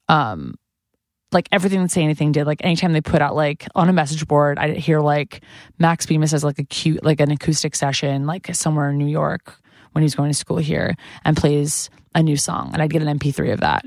um 0.08 0.54
like 1.30 1.48
everything 1.52 1.82
that 1.82 1.90
say 1.90 2.02
anything 2.02 2.32
did 2.32 2.46
like 2.46 2.64
anytime 2.64 2.94
they 2.94 3.02
put 3.02 3.20
out 3.20 3.36
like 3.36 3.66
on 3.74 3.90
a 3.90 3.92
message 3.92 4.26
board 4.26 4.58
i'd 4.58 4.78
hear 4.78 5.00
like 5.00 5.42
max 5.78 6.06
bemis 6.06 6.30
has 6.30 6.42
like 6.42 6.58
a 6.58 6.64
cute 6.64 7.04
like 7.04 7.20
an 7.20 7.30
acoustic 7.30 7.76
session 7.76 8.26
like 8.26 8.48
somewhere 8.54 8.88
in 8.88 8.96
new 8.96 9.06
york 9.06 9.60
when 9.92 10.00
he 10.00 10.06
was 10.06 10.14
going 10.14 10.30
to 10.30 10.34
school 10.34 10.56
here 10.56 10.94
and 11.26 11.36
plays 11.36 11.90
a 12.14 12.22
new 12.22 12.34
song 12.34 12.70
and 12.72 12.80
i'd 12.80 12.88
get 12.88 13.02
an 13.02 13.18
mp3 13.18 13.52
of 13.52 13.60
that 13.60 13.84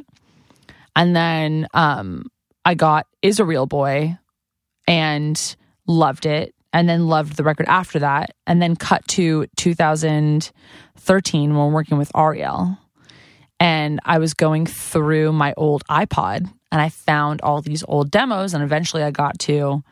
and 0.95 1.15
then 1.15 1.67
um 1.73 2.29
I 2.63 2.75
got 2.75 3.07
Is 3.21 3.39
a 3.39 3.45
Real 3.45 3.65
Boy 3.65 4.17
and 4.87 5.55
loved 5.87 6.25
it. 6.25 6.53
And 6.73 6.87
then 6.87 7.07
loved 7.07 7.35
the 7.35 7.43
record 7.43 7.67
after 7.67 7.99
that. 7.99 8.35
And 8.47 8.61
then 8.61 8.75
cut 8.75 9.05
to 9.09 9.47
2013 9.57 11.55
when 11.57 11.73
working 11.73 11.97
with 11.97 12.11
Ariel. 12.15 12.77
And 13.59 13.99
I 14.05 14.19
was 14.19 14.33
going 14.33 14.65
through 14.65 15.33
my 15.33 15.53
old 15.55 15.85
iPod 15.87 16.51
and 16.71 16.81
I 16.81 16.89
found 16.89 17.41
all 17.41 17.61
these 17.61 17.83
old 17.87 18.09
demos. 18.09 18.53
And 18.53 18.63
eventually 18.63 19.03
I 19.03 19.11
got 19.11 19.37
to 19.39 19.83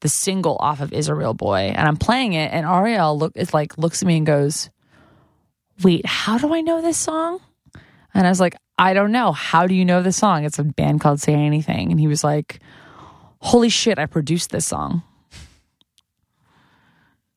the 0.00 0.08
single 0.08 0.56
off 0.58 0.80
of 0.80 0.92
Is 0.92 1.08
a 1.08 1.14
Real 1.14 1.34
Boy. 1.34 1.72
And 1.74 1.86
I'm 1.86 1.96
playing 1.96 2.32
it. 2.32 2.52
And 2.52 2.66
Ariel 2.66 3.16
look 3.16 3.32
is 3.36 3.54
like 3.54 3.78
looks 3.78 4.02
at 4.02 4.08
me 4.08 4.16
and 4.16 4.26
goes, 4.26 4.70
Wait, 5.82 6.04
how 6.06 6.38
do 6.38 6.52
I 6.52 6.60
know 6.60 6.82
this 6.82 6.98
song? 6.98 7.40
And 8.14 8.26
I 8.26 8.30
was 8.30 8.40
like, 8.40 8.56
I 8.78 8.94
don't 8.94 9.12
know. 9.12 9.32
How 9.32 9.66
do 9.66 9.74
you 9.74 9.84
know 9.84 10.02
this 10.02 10.16
song? 10.16 10.44
It's 10.44 10.58
a 10.58 10.64
band 10.64 11.00
called 11.00 11.20
Say 11.20 11.34
Anything. 11.34 11.90
And 11.90 12.00
he 12.00 12.08
was 12.08 12.24
like, 12.24 12.60
Holy 13.38 13.68
shit, 13.68 13.98
I 13.98 14.06
produced 14.06 14.50
this 14.50 14.66
song. 14.66 15.02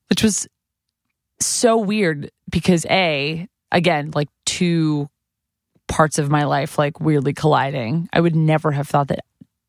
Which 0.09 0.23
was 0.23 0.47
so 1.39 1.77
weird 1.77 2.31
because 2.49 2.85
A, 2.89 3.47
again, 3.71 4.11
like 4.13 4.29
two 4.45 5.09
parts 5.87 6.17
of 6.19 6.29
my 6.29 6.43
life 6.45 6.77
like 6.77 6.99
weirdly 6.99 7.33
colliding. 7.33 8.07
I 8.13 8.21
would 8.21 8.35
never 8.35 8.71
have 8.71 8.87
thought 8.87 9.07
that 9.09 9.19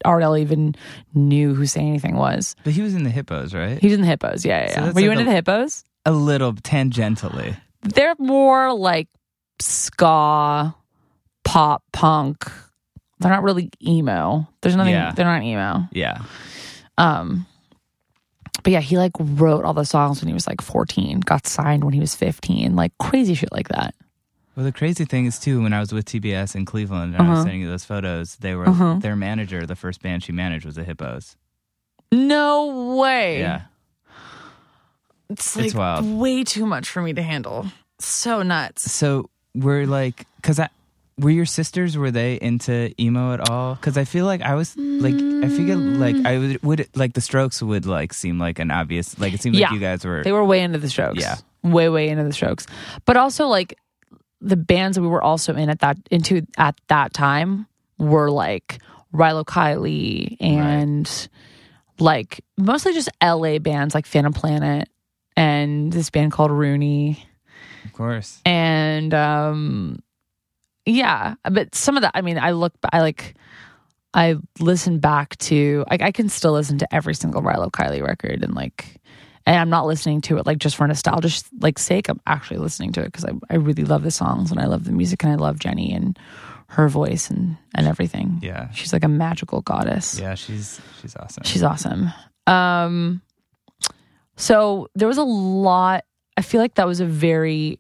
Ariel 0.04 0.36
even 0.36 0.74
knew 1.14 1.54
who 1.54 1.66
Say 1.66 1.80
Anything 1.80 2.16
was. 2.16 2.54
but 2.64 2.72
he 2.74 2.82
was 2.82 2.94
in 2.94 3.02
the 3.04 3.10
Hippos, 3.10 3.52
right? 3.54 3.78
He 3.80 3.86
was 3.88 3.94
in 3.94 4.00
the 4.02 4.06
hippos, 4.06 4.44
yeah, 4.44 4.64
yeah. 4.68 4.74
So 4.74 4.80
yeah. 4.86 4.92
Were 4.92 5.00
you 5.00 5.10
into 5.10 5.22
a- 5.22 5.26
the 5.26 5.32
hippos? 5.32 5.84
a 6.04 6.12
little 6.12 6.52
tangentially. 6.54 7.56
they're 7.82 8.14
more 8.18 8.72
like 8.72 9.08
ska, 9.60 10.74
pop, 11.44 11.82
punk. 11.92 12.44
They're 13.18 13.30
not 13.32 13.42
really 13.42 13.70
emo. 13.84 14.46
There's 14.60 14.76
nothing. 14.76 14.92
Yeah. 14.92 15.12
They're 15.12 15.24
not 15.24 15.42
emo. 15.42 15.88
Yeah, 15.92 16.22
Um, 16.98 17.46
but 18.66 18.72
yeah, 18.72 18.80
he 18.80 18.98
like 18.98 19.12
wrote 19.20 19.64
all 19.64 19.74
the 19.74 19.84
songs 19.84 20.20
when 20.20 20.26
he 20.26 20.34
was 20.34 20.48
like 20.48 20.60
14. 20.60 21.20
Got 21.20 21.46
signed 21.46 21.84
when 21.84 21.92
he 21.94 22.00
was 22.00 22.16
15. 22.16 22.74
Like 22.74 22.90
crazy 22.98 23.34
shit 23.34 23.52
like 23.52 23.68
that. 23.68 23.94
Well, 24.56 24.64
the 24.64 24.72
crazy 24.72 25.04
thing 25.04 25.26
is 25.26 25.38
too, 25.38 25.62
when 25.62 25.72
I 25.72 25.78
was 25.78 25.92
with 25.92 26.04
TBS 26.06 26.56
in 26.56 26.64
Cleveland 26.64 27.14
and 27.14 27.22
I 27.22 27.24
Uh-huh. 27.24 27.34
was 27.34 27.42
sending 27.44 27.60
you 27.60 27.68
those 27.68 27.84
photos, 27.84 28.34
they 28.36 28.56
were 28.56 28.68
Uh-huh. 28.68 28.96
their 29.00 29.14
manager. 29.14 29.66
The 29.66 29.76
first 29.76 30.02
band 30.02 30.24
she 30.24 30.32
managed 30.32 30.64
was 30.66 30.74
the 30.74 30.82
Hippos. 30.82 31.36
No 32.10 32.96
way. 32.96 33.38
Yeah, 33.38 33.60
it's 35.30 35.56
It's 35.56 35.74
like 35.74 35.78
wild. 35.78 36.04
way 36.18 36.42
too 36.42 36.66
much 36.66 36.88
for 36.88 37.02
me 37.02 37.12
to 37.12 37.22
handle. 37.22 37.66
So 38.00 38.42
nuts. 38.42 38.90
so 38.90 39.30
we're 39.54 39.86
like, 39.86 40.26
because 40.36 40.58
I 40.58 40.68
were 41.18 41.30
your 41.30 41.46
sisters 41.46 41.96
were 41.96 42.10
they 42.10 42.34
into 42.40 42.92
emo 43.00 43.32
at 43.32 43.48
all? 43.48 43.74
Because 43.74 43.96
I 43.96 44.04
feel 44.04 44.26
like 44.26 44.42
I 44.42 44.54
was 44.54 44.76
like, 44.76 45.14
I 45.14 45.48
figured 45.48 45.78
like 45.78 46.16
I 46.26 46.38
would, 46.38 46.62
would 46.62 46.88
like 46.94 47.14
the 47.14 47.20
Strokes 47.22 47.62
would 47.62 47.86
like 47.86 48.12
seem 48.12 48.38
like 48.38 48.58
an 48.58 48.70
obvious 48.70 49.18
like 49.18 49.32
it 49.32 49.40
seemed 49.40 49.56
Yeah. 49.56 49.68
like 49.68 49.74
you 49.74 49.80
guys 49.80 50.04
were 50.04 50.22
They 50.22 50.32
were 50.32 50.44
way 50.44 50.60
into 50.60 50.78
the 50.78 50.90
Strokes. 50.90 51.20
Yeah. 51.20 51.36
way 51.62 51.88
way 51.88 52.08
into 52.08 52.24
the 52.24 52.32
Strokes. 52.32 52.66
But 53.06 53.16
also 53.16 53.46
like 53.46 53.78
the 54.42 54.56
bands 54.56 54.96
that 54.96 55.02
we 55.02 55.08
were 55.08 55.22
also 55.22 55.54
in 55.56 55.70
at 55.70 55.80
that 55.80 55.96
into 56.10 56.46
at 56.58 56.78
that 56.88 57.14
time 57.14 57.66
were 57.98 58.30
like 58.30 58.78
Rilo 59.14 59.44
Kiley 59.44 60.36
and 60.38 61.28
like 61.98 62.44
mostly 62.58 62.92
just 62.92 63.08
LA 63.22 63.58
bands 63.58 63.94
like 63.94 64.04
Phantom 64.04 64.34
Planet 64.34 64.90
and 65.34 65.90
this 65.90 66.10
band 66.10 66.32
called 66.32 66.50
Rooney 66.50 67.24
of 67.86 67.94
course. 67.94 68.42
and 68.44 69.14
um 69.14 70.00
yeah 70.86 71.34
but 71.50 71.74
some 71.74 71.96
of 71.96 72.02
that 72.02 72.12
i 72.14 72.20
mean 72.22 72.38
i 72.38 72.52
look 72.52 72.72
i 72.92 73.00
like 73.00 73.34
i 74.14 74.36
listen 74.60 74.98
back 74.98 75.36
to 75.38 75.84
like 75.90 76.00
i 76.00 76.12
can 76.12 76.28
still 76.28 76.52
listen 76.52 76.78
to 76.78 76.94
every 76.94 77.14
single 77.14 77.42
rilo 77.42 77.70
kiley 77.70 78.02
record 78.02 78.42
and 78.42 78.54
like 78.54 78.96
and 79.44 79.56
i'm 79.56 79.68
not 79.68 79.86
listening 79.86 80.20
to 80.20 80.38
it 80.38 80.46
like 80.46 80.58
just 80.58 80.76
for 80.76 80.86
nostalgia 80.86 81.42
like 81.60 81.78
sake 81.78 82.08
i'm 82.08 82.20
actually 82.26 82.58
listening 82.58 82.92
to 82.92 83.00
it 83.00 83.06
because 83.06 83.24
I, 83.24 83.32
I 83.50 83.56
really 83.56 83.84
love 83.84 84.02
the 84.02 84.10
songs 84.10 84.50
and 84.50 84.60
i 84.60 84.66
love 84.66 84.84
the 84.84 84.92
music 84.92 85.22
and 85.24 85.32
i 85.32 85.36
love 85.36 85.58
jenny 85.58 85.92
and 85.92 86.18
her 86.68 86.88
voice 86.88 87.30
and 87.30 87.56
and 87.76 87.86
everything 87.86 88.40
Yeah, 88.42 88.70
she's 88.72 88.92
like 88.92 89.04
a 89.04 89.08
magical 89.08 89.60
goddess 89.60 90.18
yeah, 90.18 90.34
she's 90.34 90.80
she's 91.00 91.14
awesome. 91.14 91.44
She's 91.44 91.62
awesome. 91.62 92.12
Um 92.48 93.22
so 94.36 94.88
there 94.96 95.06
was 95.06 95.18
a 95.18 95.22
lot 95.22 96.04
I 96.36 96.42
feel 96.42 96.60
like 96.60 96.74
that 96.74 96.86
was 96.86 96.98
a 97.00 97.06
very 97.06 97.78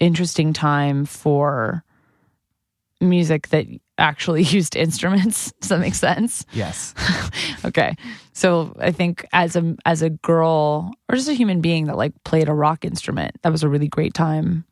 interesting 0.00 0.52
time 0.52 1.06
for 1.06 1.82
music 3.00 3.48
that 3.48 3.66
actually 3.98 4.42
used 4.58 4.76
instruments. 4.76 5.52
Does 5.60 5.68
that 5.70 5.80
make 5.80 5.94
sense? 5.94 6.44
yes, 6.52 6.94
Okay. 7.64 7.94
So 8.32 8.74
I 8.78 8.92
think 8.92 9.26
as 9.32 9.56
a 9.56 9.76
as 9.84 10.02
a 10.02 10.10
girl 10.10 10.92
or 11.08 11.16
just 11.16 11.28
a 11.28 11.34
human 11.34 11.60
being 11.60 11.86
that 11.86 11.96
like 11.96 12.12
played 12.24 12.48
a 12.48 12.54
rock 12.54 12.84
instrument, 12.84 13.36
that 13.42 13.52
was 13.52 13.62
a 13.62 13.68
really 13.68 13.88
great 13.88 14.14
time 14.14 14.64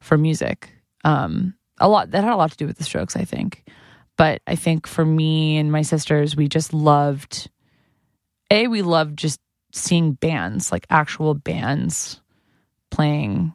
for 0.00 0.16
music. 0.18 0.70
Um 1.04 1.54
a 1.80 1.88
lot 1.88 2.10
that 2.10 2.24
had 2.24 2.32
a 2.32 2.36
lot 2.36 2.50
to 2.52 2.56
do 2.56 2.66
with 2.66 2.78
the 2.78 2.84
strokes, 2.84 3.16
I 3.16 3.24
think. 3.24 3.64
but 4.16 4.40
I 4.46 4.54
think 4.56 4.86
for 4.86 5.04
me 5.04 5.58
and 5.58 5.70
my 5.70 5.82
sisters, 5.82 6.34
we 6.36 6.48
just 6.48 6.72
loved. 6.72 7.50
A, 8.50 8.66
we 8.66 8.82
loved 8.82 9.16
just 9.18 9.40
seeing 9.72 10.12
bands, 10.14 10.72
like 10.72 10.86
actual 10.90 11.34
bands, 11.34 12.20
playing 12.90 13.52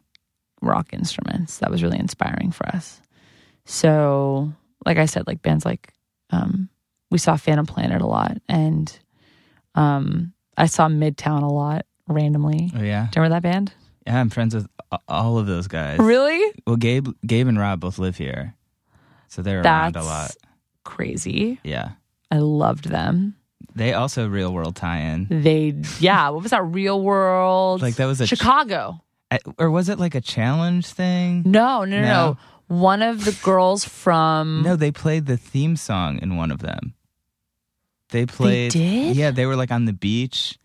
rock 0.62 0.94
instruments. 0.94 1.58
That 1.58 1.72
was 1.72 1.82
really 1.84 2.00
inspiring 2.00 2.52
for 2.52 2.66
us. 2.68 3.02
So, 3.66 4.54
like 4.86 4.98
I 4.98 5.06
said, 5.06 5.28
like 5.28 5.42
bands 5.42 5.66
like 5.66 5.94
um, 6.32 6.70
we 7.10 7.18
saw 7.18 7.38
Phantom 7.38 7.66
Planet 7.66 8.02
a 8.02 8.08
lot, 8.08 8.38
and 8.50 8.98
um, 9.76 10.34
I 10.58 10.66
saw 10.66 10.88
Midtown 10.88 11.44
a 11.44 11.48
lot 11.48 11.86
randomly. 12.08 12.72
Oh 12.76 12.82
yeah, 12.82 13.08
Do 13.12 13.20
you 13.20 13.24
remember 13.24 13.30
that 13.36 13.44
band? 13.44 13.74
yeah. 14.06 14.20
I'm 14.20 14.30
friends 14.30 14.54
with 14.56 14.68
all 15.08 15.38
of 15.38 15.48
those 15.48 15.68
guys. 15.68 16.00
Really? 16.00 16.42
Well, 16.68 16.76
Gabe, 16.76 17.08
Gabe 17.26 17.48
and 17.48 17.58
Rob 17.60 17.80
both 17.80 17.98
live 18.00 18.18
here, 18.18 18.56
so 19.30 19.42
they're 19.42 19.62
That's 19.64 19.96
around 19.96 20.04
a 20.04 20.06
lot. 20.06 20.32
crazy. 20.84 21.60
Yeah, 21.64 21.92
I 22.30 22.40
loved 22.40 22.90
them. 22.90 23.36
they 23.76 23.94
also 23.94 24.28
real 24.28 24.54
world 24.54 24.76
tie-in. 24.76 25.28
They, 25.30 25.76
yeah. 26.00 26.30
What 26.30 26.44
was 26.44 26.52
that? 26.52 26.64
Real 26.64 27.02
World? 27.02 27.82
Like 27.82 27.96
that 27.96 28.06
was 28.06 28.20
a 28.22 28.28
Chicago. 28.28 29.00
Uh, 29.32 29.38
or 29.58 29.72
was 29.72 29.90
it 29.90 29.98
like 30.00 30.14
a 30.14 30.22
challenge 30.22 30.86
thing? 30.88 31.42
No, 31.46 31.86
no, 31.86 32.02
no, 32.02 32.02
No. 32.02 32.08
no. 32.34 32.38
One 32.82 33.02
of 33.02 33.26
the 33.26 33.38
girls 33.44 33.86
from 33.86 34.64
No, 34.64 34.76
they 34.76 34.92
played 34.92 35.26
the 35.28 35.38
theme 35.38 35.76
song 35.76 36.20
in 36.22 36.36
one 36.36 36.52
of 36.52 36.60
them. 36.60 36.94
They 38.10 38.26
played. 38.26 38.72
did? 38.72 39.16
Yeah, 39.16 39.32
they 39.32 39.46
were 39.46 39.56
like 39.56 39.72
on 39.72 39.86
the 39.86 39.94
beach, 39.94 40.58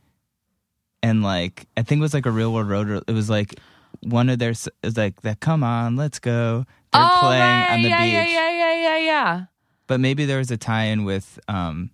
and 1.03 1.23
like 1.23 1.67
I 1.77 1.83
think 1.83 1.99
it 1.99 2.03
was 2.03 2.15
like 2.15 2.27
a 2.27 2.31
real 2.31 2.53
world 2.53 2.69
road. 2.69 3.05
It 3.07 3.13
was 3.13 3.29
like 3.31 3.55
one 4.01 4.29
of 4.29 4.39
their. 4.39 4.51
s- 4.51 4.67
It 4.83 4.87
was 4.87 4.97
like 4.97 5.21
that. 5.23 5.41
Come 5.41 5.63
on, 5.63 5.97
let's 5.97 6.19
go. 6.19 6.65
They're 6.93 7.03
oh, 7.03 7.19
playing 7.21 7.43
right. 7.43 7.71
on 7.73 7.83
the 7.83 7.89
yeah, 7.89 7.99
beach, 8.03 8.13
Yeah, 8.13 8.27
yeah, 8.27 8.51
yeah, 8.51 8.75
yeah, 8.83 8.99
yeah. 8.99 9.45
but 9.87 10.01
maybe 10.01 10.25
there 10.25 10.39
was 10.39 10.51
a 10.51 10.57
tie-in 10.57 11.05
with. 11.05 11.39
um 11.49 11.91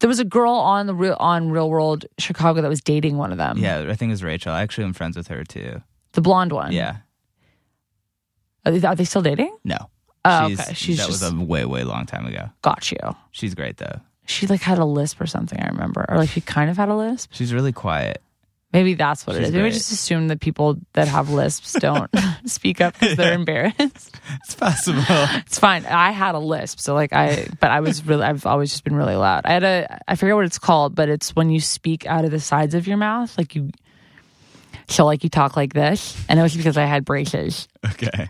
There 0.00 0.08
was 0.08 0.18
a 0.20 0.24
girl 0.24 0.54
on 0.54 0.86
the 0.86 0.94
real 0.94 1.16
on 1.20 1.50
Real 1.50 1.70
World 1.70 2.06
Chicago 2.18 2.60
that 2.62 2.68
was 2.68 2.80
dating 2.80 3.16
one 3.16 3.30
of 3.32 3.38
them. 3.38 3.58
Yeah, 3.58 3.86
I 3.88 3.94
think 3.94 4.10
it 4.10 4.14
was 4.18 4.22
Rachel. 4.24 4.52
I 4.52 4.62
actually 4.62 4.84
am 4.84 4.92
friends 4.94 5.16
with 5.16 5.28
her 5.28 5.44
too. 5.44 5.82
the 6.12 6.20
blonde 6.20 6.52
one. 6.52 6.72
Yeah, 6.72 6.96
Are 8.66 8.94
they, 8.94 9.04
still 9.04 9.22
dating? 9.22 9.56
no. 9.64 9.76
Oh, 10.24 10.48
She's, 10.48 10.60
okay. 10.60 10.74
She's 10.74 10.96
that 10.98 11.06
just 11.08 11.22
was 11.22 11.32
a 11.32 11.34
way 11.42 11.64
way 11.64 11.84
long 11.84 12.04
time 12.04 12.26
ago. 12.26 12.50
got 12.60 12.90
you. 12.90 12.98
She's 13.30 13.54
great 13.54 13.76
though. 13.78 14.00
She 14.26 14.46
like 14.46 14.60
had 14.60 14.78
a 14.78 14.84
lisp 14.84 15.20
or 15.20 15.26
something. 15.26 15.58
I 15.58 15.68
remember, 15.68 16.04
or 16.08 16.18
like 16.18 16.28
she 16.28 16.40
kind 16.42 16.68
of 16.68 16.76
had 16.76 16.88
a 16.90 16.94
lisp. 16.96 17.30
She's 17.32 17.54
really 17.54 17.72
quiet. 17.72 18.20
Maybe 18.72 18.92
that's 18.92 19.26
what 19.26 19.36
it 19.36 19.38
She's 19.38 19.46
is. 19.48 19.52
Maybe 19.54 19.62
we 19.62 19.68
great. 19.70 19.78
just 19.78 19.92
assume 19.92 20.28
that 20.28 20.40
people 20.40 20.76
that 20.92 21.08
have 21.08 21.30
lisps 21.30 21.72
don't 21.74 22.10
speak 22.44 22.82
up 22.82 22.92
because 22.98 23.16
they're 23.16 23.32
embarrassed. 23.32 23.78
It's 24.44 24.54
possible. 24.54 25.02
It's 25.46 25.58
fine. 25.58 25.86
I 25.86 26.10
had 26.10 26.34
a 26.34 26.38
lisp, 26.40 26.80
so 26.80 26.92
like 26.94 27.14
I, 27.14 27.46
but 27.60 27.70
I 27.70 27.80
was 27.80 28.04
really, 28.04 28.24
I've 28.24 28.44
always 28.44 28.70
just 28.70 28.84
been 28.84 28.96
really 28.96 29.16
loud. 29.16 29.46
I 29.46 29.52
had 29.52 29.64
a, 29.64 30.00
I 30.08 30.16
forget 30.16 30.34
what 30.34 30.44
it's 30.44 30.58
called, 30.58 30.94
but 30.94 31.08
it's 31.08 31.34
when 31.34 31.48
you 31.48 31.60
speak 31.60 32.04
out 32.04 32.26
of 32.26 32.30
the 32.32 32.40
sides 32.40 32.74
of 32.74 32.86
your 32.86 32.98
mouth, 32.98 33.38
like 33.38 33.54
you, 33.54 33.70
so 34.88 35.06
like 35.06 35.22
you 35.24 35.30
talk 35.30 35.56
like 35.56 35.72
this, 35.72 36.22
and 36.28 36.38
it 36.38 36.42
was 36.42 36.54
because 36.54 36.76
I 36.76 36.84
had 36.84 37.06
braces. 37.06 37.68
okay. 37.92 38.28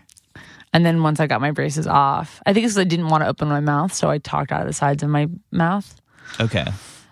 And 0.73 0.85
then 0.85 1.01
once 1.01 1.19
I 1.19 1.27
got 1.27 1.41
my 1.41 1.51
braces 1.51 1.87
off, 1.87 2.41
I 2.45 2.53
think 2.53 2.65
it's 2.65 2.75
'cause 2.75 2.81
I 2.81 2.83
didn't 2.83 3.07
want 3.09 3.23
to 3.23 3.27
open 3.27 3.47
my 3.47 3.59
mouth, 3.59 3.93
so 3.93 4.09
I 4.09 4.19
talked 4.19 4.51
out 4.51 4.61
of 4.61 4.67
the 4.67 4.73
sides 4.73 5.01
of 5.03 5.09
my 5.09 5.27
mouth. 5.51 5.95
Okay. 6.39 6.59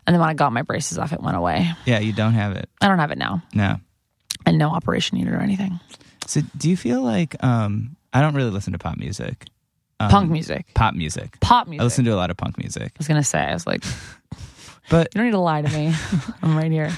And 0.05 0.13
then 0.13 0.19
when 0.19 0.29
I 0.29 0.33
got 0.35 0.53
my 0.53 0.61
braces 0.61 0.97
off, 0.99 1.11
it 1.11 1.21
went 1.21 1.35
away. 1.37 1.71
Yeah, 1.85 1.99
you 1.99 2.13
don't 2.13 2.33
have 2.33 2.53
it. 2.53 2.69
I 2.81 2.87
don't 2.87 2.99
have 2.99 3.11
it 3.11 3.17
now, 3.17 3.41
No. 3.53 3.77
and 4.45 4.57
no 4.57 4.69
operation 4.69 5.17
needed 5.17 5.33
or 5.33 5.39
anything. 5.41 5.79
So 6.27 6.41
do 6.55 6.69
you 6.69 6.77
feel 6.77 7.01
like 7.01 7.35
um 7.43 7.95
I 8.13 8.21
don't 8.21 8.35
really 8.35 8.51
listen 8.51 8.73
to 8.73 8.79
pop 8.79 8.97
music. 8.97 9.45
Um, 9.99 10.11
Punk 10.11 10.29
music, 10.31 10.67
Pop 10.75 10.93
music. 10.93 11.39
pop 11.39 11.67
music. 11.67 11.81
I 11.81 11.83
listen 11.83 12.05
to 12.05 12.11
a 12.11 12.15
lot 12.15 12.29
of 12.29 12.37
punk 12.37 12.57
music. 12.59 12.83
I 12.83 12.95
was 12.99 13.07
gonna 13.07 13.23
say, 13.23 13.39
I 13.39 13.53
was 13.53 13.65
like, 13.65 13.83
But 14.89 15.09
you 15.13 15.19
don't 15.19 15.25
need 15.25 15.31
to 15.31 15.39
lie 15.39 15.61
to 15.63 15.69
me. 15.69 15.93
I'm 16.43 16.55
right 16.55 16.71
here. 16.71 16.91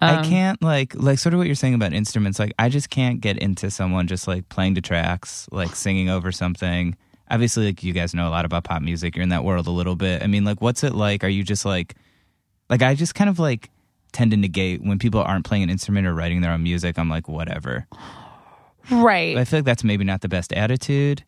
I 0.00 0.16
Um, 0.16 0.24
can't 0.24 0.62
like 0.62 0.94
like 0.94 1.18
sort 1.18 1.32
of 1.32 1.38
what 1.38 1.46
you're 1.46 1.56
saying 1.56 1.74
about 1.74 1.92
instruments. 1.92 2.38
Like 2.38 2.52
I 2.58 2.68
just 2.68 2.90
can't 2.90 3.20
get 3.20 3.38
into 3.38 3.70
someone 3.70 4.06
just 4.06 4.28
like 4.28 4.48
playing 4.48 4.74
to 4.74 4.80
tracks, 4.80 5.48
like 5.52 5.74
singing 5.74 6.10
over 6.10 6.30
something. 6.32 6.96
Obviously, 7.30 7.66
like 7.66 7.82
you 7.82 7.92
guys 7.92 8.14
know 8.14 8.28
a 8.28 8.30
lot 8.30 8.44
about 8.44 8.64
pop 8.64 8.82
music. 8.82 9.16
You're 9.16 9.22
in 9.22 9.30
that 9.30 9.42
world 9.44 9.66
a 9.66 9.70
little 9.70 9.96
bit. 9.96 10.22
I 10.22 10.26
mean, 10.26 10.44
like 10.44 10.60
what's 10.60 10.84
it 10.84 10.94
like? 10.94 11.24
Are 11.24 11.28
you 11.28 11.42
just 11.42 11.64
like 11.64 11.94
like 12.68 12.82
I 12.82 12.94
just 12.94 13.14
kind 13.14 13.30
of 13.30 13.38
like 13.38 13.70
tend 14.12 14.30
to 14.30 14.36
negate 14.36 14.82
when 14.82 14.98
people 14.98 15.20
aren't 15.20 15.44
playing 15.44 15.62
an 15.62 15.70
instrument 15.70 16.06
or 16.06 16.14
writing 16.14 16.40
their 16.40 16.52
own 16.52 16.62
music. 16.62 16.98
I'm 16.98 17.08
like 17.08 17.28
whatever. 17.28 17.86
Right. 18.90 19.36
I 19.36 19.44
feel 19.44 19.58
like 19.58 19.64
that's 19.64 19.84
maybe 19.84 20.04
not 20.04 20.20
the 20.20 20.28
best 20.28 20.52
attitude. 20.52 21.24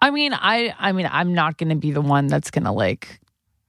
I 0.00 0.10
mean, 0.10 0.32
I 0.32 0.74
I 0.78 0.92
mean, 0.92 1.08
I'm 1.10 1.34
not 1.34 1.58
going 1.58 1.70
to 1.70 1.74
be 1.74 1.90
the 1.90 2.00
one 2.00 2.28
that's 2.28 2.50
going 2.50 2.64
to 2.64 2.72
like 2.72 3.20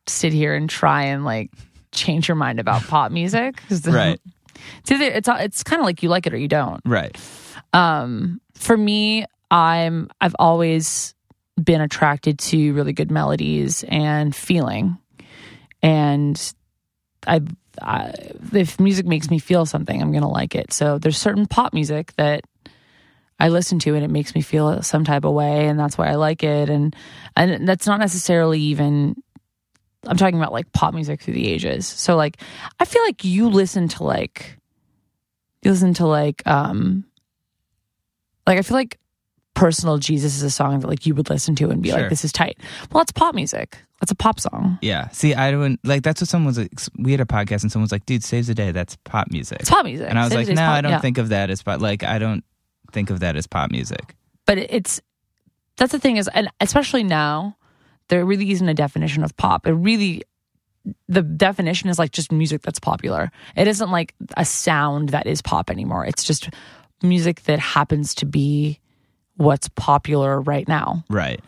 sit 0.08 0.32
here 0.32 0.54
and 0.56 0.70
try 0.70 1.04
and 1.04 1.26
like 1.26 1.52
change 1.92 2.28
your 2.28 2.36
mind 2.36 2.60
about 2.60 2.84
pop 2.88 3.12
music. 3.12 3.62
Right. 3.86 4.20
It's 4.80 4.92
either, 4.92 5.06
it's 5.06 5.30
it's 5.32 5.64
kind 5.64 5.80
of 5.80 5.86
like 5.86 6.04
you 6.04 6.10
like 6.10 6.28
it 6.28 6.34
or 6.34 6.38
you 6.38 6.50
don't. 6.50 6.82
Right. 6.86 7.18
Um, 7.72 8.42
for 8.56 8.76
me, 8.76 9.26
I'm 9.50 10.10
I've 10.20 10.36
always 10.38 11.16
been 11.64 11.80
attracted 11.80 12.40
to 12.40 12.74
really 12.74 12.92
good 12.92 13.10
melodies 13.10 13.86
and 13.88 14.36
feeling, 14.36 14.98
and 15.82 16.54
I, 17.26 17.42
I 17.82 18.14
if 18.52 18.80
music 18.82 19.06
makes 19.06 19.30
me 19.30 19.40
feel 19.40 19.66
something, 19.66 20.02
I'm 20.02 20.12
gonna 20.12 20.30
like 20.30 20.56
it. 20.56 20.74
So 20.74 20.98
there's 20.98 21.18
certain 21.18 21.46
pop 21.46 21.74
music 21.74 22.14
that 22.18 22.44
I 23.40 23.48
listen 23.48 23.80
to 23.80 23.96
and 23.96 24.04
it 24.04 24.10
makes 24.10 24.36
me 24.36 24.42
feel 24.42 24.82
some 24.84 25.06
type 25.06 25.24
of 25.24 25.34
way, 25.34 25.68
and 25.68 25.80
that's 25.80 25.98
why 25.98 26.10
I 26.10 26.16
like 26.16 26.44
it. 26.44 26.70
And 26.70 26.94
and 27.36 27.68
that's 27.68 27.88
not 27.88 28.00
necessarily 28.00 28.60
even. 28.60 29.24
I'm 30.08 30.18
talking 30.18 30.38
about 30.40 30.54
like 30.54 30.72
pop 30.72 30.94
music 30.94 31.22
through 31.22 31.34
the 31.36 31.48
ages. 31.48 31.86
So 31.88 32.16
like, 32.16 32.38
I 32.80 32.86
feel 32.86 33.04
like 33.04 33.24
you 33.26 33.50
listen 33.50 33.88
to 33.90 34.04
like, 34.04 34.58
you 35.62 35.72
listen 35.72 35.94
to 35.96 36.08
like, 36.08 36.46
um, 36.48 37.04
like 38.48 38.58
I 38.58 38.62
feel 38.62 38.78
like 38.78 38.98
personal 39.56 39.98
Jesus 39.98 40.36
is 40.38 40.44
a 40.44 40.50
song 40.50 40.80
that 40.80 40.88
like 40.88 41.06
you 41.06 41.14
would 41.16 41.30
listen 41.30 41.54
to 41.56 41.70
and 41.70 41.82
be 41.82 41.90
Sure. 41.90 42.00
like, 42.02 42.10
this 42.10 42.24
is 42.24 42.32
tight. 42.32 42.58
Well, 42.92 43.02
it's 43.02 43.12
pop 43.12 43.36
music. 43.36 43.78
That's 44.00 44.12
a 44.12 44.16
pop 44.16 44.40
song. 44.40 44.80
Yeah. 44.82 45.10
See, 45.10 45.34
I 45.36 45.52
don't 45.52 45.78
like 45.84 46.04
that's 46.04 46.22
what 46.22 46.30
someone 46.30 46.48
was. 46.48 46.58
like, 46.58 46.72
We 46.98 47.12
had 47.12 47.20
a 47.20 47.26
podcast 47.26 47.64
and 47.64 47.72
someone 47.72 47.84
was 47.84 47.92
like, 47.92 48.06
"Dude, 48.06 48.24
saves 48.24 48.48
the 48.48 48.56
day. 48.56 48.72
That's 48.72 48.96
pop 49.04 49.30
music." 49.30 49.60
It's 49.60 49.70
pop 49.70 49.84
music. 49.84 50.08
And 50.10 50.18
I 50.18 50.24
was 50.24 50.32
Save 50.32 50.48
like, 50.48 50.56
"No, 50.56 50.62
pop- 50.62 50.78
I 50.78 50.82
don't 50.82 50.92
yeah. 50.92 51.02
think 51.02 51.18
of 51.18 51.30
that 51.30 51.50
as 51.50 51.62
pop. 51.62 51.82
Like, 51.82 52.04
I 52.04 52.18
don't 52.18 52.46
think 52.94 53.10
of 53.10 53.20
that 53.20 53.36
as 53.36 53.46
pop 53.48 53.72
music." 53.72 54.16
but 54.46 54.58
it's 54.58 55.02
that's 55.76 55.92
the 55.92 56.00
thing 56.00 56.16
is 56.18 56.28
and 56.30 56.50
especially 56.62 57.04
now 57.04 57.56
there 58.10 58.26
really 58.26 58.52
isn't 58.52 58.68
a 58.68 58.74
definition 58.74 59.24
of 59.24 59.36
pop. 59.38 59.66
It 59.66 59.74
really 59.74 60.24
the 61.08 61.22
definition 61.22 61.90
is 61.90 61.98
like 62.00 62.12
just 62.12 62.32
music 62.32 62.62
that's 62.62 62.80
popular. 62.80 63.32
It 63.56 63.68
isn't 63.68 63.92
like 63.92 64.14
a 64.38 64.46
sound 64.46 65.10
that 65.10 65.28
is 65.28 65.42
pop 65.42 65.70
anymore. 65.70 66.06
It's 66.06 66.24
just 66.24 66.50
music 67.02 67.44
that 67.44 67.60
happens 67.60 68.16
to 68.16 68.26
be 68.26 68.80
what's 69.38 69.70
popular 69.70 70.42
right 70.42 70.68
now. 70.68 71.04
Right. 71.10 71.40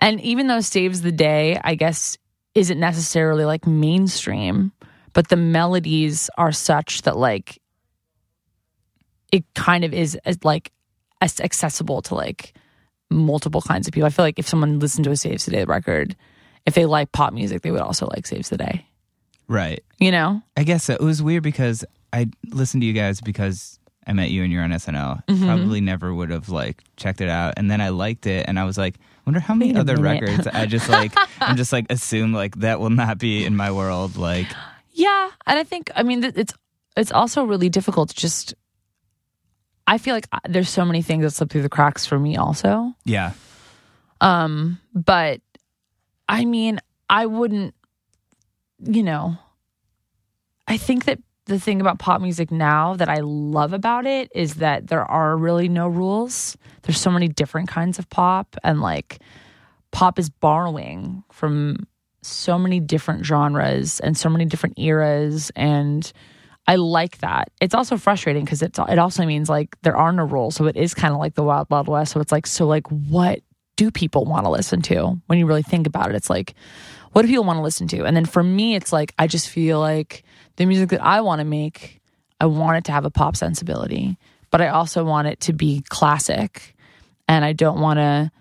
and 0.00 0.20
even 0.20 0.46
though 0.48 0.60
saves 0.60 1.00
the 1.02 1.10
day 1.12 1.58
i 1.64 1.74
guess 1.74 2.18
isn't 2.54 2.78
necessarily 2.78 3.44
like 3.44 3.66
mainstream 3.66 4.70
but 5.12 5.28
the 5.28 5.36
melodies 5.36 6.28
are 6.36 6.52
such 6.52 7.02
that 7.02 7.16
like 7.16 7.58
it 9.32 9.44
kind 9.54 9.82
of 9.84 9.92
is 9.94 10.16
like 10.44 10.72
accessible 11.22 12.02
to 12.02 12.14
like 12.14 12.54
multiple 13.10 13.60
kinds 13.62 13.86
of 13.88 13.94
people 13.94 14.06
i 14.06 14.10
feel 14.10 14.24
like 14.24 14.38
if 14.38 14.46
someone 14.48 14.78
listened 14.78 15.04
to 15.04 15.10
a 15.10 15.16
saves 15.16 15.44
the 15.46 15.50
day 15.50 15.64
record 15.64 16.14
if 16.66 16.74
they 16.74 16.84
like 16.86 17.10
pop 17.12 17.32
music 17.32 17.62
they 17.62 17.70
would 17.70 17.80
also 17.80 18.06
like 18.14 18.26
saves 18.26 18.48
the 18.50 18.56
day 18.56 18.84
Right. 19.48 19.82
you 19.98 20.10
know 20.10 20.42
I 20.56 20.64
guess 20.64 20.84
so. 20.84 20.92
it 20.94 21.00
was 21.00 21.22
weird 21.22 21.42
because 21.42 21.84
I 22.12 22.28
listened 22.50 22.82
to 22.82 22.86
you 22.86 22.92
guys 22.92 23.20
because 23.20 23.78
I 24.06 24.12
met 24.12 24.30
you 24.30 24.42
and 24.42 24.50
you're 24.52 24.62
on 24.62 24.70
SNL. 24.70 25.22
Mm-hmm. 25.26 25.44
Probably 25.46 25.80
never 25.82 26.12
would 26.14 26.30
have 26.30 26.48
like 26.48 26.82
checked 26.96 27.20
it 27.20 27.28
out, 27.28 27.54
and 27.58 27.70
then 27.70 27.80
I 27.82 27.90
liked 27.90 28.26
it, 28.26 28.46
and 28.48 28.58
I 28.58 28.64
was 28.64 28.78
like, 28.78 28.96
wonder 29.26 29.38
how 29.40 29.52
many 29.54 29.76
other 29.76 29.96
minute. 29.98 30.22
records 30.22 30.46
I 30.46 30.64
just 30.64 30.88
like. 30.88 31.12
I'm 31.40 31.56
just 31.58 31.70
like 31.72 31.84
assume 31.90 32.32
like 32.32 32.56
that 32.56 32.80
will 32.80 32.88
not 32.90 33.18
be 33.18 33.44
in 33.44 33.56
my 33.56 33.70
world. 33.70 34.16
Like, 34.16 34.46
Yeah, 34.92 35.28
and 35.46 35.58
I 35.58 35.64
think 35.64 35.90
I 35.94 36.02
mean 36.02 36.24
it's 36.24 36.54
it's 36.96 37.12
also 37.12 37.44
really 37.44 37.68
difficult 37.68 38.08
to 38.10 38.14
just. 38.16 38.54
I 39.88 39.96
feel 39.96 40.14
like 40.14 40.28
there's 40.46 40.68
so 40.68 40.84
many 40.84 41.00
things 41.00 41.24
that 41.24 41.30
slip 41.30 41.48
through 41.48 41.62
the 41.62 41.70
cracks 41.70 42.04
for 42.04 42.18
me 42.18 42.36
also. 42.36 42.92
yeah, 43.06 43.32
Um, 44.20 44.78
but 44.94 45.40
I 46.28 46.44
mean, 46.44 46.78
I 47.08 47.24
wouldn't, 47.24 47.74
you 48.84 49.02
know, 49.02 49.38
I 50.68 50.76
think 50.76 51.06
that 51.06 51.20
the 51.46 51.58
thing 51.58 51.80
about 51.80 51.98
pop 51.98 52.20
music 52.20 52.50
now 52.50 52.96
that 52.96 53.08
I 53.08 53.20
love 53.20 53.72
about 53.72 54.04
it 54.04 54.30
is 54.34 54.56
that 54.56 54.88
there 54.88 55.04
are 55.04 55.34
really 55.38 55.70
no 55.70 55.88
rules. 55.88 56.58
There's 56.82 57.00
so 57.00 57.10
many 57.10 57.26
different 57.26 57.68
kinds 57.68 57.98
of 57.98 58.10
pop, 58.10 58.56
and 58.62 58.82
like 58.82 59.20
pop 59.90 60.18
is 60.18 60.28
borrowing 60.28 61.24
from 61.32 61.86
so 62.20 62.58
many 62.58 62.78
different 62.78 63.24
genres 63.24 64.00
and 64.00 64.18
so 64.18 64.28
many 64.28 64.44
different 64.44 64.78
eras 64.78 65.50
and 65.56 66.12
I 66.68 66.76
like 66.76 67.18
that. 67.18 67.50
It's 67.62 67.74
also 67.74 67.96
frustrating 67.96 68.44
because 68.44 68.60
it's 68.60 68.78
it 68.78 68.98
also 68.98 69.24
means 69.24 69.48
like 69.48 69.74
there 69.80 69.96
are 69.96 70.12
no 70.12 70.24
rules, 70.24 70.54
so 70.54 70.66
it 70.66 70.76
is 70.76 70.92
kind 70.92 71.14
of 71.14 71.18
like 71.18 71.34
the 71.34 71.42
wild 71.42 71.68
wild 71.70 71.88
west. 71.88 72.12
So 72.12 72.20
it's 72.20 72.30
like 72.30 72.46
so 72.46 72.66
like 72.66 72.86
what 72.88 73.40
do 73.76 73.90
people 73.90 74.26
want 74.26 74.44
to 74.44 74.50
listen 74.50 74.82
to? 74.82 75.18
When 75.26 75.38
you 75.38 75.46
really 75.46 75.62
think 75.62 75.86
about 75.86 76.10
it, 76.10 76.16
it's 76.16 76.28
like, 76.28 76.54
what 77.12 77.22
do 77.22 77.28
people 77.28 77.44
want 77.44 77.56
to 77.56 77.62
listen 77.62 77.88
to? 77.88 78.04
And 78.04 78.14
then 78.14 78.26
for 78.26 78.42
me, 78.42 78.74
it's 78.74 78.92
like, 78.92 79.14
I 79.18 79.28
just 79.28 79.48
feel 79.48 79.80
like 79.80 80.24
the 80.56 80.66
music 80.66 80.90
that 80.90 81.02
I 81.02 81.20
want 81.22 81.38
to 81.38 81.44
make, 81.44 82.00
I 82.40 82.46
want 82.46 82.76
it 82.76 82.84
to 82.86 82.92
have 82.92 83.04
a 83.04 83.10
pop 83.10 83.36
sensibility, 83.36 84.18
but 84.50 84.60
I 84.60 84.68
also 84.68 85.04
want 85.04 85.28
it 85.28 85.40
to 85.42 85.52
be 85.52 85.84
classic. 85.88 86.74
And 87.28 87.44
I 87.44 87.52
don't 87.52 87.80
want 87.80 87.98
to, 87.98 88.32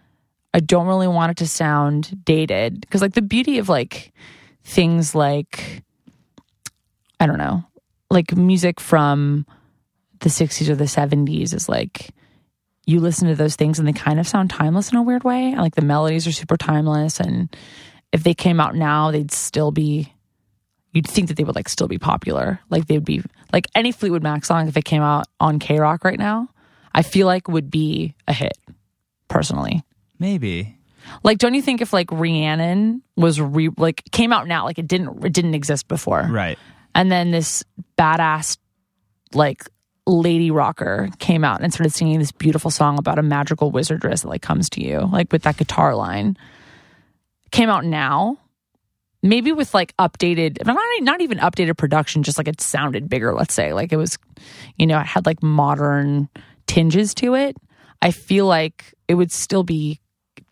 I 0.55 0.59
don't 0.59 0.87
really 0.87 1.07
want 1.07 1.31
it 1.31 1.37
to 1.37 1.47
sound 1.47 2.25
dated. 2.25 2.85
Cause 2.89 3.03
like 3.03 3.13
the 3.13 3.21
beauty 3.21 3.59
of 3.59 3.69
like 3.69 4.11
things 4.63 5.13
like, 5.13 5.83
I 7.19 7.27
don't 7.27 7.37
know, 7.37 7.63
like 8.09 8.35
music 8.35 8.79
from 8.79 9.45
the 10.19 10.29
60s 10.29 10.69
or 10.69 10.75
the 10.75 10.85
70s 10.85 11.53
is 11.53 11.69
like, 11.69 12.11
you 12.85 12.99
listen 12.99 13.27
to 13.27 13.35
those 13.35 13.55
things 13.55 13.79
and 13.79 13.87
they 13.87 13.93
kind 13.93 14.19
of 14.19 14.27
sound 14.27 14.49
timeless 14.49 14.91
in 14.91 14.97
a 14.97 15.03
weird 15.03 15.23
way. 15.23 15.55
Like 15.55 15.75
the 15.75 15.81
melodies 15.81 16.25
are 16.25 16.31
super 16.31 16.57
timeless. 16.57 17.19
And 17.19 17.53
if 18.13 18.23
they 18.23 18.33
came 18.33 18.59
out 18.59 18.75
now, 18.75 19.11
they'd 19.11 19.31
still 19.31 19.71
be, 19.71 20.13
you'd 20.93 21.07
think 21.07 21.27
that 21.27 21.35
they 21.35 21.43
would 21.43 21.55
like 21.55 21.67
still 21.67 21.89
be 21.89 21.97
popular. 21.97 22.61
Like 22.69 22.87
they'd 22.87 23.03
be, 23.03 23.21
like 23.51 23.67
any 23.75 23.91
Fleetwood 23.91 24.23
Mac 24.23 24.45
song, 24.45 24.67
if 24.67 24.77
it 24.77 24.85
came 24.85 25.01
out 25.01 25.27
on 25.39 25.59
K 25.59 25.79
Rock 25.79 26.03
right 26.05 26.17
now, 26.17 26.49
I 26.93 27.01
feel 27.01 27.27
like 27.27 27.47
would 27.47 27.69
be 27.69 28.15
a 28.27 28.33
hit 28.33 28.57
personally. 29.27 29.83
Maybe. 30.17 30.77
Like, 31.23 31.37
don't 31.37 31.53
you 31.53 31.61
think 31.61 31.81
if 31.81 31.93
like 31.93 32.11
Rhiannon 32.11 33.01
was 33.15 33.39
re 33.39 33.69
like 33.77 34.03
came 34.11 34.33
out 34.33 34.47
now, 34.47 34.65
like 34.65 34.79
it 34.79 34.87
didn't 34.87 35.23
it 35.23 35.33
didn't 35.33 35.53
exist 35.53 35.87
before, 35.87 36.27
Right. 36.29 36.57
And 36.97 37.11
then 37.11 37.29
this 37.31 37.63
badass 37.97 38.57
like 39.33 39.69
lady 40.07 40.49
rocker 40.51 41.09
came 41.19 41.43
out 41.43 41.61
and 41.61 41.71
started 41.71 41.93
singing 41.93 42.17
this 42.17 42.31
beautiful 42.31 42.71
song 42.71 42.97
about 42.97 43.19
a 43.19 43.23
magical 43.23 43.71
wizardress 43.71 44.23
that 44.23 44.29
like 44.29 44.41
comes 44.41 44.69
to 44.71 44.83
you, 44.83 45.07
like 45.11 45.31
with 45.31 45.43
that 45.43 45.57
guitar 45.57 45.95
line. 45.95 46.35
Came 47.51 47.69
out 47.69 47.85
now, 47.85 48.37
maybe 49.21 49.51
with 49.51 49.73
like 49.73 49.95
updated, 49.97 50.65
not 50.65 50.77
not 51.01 51.21
even 51.21 51.37
updated 51.37 51.77
production, 51.77 52.23
just 52.23 52.37
like 52.37 52.47
it 52.47 52.59
sounded 52.59 53.07
bigger. 53.07 53.33
Let's 53.33 53.53
say 53.53 53.73
like 53.73 53.93
it 53.93 53.97
was, 53.97 54.17
you 54.75 54.87
know, 54.87 54.99
it 54.99 55.05
had 55.05 55.25
like 55.25 55.43
modern 55.43 56.27
tinges 56.65 57.13
to 57.15 57.35
it. 57.35 57.55
I 58.01 58.11
feel 58.11 58.47
like 58.47 58.93
it 59.07 59.13
would 59.13 59.31
still 59.31 59.63
be 59.63 60.01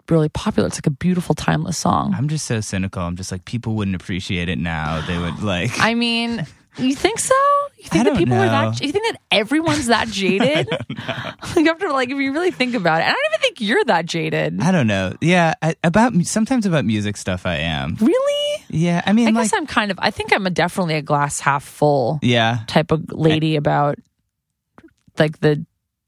really 0.10 0.30
popular. 0.30 0.68
It's 0.68 0.78
like 0.78 0.88
a 0.88 0.92
beautiful, 0.92 1.36
timeless 1.36 1.78
song. 1.78 2.14
I'm 2.16 2.28
just 2.28 2.46
so 2.46 2.62
cynical. 2.62 3.02
I'm 3.02 3.16
just 3.16 3.32
like 3.32 3.46
people 3.46 3.76
wouldn't 3.76 3.96
appreciate 3.96 4.50
it 4.50 4.60
now. 4.60 5.06
They 5.06 5.18
would 5.18 5.42
like. 5.42 5.72
I 5.80 5.94
mean, 5.94 6.46
you 6.78 6.96
think 6.96 7.20
so? 7.20 7.36
You 7.78 7.90
think 7.90 8.08
I 8.08 8.10
that 8.10 8.18
people 8.18 8.36
are 8.36 8.46
know. 8.46 8.72
that? 8.72 8.82
You 8.82 8.92
think 8.92 9.06
that 9.06 9.22
everyone's 9.32 9.88
that 9.88 10.08
jaded? 10.10 10.68
like 10.70 11.68
after, 11.68 11.90
like, 11.92 12.10
if 12.10 12.18
you 12.18 12.34
really 12.34 12.52
think 12.52 12.76
about 12.76 13.02
it, 13.02 13.06
I 13.06 13.12
don't 13.12 13.26
even 13.32 13.40
think 13.40 13.62
you're 13.62 13.84
that 13.86 14.06
jaded. 14.06 14.62
I 14.62 14.72
don't 14.72 14.88
know. 14.88 15.14
Yeah, 15.22 15.54
I, 15.62 15.76
about 15.84 16.14
sometimes 16.26 16.66
about 16.66 16.86
music 16.86 17.18
stuff. 17.18 17.46
I 17.46 17.58
am. 17.58 17.96
Really? 18.00 18.64
Yeah, 18.70 19.02
I 19.06 19.14
mean, 19.14 19.28
I 19.28 19.32
like, 19.32 19.46
guess 19.46 19.54
I'm 19.54 19.68
kind 19.68 19.92
of. 19.92 20.00
I 20.02 20.12
think 20.12 20.34
I'm 20.34 20.46
a 20.46 20.50
definitely 20.50 20.96
a 20.96 21.02
glass 21.02 21.40
half 21.40 21.64
full 21.64 22.20
yeah, 22.22 22.60
type 22.68 22.92
of 22.92 23.12
lady 23.12 23.56
about 23.56 23.98
like 25.18 25.40
the. 25.40 25.66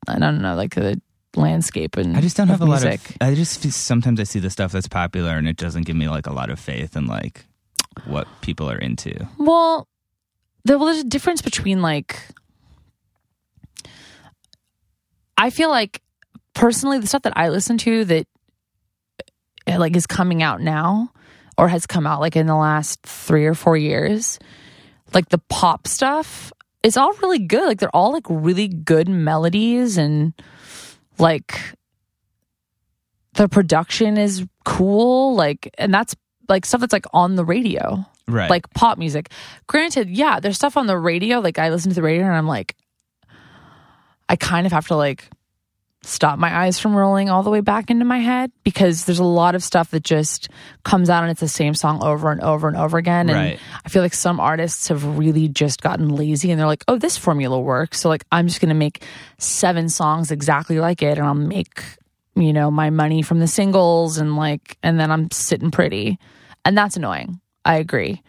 I 0.09 0.19
don't 0.19 0.41
know, 0.41 0.55
like 0.55 0.73
the 0.75 1.01
landscape 1.36 1.97
and 1.97 2.17
I 2.17 2.21
just 2.21 2.38
don't 2.38 2.47
have 2.47 2.61
a 2.61 2.65
lot 2.65 2.84
of. 2.84 3.17
I 3.21 3.36
just 3.36 3.61
sometimes 3.71 4.19
I 4.19 4.23
see 4.23 4.39
the 4.39 4.49
stuff 4.49 4.71
that's 4.71 4.88
popular, 4.88 5.32
and 5.32 5.47
it 5.47 5.57
doesn't 5.57 5.86
give 5.86 5.95
me 5.95 6.09
like 6.09 6.28
a 6.28 6.34
lot 6.34 6.49
of 6.49 6.59
faith 6.59 6.95
in 6.95 7.05
like 7.05 7.45
what 8.05 8.28
people 8.41 8.69
are 8.69 8.78
into. 8.78 9.28
Well, 9.38 9.88
there, 10.65 10.78
well, 10.78 10.88
there's 10.88 10.99
a 10.99 11.03
difference 11.03 11.41
between 11.41 11.82
like. 11.82 12.19
I 15.39 15.51
feel 15.51 15.69
like 15.69 16.01
personally, 16.53 16.99
the 16.99 17.07
stuff 17.07 17.21
that 17.23 17.38
I 17.38 17.49
listen 17.49 17.78
to 17.80 18.05
that 18.05 18.28
uh, 19.67 19.78
like 19.78 19.95
is 19.95 20.07
coming 20.07 20.41
out 20.41 20.61
now 20.61 21.11
or 21.57 21.67
has 21.67 21.86
come 21.86 22.07
out 22.07 22.21
like 22.21 22.36
in 22.36 22.47
the 22.47 22.55
last 22.55 23.01
three 23.03 23.45
or 23.45 23.53
four 23.53 23.78
years, 23.78 24.39
like 25.13 25.30
the 25.30 25.38
pop 25.49 25.88
stuff, 25.88 26.51
it's 26.84 26.97
all 26.97 27.13
really 27.21 27.39
good. 27.39 27.67
Like 27.67 27.80
they're 27.80 27.95
all 27.95 28.13
like 28.13 28.25
really 28.30 28.67
good 28.67 29.09
melodies 29.09 29.97
and 29.97 30.34
like 31.20 31.59
the 33.34 33.47
production 33.47 34.18
is 34.18 34.45
cool. 34.65 35.36
Like, 35.36 35.74
and 35.78 35.93
that's 35.93 36.15
like 36.49 36.65
stuff 36.65 36.82
that's 36.82 36.93
like 36.93 37.05
on 37.13 37.36
the 37.36 37.45
radio 37.45 38.05
Right. 38.30 38.49
like 38.49 38.70
pop 38.74 38.97
music. 38.97 39.32
Granted, 39.68 40.09
yeah, 40.09 40.39
there's 40.41 40.55
stuff 40.57 40.76
on 40.76 40.88
the 40.88 40.97
radio. 40.97 41.39
Like 41.39 41.59
I 41.59 41.70
listen 41.70 41.89
to 41.91 41.95
the 41.95 42.01
radio 42.01 42.26
and 42.26 42.36
I'm 42.36 42.47
like, 42.47 42.76
I 44.28 44.36
kind 44.36 44.65
of 44.65 44.74
have 44.74 44.88
to 44.88 44.95
like 44.97 45.30
stop 46.07 46.39
my 46.39 46.55
eyes 46.63 46.79
from 46.79 46.95
rolling 46.95 47.29
all 47.29 47.43
the 47.43 47.49
way 47.49 47.59
back 47.59 47.91
into 47.91 48.05
my 48.05 48.19
head 48.19 48.51
because 48.63 49.05
there's 49.05 49.19
a 49.19 49.23
lot 49.25 49.55
of 49.55 49.63
stuff 49.63 49.91
that 49.91 50.03
just 50.03 50.49
comes 50.83 51.09
out 51.09 51.23
and 51.23 51.31
it's 51.31 51.41
the 51.41 51.47
same 51.47 51.73
song 51.73 52.01
over 52.01 52.31
and 52.31 52.41
over 52.41 52.67
and 52.67 52.77
over 52.77 52.97
again. 52.97 53.29
And 53.29 53.37
Right. 53.37 53.59
I 53.85 53.89
feel 53.89 54.01
like 54.01 54.13
some 54.13 54.39
artists 54.39 54.87
have 54.87 55.17
really 55.17 55.49
just 55.49 55.81
gotten 55.81 56.09
lazy 56.09 56.49
and 56.49 56.59
they're 56.59 56.65
like, 56.65 56.85
oh, 56.87 56.97
this 56.97 57.17
formula 57.17 57.59
works. 57.59 57.99
So 57.99 58.09
like 58.09 58.23
I'm 58.31 58.47
just 58.47 58.61
gonna 58.61 58.73
make 58.73 59.03
seven 59.37 59.89
songs 59.89 60.31
exactly 60.31 60.79
like 60.79 61.03
it 61.03 61.17
and 61.17 61.27
I'll 61.27 61.33
make, 61.33 61.83
you 62.35 62.53
know, 62.53 62.71
my 62.71 62.89
money 62.89 63.21
from 63.21 63.39
the 63.39 63.47
singles 63.47 64.17
and 64.17 64.37
like 64.37 64.77
and 64.81 64.97
then 64.99 65.11
I'm 65.11 65.29
sitting 65.31 65.71
pretty. 65.71 66.17
And 66.63 66.77
that's 66.77 66.95
annoying. 66.95 67.41
I 67.65 67.75
agree. 67.77 68.23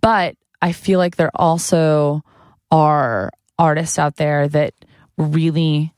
But 0.00 0.36
I 0.62 0.70
feel 0.72 0.98
like 1.00 1.16
there 1.16 1.32
also 1.34 2.22
are 2.70 3.32
artists 3.58 3.98
out 3.98 4.16
there 4.16 4.46
that 4.48 4.72
really 5.18 5.92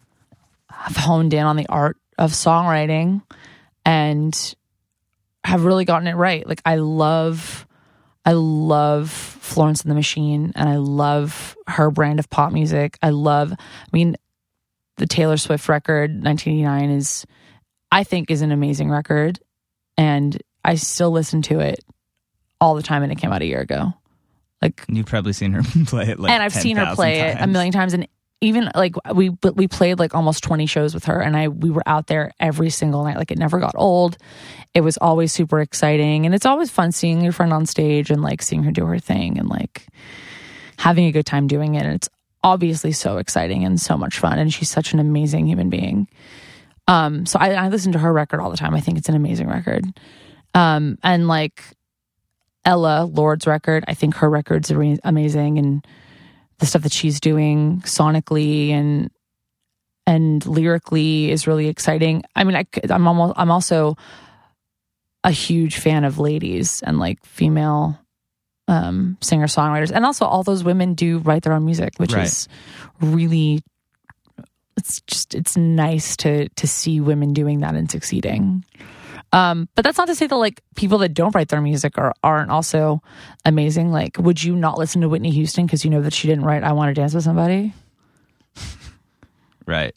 have 0.76 0.96
honed 0.96 1.34
in 1.34 1.44
on 1.44 1.56
the 1.56 1.66
art 1.68 1.96
of 2.18 2.32
songwriting 2.32 3.22
and 3.84 4.54
have 5.44 5.64
really 5.64 5.84
gotten 5.84 6.08
it 6.08 6.14
right. 6.14 6.46
Like 6.46 6.60
I 6.64 6.76
love 6.76 7.66
I 8.24 8.32
love 8.32 9.10
Florence 9.10 9.82
and 9.82 9.90
the 9.90 9.94
Machine 9.94 10.52
and 10.56 10.68
I 10.68 10.76
love 10.76 11.56
her 11.68 11.90
brand 11.90 12.18
of 12.18 12.28
pop 12.28 12.52
music. 12.52 12.98
I 13.02 13.10
love 13.10 13.52
I 13.52 13.56
mean 13.92 14.16
the 14.96 15.06
Taylor 15.06 15.36
Swift 15.36 15.68
record 15.68 16.10
1989 16.10 16.90
is 16.90 17.26
I 17.92 18.04
think 18.04 18.30
is 18.30 18.42
an 18.42 18.52
amazing 18.52 18.90
record 18.90 19.38
and 19.96 20.40
I 20.64 20.74
still 20.74 21.12
listen 21.12 21.42
to 21.42 21.60
it 21.60 21.84
all 22.60 22.74
the 22.74 22.82
time 22.82 23.02
and 23.02 23.12
it 23.12 23.16
came 23.16 23.32
out 23.32 23.42
a 23.42 23.46
year 23.46 23.60
ago. 23.60 23.92
Like 24.60 24.84
You've 24.88 25.06
probably 25.06 25.32
seen 25.32 25.52
her 25.52 25.62
play 25.86 26.08
it 26.08 26.18
like 26.18 26.32
and 26.32 26.42
I've 26.42 26.52
seen 26.52 26.76
her 26.76 26.86
10,000 26.86 26.96
play 26.96 27.20
it 27.20 27.36
a 27.38 27.46
million 27.46 27.72
times 27.72 27.94
and 27.94 28.08
even 28.40 28.70
like 28.74 28.94
we 29.14 29.30
we 29.54 29.66
played 29.66 29.98
like 29.98 30.14
almost 30.14 30.44
20 30.44 30.66
shows 30.66 30.92
with 30.94 31.04
her 31.06 31.20
and 31.20 31.36
I 31.36 31.48
we 31.48 31.70
were 31.70 31.82
out 31.86 32.06
there 32.06 32.32
every 32.38 32.70
single 32.70 33.04
night. 33.04 33.16
Like 33.16 33.30
it 33.30 33.38
never 33.38 33.58
got 33.58 33.74
old. 33.76 34.18
It 34.74 34.82
was 34.82 34.98
always 34.98 35.32
super 35.32 35.60
exciting 35.60 36.26
and 36.26 36.34
it's 36.34 36.46
always 36.46 36.70
fun 36.70 36.92
seeing 36.92 37.22
your 37.22 37.32
friend 37.32 37.52
on 37.52 37.64
stage 37.66 38.10
and 38.10 38.22
like 38.22 38.42
seeing 38.42 38.62
her 38.64 38.70
do 38.70 38.84
her 38.86 38.98
thing 38.98 39.38
and 39.38 39.48
like 39.48 39.86
having 40.78 41.06
a 41.06 41.12
good 41.12 41.26
time 41.26 41.46
doing 41.46 41.74
it 41.74 41.84
and 41.84 41.94
it's 41.94 42.08
obviously 42.42 42.92
so 42.92 43.16
exciting 43.16 43.64
and 43.64 43.80
so 43.80 43.96
much 43.96 44.18
fun 44.18 44.38
and 44.38 44.52
she's 44.52 44.70
such 44.70 44.92
an 44.92 45.00
amazing 45.00 45.46
human 45.46 45.70
being. 45.70 46.06
Um 46.88 47.24
so 47.24 47.38
I, 47.38 47.52
I 47.54 47.68
listen 47.68 47.92
to 47.92 47.98
her 47.98 48.12
record 48.12 48.40
all 48.40 48.50
the 48.50 48.56
time. 48.58 48.74
I 48.74 48.80
think 48.80 48.98
it's 48.98 49.08
an 49.08 49.16
amazing 49.16 49.48
record. 49.48 49.84
Um 50.54 50.98
and 51.02 51.26
like 51.26 51.62
Ella 52.66 53.04
Lorde's 53.10 53.46
record. 53.46 53.84
I 53.86 53.94
think 53.94 54.16
her 54.16 54.28
record's 54.28 54.70
are 54.72 54.96
amazing, 55.04 55.58
and 55.58 55.86
the 56.58 56.66
stuff 56.66 56.82
that 56.82 56.92
she's 56.92 57.20
doing 57.20 57.82
sonically 57.84 58.70
and 58.70 59.10
and 60.06 60.46
lyrically 60.46 61.30
is 61.30 61.46
really 61.46 61.66
exciting. 61.68 62.22
I 62.36 62.44
mean, 62.44 62.56
I, 62.56 62.64
I'm 62.90 63.06
almost 63.08 63.34
I'm 63.36 63.50
also 63.50 63.96
a 65.24 65.30
huge 65.30 65.78
fan 65.78 66.04
of 66.04 66.18
ladies 66.18 66.82
and 66.82 66.98
like 66.98 67.24
female 67.26 67.98
um, 68.68 69.16
singer 69.20 69.46
songwriters, 69.46 69.90
and 69.92 70.04
also 70.06 70.24
all 70.24 70.42
those 70.44 70.62
women 70.64 70.94
do 70.94 71.18
write 71.18 71.42
their 71.42 71.52
own 71.52 71.64
music, 71.64 71.94
which 71.98 72.12
Right. 72.12 72.26
is 72.26 72.48
really 73.00 73.62
it's 74.76 75.00
just 75.06 75.34
it's 75.34 75.56
nice 75.56 76.16
to 76.18 76.48
to 76.50 76.66
see 76.66 77.00
women 77.00 77.32
doing 77.32 77.60
that 77.60 77.74
and 77.74 77.90
succeeding. 77.90 78.64
Um, 79.36 79.68
but 79.74 79.82
that's 79.84 79.98
not 79.98 80.06
to 80.08 80.14
say 80.14 80.26
that 80.26 80.34
like 80.36 80.62
people 80.76 80.98
that 80.98 81.10
don't 81.10 81.34
write 81.34 81.48
their 81.48 81.60
music 81.60 81.98
are 81.98 82.14
aren't 82.24 82.50
also 82.50 83.02
amazing. 83.44 83.92
Like, 83.92 84.16
would 84.18 84.42
you 84.42 84.56
not 84.56 84.78
listen 84.78 85.02
to 85.02 85.08
Whitney 85.08 85.30
Houston 85.30 85.66
because 85.66 85.84
you 85.84 85.90
know 85.90 86.00
that 86.02 86.14
she 86.14 86.26
didn't 86.26 86.44
write 86.44 86.64
"I 86.64 86.72
Want 86.72 86.88
to 86.88 86.94
Dance 86.94 87.12
with 87.14 87.24
Somebody"? 87.24 87.74
Right. 89.66 89.94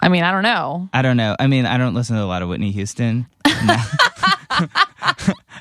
I 0.00 0.08
mean, 0.08 0.24
I 0.24 0.32
don't 0.32 0.42
know. 0.42 0.88
I 0.92 1.02
don't 1.02 1.16
know. 1.16 1.36
I 1.38 1.46
mean, 1.46 1.66
I 1.66 1.78
don't 1.78 1.94
listen 1.94 2.16
to 2.16 2.22
a 2.22 2.26
lot 2.26 2.42
of 2.42 2.48
Whitney 2.48 2.70
Houston. 2.72 3.26
No. 3.46 3.76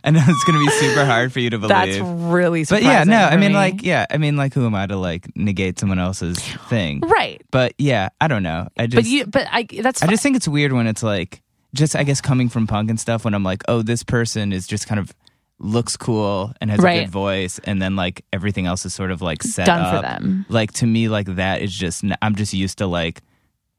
I 0.04 0.12
know 0.12 0.22
it's 0.26 0.44
going 0.44 0.60
to 0.60 0.66
be 0.66 0.70
super 0.72 1.06
hard 1.06 1.34
for 1.34 1.40
you 1.40 1.50
to 1.50 1.58
believe. 1.58 1.70
That's 1.70 1.98
really 2.00 2.64
but 2.66 2.84
yeah, 2.84 3.04
no, 3.04 3.18
I 3.18 3.38
mean, 3.38 3.52
me. 3.52 3.58
like, 3.58 3.84
yeah, 3.84 4.06
I 4.10 4.18
mean, 4.18 4.36
like, 4.38 4.54
who 4.54 4.66
am 4.66 4.76
I 4.76 4.86
to 4.86 4.96
like 4.98 5.36
negate 5.36 5.80
someone 5.80 6.00
else's 6.00 6.38
thing? 6.70 7.02
right. 7.02 7.42
But 7.52 7.74
yeah, 7.78 8.10
I 8.22 8.28
don't 8.28 8.44
know. 8.44 8.68
I 8.78 8.88
just, 8.88 8.96
But 8.96 9.06
you, 9.06 9.26
but 9.26 9.48
I 9.52 9.64
that's 9.82 10.02
I 10.02 10.06
fine. 10.06 10.14
just 10.14 10.24
think 10.24 10.36
it's 10.36 10.48
weird 10.48 10.72
when 10.74 10.88
it's 10.88 11.04
like, 11.04 11.42
just 11.76 11.96
I 11.96 12.04
guess 12.04 12.22
coming 12.22 12.50
from 12.50 12.66
punk 12.66 12.90
and 12.90 13.00
stuff. 13.00 13.24
When 13.26 13.34
I'm 13.36 13.44
like, 13.44 13.64
oh, 13.68 13.82
this 13.84 14.02
person 14.04 14.52
is 14.52 14.66
just 14.66 14.88
kind 14.88 15.00
of 15.00 15.14
looks 15.60 15.96
cool 15.96 16.52
and 16.60 16.70
has 16.72 16.80
a 16.80 16.82
good 16.82 17.10
voice, 17.10 17.60
and 17.64 17.82
then 17.82 17.96
like 17.96 18.26
everything 18.34 18.66
else 18.66 18.86
is 18.86 18.94
sort 18.94 19.12
of 19.12 19.22
like 19.22 19.44
set 19.44 19.66
Done 19.68 19.90
for 19.92 19.98
up. 19.98 20.20
them. 20.20 20.46
Like 20.50 20.72
to 20.74 20.86
me, 20.88 21.08
like 21.10 21.28
that 21.36 21.62
is 21.62 21.74
just 21.74 22.04
I'm 22.22 22.36
just 22.36 22.54
used 22.54 22.80
to 22.80 22.88
like 22.88 23.22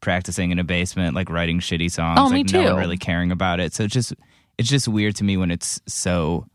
practicing 0.01 0.51
in 0.53 0.59
a 0.59 0.65
basement, 0.65 1.15
like 1.15 1.31
writing 1.31 1.59
shitty 1.59 1.91
songs. 1.91 2.19
Oh, 2.21 2.27
like 2.27 2.53
no 2.53 2.63
one 2.73 2.77
really 2.77 2.99
caring 2.99 3.33
about 3.33 3.61
it. 3.61 3.75
So 3.75 3.85
it's 3.85 3.95
just 3.95 4.15
it's 4.59 4.69
just 4.69 4.87
weird 4.89 5.17
to 5.17 5.25
me 5.25 5.37
when 5.37 5.51
it's 5.51 5.81
so 5.87 6.47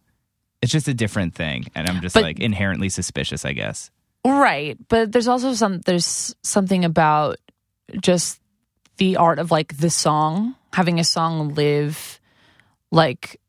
it's 0.62 0.72
just 0.72 0.88
a 0.88 0.94
different 0.94 1.34
thing. 1.36 1.66
And 1.76 1.88
I'm 1.90 2.02
just 2.02 2.14
But- 2.14 2.24
like 2.24 2.40
inherently 2.40 2.90
suspicious, 2.90 3.46
I 3.46 3.54
guess. 3.54 3.90
Right. 4.24 4.78
But 4.88 5.12
there's 5.12 5.28
also 5.28 5.54
some 5.54 5.80
there's 5.82 6.36
something 6.44 6.86
about 6.86 7.38
just 8.00 8.40
the 8.98 9.18
art 9.18 9.40
of 9.40 9.50
like 9.50 9.76
the 9.78 9.90
song, 9.90 10.56
having 10.74 11.00
a 11.00 11.04
song 11.04 11.54
live 11.54 12.20
like 12.92 13.40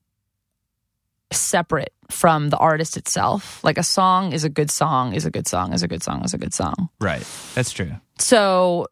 separate 1.33 1.93
from 2.11 2.51
the 2.51 2.59
artist 2.59 2.97
itself. 2.97 3.63
Like 3.65 3.79
a 3.79 3.83
song 3.83 4.33
is 4.33 4.45
a 4.45 4.49
good 4.49 4.71
song, 4.71 5.15
is 5.15 5.25
a 5.25 5.31
good 5.31 5.49
song, 5.49 5.73
is 5.73 5.83
a 5.83 5.89
good 5.89 6.03
song, 6.03 6.25
is 6.25 6.35
a 6.35 6.39
good 6.39 6.55
song. 6.55 6.89
Right. 7.01 7.27
That's 7.55 7.73
true. 7.73 7.93
So 8.19 8.87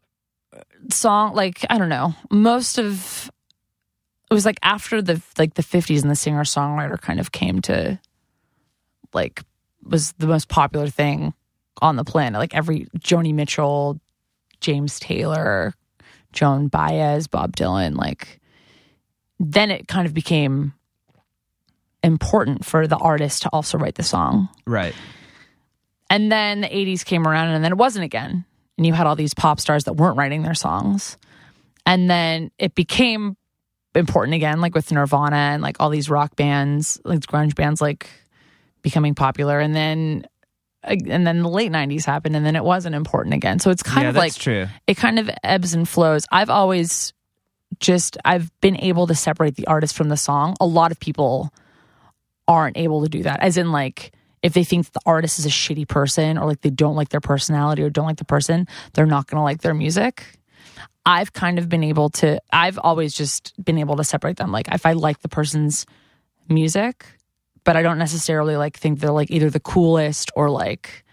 song 0.90 1.34
like 1.34 1.64
I 1.68 1.78
don't 1.78 1.88
know, 1.88 2.14
most 2.30 2.78
of 2.78 3.30
it 4.30 4.34
was 4.34 4.46
like 4.46 4.58
after 4.62 5.02
the 5.02 5.22
like 5.38 5.54
the 5.54 5.62
50s 5.62 6.02
and 6.02 6.10
the 6.10 6.16
singer 6.16 6.44
songwriter 6.44 7.00
kind 7.00 7.20
of 7.20 7.32
came 7.32 7.60
to 7.62 7.98
like 9.12 9.42
was 9.82 10.12
the 10.12 10.26
most 10.26 10.48
popular 10.48 10.88
thing 10.88 11.34
on 11.80 11.96
the 11.96 12.04
planet. 12.04 12.38
Like 12.38 12.54
every 12.54 12.86
Joni 12.98 13.34
Mitchell, 13.34 14.00
James 14.60 14.98
Taylor, 15.00 15.74
Joan 16.32 16.68
Baez, 16.68 17.26
Bob 17.26 17.56
Dylan, 17.56 17.96
like 17.96 18.40
then 19.38 19.70
it 19.70 19.88
kind 19.88 20.06
of 20.06 20.14
became 20.14 20.74
important 22.02 22.64
for 22.64 22.86
the 22.86 22.96
artist 22.96 23.42
to 23.42 23.50
also 23.52 23.78
write 23.78 23.94
the 23.94 24.02
song. 24.02 24.48
Right. 24.66 24.94
And 26.08 26.30
then 26.30 26.62
the 26.62 26.68
80s 26.68 27.04
came 27.04 27.26
around 27.26 27.48
and 27.48 27.64
then 27.64 27.72
it 27.72 27.78
wasn't 27.78 28.04
again. 28.04 28.44
And 28.76 28.86
you 28.86 28.92
had 28.92 29.06
all 29.06 29.16
these 29.16 29.34
pop 29.34 29.60
stars 29.60 29.84
that 29.84 29.94
weren't 29.94 30.16
writing 30.16 30.42
their 30.42 30.54
songs. 30.54 31.16
And 31.86 32.10
then 32.10 32.50
it 32.58 32.74
became 32.74 33.36
important 33.94 34.34
again, 34.34 34.60
like 34.60 34.74
with 34.74 34.90
Nirvana 34.92 35.36
and 35.36 35.62
like 35.62 35.76
all 35.80 35.90
these 35.90 36.10
rock 36.10 36.36
bands, 36.36 37.00
like 37.04 37.20
grunge 37.20 37.54
bands, 37.54 37.80
like 37.80 38.08
becoming 38.82 39.14
popular. 39.14 39.60
And 39.60 39.74
then, 39.74 40.26
and 40.82 41.26
then 41.26 41.42
the 41.42 41.48
late 41.48 41.70
90s 41.70 42.04
happened 42.04 42.36
and 42.36 42.44
then 42.44 42.56
it 42.56 42.64
wasn't 42.64 42.94
important 42.94 43.34
again. 43.34 43.58
So 43.58 43.70
it's 43.70 43.82
kind 43.82 44.02
yeah, 44.02 44.08
of 44.08 44.14
that's 44.14 44.36
like, 44.36 44.42
true. 44.42 44.66
it 44.86 44.96
kind 44.96 45.18
of 45.18 45.30
ebbs 45.44 45.74
and 45.74 45.88
flows. 45.88 46.26
I've 46.30 46.50
always 46.50 47.12
just 47.78 48.16
I've 48.24 48.50
been 48.60 48.78
able 48.80 49.06
to 49.06 49.14
separate 49.14 49.56
the 49.56 49.66
artist 49.66 49.96
from 49.96 50.08
the 50.08 50.16
song. 50.16 50.56
A 50.60 50.66
lot 50.66 50.90
of 50.90 50.98
people 50.98 51.52
aren't 52.48 52.76
able 52.76 53.02
to 53.02 53.08
do 53.08 53.22
that. 53.22 53.40
As 53.40 53.56
in 53.56 53.72
like 53.72 54.12
if 54.42 54.54
they 54.54 54.64
think 54.64 54.90
the 54.90 55.00
artist 55.04 55.38
is 55.38 55.46
a 55.46 55.50
shitty 55.50 55.86
person 55.86 56.38
or 56.38 56.46
like 56.46 56.62
they 56.62 56.70
don't 56.70 56.96
like 56.96 57.10
their 57.10 57.20
personality 57.20 57.82
or 57.82 57.90
don't 57.90 58.06
like 58.06 58.16
the 58.16 58.24
person, 58.24 58.66
they're 58.94 59.06
not 59.06 59.26
going 59.26 59.36
to 59.36 59.42
like 59.42 59.60
their 59.60 59.74
music. 59.74 60.24
I've 61.04 61.32
kind 61.32 61.58
of 61.58 61.68
been 61.68 61.84
able 61.84 62.10
to 62.10 62.40
I've 62.52 62.78
always 62.78 63.14
just 63.14 63.52
been 63.62 63.78
able 63.78 63.96
to 63.96 64.04
separate 64.04 64.36
them. 64.36 64.50
Like 64.50 64.68
if 64.72 64.86
I 64.86 64.92
like 64.92 65.20
the 65.20 65.28
person's 65.28 65.86
music, 66.48 67.06
but 67.64 67.76
I 67.76 67.82
don't 67.82 67.98
necessarily 67.98 68.56
like 68.56 68.76
think 68.78 69.00
they're 69.00 69.10
like 69.10 69.30
either 69.30 69.50
the 69.50 69.60
coolest 69.60 70.30
or 70.34 70.50
like 70.50 71.04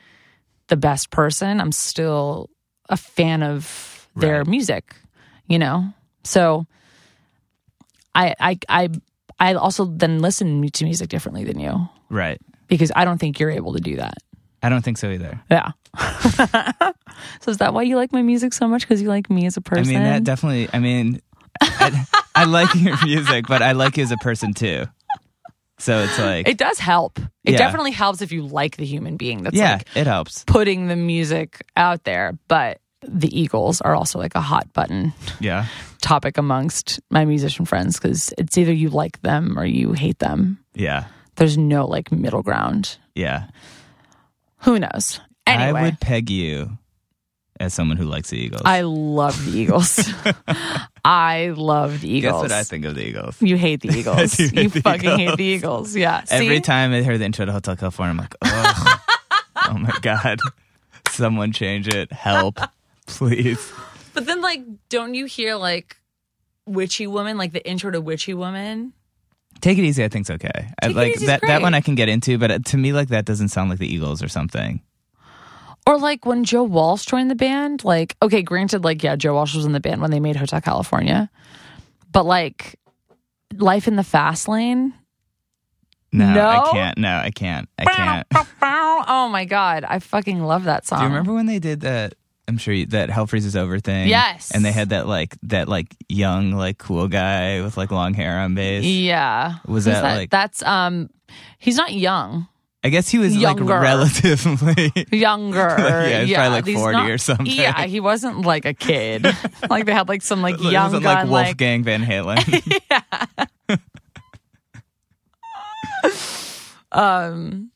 the 0.67 0.77
best 0.77 1.09
person, 1.11 1.59
I'm 1.61 1.71
still 1.71 2.49
a 2.89 2.97
fan 2.97 3.43
of 3.43 4.07
their 4.15 4.39
Right. 4.39 4.47
music, 4.47 4.95
you 5.47 5.59
know? 5.59 5.93
So 6.23 6.65
I 8.15 8.33
I 8.39 8.57
I 8.69 8.89
I 9.39 9.53
also 9.53 9.85
then 9.85 10.19
listen 10.19 10.67
to 10.69 10.83
music 10.83 11.09
differently 11.09 11.43
than 11.43 11.59
you 11.59 11.87
Right. 12.09 12.39
because 12.67 12.91
I 12.95 13.05
don't 13.05 13.17
think 13.19 13.39
you're 13.39 13.51
able 13.51 13.73
to 13.73 13.79
do 13.79 13.97
that. 13.97 14.15
I 14.63 14.69
don't 14.69 14.81
think 14.81 14.97
so 14.97 15.09
either. 15.11 15.39
Yeah. 15.51 15.71
so 17.41 17.51
is 17.51 17.57
that 17.57 17.73
why 17.73 17.83
you 17.83 17.95
like 17.95 18.11
my 18.11 18.21
music 18.23 18.53
so 18.53 18.67
much? 18.67 18.81
Because 18.81 19.01
you 19.01 19.07
like 19.09 19.29
me 19.29 19.45
as 19.45 19.55
a 19.57 19.61
person? 19.61 19.85
I 19.95 19.99
mean, 19.99 20.03
that 20.03 20.23
definitely. 20.23 20.67
I 20.73 20.79
mean, 20.79 21.21
I, 21.61 22.05
I 22.35 22.43
like 22.45 22.73
your 22.75 22.97
music, 23.05 23.45
but 23.47 23.61
I 23.61 23.73
like 23.73 23.97
you 23.97 24.03
as 24.03 24.11
a 24.11 24.17
person 24.17 24.53
too. 24.53 24.85
So 25.79 25.99
it's 25.99 26.17
like, 26.19 26.47
it 26.47 26.57
does 26.57 26.79
help. 26.79 27.19
It 27.43 27.51
Yeah. 27.51 27.57
definitely 27.59 27.91
helps 27.91 28.21
if 28.21 28.31
you 28.31 28.41
like 28.45 28.77
the 28.77 28.85
human 28.85 29.15
being 29.17 29.43
that's 29.43 29.55
yeah, 29.55 29.73
like 29.73 29.87
it 29.95 30.07
helps. 30.07 30.43
putting 30.45 30.87
the 30.87 30.95
music 30.95 31.63
out 31.75 32.03
there. 32.03 32.37
But 32.47 32.79
the 33.07 33.29
Eagles 33.39 33.79
are 33.81 33.93
also 33.95 34.17
like 34.19 34.33
a 34.35 34.41
hot 34.41 34.73
button 34.73 35.13
Yeah, 35.39 35.65
topic 36.01 36.37
amongst 36.37 36.99
my 37.11 37.25
musician 37.25 37.65
friends 37.65 37.99
because 37.99 38.33
it's 38.39 38.57
either 38.57 38.73
you 38.73 38.89
like 38.89 39.21
them 39.21 39.57
or 39.57 39.65
you 39.65 39.93
hate 39.93 40.17
them. 40.19 40.57
yeah, 40.73 41.05
There's 41.35 41.57
no 41.57 41.85
like 41.85 42.11
middle 42.11 42.41
ground. 42.41 42.97
yeah. 43.15 43.45
Who 44.61 44.79
knows? 44.79 45.19
Anyway. 45.45 45.79
I 45.79 45.83
would 45.83 45.99
peg 45.99 46.29
you 46.31 46.77
as 47.59 47.73
someone 47.73 47.97
who 47.97 48.05
likes 48.05 48.29
the 48.29 48.37
Eagles. 48.37 48.61
I 48.65 48.81
love 48.81 49.45
the 49.45 49.57
Eagles. 49.57 49.99
I 51.05 51.53
love 51.55 52.01
the 52.01 52.19
Guess 52.21 52.29
Eagles. 52.29 52.41
what 52.43 52.51
I 52.51 52.63
think 52.63 52.85
of 52.85 52.95
the 52.95 53.05
Eagles. 53.05 53.41
You 53.41 53.57
hate 53.57 53.81
the 53.81 53.89
Eagles. 53.97 54.33
hate 54.33 54.53
you 54.53 54.69
the 54.69 54.81
fucking 54.81 55.17
hate 55.19 55.37
the 55.37 55.43
Eagles. 55.43 55.95
Yeah. 55.95 56.23
Every 56.29 56.57
See? 56.57 56.61
time 56.61 56.93
I 56.93 57.01
hear 57.01 57.17
the 57.17 57.25
intro 57.25 57.45
to 57.45 57.51
Hotel 57.51 57.75
California, 57.75 58.11
I'm 58.11 58.17
like, 58.17 58.35
oh, 58.41 58.99
oh 59.69 59.77
my 59.77 59.93
god, 60.01 60.39
someone 61.09 61.51
change 61.51 61.87
it, 61.87 62.11
help, 62.11 62.59
please. 63.05 63.71
But 64.13 64.25
then, 64.25 64.41
like, 64.41 64.63
don't 64.89 65.13
you 65.13 65.25
hear 65.25 65.55
like 65.55 65.97
Witchy 66.65 67.07
Woman, 67.07 67.37
like 67.37 67.53
the 67.53 67.67
intro 67.67 67.91
to 67.91 68.01
Witchy 68.01 68.33
Woman? 68.33 68.93
Take 69.61 69.77
it 69.77 69.83
easy. 69.83 70.03
I 70.03 70.07
think's 70.07 70.29
okay. 70.29 70.69
I, 70.81 70.87
like 70.87 71.15
that. 71.21 71.41
That 71.41 71.61
one 71.61 71.73
I 71.73 71.81
can 71.81 71.95
get 71.95 72.09
into, 72.09 72.37
but 72.37 72.51
uh, 72.51 72.59
to 72.59 72.77
me, 72.77 72.93
like 72.93 73.07
that 73.09 73.25
doesn't 73.25 73.49
sound 73.49 73.69
like 73.69 73.79
the 73.79 73.91
Eagles 73.91 74.21
or 74.21 74.27
something. 74.27 74.81
Or 75.87 75.97
like 75.97 76.25
when 76.25 76.43
Joe 76.43 76.63
Walsh 76.63 77.05
joined 77.05 77.31
the 77.31 77.35
band, 77.35 77.83
like, 77.83 78.15
okay, 78.21 78.41
granted, 78.41 78.83
like, 78.83 79.01
yeah, 79.03 79.15
Joe 79.15 79.33
Walsh 79.33 79.55
was 79.55 79.65
in 79.65 79.71
the 79.71 79.79
band 79.79 80.01
when 80.01 80.11
they 80.11 80.19
made 80.19 80.35
Hotel 80.35 80.59
California. 80.61 81.29
But 82.11 82.25
like 82.25 82.75
Life 83.55 83.87
in 83.87 83.95
the 83.95 84.03
Fast 84.03 84.47
Lane. 84.47 84.93
No, 86.11 86.33
No? 86.33 86.47
I 86.47 86.71
can't. 86.71 86.97
No, 86.97 87.09
I 87.17 87.31
can't. 87.31 87.69
I 87.77 87.85
can't. 87.85 88.27
Oh 89.09 89.29
my 89.29 89.45
God. 89.45 89.85
I 89.87 89.99
fucking 89.99 90.41
love 90.43 90.65
that 90.65 90.85
song. 90.85 90.99
Do 90.99 91.03
you 91.05 91.09
remember 91.09 91.33
when 91.33 91.45
they 91.45 91.59
did 91.59 91.81
that? 91.81 92.15
I'm 92.49 92.57
sure 92.57 92.73
you, 92.73 92.85
that 92.87 93.09
Hell 93.09 93.27
Freezes 93.27 93.55
Over 93.57 93.79
thing. 93.79 94.07
Yes. 94.07 94.51
and 94.51 94.63
they 94.63 94.71
had 94.71 94.89
that 94.89 95.05
like 95.07 95.35
that 95.43 95.67
like 95.67 95.93
young 96.07 96.51
like 96.51 96.77
cool 96.77 97.07
guy 97.09 97.61
with 97.61 97.75
like 97.77 97.91
long 97.91 98.13
hair 98.13 98.39
on 98.39 98.55
bass. 98.55 98.85
Yeah. 98.85 99.55
Was 99.65 99.85
Who's 99.85 99.93
that, 99.93 100.03
like- 100.03 100.29
That's, 100.29 100.63
um, 100.63 101.09
he's 101.59 101.75
not 101.75 101.93
young. 101.93 102.47
I 102.87 102.89
guess 102.89 103.09
he 103.09 103.17
was 103.17 103.35
Younger. 103.47 103.65
like 103.65 103.81
relatively. 103.81 104.93
Younger. 105.11 105.75
Yeah, 105.77 106.23
he's 106.23 106.33
probably, 106.33 106.49
like, 106.49 106.65
he's 106.65 106.77
40 106.77 106.97
or 107.11 107.17
something. 107.17 107.45
Yeah, 107.45 107.83
he 107.85 107.99
wasn't 107.99 108.45
like 108.45 108.63
a 108.63 108.73
kid. 108.73 109.25
like 109.69 109.85
they 109.85 109.91
had 109.91 110.07
like 110.07 110.21
some 110.21 110.41
like 110.41 110.55
it 110.55 110.61
young 110.71 110.85
wasn't 110.85 111.03
gun, 111.03 111.15
like 111.15 111.29
like, 111.29 111.45
Wolfgang 111.47 111.83
Van 111.83 112.01
Halen. 112.01 112.81
yeah. 112.89 113.75
um 116.93 117.69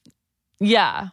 yeah 0.61 1.09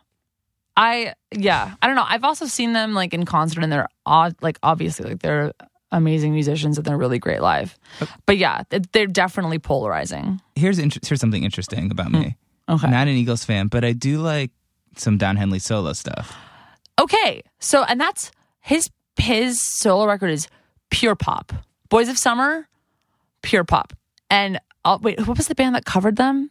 i 0.76 1.12
yeah 1.32 1.74
i 1.82 1.86
don't 1.88 1.96
know 1.96 2.04
i've 2.06 2.22
also 2.22 2.46
seen 2.46 2.72
them 2.72 2.94
like 2.94 3.12
in 3.12 3.24
concert 3.24 3.64
and 3.64 3.72
they're 3.72 3.88
odd 4.06 4.36
like 4.40 4.56
obviously 4.62 5.10
like 5.10 5.20
they're 5.20 5.52
amazing 5.90 6.32
musicians 6.32 6.78
and 6.78 6.86
they're 6.86 6.96
really 6.96 7.18
great 7.18 7.40
live 7.42 7.76
but 8.24 8.36
yeah 8.36 8.62
they're 8.92 9.06
definitely 9.08 9.58
polarizing 9.58 10.40
here's 10.54 10.78
inter- 10.78 11.00
here's 11.04 11.20
something 11.20 11.42
interesting 11.42 11.90
about 11.90 12.12
me. 12.12 12.36
Okay 12.68 12.88
Not 12.90 13.08
an 13.08 13.14
Eagles 13.14 13.44
fan, 13.44 13.68
but 13.68 13.84
I 13.84 13.92
do 13.92 14.18
like 14.18 14.50
some 14.96 15.16
Don 15.18 15.36
Henley 15.36 15.58
solo 15.60 15.92
stuff. 15.92 16.34
okay 17.00 17.42
so 17.60 17.84
and 17.84 18.00
that's 18.00 18.30
his 18.60 18.88
his 19.18 19.60
solo 19.62 20.06
record 20.06 20.30
is 20.30 20.48
pure 20.90 21.14
pop 21.14 21.52
boys 21.88 22.08
of 22.08 22.18
summer 22.18 22.66
pure 23.42 23.64
pop 23.64 23.92
and 24.30 24.58
uh, 24.84 24.98
wait 25.00 25.18
what 25.26 25.36
was 25.36 25.46
the 25.48 25.54
band 25.54 25.74
that 25.74 25.84
covered 25.84 26.16
them 26.16 26.50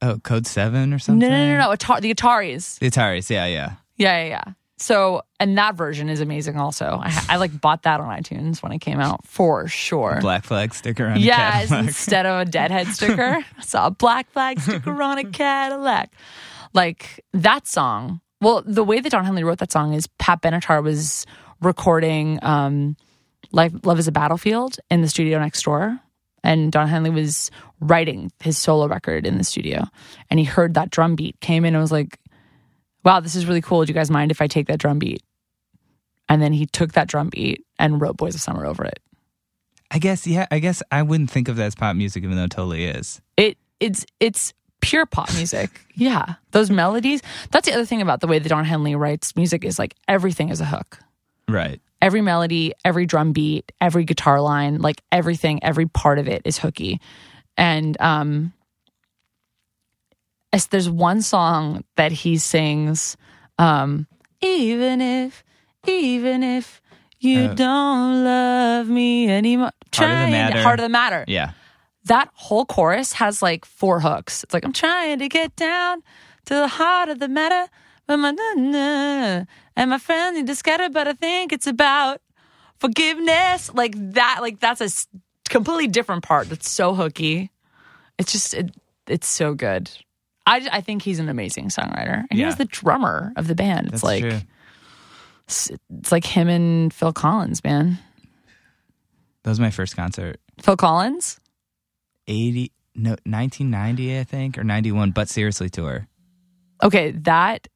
Oh, 0.00 0.18
Code 0.18 0.46
Seven 0.46 0.90
or 0.92 0.94
no 0.94 0.98
something. 0.98 1.28
no 1.28 1.28
no 1.28 1.58
no 1.58 1.68
Atar- 1.74 2.00
the 2.00 2.14
ataris 2.14 2.78
The 2.78 2.88
Ataris. 2.90 3.28
Yeah, 3.30 3.46
yeah. 3.46 3.72
Yeah, 3.96 4.22
yeah, 4.22 4.28
yeah. 4.28 4.52
So, 4.80 5.22
and 5.40 5.58
that 5.58 5.74
version 5.74 6.08
is 6.08 6.20
amazing. 6.20 6.56
Also, 6.56 7.00
I, 7.02 7.24
I 7.30 7.36
like 7.36 7.60
bought 7.60 7.82
that 7.82 8.00
on 8.00 8.08
iTunes 8.16 8.62
when 8.62 8.70
it 8.70 8.78
came 8.78 9.00
out 9.00 9.26
for 9.26 9.66
sure. 9.66 10.18
Black 10.20 10.44
flag 10.44 10.72
sticker 10.72 11.06
on 11.06 11.20
Cadillac. 11.20 11.84
instead 11.84 12.26
of 12.26 12.46
a 12.46 12.50
deadhead 12.50 12.86
sticker, 12.88 13.44
I 13.58 13.62
saw 13.62 13.88
a 13.88 13.90
black 13.90 14.30
flag 14.30 14.60
sticker 14.60 15.02
on 15.02 15.18
a 15.18 15.24
Cadillac. 15.24 16.12
Like 16.74 17.24
that 17.32 17.66
song. 17.66 18.20
Well, 18.40 18.62
the 18.64 18.84
way 18.84 19.00
that 19.00 19.10
Don 19.10 19.24
Henley 19.24 19.42
wrote 19.42 19.58
that 19.58 19.72
song 19.72 19.94
is 19.94 20.06
Pat 20.18 20.42
Benatar 20.42 20.82
was 20.82 21.26
recording 21.60 22.38
um, 22.42 22.96
"Life 23.50 23.72
Love 23.82 23.98
Is 23.98 24.06
a 24.06 24.12
Battlefield" 24.12 24.76
in 24.90 25.02
the 25.02 25.08
studio 25.08 25.40
next 25.40 25.62
door, 25.62 25.98
and 26.44 26.70
Don 26.70 26.86
Henley 26.86 27.10
was 27.10 27.50
writing 27.80 28.30
his 28.40 28.56
solo 28.58 28.86
record 28.86 29.26
in 29.26 29.38
the 29.38 29.44
studio, 29.44 29.86
and 30.30 30.38
he 30.38 30.44
heard 30.44 30.74
that 30.74 30.90
drum 30.90 31.16
beat, 31.16 31.40
came 31.40 31.64
in, 31.64 31.74
and 31.74 31.82
was 31.82 31.90
like, 31.90 32.20
"Wow, 33.08 33.20
this 33.20 33.34
is 33.34 33.46
really 33.46 33.62
cool. 33.62 33.84
Do 33.84 33.90
you 33.90 33.94
guys 33.94 34.10
mind 34.10 34.30
if 34.30 34.42
I 34.42 34.46
take 34.46 34.66
that 34.66 34.78
drum 34.78 34.98
beat?" 34.98 35.22
And 36.28 36.42
then 36.42 36.52
he 36.52 36.66
took 36.66 36.92
that 36.92 37.08
drum 37.08 37.30
beat 37.30 37.64
and 37.78 38.00
wrote 38.00 38.16
"Boys 38.16 38.34
of 38.34 38.40
Summer" 38.42 38.66
over 38.66 38.84
it. 38.84 39.00
I 39.90 39.98
guess. 39.98 40.26
Yeah. 40.26 40.46
I 40.50 40.58
guess 40.58 40.82
I 40.92 41.02
wouldn't 41.02 41.30
think 41.30 41.48
of 41.48 41.56
that 41.56 41.64
as 41.64 41.74
pop 41.74 41.96
music, 41.96 42.22
even 42.22 42.36
though 42.36 42.44
it 42.44 42.50
totally 42.50 42.84
is. 42.84 43.20
it 43.36 43.56
it's 43.80 44.04
it's 44.20 44.52
pure 44.82 45.06
pop 45.06 45.32
music. 45.34 45.70
yeah, 45.94 46.34
those 46.50 46.70
melodies. 46.70 47.22
That's 47.50 47.66
the 47.66 47.72
other 47.74 47.86
thing 47.86 48.02
about 48.02 48.20
the 48.20 48.26
way 48.26 48.38
that 48.38 48.48
Don 48.48 48.64
Henley 48.66 48.94
writes 48.94 49.34
music 49.36 49.64
is 49.64 49.78
like 49.78 49.94
everything 50.06 50.50
is 50.50 50.60
a 50.60 50.66
hook. 50.66 50.98
Right. 51.48 51.80
every 52.02 52.20
melody, 52.20 52.74
every 52.84 53.06
drum 53.06 53.32
beat, 53.32 53.72
every 53.80 54.04
guitar 54.04 54.40
line, 54.40 54.78
like 54.82 55.02
everything, 55.10 55.64
every 55.64 55.86
part 55.86 56.18
of 56.18 56.28
it 56.28 56.42
is 56.44 56.58
hooky. 56.58 57.00
And 57.56 57.98
um 58.00 58.52
there's 60.70 60.88
one 60.90 61.22
song 61.22 61.84
that 61.96 62.12
he 62.12 62.36
sings 62.38 63.16
um 63.58 64.06
even 64.40 65.00
if 65.00 65.44
even 65.86 66.42
if 66.42 66.80
you 67.20 67.46
Uh, 67.50 67.54
don't 67.54 68.24
love 68.24 68.88
me 68.88 69.28
anymore 69.30 69.70
Heart 69.94 70.10
of 70.10 70.30
the 70.30 70.36
trying- 70.36 70.62
heart 70.62 70.78
of 70.80 70.84
the 70.84 70.88
matter 70.88 71.24
Yeah. 71.26 71.50
that 72.04 72.28
whole 72.34 72.64
chorus 72.64 73.12
has 73.14 73.42
like 73.42 73.64
four 73.64 74.00
hooks. 74.00 74.44
It's 74.44 74.54
like 74.54 74.64
I'm 74.64 74.72
trying 74.72 75.18
to 75.18 75.28
get 75.28 75.54
down 75.56 76.02
to 76.46 76.54
the 76.54 76.68
heart 76.68 77.08
of 77.08 77.18
the 77.18 77.28
matter, 77.28 77.68
but 78.06 78.16
my 78.18 78.30
na- 78.30 78.54
na- 78.56 79.44
and 79.76 79.90
my 79.90 79.98
friends 79.98 80.36
need 80.38 80.46
to 80.46 80.54
scatter, 80.54 80.88
but 80.88 81.08
I 81.08 81.12
think 81.12 81.52
it's 81.52 81.66
about 81.66 82.20
forgiveness. 82.78 83.70
Like 83.74 83.94
that, 84.14 84.38
like 84.40 84.60
that's 84.60 84.80
a 84.80 84.88
completely 85.50 85.88
different 85.88 86.22
part. 86.22 86.48
That's 86.48 86.70
so 86.70 86.94
hooky. 86.94 87.50
It's 88.18 88.32
just 88.32 88.54
it, 88.54 88.70
it's 89.06 89.28
so 89.28 89.54
good. 89.54 89.90
I 90.48 90.68
I 90.72 90.80
think 90.80 91.02
he's 91.02 91.18
an 91.18 91.28
amazing 91.28 91.68
songwriter, 91.68 92.20
and 92.20 92.32
he 92.32 92.40
Yeah. 92.40 92.46
was 92.46 92.56
the 92.56 92.64
drummer 92.64 93.32
of 93.36 93.46
the 93.48 93.54
band. 93.54 93.88
It's 93.88 94.02
That's 94.02 94.04
like 94.04 94.22
true. 94.22 94.40
it's, 95.46 95.70
it's 95.98 96.12
like 96.12 96.24
him 96.24 96.48
and 96.48 96.92
Phil 96.92 97.12
Collins, 97.12 97.62
man. 97.64 97.98
That 99.44 99.50
was 99.50 99.60
my 99.60 99.70
first 99.70 99.96
concert. 99.96 100.40
Phil 100.60 100.76
Collins. 100.76 101.38
80 102.26 102.72
no 102.94 103.10
1990 103.24 104.18
I 104.18 104.24
think 104.24 104.58
or 104.58 104.64
91 104.64 105.12
but 105.12 105.28
seriously 105.28 105.68
tour. 105.70 106.06
Okay, 106.82 107.12
that 107.12 107.68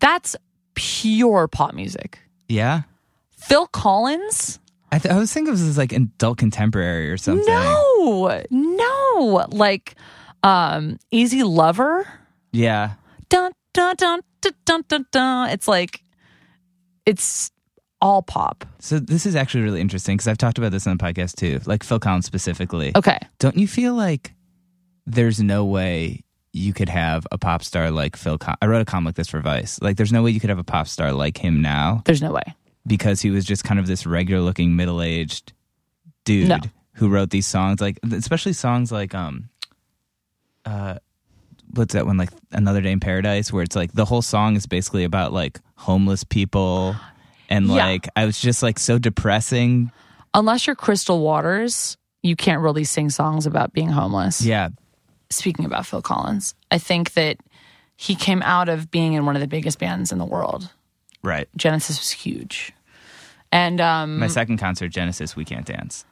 that's 0.00 0.36
pure 0.74 1.48
pop 1.48 1.74
music. 1.74 2.18
Yeah. 2.48 2.82
Phil 3.36 3.66
Collins? 3.68 4.58
I, 4.90 4.98
th- 4.98 5.12
I 5.14 5.18
was 5.18 5.32
thinking 5.32 5.48
it 5.48 5.50
was 5.52 5.76
like 5.76 5.92
adult 5.92 6.38
contemporary 6.38 7.10
or 7.10 7.16
something. 7.18 7.44
No, 7.46 8.40
no, 8.50 9.46
like 9.50 9.96
um, 10.42 10.98
Easy 11.10 11.42
Lover. 11.42 12.06
Yeah. 12.52 12.92
Dun 13.28 13.52
dun 13.74 13.94
dun 13.96 14.20
dun 14.40 14.52
dun 14.64 14.84
dun. 14.88 15.06
dun. 15.12 15.50
It's 15.50 15.68
like 15.68 16.00
it's 17.06 17.50
all 18.00 18.22
pop. 18.22 18.64
So 18.78 18.98
this 18.98 19.26
is 19.26 19.34
actually 19.34 19.64
really 19.64 19.80
interesting 19.80 20.16
because 20.16 20.28
I've 20.28 20.38
talked 20.38 20.58
about 20.58 20.70
this 20.72 20.86
on 20.86 20.96
the 20.96 21.02
podcast 21.04 21.34
too, 21.36 21.60
like 21.66 21.82
Phil 21.82 21.98
Collins 21.98 22.26
specifically. 22.26 22.92
Okay, 22.96 23.18
Don't 23.38 23.56
you 23.56 23.66
feel 23.66 23.94
like 23.94 24.32
there's 25.06 25.40
no 25.40 25.64
way 25.64 26.22
you 26.52 26.72
could 26.72 26.88
have 26.88 27.26
a 27.32 27.38
pop 27.38 27.62
star 27.64 27.90
like 27.90 28.14
Phil? 28.16 28.38
Collins? 28.38 28.58
I 28.62 28.66
wrote 28.66 28.82
a 28.82 28.84
comic 28.84 29.06
like 29.08 29.14
this 29.16 29.28
for 29.28 29.40
Vice. 29.40 29.80
Like, 29.82 29.96
there's 29.96 30.12
no 30.12 30.22
way 30.22 30.30
you 30.30 30.38
could 30.40 30.50
have 30.50 30.58
a 30.60 30.64
pop 30.64 30.86
star 30.86 31.12
like 31.12 31.36
him 31.38 31.60
now 31.60 32.02
there's 32.04 32.22
no 32.22 32.32
way. 32.32 32.42
because 32.86 33.20
he 33.20 33.30
was 33.30 33.44
just 33.44 33.64
kind 33.64 33.80
of 33.80 33.86
this 33.86 34.06
regular 34.06 34.42
looking 34.42 34.76
middle 34.76 35.02
aged 35.02 35.52
dude 36.24 36.48
No. 36.48 36.58
who 36.94 37.08
wrote 37.08 37.30
these 37.30 37.46
songs, 37.46 37.80
like 37.80 37.98
especially 38.12 38.52
songs 38.52 38.92
like 38.92 39.12
um, 39.14 39.48
uh, 40.68 40.98
what's 41.74 41.94
that 41.94 42.06
one 42.06 42.16
like 42.16 42.30
Another 42.52 42.80
Day 42.80 42.92
in 42.92 43.00
Paradise, 43.00 43.52
where 43.52 43.62
it's 43.62 43.76
like 43.76 43.92
the 43.92 44.04
whole 44.04 44.22
song 44.22 44.56
is 44.56 44.66
basically 44.66 45.04
about 45.04 45.32
like 45.32 45.60
homeless 45.76 46.24
people. 46.24 46.94
And 47.50 47.66
Yeah. 47.68 47.86
like, 47.86 48.06
I 48.14 48.26
was 48.26 48.38
just 48.38 48.62
like 48.62 48.78
so 48.78 48.98
depressing. 48.98 49.90
Unless 50.34 50.66
you're 50.66 50.76
Crystal 50.76 51.18
Waters, 51.22 51.96
you 52.22 52.36
can't 52.36 52.60
really 52.60 52.84
sing 52.84 53.08
songs 53.08 53.46
about 53.46 53.72
being 53.72 53.88
homeless. 53.88 54.42
Yeah. 54.44 54.68
Speaking 55.30 55.64
about 55.64 55.86
Phil 55.86 56.02
Collins, 56.02 56.54
I 56.70 56.76
think 56.76 57.14
that 57.14 57.38
he 57.96 58.14
came 58.14 58.42
out 58.42 58.68
of 58.68 58.90
being 58.90 59.14
in 59.14 59.24
one 59.24 59.34
of 59.34 59.40
the 59.40 59.48
biggest 59.48 59.78
bands 59.78 60.12
in 60.12 60.18
the 60.18 60.26
world. 60.26 60.70
Right. 61.22 61.48
Genesis 61.56 61.98
was 61.98 62.10
huge. 62.10 62.74
And 63.50 63.80
um 63.80 64.18
My 64.18 64.26
second 64.26 64.58
concert, 64.58 64.88
Genesis, 64.90 65.34
We 65.34 65.46
Can't 65.46 65.64
Dance. 65.64 66.04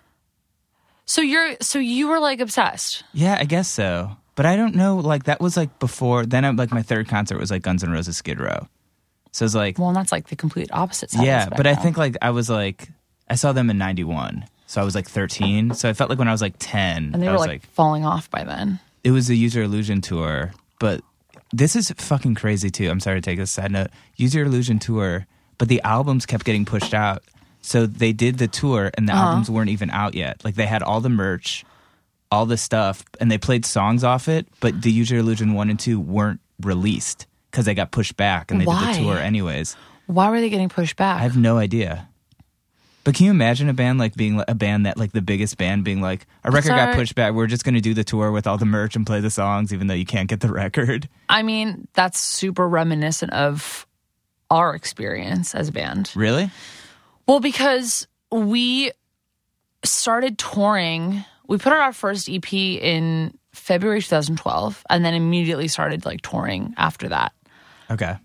so 1.05 1.21
you're 1.21 1.57
so 1.61 1.79
you 1.79 2.09
were 2.09 2.19
like 2.19 2.41
obsessed. 2.41 3.05
Yeah, 3.13 3.37
I 3.39 3.45
guess 3.45 3.69
so. 3.69 4.17
But 4.37 4.47
I 4.47 4.55
don't 4.55 4.75
know. 4.77 4.97
Like 4.99 5.25
that 5.25 5.41
was 5.41 5.57
like 5.57 5.79
before. 5.81 6.25
Then 6.25 6.45
I, 6.45 6.51
like 6.51 6.71
my 6.71 6.83
third 6.83 7.09
concert 7.09 7.39
was 7.39 7.51
like 7.51 7.63
Guns 7.63 7.83
N' 7.83 7.91
Roses 7.91 8.17
Skid 8.17 8.39
Row. 8.39 8.69
So 9.33 9.45
it's 9.45 9.55
like 9.55 9.79
Well, 9.79 9.89
and 9.89 9.97
that's 9.97 10.13
like 10.13 10.29
the 10.29 10.37
complete 10.37 10.71
opposite 10.73 11.11
side. 11.11 11.27
yeah. 11.27 11.47
the 11.47 11.57
But 11.57 11.67
I 11.67 11.75
think 11.75 11.97
like 11.99 12.17
I 12.23 12.31
was 12.31 12.49
like 12.49 12.89
I 13.29 13.35
saw 13.35 13.53
them 13.53 13.69
in 13.71 13.77
'91, 13.79 14.45
so 14.67 14.81
I 14.81 14.85
was 14.85 14.95
like 14.95 15.09
13. 15.09 15.75
So 15.75 15.89
I 15.89 15.93
felt 15.95 16.11
like 16.11 16.19
when 16.19 16.29
I 16.29 16.33
was 16.33 16.41
like 16.43 16.55
10, 16.61 17.11
and 17.13 17.23
they 17.23 17.27
I 17.27 17.31
were 17.31 17.39
was 17.39 17.41
like, 17.41 17.49
like, 17.63 17.67
falling 17.73 18.05
off 18.05 18.31
by 18.31 18.45
then. 18.45 18.79
it 19.03 19.11
was 19.11 19.27
the 19.27 19.37
Use 19.37 19.55
Your 19.55 19.65
Illusion 19.65 20.01
tour. 20.01 20.53
But 20.79 21.01
this 21.53 21.75
is 21.75 21.91
fucking 21.91 22.35
crazy 22.37 22.71
too. 22.71 22.89
I'm 22.89 23.01
sorry 23.01 23.21
to 23.21 23.25
take 23.25 23.39
a 23.41 23.47
side 23.47 23.73
note. 23.73 23.89
Use 24.17 24.35
Your 24.35 24.47
Illusion 24.47 24.79
tour, 24.79 25.27
but 25.59 25.69
the 25.69 25.81
albums 25.83 26.25
kept 26.27 26.45
getting 26.45 26.65
pushed 26.65 26.95
out. 26.95 27.23
So 27.63 27.85
they 27.87 28.13
did 28.13 28.39
the 28.39 28.47
tour, 28.49 28.91
and 28.95 29.09
the 29.09 29.13
Uh-huh. 29.13 29.27
albums 29.29 29.51
weren't 29.51 29.71
even 29.71 29.91
out 29.91 30.15
yet. 30.15 30.45
Like 30.45 30.55
they 30.55 30.67
had 30.67 30.83
all 30.85 31.01
the 31.01 31.09
merch, 31.09 31.65
all 32.37 32.47
the 32.47 32.57
stuff, 32.57 33.03
and 33.21 33.31
they 33.31 33.39
played 33.39 33.65
songs 33.65 34.05
off 34.05 34.29
it. 34.29 34.47
But 34.61 34.83
the 34.83 34.93
Use 34.93 35.11
Your 35.11 35.21
Illusion 35.21 35.55
one 35.55 35.71
and 35.71 35.81
two 35.81 35.99
weren't 35.99 36.41
released 36.61 37.27
because 37.51 37.65
they 37.65 37.75
got 37.75 37.91
pushed 37.91 38.17
back, 38.17 38.51
and 38.51 38.61
they 38.61 38.67
Why? 38.67 38.93
did 38.93 38.97
the 38.97 39.07
tour 39.07 39.19
anyways. 39.19 39.77
Why 40.07 40.31
were 40.31 40.41
they 40.41 40.51
getting 40.51 40.69
pushed 40.69 40.97
back? 40.97 41.21
I 41.21 41.23
have 41.23 41.37
no 41.37 41.57
idea. 41.59 42.09
But 43.03 43.15
can 43.15 43.27
you 43.27 43.31
imagine 43.31 43.69
a 43.69 43.73
band 43.73 43.99
like 43.99 44.17
being 44.17 44.43
a 44.49 44.55
band 44.55 44.85
that 44.85 44.99
like 44.99 45.13
the 45.13 45.23
biggest 45.23 45.57
band 45.57 45.85
being 45.85 46.01
like 46.01 46.27
a 46.43 46.51
record 46.51 46.71
got 46.71 46.95
pushed 46.97 47.15
back. 47.15 47.35
We're 47.35 47.47
just 47.47 47.65
going 47.65 47.77
to 47.77 47.81
do 47.81 47.95
the 47.95 48.03
tour 48.03 48.33
with 48.33 48.49
all 48.49 48.59
the 48.59 48.67
merch 48.67 48.97
and 48.97 49.07
play 49.07 49.21
the 49.21 49.31
songs, 49.31 49.73
even 49.73 49.87
though 49.87 49.95
you 49.95 50.05
can't 50.05 50.29
get 50.29 50.41
the 50.41 50.53
record. 50.53 51.09
I 51.29 51.43
mean, 51.43 51.87
that's 51.95 52.19
super 52.19 52.69
reminiscent 52.69 53.33
of 53.33 53.87
our 54.51 54.75
experience 54.75 55.55
as 55.55 55.69
a 55.69 55.73
band. 55.73 56.11
Really? 56.17 56.51
Well, 57.29 57.39
because 57.39 58.09
we 58.33 58.91
started 59.85 60.37
touring, 60.39 61.25
we 61.49 61.59
put 61.59 61.73
out 61.73 61.81
our 61.81 61.93
first 61.93 62.29
EP 62.29 62.53
in 62.53 63.37
February 63.53 64.03
2012, 64.03 64.85
and 64.91 65.05
then 65.05 65.15
immediately 65.15 65.69
started 65.69 66.05
like 66.05 66.21
touring 66.21 66.75
after 66.77 67.09
that. 67.09 67.33
Okay. 67.91 68.17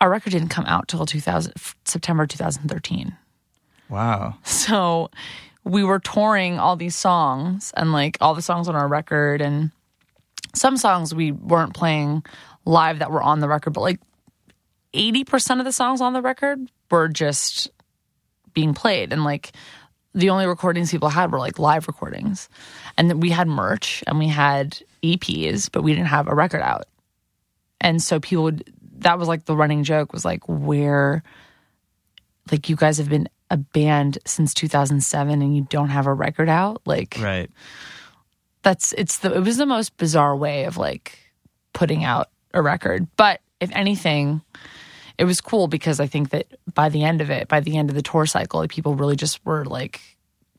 Our 0.00 0.10
record 0.10 0.30
didn't 0.30 0.48
come 0.48 0.64
out 0.66 0.88
till 0.88 1.06
2000 1.06 1.52
September 1.84 2.26
2013. 2.26 3.16
Wow. 3.88 4.36
So 4.42 5.10
we 5.64 5.84
were 5.84 6.00
touring 6.00 6.58
all 6.58 6.76
these 6.76 6.96
songs 6.96 7.72
and 7.76 7.92
like 7.92 8.16
all 8.20 8.34
the 8.34 8.42
songs 8.42 8.68
on 8.68 8.74
our 8.74 8.88
record 8.88 9.40
and 9.40 9.70
some 10.54 10.76
songs 10.76 11.14
we 11.14 11.30
weren't 11.30 11.74
playing 11.74 12.24
live 12.64 12.98
that 12.98 13.10
were 13.10 13.22
on 13.22 13.40
the 13.40 13.48
record, 13.48 13.72
but 13.72 13.80
like 13.80 14.00
80% 14.94 15.58
of 15.58 15.64
the 15.64 15.72
songs 15.72 16.00
on 16.00 16.12
the 16.12 16.22
record 16.22 16.58
were 16.90 17.08
just 17.08 17.70
being 18.54 18.74
played 18.74 19.12
and 19.12 19.24
like 19.24 19.52
the 20.14 20.30
only 20.30 20.46
recordings 20.46 20.90
people 20.90 21.08
had 21.08 21.30
were 21.32 21.38
like 21.38 21.58
live 21.58 21.86
recordings. 21.88 22.48
And 22.98 23.08
then 23.08 23.20
we 23.20 23.30
had 23.30 23.48
merch 23.48 24.04
and 24.06 24.18
we 24.18 24.28
had 24.28 24.78
EPs, 25.02 25.70
but 25.72 25.82
we 25.82 25.94
didn't 25.94 26.08
have 26.08 26.28
a 26.28 26.34
record 26.34 26.60
out. 26.62 26.84
And 27.80 28.02
so 28.02 28.20
people 28.20 28.44
would 28.44 28.72
that 28.98 29.18
was 29.18 29.26
like 29.26 29.46
the 29.46 29.56
running 29.56 29.82
joke 29.84 30.12
was 30.12 30.24
like 30.24 30.42
where 30.48 31.22
like 32.50 32.68
you 32.68 32.76
guys 32.76 32.98
have 32.98 33.08
been 33.08 33.28
a 33.50 33.56
band 33.56 34.18
since 34.24 34.54
2007 34.54 35.42
and 35.42 35.56
you 35.56 35.66
don't 35.68 35.88
have 35.88 36.06
a 36.06 36.12
record 36.14 36.48
out 36.48 36.80
like 36.86 37.16
Right. 37.20 37.50
that's 38.62 38.92
it's 38.92 39.18
the 39.18 39.34
it 39.34 39.40
was 39.40 39.56
the 39.56 39.66
most 39.66 39.96
bizarre 39.96 40.36
way 40.36 40.64
of 40.64 40.76
like 40.76 41.18
putting 41.72 42.04
out 42.04 42.28
a 42.54 42.62
record 42.62 43.06
but 43.16 43.40
if 43.60 43.70
anything 43.74 44.40
it 45.22 45.26
was 45.26 45.40
cool 45.40 45.68
because 45.68 46.00
i 46.00 46.06
think 46.06 46.30
that 46.30 46.46
by 46.74 46.88
the 46.88 47.02
end 47.04 47.20
of 47.20 47.30
it 47.30 47.46
by 47.48 47.60
the 47.60 47.76
end 47.78 47.88
of 47.90 47.96
the 47.96 48.02
tour 48.02 48.26
cycle 48.26 48.60
like, 48.60 48.70
people 48.70 48.94
really 48.96 49.16
just 49.16 49.38
were 49.46 49.64
like 49.64 50.00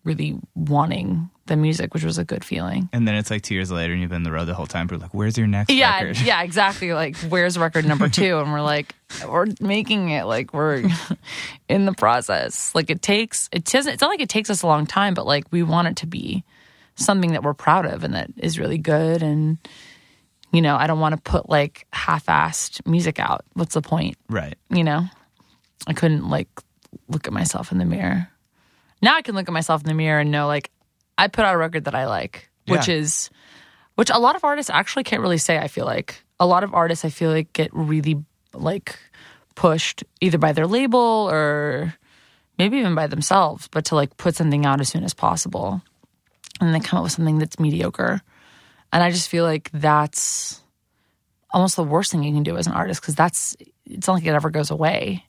really 0.05 0.38
wanting 0.55 1.30
the 1.45 1.55
music 1.55 1.93
which 1.93 2.03
was 2.05 2.18
a 2.18 2.24
good 2.24 2.43
feeling 2.43 2.88
And 2.93 3.05
then 3.07 3.16
it's 3.16 3.30
like 3.32 3.41
two 3.41 3.53
years 3.53 3.70
later 3.72 3.91
and 3.93 4.01
you've 4.01 4.09
been 4.09 4.24
on 4.24 4.24
the 4.24 4.32
road 4.32 4.45
the 4.45 4.53
whole 4.53 4.66
time. 4.66 4.88
We're 4.89 4.97
like, 4.97 5.14
where's 5.14 5.38
your 5.38 5.47
next 5.47 5.70
yeah 5.74 6.01
record? 6.01 6.22
yeah 6.22 6.41
exactly 6.43 6.93
like 6.93 7.18
where's 7.32 7.57
record 7.57 7.86
number 7.86 8.07
two 8.09 8.38
and 8.39 8.51
we're 8.53 8.61
like 8.61 8.95
we're 9.28 9.47
making 9.59 10.09
it 10.09 10.24
like 10.26 10.53
we're 10.53 10.84
in 11.70 11.86
the 11.86 11.93
process 11.93 12.74
like 12.76 12.89
it 12.89 13.01
takes 13.01 13.49
it 13.51 13.66
doesn't 13.66 13.93
it's 13.93 14.01
not 14.01 14.09
like 14.09 14.22
it 14.22 14.30
takes 14.30 14.49
us 14.49 14.61
a 14.64 14.68
long 14.68 14.86
time 14.86 15.14
but 15.14 15.26
like 15.26 15.45
we 15.51 15.64
want 15.64 15.88
it 15.88 15.97
to 15.97 16.07
be 16.07 16.43
something 16.95 17.32
that 17.34 17.43
we're 17.43 17.53
proud 17.53 17.86
of 17.86 18.03
and 18.05 18.14
that 18.14 18.30
is 18.38 18.59
really 18.59 18.78
good 18.78 19.22
and 19.24 19.57
you 20.54 20.62
know 20.62 20.78
i 20.78 20.88
don't 20.88 21.01
want 21.01 21.14
to 21.16 21.22
put 21.22 21.49
like 21.49 21.86
half-assed 21.91 22.86
music 22.88 23.20
out. 23.20 23.43
What's 23.54 23.74
the 23.74 23.82
point? 23.82 24.16
Right. 24.30 24.56
you 24.70 24.84
know? 24.84 25.04
I 25.88 25.91
couldn't 25.93 26.30
like 26.30 26.47
look 27.10 27.28
at 27.28 27.34
myself 27.34 27.74
in 27.74 27.78
the 27.80 27.86
mirror. 27.86 28.30
Now 29.01 29.18
i 29.18 29.22
can 29.22 29.36
look 29.36 29.49
at 29.49 29.54
myself 29.54 29.82
in 29.82 29.88
the 29.88 29.93
mirror 29.93 30.22
and 30.22 30.32
know 30.32 30.47
like 30.47 30.72
i 31.18 31.28
put 31.28 31.43
out 31.43 31.56
a 31.56 31.58
record 31.58 31.86
that 31.86 31.95
i 31.95 32.06
like 32.08 32.49
which 32.68 32.88
is 32.88 33.30
which 33.95 34.10
a 34.10 34.18
lot 34.18 34.36
of 34.38 34.43
artists 34.45 34.70
actually 34.70 35.04
can't 35.04 35.22
really 35.22 35.38
say 35.38 35.58
i 35.58 35.68
feel 35.68 35.86
like. 35.86 36.24
A 36.39 36.47
lot 36.47 36.64
of 36.64 36.74
artists 36.74 37.04
i 37.04 37.10
feel 37.10 37.32
like 37.32 37.51
get 37.54 37.70
really 37.74 38.24
like 38.54 38.97
pushed 39.56 40.04
either 40.22 40.38
by 40.38 40.51
their 40.51 40.68
label 40.68 41.28
or 41.32 41.93
maybe 42.58 42.78
even 42.78 42.95
by 42.95 43.08
themselves 43.08 43.68
but 43.70 43.86
to 43.86 43.95
like 43.95 44.16
put 44.18 44.36
something 44.36 44.66
out 44.66 44.80
as 44.80 44.89
soon 44.89 45.04
as 45.04 45.14
possible. 45.14 45.82
And 46.62 46.74
then 46.74 46.82
come 46.82 46.97
up 46.97 47.04
with 47.04 47.12
something 47.12 47.39
that's 47.39 47.60
mediocre 47.60 48.22
and 48.93 49.03
i 49.03 49.11
just 49.11 49.27
feel 49.27 49.43
like 49.43 49.69
that's 49.73 50.61
almost 51.51 51.75
the 51.75 51.83
worst 51.83 52.11
thing 52.11 52.23
you 52.23 52.33
can 52.33 52.43
do 52.43 52.55
as 52.57 52.65
an 52.67 52.73
artist 52.73 53.01
because 53.01 53.15
that's 53.15 53.55
it's 53.85 54.07
not 54.07 54.13
like 54.13 54.25
it 54.25 54.29
ever 54.33 54.49
goes 54.49 54.71
away 54.71 55.25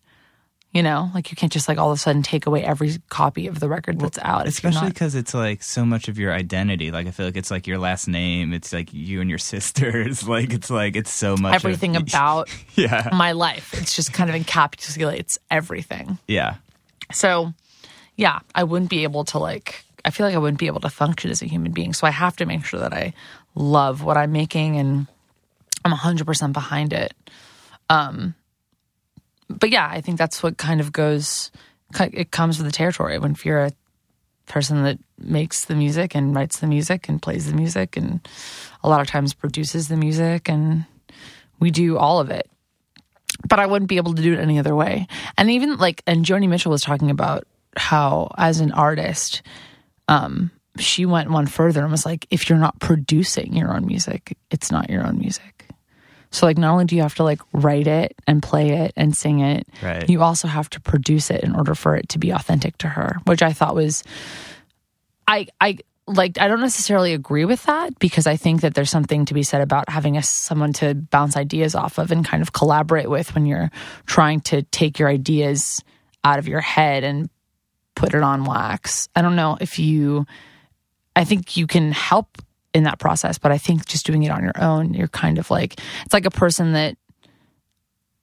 You 0.75 0.83
know, 0.83 1.09
like 1.15 1.31
you 1.31 1.37
can't 1.37 1.53
just 1.53 1.69
like 1.69 1.79
all 1.79 1.93
of 1.93 1.99
a 1.99 2.01
sudden 2.01 2.23
take 2.25 2.47
away 2.47 2.65
every 2.65 2.97
copy 3.09 3.47
of 3.47 3.61
the 3.61 3.69
record 3.69 4.01
that's 4.01 4.19
out. 4.19 4.49
especially 4.49 4.89
because 4.89 5.15
it's 5.15 5.33
like 5.33 5.63
so 5.63 5.85
much 5.85 6.09
of 6.09 6.19
your 6.19 6.33
identity. 6.35 6.91
Like 6.91 7.07
I 7.07 7.13
feel 7.13 7.27
like 7.27 7.37
it's 7.37 7.51
like 7.53 7.69
your 7.69 7.79
last 7.79 8.09
name. 8.09 8.53
It's 8.53 8.73
like 8.73 8.93
you 8.93 9.21
and 9.21 9.31
your 9.31 9.39
sisters. 9.55 10.27
Like 10.27 10.53
it's 10.53 10.71
like 10.71 10.97
it's 10.97 11.13
so 11.13 11.37
much 11.37 11.55
of- 11.55 11.65
everything 11.65 11.95
about 12.05 12.51
yeah, 12.75 13.09
my 13.13 13.31
life. 13.39 13.71
It's 13.81 13.95
just 13.95 14.13
kind 14.13 14.29
of 14.31 14.35
encapsulates 14.35 15.39
everything. 15.49 16.19
yeah, 16.27 16.57
So, 17.13 17.53
yeah, 18.17 18.41
I 18.53 18.65
wouldn't 18.65 18.91
be 18.91 19.05
able 19.05 19.23
to 19.27 19.39
like. 19.39 19.85
I 20.05 20.11
feel 20.11 20.27
like 20.27 20.35
I 20.35 20.39
wouldn't 20.43 20.59
be 20.59 20.67
able 20.67 20.81
to 20.81 20.91
function 20.91 21.31
as 21.31 21.41
a 21.41 21.47
human 21.47 21.71
being. 21.71 21.93
So 21.95 22.05
I 22.07 22.11
have 22.11 22.35
to 22.37 22.47
make 22.47 22.65
sure 22.67 22.81
that 22.81 22.93
I 22.93 23.15
love 23.55 24.03
what 24.03 24.17
I'm 24.17 24.33
making 24.33 24.77
and 24.77 25.07
I'm 25.85 25.93
100% 25.93 26.53
behind 26.53 26.93
it. 26.93 27.15
Um, 27.89 28.35
but 29.49 29.71
yeah, 29.71 29.89
I 29.91 30.01
think 30.01 30.19
that's 30.19 30.43
what 30.43 30.57
kind 30.57 30.81
of 30.81 30.93
goes. 30.93 31.51
It 31.99 32.31
comes 32.31 32.59
with 32.59 32.67
the 32.67 32.73
territory 32.73 33.19
when 33.19 33.37
you're 33.45 33.67
a 33.67 33.73
person 34.47 34.83
that 34.85 34.99
makes 35.19 35.67
the 35.67 35.75
music 35.75 36.15
and 36.15 36.35
writes 36.35 36.61
the 36.61 36.67
music 36.67 37.09
and 37.09 37.23
plays 37.23 37.47
the 37.47 37.57
music 37.57 37.97
and 37.97 38.27
a 38.83 38.89
lot 38.89 39.01
of 39.01 39.07
times 39.07 39.33
produces 39.33 39.89
the 39.89 39.97
music 39.97 40.49
and 40.49 40.85
we 41.61 41.71
do 41.71 41.97
all 41.97 42.21
of 42.21 42.31
it 42.31 42.51
but 43.49 43.59
I 43.59 43.67
wouldn't 43.67 43.89
be 43.89 43.97
able 43.97 44.15
to 44.15 44.23
do 44.23 44.33
it 44.33 44.41
any 44.41 44.59
other 44.59 44.75
way. 44.75 45.07
And 45.37 45.51
even 45.51 45.77
like, 45.77 46.03
and 46.07 46.25
Joni 46.25 46.49
Mitchell 46.49 46.71
was 46.71 46.83
talking 46.83 47.11
about 47.11 47.47
how, 47.77 48.33
as 48.39 48.61
an 48.61 48.73
artist, 48.73 49.43
um, 50.09 50.51
she 50.79 51.07
went 51.07 51.31
one 51.31 51.47
further 51.47 51.83
and 51.83 51.91
was 51.91 52.05
like, 52.07 52.27
if 52.31 52.49
you're 52.49 52.59
not 52.59 52.79
producing 52.81 53.55
your 53.55 53.75
own 53.75 53.87
music, 53.87 54.37
it's 54.51 54.71
not 54.73 54.91
your 54.91 55.07
own 55.07 55.19
music. 55.19 55.67
So, 56.31 56.47
like, 56.47 56.59
not 56.59 56.73
only 56.73 56.85
do 56.85 56.97
you 56.97 57.03
have 57.03 57.15
to 57.17 57.23
like 57.23 57.41
write 57.53 57.87
it 57.87 58.17
and 58.27 58.43
play 58.43 58.71
it 58.71 58.93
and 58.97 59.17
sing 59.17 59.39
it, 59.39 59.69
Right. 59.81 60.09
you 60.09 60.23
also 60.23 60.49
have 60.49 60.69
to 60.71 60.81
produce 60.81 61.31
it 61.31 61.45
in 61.45 61.55
order 61.55 61.77
for 61.77 61.95
it 61.95 62.09
to 62.11 62.19
be 62.19 62.31
authentic 62.31 62.77
to 62.79 62.89
her, 62.89 63.19
which 63.25 63.41
I 63.41 63.53
thought 63.53 63.77
was, 63.77 64.03
I, 65.29 65.47
I, 65.61 65.79
like 66.07 66.39
I 66.39 66.49
don't 66.49 66.61
necessarily 66.61 67.15
agree 67.15 67.45
with 67.47 67.63
that 67.65 67.99
because 67.99 68.27
I 68.27 68.37
think 68.37 68.61
that 68.61 68.75
there's 68.75 68.91
something 68.91 69.25
to 69.27 69.33
be 69.35 69.43
said 69.43 69.63
about 69.63 69.89
having 69.89 70.19
a 70.19 70.23
someone 70.23 70.75
to 70.75 70.95
bounce 70.95 71.35
ideas 71.37 71.75
off 71.75 71.97
of 71.99 72.11
and 72.11 72.25
kind 72.27 72.43
of 72.43 72.53
collaborate 72.53 73.09
with 73.09 73.35
when 73.35 73.47
you're 73.47 73.71
trying 74.05 74.41
to 74.41 74.63
take 74.65 74.99
your 74.99 75.09
ideas 75.09 75.83
out 76.23 76.39
of 76.39 76.47
your 76.47 76.61
head 76.61 77.05
and 77.05 77.31
put 77.95 78.13
it 78.13 78.23
on 78.23 78.45
wax. 78.45 79.09
I 79.17 79.23
don't 79.23 79.37
know 79.37 79.57
if 79.61 79.79
you 79.79 80.27
I 81.17 81.25
think 81.25 81.57
you 81.57 81.67
can 81.67 81.93
help 81.93 82.39
in 82.73 82.85
that 82.85 82.99
process, 82.99 83.39
but 83.39 83.53
I 83.53 83.59
think 83.59 83.87
just 83.87 84.05
doing 84.05 84.25
it 84.25 84.31
on 84.31 84.43
your 84.43 84.61
own, 84.61 84.95
you're 84.95 85.09
kind 85.09 85.39
of 85.39 85.51
like 85.51 85.79
it's 86.05 86.13
like 86.13 86.27
a 86.27 86.31
person 86.31 86.73
that 86.73 86.97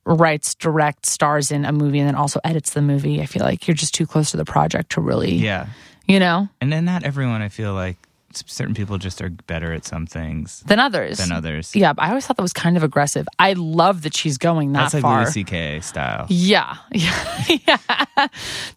writes, 0.06 0.56
direct, 0.56 1.06
stars 1.06 1.52
in 1.52 1.64
a 1.66 1.72
movie 1.72 2.00
and 2.00 2.08
then 2.08 2.16
also 2.16 2.40
edits 2.44 2.74
the 2.74 2.82
movie. 2.82 3.22
I 3.22 3.26
feel 3.26 3.44
like 3.44 3.68
you're 3.68 3.76
just 3.76 3.94
too 3.94 4.06
close 4.06 4.32
to 4.32 4.38
the 4.38 4.46
project 4.46 4.94
to 4.94 5.02
really, 5.02 5.36
yeah. 5.36 5.68
you 6.08 6.20
know, 6.20 6.50
And 6.60 6.72
then 6.72 6.86
not 6.86 7.04
everyone. 7.04 7.42
I 7.42 7.50
feel 7.50 7.74
like 7.74 7.98
certain 8.36 8.74
people 8.74 8.98
just 8.98 9.22
are 9.22 9.30
better 9.30 9.74
at 9.74 9.86
some 9.86 10.06
things 10.06 10.62
than 10.66 10.80
others. 10.80 11.18
than 11.18 11.32
others. 11.32 11.76
Yeah, 11.76 11.94
I 11.98 12.10
always 12.10 12.26
thought 12.28 12.38
that 12.38 12.42
was 12.44 12.54
kind 12.54 12.78
of 12.78 12.84
aggressive. 12.84 13.28
I 13.40 13.54
love 13.54 14.02
that 14.04 14.16
she's 14.16 14.38
going 14.38 14.74
that 14.74 14.80
far. 14.80 14.84
That's 14.84 14.94
like 14.96 15.02
far. 15.02 15.22
Louis 15.24 15.32
C.K. 15.32 15.80
style. 15.82 16.26
Yeah, 16.30 16.78
yeah, 16.92 17.44
yeah. 17.48 17.78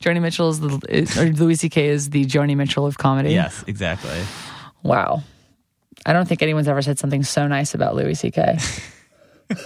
Joni 0.01 0.21
Mitchell 0.21 0.51
is 0.51 0.61
the 0.61 0.81
is, 0.89 1.19
or 1.19 1.27
Louis 1.33 1.57
C.K. 1.57 1.87
is 1.89 2.11
the 2.11 2.25
Joni 2.27 2.57
Mitchell 2.57 2.87
of 2.87 2.99
comedy. 2.99 3.31
Yes, 3.33 3.65
exactly. 3.67 4.21
Wow. 4.83 5.23
I 6.07 6.13
don't 6.13 6.29
think 6.29 6.43
anyone's 6.43 6.69
ever 6.69 6.83
said 6.83 6.99
something 6.99 7.23
so 7.23 7.47
nice 7.49 7.75
about 7.75 7.95
Louis 7.95 8.15
C.K. 8.15 8.59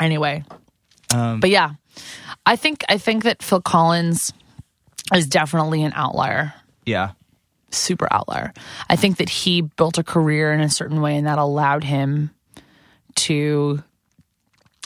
anyway, 0.00 0.44
Um, 1.14 1.40
but 1.40 1.50
yeah, 1.50 1.72
I 2.46 2.56
think 2.56 2.84
I 2.88 2.98
think 2.98 3.24
that 3.24 3.42
Phil 3.42 3.60
Collins 3.60 4.32
is 5.14 5.26
definitely 5.26 5.82
an 5.82 5.92
outlier. 5.94 6.54
Yeah, 6.84 7.12
super 7.70 8.08
outlier. 8.10 8.52
I 8.88 8.96
think 8.96 9.18
that 9.18 9.28
he 9.28 9.62
built 9.62 9.98
a 9.98 10.04
career 10.04 10.52
in 10.52 10.60
a 10.60 10.70
certain 10.70 11.00
way 11.00 11.16
and 11.16 11.26
that 11.26 11.38
allowed 11.38 11.84
him 11.84 12.30
to 13.16 13.82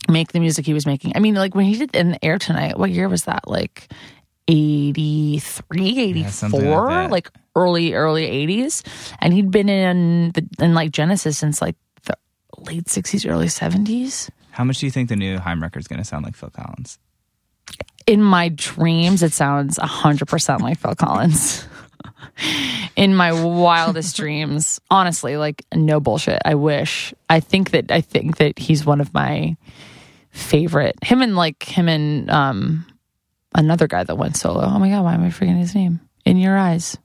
make 0.09 0.33
the 0.33 0.41
music 0.41 0.67
he 0.67 0.75
was 0.75 0.87
making. 0.87 1.13
I 1.15 1.21
mean, 1.21 1.35
like 1.35 1.55
when 1.55 1.67
he 1.67 1.77
did 1.77 1.95
In 1.95 2.13
the 2.13 2.25
Air 2.25 2.39
Tonight, 2.39 2.79
what 2.79 2.91
year 2.91 3.09
was 3.09 3.25
that? 3.25 3.49
Like 3.49 3.89
83, 4.49 5.99
84, 6.01 6.31
something 6.31 6.71
like 6.71 7.11
like 7.11 7.31
early, 7.55 7.95
early 7.95 8.27
80s. 8.47 8.83
And 9.21 9.33
he'd 9.33 9.51
been 9.51 9.69
in, 9.69 10.33
the, 10.33 10.47
in 10.59 10.75
like 10.75 10.91
Genesis 10.91 11.39
since 11.39 11.63
like 11.63 11.77
the 12.05 12.17
late 12.59 12.87
60s, 12.87 13.29
early 13.31 13.47
70s. 13.47 14.31
How 14.51 14.65
much 14.65 14.79
do 14.79 14.87
you 14.87 14.91
think 14.91 15.09
the 15.09 15.17
new 15.17 15.39
Haim 15.39 15.63
record 15.63 15.81
is 15.81 15.89
going 15.89 16.01
to 16.01 16.05
sound 16.05 16.25
like 16.25 16.37
Phil 16.37 16.51
Collins? 16.51 16.99
In 18.07 18.23
my 18.23 18.49
dreams, 18.49 19.23
it 19.23 19.33
sounds 19.33 19.79
100% 19.79 20.61
like 20.61 20.79
Phil 20.79 20.95
Collins. 20.95 21.67
in 22.97 23.15
my 23.15 23.33
wildest 23.33 24.17
dreams, 24.17 24.81
honestly, 24.91 25.37
like 25.37 25.65
no 25.75 26.01
bullshit. 26.01 26.41
I 26.45 26.55
wish. 26.55 27.15
I 27.29 27.41
think 27.41 27.71
that 27.71 27.91
I 27.91 28.01
think 28.01 28.39
that 28.39 28.59
he's 28.59 28.85
one 28.85 29.01
of 29.01 29.13
my 29.15 29.57
favorite. 30.31 30.97
Him 31.03 31.23
and 31.23 31.37
like 31.37 31.63
him 31.63 31.89
and 31.89 32.31
um 32.31 32.87
another 33.55 33.87
guy 33.87 34.05
that 34.05 34.17
went 34.17 34.37
solo. 34.37 34.63
Oh 34.63 34.79
my 34.79 34.91
god, 34.91 35.05
why 35.05 35.15
am 35.15 35.25
I 35.25 35.31
forgetting 35.31 35.61
his 35.61 35.75
name? 35.75 36.01
In 36.25 36.37
your 36.37 36.57
eyes. 36.57 36.97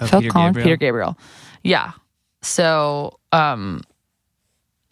Oh, 0.00 0.06
Phil 0.06 0.20
Peter 0.20 0.32
Collins, 0.32 0.56
Gabriel? 0.56 0.64
Peter 0.64 0.76
Gabriel. 0.76 1.18
Yeah. 1.62 1.92
So, 2.40 3.18
um, 3.32 3.82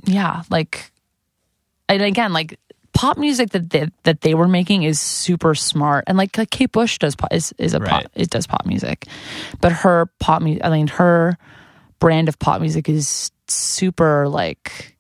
yeah, 0.05 0.43
like, 0.51 0.91
and 1.89 2.03
again, 2.03 2.33
like 2.33 2.59
pop 2.97 3.19
music 3.19 3.51
that 3.51 3.69
they, 3.71 3.89
that 4.05 4.23
they 4.23 4.35
were 4.35 4.49
making 4.49 4.85
is 4.85 4.99
super 4.99 5.55
smart, 5.55 6.05
and 6.07 6.17
like, 6.17 6.37
like 6.39 6.51
Kate 6.51 6.73
Bush 6.73 6.99
does 6.99 7.15
pop, 7.15 7.33
is 7.33 7.55
is 7.59 7.75
a 7.75 7.81
pop 7.81 8.07
it 8.15 8.31
does 8.31 8.47
pop 8.47 8.65
music, 8.65 9.07
but 9.61 9.71
her 9.71 10.07
pop 10.19 10.41
music, 10.41 10.65
I 10.65 10.71
mean, 10.71 10.89
her 10.89 11.37
brand 11.99 12.29
of 12.29 12.39
pop 12.39 12.61
music 12.61 12.89
is 12.89 13.31
super 13.49 14.29
like. 14.29 14.97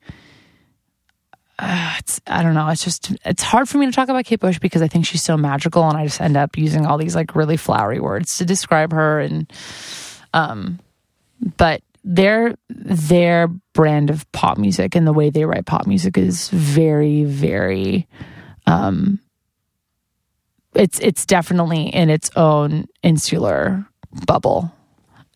Uh, 1.58 1.94
it's 1.98 2.20
I 2.26 2.42
don't 2.42 2.52
know. 2.52 2.68
It's 2.68 2.84
just 2.84 3.12
it's 3.24 3.42
hard 3.42 3.66
for 3.66 3.78
me 3.78 3.86
to 3.86 3.92
talk 3.92 4.10
about 4.10 4.26
Kate 4.26 4.40
Bush 4.40 4.58
because 4.58 4.82
I 4.82 4.88
think 4.88 5.06
she's 5.06 5.22
so 5.22 5.38
magical, 5.38 5.88
and 5.88 5.96
I 5.96 6.04
just 6.04 6.20
end 6.20 6.36
up 6.36 6.58
using 6.58 6.84
all 6.84 6.98
these 6.98 7.16
like 7.16 7.34
really 7.34 7.56
flowery 7.56 7.98
words 7.98 8.36
to 8.36 8.44
describe 8.44 8.92
her. 8.92 9.20
And 9.20 9.50
um, 10.34 10.80
but 11.56 11.80
their 12.08 12.54
their 12.68 13.48
brand 13.74 14.10
of 14.10 14.30
pop 14.30 14.58
music 14.58 14.94
and 14.94 15.06
the 15.06 15.12
way 15.12 15.28
they 15.28 15.44
write 15.44 15.66
pop 15.66 15.88
music 15.88 16.16
is 16.16 16.48
very 16.50 17.24
very 17.24 18.06
um 18.66 19.18
it's 20.74 21.00
it's 21.00 21.26
definitely 21.26 21.88
in 21.88 22.08
its 22.08 22.30
own 22.36 22.86
insular 23.02 23.84
bubble. 24.26 24.72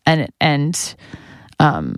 And 0.05 0.31
and 0.39 0.95
um 1.59 1.95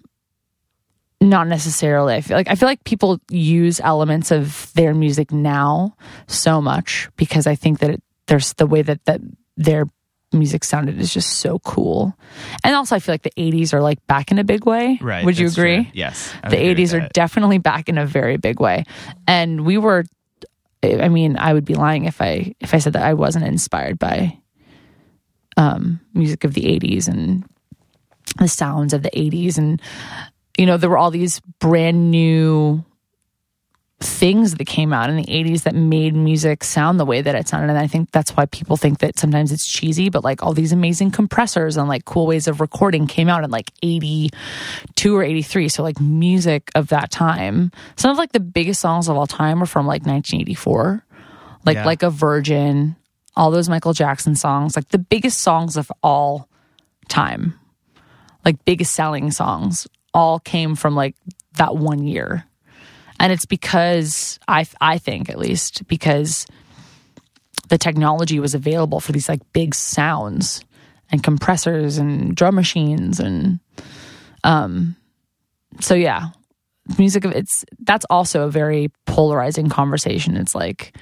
not 1.21 1.47
necessarily 1.47 2.15
i 2.15 2.21
feel 2.21 2.36
like 2.36 2.49
i 2.49 2.55
feel 2.55 2.67
like 2.67 2.84
people 2.84 3.17
use 3.30 3.80
elements 3.80 4.30
of 4.30 4.74
their 4.74 4.93
music 4.93 5.32
now 5.32 5.95
so 6.28 6.61
much 6.61 7.07
because 7.15 7.47
i 7.47 7.55
think 7.55 7.80
that 7.80 7.91
it, 7.91 8.03
there's 8.28 8.51
the 8.55 8.67
way 8.67 8.82
that 8.82 8.99
that 9.05 9.21
their 9.55 9.86
music 10.34 10.63
sounded 10.63 10.99
is 10.99 11.13
just 11.13 11.38
so 11.39 11.59
cool 11.59 12.15
and 12.63 12.75
also 12.75 12.95
i 12.95 12.99
feel 12.99 13.13
like 13.13 13.21
the 13.23 13.31
80s 13.38 13.73
are 13.73 13.81
like 13.81 14.05
back 14.07 14.31
in 14.31 14.39
a 14.39 14.43
big 14.43 14.65
way 14.65 14.97
Right. 15.01 15.23
would 15.23 15.38
you 15.38 15.47
agree 15.47 15.84
true. 15.84 15.91
Yes. 15.93 16.34
I 16.43 16.49
the 16.49 16.57
agree 16.57 16.84
80s 16.86 16.93
are 17.01 17.09
definitely 17.13 17.59
back 17.59 17.88
in 17.89 17.97
a 17.97 18.05
very 18.05 18.38
big 18.38 18.59
way 18.59 18.84
and 19.27 19.65
we 19.65 19.77
were 19.77 20.03
i 20.84 21.07
mean 21.09 21.38
i 21.38 21.53
would 21.53 21.65
be 21.65 21.75
lying 21.75 22.05
if 22.05 22.21
i 22.21 22.53
if 22.59 22.73
i 22.73 22.79
said 22.79 22.93
that 22.93 23.03
i 23.03 23.13
wasn't 23.13 23.45
inspired 23.45 23.97
by 23.99 24.38
um 25.57 25.99
music 26.13 26.43
of 26.43 26.53
the 26.53 26.63
80s 26.63 27.07
and 27.07 27.45
the 28.39 28.47
sounds 28.47 28.93
of 28.93 29.03
the 29.03 29.11
80s 29.11 29.57
and 29.57 29.81
you 30.57 30.65
know 30.65 30.77
there 30.77 30.89
were 30.89 30.97
all 30.97 31.11
these 31.11 31.39
brand 31.59 32.09
new 32.11 32.84
things 34.03 34.55
that 34.55 34.65
came 34.65 34.91
out 34.93 35.09
in 35.09 35.15
the 35.15 35.23
80s 35.25 35.63
that 35.63 35.75
made 35.75 36.13
music 36.15 36.63
sound 36.63 36.99
the 36.99 37.05
way 37.05 37.21
that 37.21 37.35
it 37.35 37.47
sounded. 37.47 37.69
And 37.69 37.77
i 37.77 37.87
think 37.87 38.11
that's 38.11 38.35
why 38.35 38.45
people 38.47 38.75
think 38.77 38.99
that 38.99 39.17
sometimes 39.17 39.51
it's 39.51 39.65
cheesy 39.65 40.09
but 40.09 40.23
like 40.23 40.43
all 40.43 40.53
these 40.53 40.71
amazing 40.73 41.11
compressors 41.11 41.77
and 41.77 41.87
like 41.87 42.05
cool 42.05 42.27
ways 42.27 42.47
of 42.47 42.59
recording 42.61 43.07
came 43.07 43.29
out 43.29 43.43
in 43.43 43.49
like 43.51 43.71
82 43.81 45.15
or 45.15 45.23
83 45.23 45.69
so 45.69 45.83
like 45.83 45.99
music 45.99 46.69
of 46.75 46.87
that 46.89 47.11
time. 47.11 47.71
Some 47.95 48.11
of 48.11 48.17
like 48.17 48.31
the 48.33 48.39
biggest 48.39 48.81
songs 48.81 49.07
of 49.07 49.15
all 49.17 49.27
time 49.27 49.59
were 49.59 49.65
from 49.65 49.87
like 49.87 50.01
1984 50.05 51.05
like 51.65 51.75
Yeah. 51.75 51.85
like 51.85 52.03
a 52.03 52.09
virgin 52.09 52.95
all 53.35 53.49
those 53.51 53.69
michael 53.69 53.93
jackson 53.93 54.35
songs 54.35 54.75
like 54.75 54.89
the 54.89 54.97
biggest 54.99 55.39
songs 55.41 55.77
of 55.77 55.91
all 56.03 56.47
time 57.09 57.57
like 58.45 58.63
biggest 58.65 58.93
selling 58.93 59.31
songs 59.31 59.87
all 60.13 60.39
came 60.39 60.75
from 60.75 60.93
like 60.95 61.15
that 61.57 61.75
one 61.75 62.03
year 62.05 62.43
and 63.24 63.34
it's 63.34 63.47
because 63.47 64.38
i 64.47 64.63
i 64.80 64.99
think 64.99 65.30
at 65.30 65.39
least 65.39 65.88
because 65.88 66.45
the 67.69 67.78
technology 67.80 68.39
was 68.39 68.53
available 68.53 68.99
for 68.99 69.13
these 69.13 69.28
like 69.30 69.41
big 69.53 69.74
sounds 69.74 70.63
and 71.11 71.24
compressors 71.24 71.97
and 71.97 72.36
drum 72.36 72.53
machines 72.53 73.19
and 73.19 73.59
um 74.43 74.95
so 75.80 75.95
yeah 75.95 76.28
music 76.97 77.26
of 77.26 77.32
it's 77.32 77.65
that's 77.80 78.05
also 78.09 78.43
a 78.43 78.51
very 78.51 78.89
polarizing 79.05 79.69
conversation. 79.69 80.38
It's 80.38 80.55
like 80.55 80.95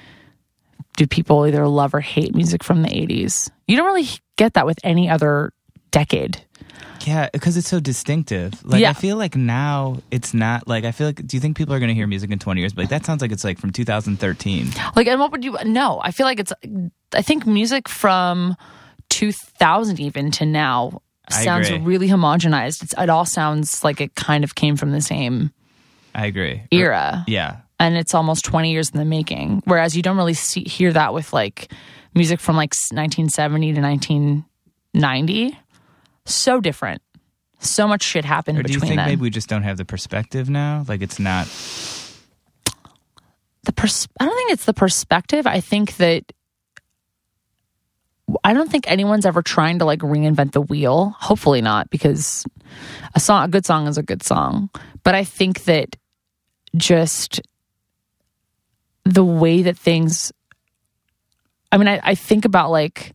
do 0.96 1.06
people 1.06 1.46
either 1.46 1.66
love 1.66 1.94
or 1.94 2.00
hate 2.00 2.34
music 2.34 2.62
from 2.62 2.82
the 2.82 2.88
80s? 2.88 3.50
You 3.66 3.76
don't 3.76 3.86
really 3.86 4.08
get 4.36 4.54
that 4.54 4.66
with 4.66 4.78
any 4.84 5.08
other 5.08 5.52
decade. 5.90 6.44
Yeah, 7.06 7.28
because 7.32 7.56
it's 7.56 7.68
so 7.68 7.80
distinctive. 7.80 8.64
Like 8.64 8.80
Yeah. 8.80 8.90
I 8.90 8.92
feel 8.92 9.16
like 9.16 9.36
now 9.36 9.98
it's 10.10 10.32
not 10.34 10.68
like 10.68 10.84
I 10.84 10.92
feel 10.92 11.08
like. 11.08 11.26
Do 11.26 11.36
you 11.36 11.40
think 11.40 11.56
people 11.56 11.74
are 11.74 11.78
going 11.78 11.88
to 11.88 11.94
hear 11.94 12.06
music 12.06 12.30
in 12.30 12.38
twenty 12.38 12.60
years? 12.60 12.72
But 12.72 12.82
like 12.82 12.90
that 12.90 13.04
sounds 13.06 13.22
like 13.22 13.32
it's 13.32 13.44
like 13.44 13.58
from 13.58 13.70
2013. 13.70 14.68
Like, 14.94 15.06
and 15.06 15.20
what 15.20 15.32
would 15.32 15.44
you? 15.44 15.56
No, 15.64 16.00
I 16.02 16.10
feel 16.10 16.26
like 16.26 16.40
it's. 16.40 16.52
I 17.14 17.22
think 17.22 17.46
music 17.46 17.88
from 17.88 18.56
2000 19.10 20.00
even 20.00 20.30
to 20.32 20.46
now 20.46 21.02
sounds 21.30 21.70
really 21.70 22.08
homogenized. 22.08 22.82
It's, 22.82 22.94
it 22.96 23.10
all 23.10 23.24
sounds 23.26 23.84
like 23.84 24.00
it 24.00 24.14
kind 24.14 24.44
of 24.44 24.54
came 24.54 24.76
from 24.76 24.92
the 24.92 25.00
same 25.00 25.52
I 26.14 26.26
agree. 26.26 26.62
era, 26.70 27.24
Yeah, 27.26 27.58
and 27.78 27.96
it's 27.96 28.14
almost 28.14 28.44
20 28.44 28.70
years 28.70 28.90
in 28.90 28.98
the 28.98 29.04
making. 29.04 29.62
Whereas 29.64 29.96
you 29.96 30.02
don't 30.02 30.16
really 30.16 30.34
see 30.34 30.62
hear 30.64 30.92
that 30.92 31.14
with 31.14 31.32
like 31.32 31.72
music 32.14 32.40
from 32.40 32.56
like 32.56 32.74
1970 32.90 33.74
to 33.74 33.80
1990. 33.80 35.58
So 36.24 36.60
different. 36.60 37.02
So 37.58 37.86
much 37.86 38.02
shit 38.02 38.24
happened 38.24 38.58
or 38.58 38.62
do 38.62 38.72
you 38.72 38.80
think 38.80 38.96
then. 38.96 39.06
maybe 39.06 39.22
we 39.22 39.30
just 39.30 39.48
don't 39.48 39.62
have 39.62 39.76
the 39.76 39.84
perspective 39.84 40.50
now? 40.50 40.84
Like 40.88 41.00
it's 41.00 41.18
not. 41.20 41.46
the 43.64 43.72
pers- 43.72 44.08
I 44.18 44.24
don't 44.24 44.36
think 44.36 44.50
it's 44.50 44.64
the 44.64 44.74
perspective. 44.74 45.46
I 45.46 45.60
think 45.60 45.96
that 45.96 46.32
I 48.44 48.52
don't 48.52 48.70
think 48.70 48.90
anyone's 48.90 49.26
ever 49.26 49.42
trying 49.42 49.78
to 49.78 49.84
like 49.84 50.00
reinvent 50.00 50.52
the 50.52 50.60
wheel. 50.60 51.14
Hopefully 51.18 51.60
not, 51.60 51.90
because 51.90 52.44
a 53.14 53.20
song, 53.20 53.44
a 53.44 53.48
good 53.48 53.66
song, 53.66 53.86
is 53.86 53.98
a 53.98 54.02
good 54.02 54.22
song. 54.22 54.70
But 55.04 55.14
I 55.14 55.24
think 55.24 55.64
that 55.64 55.96
just 56.76 57.40
the 59.04 59.24
way 59.24 59.62
that 59.62 59.76
things. 59.76 60.32
I 61.70 61.78
mean, 61.78 61.88
I, 61.88 62.00
I 62.02 62.14
think 62.14 62.44
about 62.44 62.70
like 62.70 63.12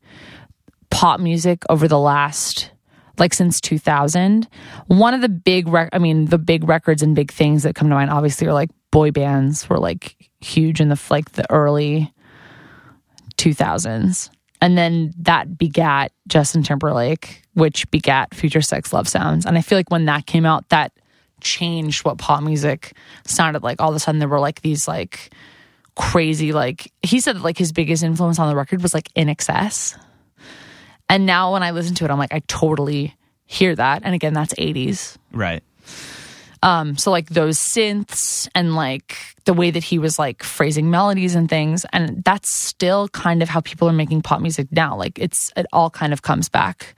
pop 0.90 1.20
music 1.20 1.64
over 1.70 1.88
the 1.88 2.00
last 2.00 2.72
like 3.20 3.34
since 3.34 3.60
2000 3.62 4.48
one 4.88 5.14
of 5.14 5.22
the 5.22 5.30
big 5.30 5.68
rec- 5.68 5.90
i 5.94 5.98
mean 5.98 6.26
the 6.26 6.38
big 6.38 6.68
records 6.68 7.02
and 7.02 7.16
big 7.16 7.32
things 7.32 7.64
that 7.64 7.76
come 7.76 7.90
to 7.90 7.96
mind 7.96 8.10
obviously 8.10 8.48
are 8.48 8.54
like 8.54 8.70
boy 8.92 9.12
bands 9.12 9.70
were 9.70 9.80
like 9.80 10.16
huge 10.40 10.80
in 10.80 10.90
the 10.90 11.02
like 11.10 11.32
the 11.34 11.50
early 11.52 12.14
2000s 13.38 14.30
and 14.62 14.78
then 14.78 15.12
that 15.18 15.58
begat 15.58 16.12
justin 16.28 16.64
timberlake 16.64 17.44
which 17.54 17.90
begat 17.90 18.36
future 18.36 18.62
sex 18.62 18.94
love 18.94 19.08
sounds. 19.08 19.46
And 19.46 19.58
i 19.58 19.62
feel 19.62 19.78
like 19.78 19.90
when 19.90 20.06
that 20.06 20.26
came 20.26 20.46
out 20.46 20.70
that 20.70 20.92
changed 21.42 22.06
what 22.06 22.18
pop 22.18 22.44
music 22.44 22.94
sounded 23.26 23.64
like. 23.64 23.82
All 23.82 23.90
of 23.90 23.96
a 23.96 24.00
sudden 24.00 24.20
there 24.20 24.28
were 24.28 24.40
like 24.40 24.62
these 24.62 24.88
like 24.88 25.32
crazy 25.96 26.54
like 26.54 26.92
he 27.02 27.20
said 27.20 27.36
that 27.36 27.44
like 27.44 27.58
his 27.58 27.72
biggest 27.72 28.04
influence 28.04 28.38
on 28.38 28.48
the 28.48 28.56
record 28.56 28.84
was 28.84 28.94
like 28.94 29.12
INXS 29.16 29.98
and 31.10 31.26
now 31.26 31.54
when 31.54 31.64
I 31.64 31.72
listen 31.72 31.96
to 31.96 32.06
it, 32.06 32.12
I'm 32.12 32.18
like, 32.18 32.34
I 32.34 32.42
totally 32.48 33.16
hear 33.46 33.76
that. 33.76 34.02
And 34.04 34.14
again, 34.14 34.34
that's 34.34 34.54
80s. 34.56 35.18
Right. 35.32 35.64
Um, 36.64 36.98
so 36.98 37.12
like 37.12 37.30
those 37.30 37.60
synths 37.60 38.50
and 38.56 38.76
like 38.76 39.16
the 39.46 39.54
way 39.54 39.72
that 39.72 39.84
he 39.84 40.00
was 40.00 40.18
like 40.18 40.44
phrasing 40.44 40.90
melodies 40.90 41.36
and 41.36 41.48
things, 41.48 41.86
and 41.94 42.24
that's 42.24 42.52
still 42.52 43.08
kind 43.10 43.44
of 43.44 43.50
how 43.50 43.62
people 43.62 43.88
are 43.88 43.94
making 43.94 44.24
pop 44.24 44.42
music 44.42 44.68
now. 44.72 44.98
Like 44.98 45.20
it's 45.20 45.52
it 45.56 45.68
all 45.72 45.90
kind 45.90 46.14
of 46.14 46.24
comes 46.24 46.50
back 46.50 46.96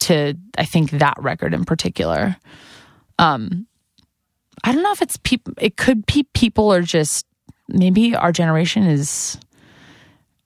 to 0.00 0.34
I 0.56 0.64
think 0.64 0.92
that 0.92 1.14
record 1.20 1.52
in 1.52 1.64
particular. 1.64 2.36
Um, 3.18 3.66
I 4.64 4.72
don't 4.72 4.82
know 4.82 4.92
if 4.92 5.02
it's 5.02 5.18
people. 5.18 5.52
It 5.58 5.76
could 5.76 6.06
be 6.06 6.24
people 6.32 6.72
are 6.72 6.82
just 6.82 7.26
maybe 7.68 8.16
our 8.16 8.32
generation 8.32 8.84
is 8.84 9.38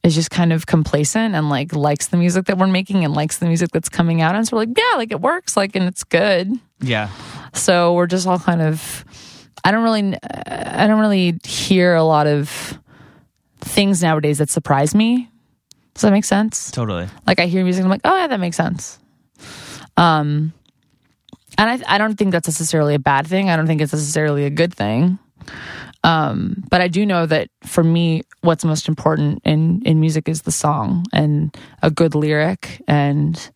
is 0.03 0.15
just 0.15 0.31
kind 0.31 0.53
of 0.53 0.67
complacent 0.67 1.35
and 1.35 1.51
like 1.51 1.75
likes 1.75 2.09
the 2.09 2.17
music 2.17 2.47
that 2.47 2.57
we're 2.57 2.67
making 2.67 3.05
and 3.05 3.13
likes 3.15 3.39
the 3.39 3.47
music 3.47 3.71
that's 3.73 3.89
coming 3.89 4.23
out. 4.23 4.35
And 4.35 4.47
so 4.47 4.57
we're 4.57 4.63
like 4.65 4.77
yeah 4.77 4.97
like 4.97 5.13
it 5.13 5.21
works 5.21 5.57
like 5.57 5.77
and 5.77 5.85
it's 5.87 6.05
good. 6.05 6.51
Yeah. 6.81 7.11
so 7.53 7.93
we're 7.95 8.07
just 8.07 8.27
all 8.27 8.39
kind 8.39 8.63
of 8.63 9.05
i 9.65 9.71
don't 9.71 9.83
really 9.83 10.17
i 10.47 10.87
don't 10.87 11.01
really 11.01 11.39
hear 11.45 11.95
a 11.95 12.03
lot 12.03 12.27
of 12.27 12.79
things 13.61 14.03
nowadays 14.03 14.39
that 14.39 14.49
surprise 14.49 14.95
me. 14.95 15.29
Does 15.93 16.03
that 16.03 16.13
make 16.13 16.25
sense? 16.25 16.71
Totally. 16.71 17.09
like 17.27 17.39
i 17.41 17.47
hear 17.47 17.63
music 17.65 17.85
i'm 17.85 17.91
like 17.91 18.01
oh 18.05 18.17
yeah 18.17 18.29
that 18.29 18.41
makes 18.41 18.57
sense. 18.57 18.99
Um 19.99 20.55
and 21.59 21.69
i 21.85 21.95
i 21.97 21.99
don't 21.99 22.17
think 22.17 22.33
that's 22.33 22.49
necessarily 22.49 22.95
a 22.95 22.99
bad 22.99 23.27
thing. 23.27 23.51
I 23.51 23.57
don't 23.57 23.67
think 23.67 23.83
it's 23.83 23.93
necessarily 23.93 24.47
a 24.47 24.51
good 24.51 24.73
thing 24.73 25.19
um 26.05 26.63
but 26.71 26.81
i 26.81 26.89
do 26.89 27.05
know 27.05 27.27
that 27.27 27.49
for 27.65 27.85
me 27.85 28.23
what's 28.41 28.65
most 28.65 28.89
important 28.89 29.41
in 29.45 29.83
in 29.85 30.01
music 30.01 30.29
is 30.29 30.43
the 30.43 30.53
song 30.53 31.05
and 31.13 31.57
a 31.83 31.91
good 31.91 32.15
lyric 32.15 32.83
and 32.89 33.51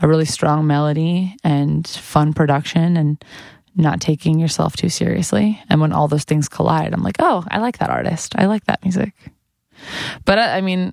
a 0.00 0.08
really 0.08 0.24
strong 0.24 0.66
melody 0.66 1.34
and 1.42 1.86
fun 1.86 2.32
production 2.32 2.96
and 2.96 3.24
not 3.74 4.00
taking 4.00 4.38
yourself 4.40 4.74
too 4.74 4.88
seriously. 4.88 5.62
And 5.70 5.80
when 5.80 5.92
all 5.92 6.08
those 6.08 6.24
things 6.24 6.48
collide 6.48 6.92
i'm 6.92 7.02
like 7.02 7.16
oh 7.18 7.44
i 7.50 7.58
like 7.58 7.78
that 7.78 7.90
artist. 7.90 8.34
I 8.36 8.46
like 8.46 8.64
that 8.66 8.82
music. 8.84 9.14
But 10.24 10.38
i, 10.38 10.58
I 10.58 10.60
mean 10.60 10.92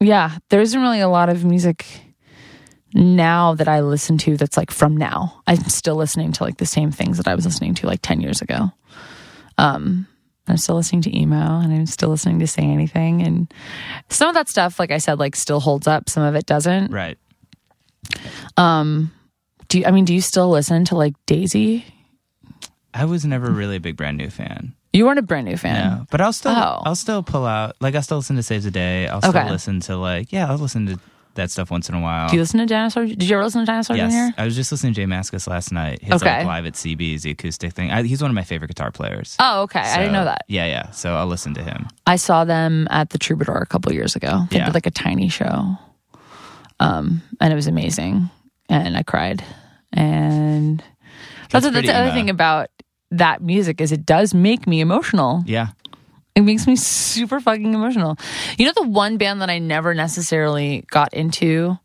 yeah 0.00 0.38
there 0.50 0.60
isn't 0.60 0.80
really 0.80 1.00
a 1.00 1.08
lot 1.08 1.28
of 1.30 1.44
music 1.44 1.86
now 2.94 3.54
that 3.54 3.68
i 3.68 3.80
listen 3.80 4.18
to 4.18 4.36
that's 4.36 4.56
like 4.56 4.70
from 4.70 4.96
now. 4.96 5.42
I'm 5.46 5.64
still 5.64 5.96
listening 5.96 6.32
to 6.32 6.44
like 6.44 6.58
the 6.58 6.66
same 6.66 6.92
things 6.92 7.16
that 7.18 7.28
i 7.28 7.34
was 7.34 7.44
listening 7.44 7.74
to 7.76 7.86
like 7.86 8.00
10 8.02 8.20
years 8.20 8.42
ago. 8.42 8.70
Um 9.58 10.06
I'm 10.48 10.56
still 10.56 10.76
listening 10.76 11.02
to 11.02 11.16
emo 11.18 11.36
and 11.60 11.72
I'm 11.72 11.86
still 11.86 12.08
listening 12.10 12.38
to 12.40 12.46
Say 12.46 12.62
Anything. 12.62 13.22
And 13.22 13.52
some 14.10 14.28
of 14.28 14.34
that 14.34 14.48
stuff, 14.48 14.78
like 14.78 14.90
I 14.90 14.98
said, 14.98 15.18
like 15.18 15.34
still 15.36 15.60
holds 15.60 15.86
up. 15.86 16.08
Some 16.08 16.22
of 16.22 16.34
it 16.36 16.46
doesn't. 16.46 16.92
Right. 16.92 17.18
Um, 18.56 19.12
do 19.68 19.78
you, 19.80 19.84
I 19.86 19.90
mean, 19.90 20.04
do 20.04 20.14
you 20.14 20.20
still 20.20 20.48
listen 20.50 20.84
to 20.86 20.96
like 20.96 21.14
Daisy? 21.26 21.84
I 22.94 23.04
was 23.04 23.24
never 23.24 23.50
really 23.50 23.76
a 23.76 23.80
big 23.80 23.96
brand 23.96 24.16
new 24.16 24.30
fan. 24.30 24.74
You 24.92 25.04
weren't 25.04 25.18
a 25.18 25.22
brand 25.22 25.46
new 25.46 25.56
fan. 25.58 25.90
No, 25.98 26.06
but 26.10 26.20
I'll 26.22 26.32
still 26.32 26.52
Oh. 26.52 26.82
I'll 26.86 26.94
still 26.94 27.22
pull 27.22 27.44
out 27.44 27.76
like 27.80 27.94
I'll 27.94 28.02
still 28.02 28.16
listen 28.18 28.36
to 28.36 28.42
Saves 28.42 28.64
the 28.64 28.70
Day. 28.70 29.06
I'll 29.08 29.20
still 29.20 29.36
Okay. 29.36 29.50
listen 29.50 29.80
to 29.80 29.96
like 29.96 30.32
yeah 30.32 30.48
I'll 30.48 30.56
listen 30.56 30.86
to 30.86 30.98
that 31.36 31.50
stuff 31.50 31.70
once 31.70 31.88
in 31.88 31.94
a 31.94 32.00
while. 32.00 32.28
Do 32.28 32.34
you 32.36 32.42
listen 32.42 32.58
to 32.60 32.66
Dinosaur? 32.66 33.06
Did 33.06 33.22
you 33.22 33.34
ever 33.36 33.44
listen 33.44 33.60
to 33.62 33.66
Dinosaur 33.66 33.96
yes, 33.96 34.12
Jr.? 34.12 34.40
I 34.40 34.44
was 34.44 34.54
just 34.56 34.70
listening 34.72 34.92
to 34.94 35.00
Jay 35.00 35.06
Mascis 35.06 35.46
last 35.48 35.72
night. 35.72 36.02
His 36.02 36.22
Okay. 36.22 36.38
like 36.38 36.46
live 36.46 36.66
at 36.66 36.74
CB's 36.74 37.22
the 37.22 37.30
acoustic 37.30 37.72
thing. 37.72 37.90
I, 37.90 38.02
he's 38.02 38.20
one 38.20 38.30
of 38.30 38.34
my 38.34 38.42
favorite 38.44 38.68
guitar 38.68 38.90
players. 38.90 39.36
Oh, 39.38 39.62
okay. 39.62 39.80
I 39.80 39.96
didn't 39.98 40.12
know 40.12 40.24
that. 40.24 40.42
Yeah, 40.48 40.66
yeah. 40.66 40.90
So 40.90 41.14
I'll 41.14 41.26
listen 41.26 41.54
to 41.54 41.62
him. 41.62 41.86
I 42.06 42.16
saw 42.16 42.44
them 42.44 42.86
at 42.90 43.10
the 43.10 43.18
Troubadour 43.18 43.56
a 43.58 43.66
couple 43.66 43.92
years 43.92 44.16
ago. 44.16 44.44
They 44.50 44.58
Yeah. 44.58 44.66
did 44.66 44.74
like 44.74 44.86
a 44.86 44.90
tiny 44.90 45.28
show. 45.28 45.76
Um, 46.80 47.22
and 47.40 47.52
it 47.52 47.56
was 47.56 47.66
amazing. 47.66 48.28
And 48.68 48.96
I 48.96 49.02
cried. 49.02 49.42
And 49.92 50.80
that's, 51.50 51.64
That's 51.64 51.70
that's 51.74 51.86
the 51.86 51.94
other 51.94 52.06
emo. 52.08 52.14
thing 52.14 52.30
about 52.30 52.68
that 53.12 53.40
music 53.40 53.80
is 53.80 53.92
it 53.92 54.04
does 54.04 54.34
make 54.34 54.66
me 54.66 54.80
emotional. 54.80 55.42
Yeah. 55.46 55.68
It 56.36 56.42
makes 56.42 56.66
me 56.66 56.76
super 56.76 57.40
fucking 57.40 57.74
emotional. 57.74 58.16
You 58.58 58.66
know, 58.66 58.72
the 58.76 58.86
one 58.86 59.16
band 59.16 59.40
that 59.40 59.50
I 59.50 59.58
never 59.58 59.94
necessarily 59.94 60.84
got 60.90 61.14
into 61.14 61.78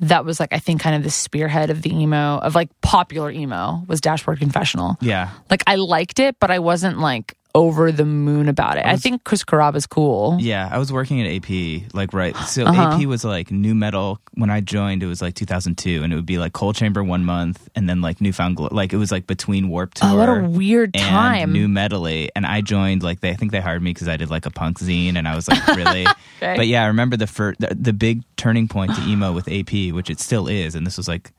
that 0.00 0.24
was 0.24 0.40
like, 0.40 0.52
I 0.52 0.58
think, 0.58 0.80
kind 0.80 0.96
of 0.96 1.02
the 1.02 1.10
spearhead 1.10 1.70
of 1.70 1.82
the 1.82 1.94
emo, 1.94 2.38
of 2.38 2.54
like 2.54 2.68
popular 2.80 3.30
emo, 3.30 3.84
was 3.86 4.00
Dashboard 4.00 4.40
Confessional. 4.40 4.96
Yeah. 5.00 5.30
Like, 5.50 5.62
I 5.66 5.76
liked 5.76 6.18
it, 6.18 6.40
but 6.40 6.50
I 6.50 6.58
wasn't 6.58 6.98
like 6.98 7.36
over 7.56 7.92
the 7.92 8.04
moon 8.04 8.48
about 8.48 8.78
it. 8.78 8.84
I, 8.84 8.96
think 8.96 9.22
Chris 9.22 9.44
Carrabba's 9.44 9.86
cool. 9.86 10.36
Yeah, 10.40 10.68
I 10.72 10.78
was 10.78 10.92
working 10.92 11.20
at 11.22 11.28
AP, 11.36 11.94
like 11.94 12.12
right. 12.12 12.34
So 12.36 12.64
Uh-huh. 12.66 12.98
AP 13.00 13.06
was 13.06 13.24
like 13.24 13.52
nu 13.52 13.74
metal. 13.74 14.18
When 14.34 14.50
I 14.50 14.60
joined, 14.60 15.04
it 15.04 15.06
was 15.06 15.22
like 15.22 15.34
2002, 15.34 16.02
and 16.02 16.12
it 16.12 16.16
would 16.16 16.26
be 16.26 16.38
like 16.38 16.52
Coal 16.52 16.72
Chamber 16.72 17.04
one 17.04 17.24
month, 17.24 17.68
and 17.76 17.88
then 17.88 18.00
like 18.00 18.20
New 18.20 18.32
Found 18.32 18.56
Glory. 18.56 18.70
Like 18.72 18.92
it 18.92 18.96
was 18.96 19.12
like 19.12 19.28
between 19.28 19.68
Warped 19.68 19.98
Tour. 19.98 20.10
Oh, 20.10 20.16
what 20.16 20.28
a 20.28 20.42
weird 20.42 20.90
and 20.96 21.04
time. 21.04 21.52
new 21.52 21.68
metally, 21.68 22.28
and 22.34 22.44
I 22.44 22.60
joined 22.60 23.04
like 23.04 23.20
they. 23.20 23.30
I 23.30 23.34
think 23.34 23.52
they 23.52 23.60
hired 23.60 23.82
me 23.82 23.92
because 23.92 24.08
I 24.08 24.16
did 24.16 24.30
like 24.30 24.46
a 24.46 24.50
punk 24.50 24.80
zine, 24.80 25.14
and 25.16 25.28
I 25.28 25.36
was 25.36 25.46
like 25.46 25.64
really. 25.76 26.06
Okay. 26.38 26.56
But 26.56 26.66
yeah, 26.66 26.82
I 26.82 26.86
remember 26.88 27.16
the 27.16 27.28
first 27.28 27.60
the, 27.60 27.74
the 27.74 27.92
big 27.92 28.22
turning 28.36 28.66
point 28.66 28.96
to 28.96 29.02
emo 29.02 29.32
with 29.32 29.46
AP, 29.48 29.94
which 29.94 30.10
it 30.10 30.18
still 30.18 30.48
is, 30.48 30.74
and 30.74 30.84
this 30.84 30.96
was 30.96 31.06
like 31.06 31.32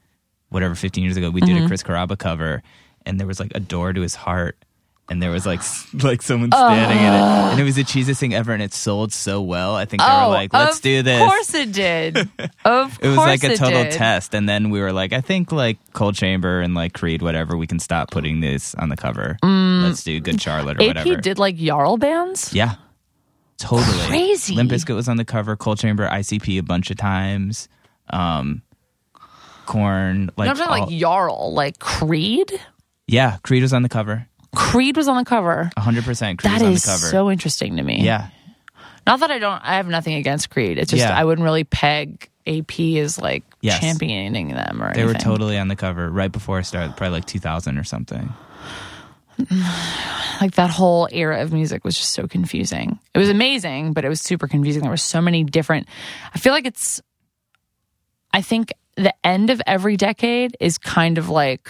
whatever 0.47 0.75
15 0.75 1.03
years 1.03 1.17
ago. 1.17 1.29
We 1.29 1.41
did 1.41 1.49
Mm-hmm. 1.57 1.65
a 1.65 1.67
Chris 1.67 1.83
Carrabba 1.83 2.17
cover, 2.17 2.63
and 3.05 3.19
there 3.19 3.27
was 3.27 3.41
like 3.41 3.51
a 3.53 3.59
door 3.59 3.91
to 3.91 3.99
his 3.99 4.15
heart. 4.15 4.57
And 5.07 5.21
there 5.21 5.29
was 5.29 5.45
like 5.45 5.61
like 6.03 6.23
someone 6.23 6.51
standing 6.51 6.97
in 6.97 7.13
it, 7.13 7.17
and 7.51 7.59
it 7.59 7.63
was 7.63 7.75
the 7.75 7.83
cheesiest 7.83 8.17
thing 8.17 8.33
ever, 8.33 8.51
and 8.53 8.63
it 8.63 8.73
sold 8.73 9.13
so 9.13 9.39
well. 9.39 9.75
I 9.75 9.85
think 9.85 10.01
they 10.01 10.07
were 10.07 10.29
like, 10.29 10.51
"Let's 10.51 10.79
do 10.79 11.03
this." 11.03 11.21
Of 11.21 11.27
course 11.27 11.53
it 11.53 11.71
did. 11.71 12.17
Of 12.65 12.89
course 12.89 12.97
it 13.01 13.07
was 13.09 13.17
like 13.17 13.43
a 13.43 13.55
total 13.55 13.83
did. 13.83 13.91
test, 13.91 14.33
and 14.33 14.49
then 14.49 14.71
we 14.71 14.81
were 14.81 14.91
like, 14.91 15.13
"I 15.13 15.21
think 15.21 15.51
like 15.51 15.77
Coal 15.93 16.11
Chamber 16.11 16.59
and 16.61 16.73
like 16.73 16.93
Creed, 16.93 17.21
whatever, 17.21 17.55
we 17.55 17.67
can 17.67 17.77
stop 17.77 18.09
putting 18.09 18.39
this 18.39 18.73
on 18.75 18.89
the 18.89 18.97
cover. 18.97 19.37
Let's 19.43 20.03
do 20.03 20.19
Good 20.19 20.41
Charlotte 20.41 20.77
or 20.77 20.81
AP 20.81 20.87
whatever." 20.87 21.21
did 21.21 21.37
like 21.37 21.57
Jarl 21.57 21.97
bands. 21.97 22.51
Yeah. 22.51 22.73
Totally. 23.59 24.07
Crazy. 24.07 24.55
Limp 24.55 24.71
Bizkit 24.71 24.95
was 24.95 25.07
on 25.07 25.17
the 25.17 25.23
cover, 25.25 25.55
Coal 25.55 25.75
Chamber, 25.75 26.07
ICP 26.09 26.57
a 26.57 26.63
bunch 26.63 26.89
of 26.89 26.97
times. 26.97 27.69
Um 28.09 28.63
Korn, 29.67 30.29
like, 30.37 30.45
no, 30.47 30.51
I'm 30.51 30.57
talking 30.57 30.81
all- 30.83 30.87
like 30.89 30.99
Jarl, 30.99 31.53
like 31.53 31.79
Creed. 31.79 32.51
Yeah, 33.07 33.37
Creed 33.43 33.61
was 33.61 33.73
on 33.73 33.83
the 33.83 33.89
cover. 33.89 34.27
Creed 34.55 34.97
was 34.97 35.07
on 35.07 35.17
the 35.17 35.25
cover. 35.25 35.69
100% 35.77 36.03
Creed 36.05 36.39
That 36.41 36.53
was 36.53 36.61
on 36.63 36.71
is 36.73 36.83
the 36.83 36.87
cover. 36.91 37.05
so 37.07 37.29
interesting 37.31 37.77
to 37.77 37.83
me. 37.83 38.01
yeah. 38.03 38.29
Not 39.07 39.19
that 39.19 39.29
I 39.29 39.37
don't. 39.37 39.61
I 39.63 39.75
have 39.75 39.87
nothing 39.87 40.15
against 40.15 40.49
Creed. 40.49 40.79
It's 40.79 40.89
just 40.89 41.01
Yeah. 41.01 41.15
I 41.15 41.23
wouldn't 41.23 41.43
really 41.45 41.63
peg 41.63 42.27
AP 42.47 42.79
as 42.97 43.19
like 43.19 43.43
Yes. 43.61 43.79
championing 43.79 44.49
them 44.49 44.81
or 44.81 44.93
They 44.93 45.01
anything. 45.01 45.07
were 45.07 45.13
totally 45.19 45.57
on 45.59 45.67
the 45.67 45.75
cover 45.75 46.09
right 46.09 46.31
before 46.31 46.57
I 46.57 46.61
started, 46.63 46.97
probably 46.97 47.17
like 47.17 47.25
2000 47.25 47.77
or 47.77 47.83
something. 47.83 48.33
like 50.41 50.53
that 50.55 50.69
whole 50.69 51.07
era 51.11 51.41
of 51.41 51.51
music 51.53 51.83
was 51.83 51.97
just 51.97 52.11
so 52.11 52.27
confusing. 52.27 52.99
It 53.13 53.19
was 53.19 53.29
amazing, 53.29 53.93
but 53.93 54.05
it 54.05 54.09
was 54.09 54.21
super 54.21 54.47
confusing. 54.47 54.81
There 54.81 54.91
were 54.91 54.97
so 54.97 55.21
many 55.21 55.43
different. 55.43 55.87
I 56.33 56.39
feel 56.39 56.53
like 56.53 56.65
it's. 56.65 57.01
I 58.33 58.41
think 58.41 58.73
the 58.95 59.13
end 59.25 59.49
of 59.49 59.61
every 59.67 59.97
decade 59.97 60.57
is 60.59 60.77
kind 60.77 61.17
of 61.17 61.29
like 61.29 61.69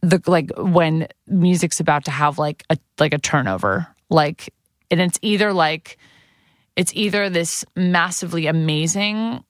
the 0.00 0.22
like 0.26 0.50
when 0.56 1.08
music's 1.26 1.80
about 1.80 2.04
to 2.04 2.10
have 2.10 2.38
like 2.38 2.64
a 2.70 2.78
like 2.98 3.12
a 3.12 3.18
turnover, 3.18 3.86
like, 4.10 4.52
and 4.90 5.00
it's 5.00 5.18
either 5.22 5.52
like 5.52 5.98
it's 6.76 6.92
either 6.94 7.28
this 7.28 7.64
massively 7.74 8.46
amazing 8.46 9.44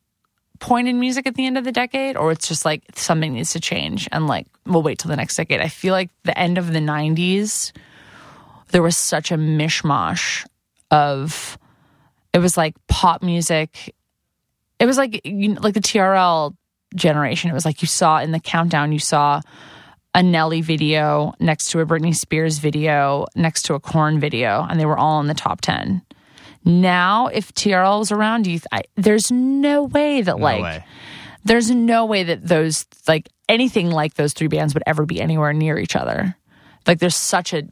point 0.60 0.88
in 0.88 0.98
music 0.98 1.26
at 1.26 1.34
the 1.34 1.46
end 1.46 1.56
of 1.56 1.64
the 1.64 1.70
decade 1.70 2.16
or 2.16 2.32
it's 2.32 2.48
just 2.48 2.64
like 2.64 2.82
something 2.96 3.34
needs 3.34 3.52
to 3.52 3.60
change 3.60 4.08
and 4.10 4.26
like 4.26 4.46
we'll 4.66 4.82
wait 4.82 4.98
till 4.98 5.08
the 5.08 5.16
next 5.16 5.36
decade. 5.36 5.60
I 5.60 5.68
feel 5.68 5.92
like 5.92 6.10
the 6.24 6.36
end 6.36 6.58
of 6.58 6.72
the 6.72 6.80
90s 6.80 7.72
there 8.70 8.82
was 8.82 8.96
such 8.96 9.30
a 9.30 9.36
mishmash 9.36 10.46
of 10.90 11.58
it 12.32 12.38
was 12.38 12.56
like 12.56 12.74
pop 12.86 13.22
music. 13.22 13.94
It 14.78 14.86
was 14.86 14.96
like 14.96 15.24
you 15.24 15.48
know, 15.48 15.60
like 15.60 15.74
the 15.74 15.80
TRL 15.80 16.54
generation. 16.94 17.50
It 17.50 17.54
was 17.54 17.64
like 17.64 17.82
you 17.82 17.88
saw 17.88 18.18
in 18.18 18.32
the 18.32 18.40
countdown 18.40 18.92
you 18.92 18.98
saw 18.98 19.40
a 20.18 20.22
Nelly 20.22 20.62
video 20.62 21.32
next 21.38 21.70
to 21.70 21.78
a 21.78 21.86
Britney 21.86 22.12
Spears 22.12 22.58
video 22.58 23.26
next 23.36 23.62
to 23.62 23.74
a 23.74 23.80
Korn 23.80 24.18
video 24.18 24.66
and 24.68 24.80
they 24.80 24.84
were 24.84 24.98
all 24.98 25.20
in 25.20 25.28
the 25.28 25.32
top 25.34 25.60
10. 25.60 26.02
Now, 26.64 27.28
if 27.28 27.54
TRL 27.54 28.00
was 28.00 28.10
around, 28.10 28.48
you 28.48 28.54
th- 28.54 28.66
I, 28.72 28.82
there's 28.96 29.30
no 29.30 29.84
way 29.84 30.20
that 30.22 30.36
No 30.36 30.42
like 30.42 30.60
way. 30.60 30.84
there's 31.44 31.70
no 31.70 32.04
way 32.04 32.24
that 32.24 32.44
those 32.44 32.84
like 33.06 33.28
anything 33.48 33.92
like 33.92 34.14
those 34.14 34.32
three 34.32 34.48
bands 34.48 34.74
would 34.74 34.82
ever 34.88 35.06
be 35.06 35.20
anywhere 35.20 35.52
near 35.52 35.78
each 35.78 35.94
other. 35.94 36.34
Like 36.84 36.98
there's 36.98 37.14
such 37.14 37.52
a 37.52 37.62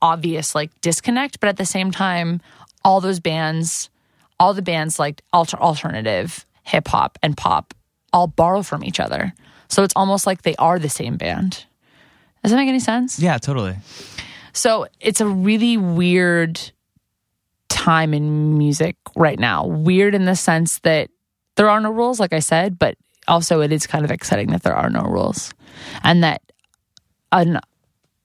obvious 0.00 0.54
like 0.54 0.70
disconnect, 0.80 1.38
but 1.38 1.50
at 1.50 1.58
the 1.58 1.66
same 1.66 1.90
time, 1.90 2.40
all 2.82 3.02
those 3.02 3.20
bands, 3.20 3.90
all 4.38 4.54
the 4.54 4.62
bands 4.62 4.98
like 4.98 5.20
alter 5.34 5.58
alternative, 5.58 6.46
hip 6.62 6.88
hop, 6.88 7.18
and 7.22 7.36
pop 7.36 7.74
all 8.10 8.26
borrow 8.26 8.62
from 8.62 8.82
each 8.84 9.00
other. 9.00 9.34
So 9.68 9.82
it's 9.82 9.94
almost 9.94 10.26
like 10.26 10.42
they 10.42 10.56
are 10.56 10.78
the 10.78 10.88
same 10.88 11.18
band. 11.18 11.66
Does 12.42 12.52
that 12.52 12.56
make 12.56 12.68
any 12.68 12.80
sense? 12.80 13.18
Yeah, 13.18 13.38
totally. 13.38 13.76
So 14.52 14.86
it's 15.00 15.20
a 15.20 15.26
really 15.26 15.76
weird 15.76 16.60
time 17.68 18.12
in 18.14 18.58
music 18.58 18.96
right 19.16 19.38
now. 19.38 19.66
Weird 19.66 20.14
in 20.14 20.24
the 20.24 20.36
sense 20.36 20.80
that 20.80 21.10
there 21.56 21.68
are 21.68 21.80
no 21.80 21.90
rules, 21.90 22.18
like 22.20 22.32
I 22.32 22.40
said, 22.40 22.78
but 22.78 22.96
also 23.28 23.60
it 23.60 23.72
is 23.72 23.86
kind 23.86 24.04
of 24.04 24.10
exciting 24.10 24.48
that 24.48 24.62
there 24.62 24.74
are 24.74 24.90
no 24.90 25.02
rules 25.02 25.52
and 26.02 26.24
that 26.24 26.42
an 27.32 27.60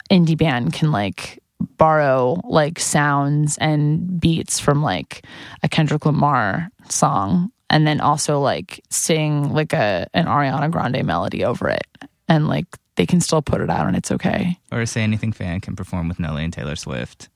indie 0.09 0.38
band 0.38 0.74
can 0.74 0.91
like 0.91 1.41
borrow 1.78 2.39
like 2.43 2.80
sounds 2.80 3.57
and 3.59 4.20
beats 4.20 4.59
from 4.59 4.82
like 4.82 5.26
a 5.63 5.70
Kendrick 5.70 6.05
Lamar 6.05 6.70
song 6.89 7.51
and 7.70 7.86
then 7.88 8.01
also 8.01 8.39
like 8.39 8.84
sing 8.89 9.53
like 9.53 9.74
a 9.74 10.07
an 10.13 10.26
Ariana 10.26 10.70
Grande 10.72 11.03
melody 11.05 11.43
over 11.43 11.70
it 11.70 11.88
and 12.28 12.47
like 12.47 12.68
they 12.95 13.05
can 13.05 13.21
still 13.21 13.41
put 13.41 13.61
it 13.61 13.69
out 13.69 13.87
and 13.87 13.95
it's 13.95 14.11
okay. 14.11 14.59
Or 14.71 14.85
Say 14.85 15.01
Anything 15.01 15.31
fan 15.31 15.61
can 15.61 15.75
perform 15.75 16.07
with 16.07 16.19
Nelly 16.19 16.43
and 16.43 16.53
Taylor 16.53 16.75
Swift 16.75 17.29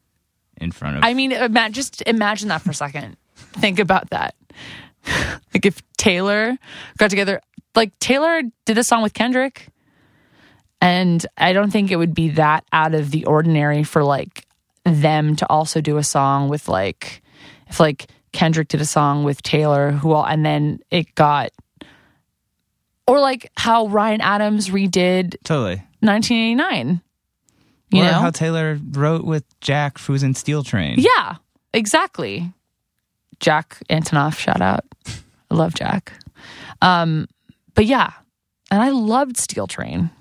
in 0.57 0.71
front 0.71 0.97
of. 0.97 1.03
I 1.03 1.13
mean, 1.13 1.31
ima- 1.31 1.69
just 1.69 2.01
imagine 2.03 2.49
that 2.49 2.61
for 2.61 2.71
a 2.71 2.75
second. 2.75 3.17
Think 3.35 3.79
about 3.79 4.09
that. 4.09 4.35
like 5.53 5.65
if 5.65 5.81
Taylor 5.97 6.57
got 6.97 7.09
together, 7.09 7.41
like 7.75 7.97
Taylor 7.99 8.41
did 8.65 8.77
a 8.77 8.83
song 8.83 9.01
with 9.01 9.13
Kendrick, 9.13 9.67
and 10.81 11.25
I 11.37 11.53
don't 11.53 11.71
think 11.71 11.91
it 11.91 11.97
would 11.97 12.13
be 12.13 12.29
that 12.29 12.63
out 12.71 12.93
of 12.93 13.11
the 13.11 13.25
ordinary 13.25 13.83
for 13.83 14.03
like 14.03 14.45
them 14.83 15.35
to 15.37 15.49
also 15.49 15.81
do 15.81 15.97
a 15.97 16.03
song 16.03 16.49
with 16.49 16.67
like 16.67 17.21
if 17.67 17.79
like 17.79 18.07
Kendrick 18.31 18.67
did 18.67 18.81
a 18.81 18.85
song 18.85 19.23
with 19.23 19.41
Taylor, 19.41 19.91
who 19.91 20.11
all, 20.13 20.25
and 20.25 20.45
then 20.45 20.79
it 20.91 21.13
got. 21.15 21.51
Or 23.09 23.19
like 23.19 23.51
how 23.57 23.87
Ryan 23.87 24.21
Adams 24.21 24.69
redid 24.69 25.35
totally. 25.43 25.83
1989. 26.01 27.01
You 27.89 28.01
or 28.01 28.05
know, 28.05 28.13
how 28.13 28.29
Taylor 28.29 28.79
wrote 28.91 29.25
with 29.25 29.43
Jack, 29.61 29.99
who's 29.99 30.21
in 30.21 30.35
Steel 30.35 30.63
Train. 30.63 30.99
Yeah, 30.99 31.37
exactly. 31.73 32.53
Jack 33.39 33.81
Antonoff, 33.89 34.37
shout 34.37 34.61
out. 34.61 34.85
I 35.49 35.55
love 35.55 35.73
Jack. 35.73 36.13
Um, 36.83 37.27
but 37.73 37.87
yeah, 37.87 38.11
and 38.69 38.79
I 38.79 38.89
loved 38.89 39.37
Steel 39.37 39.65
Train. 39.65 40.11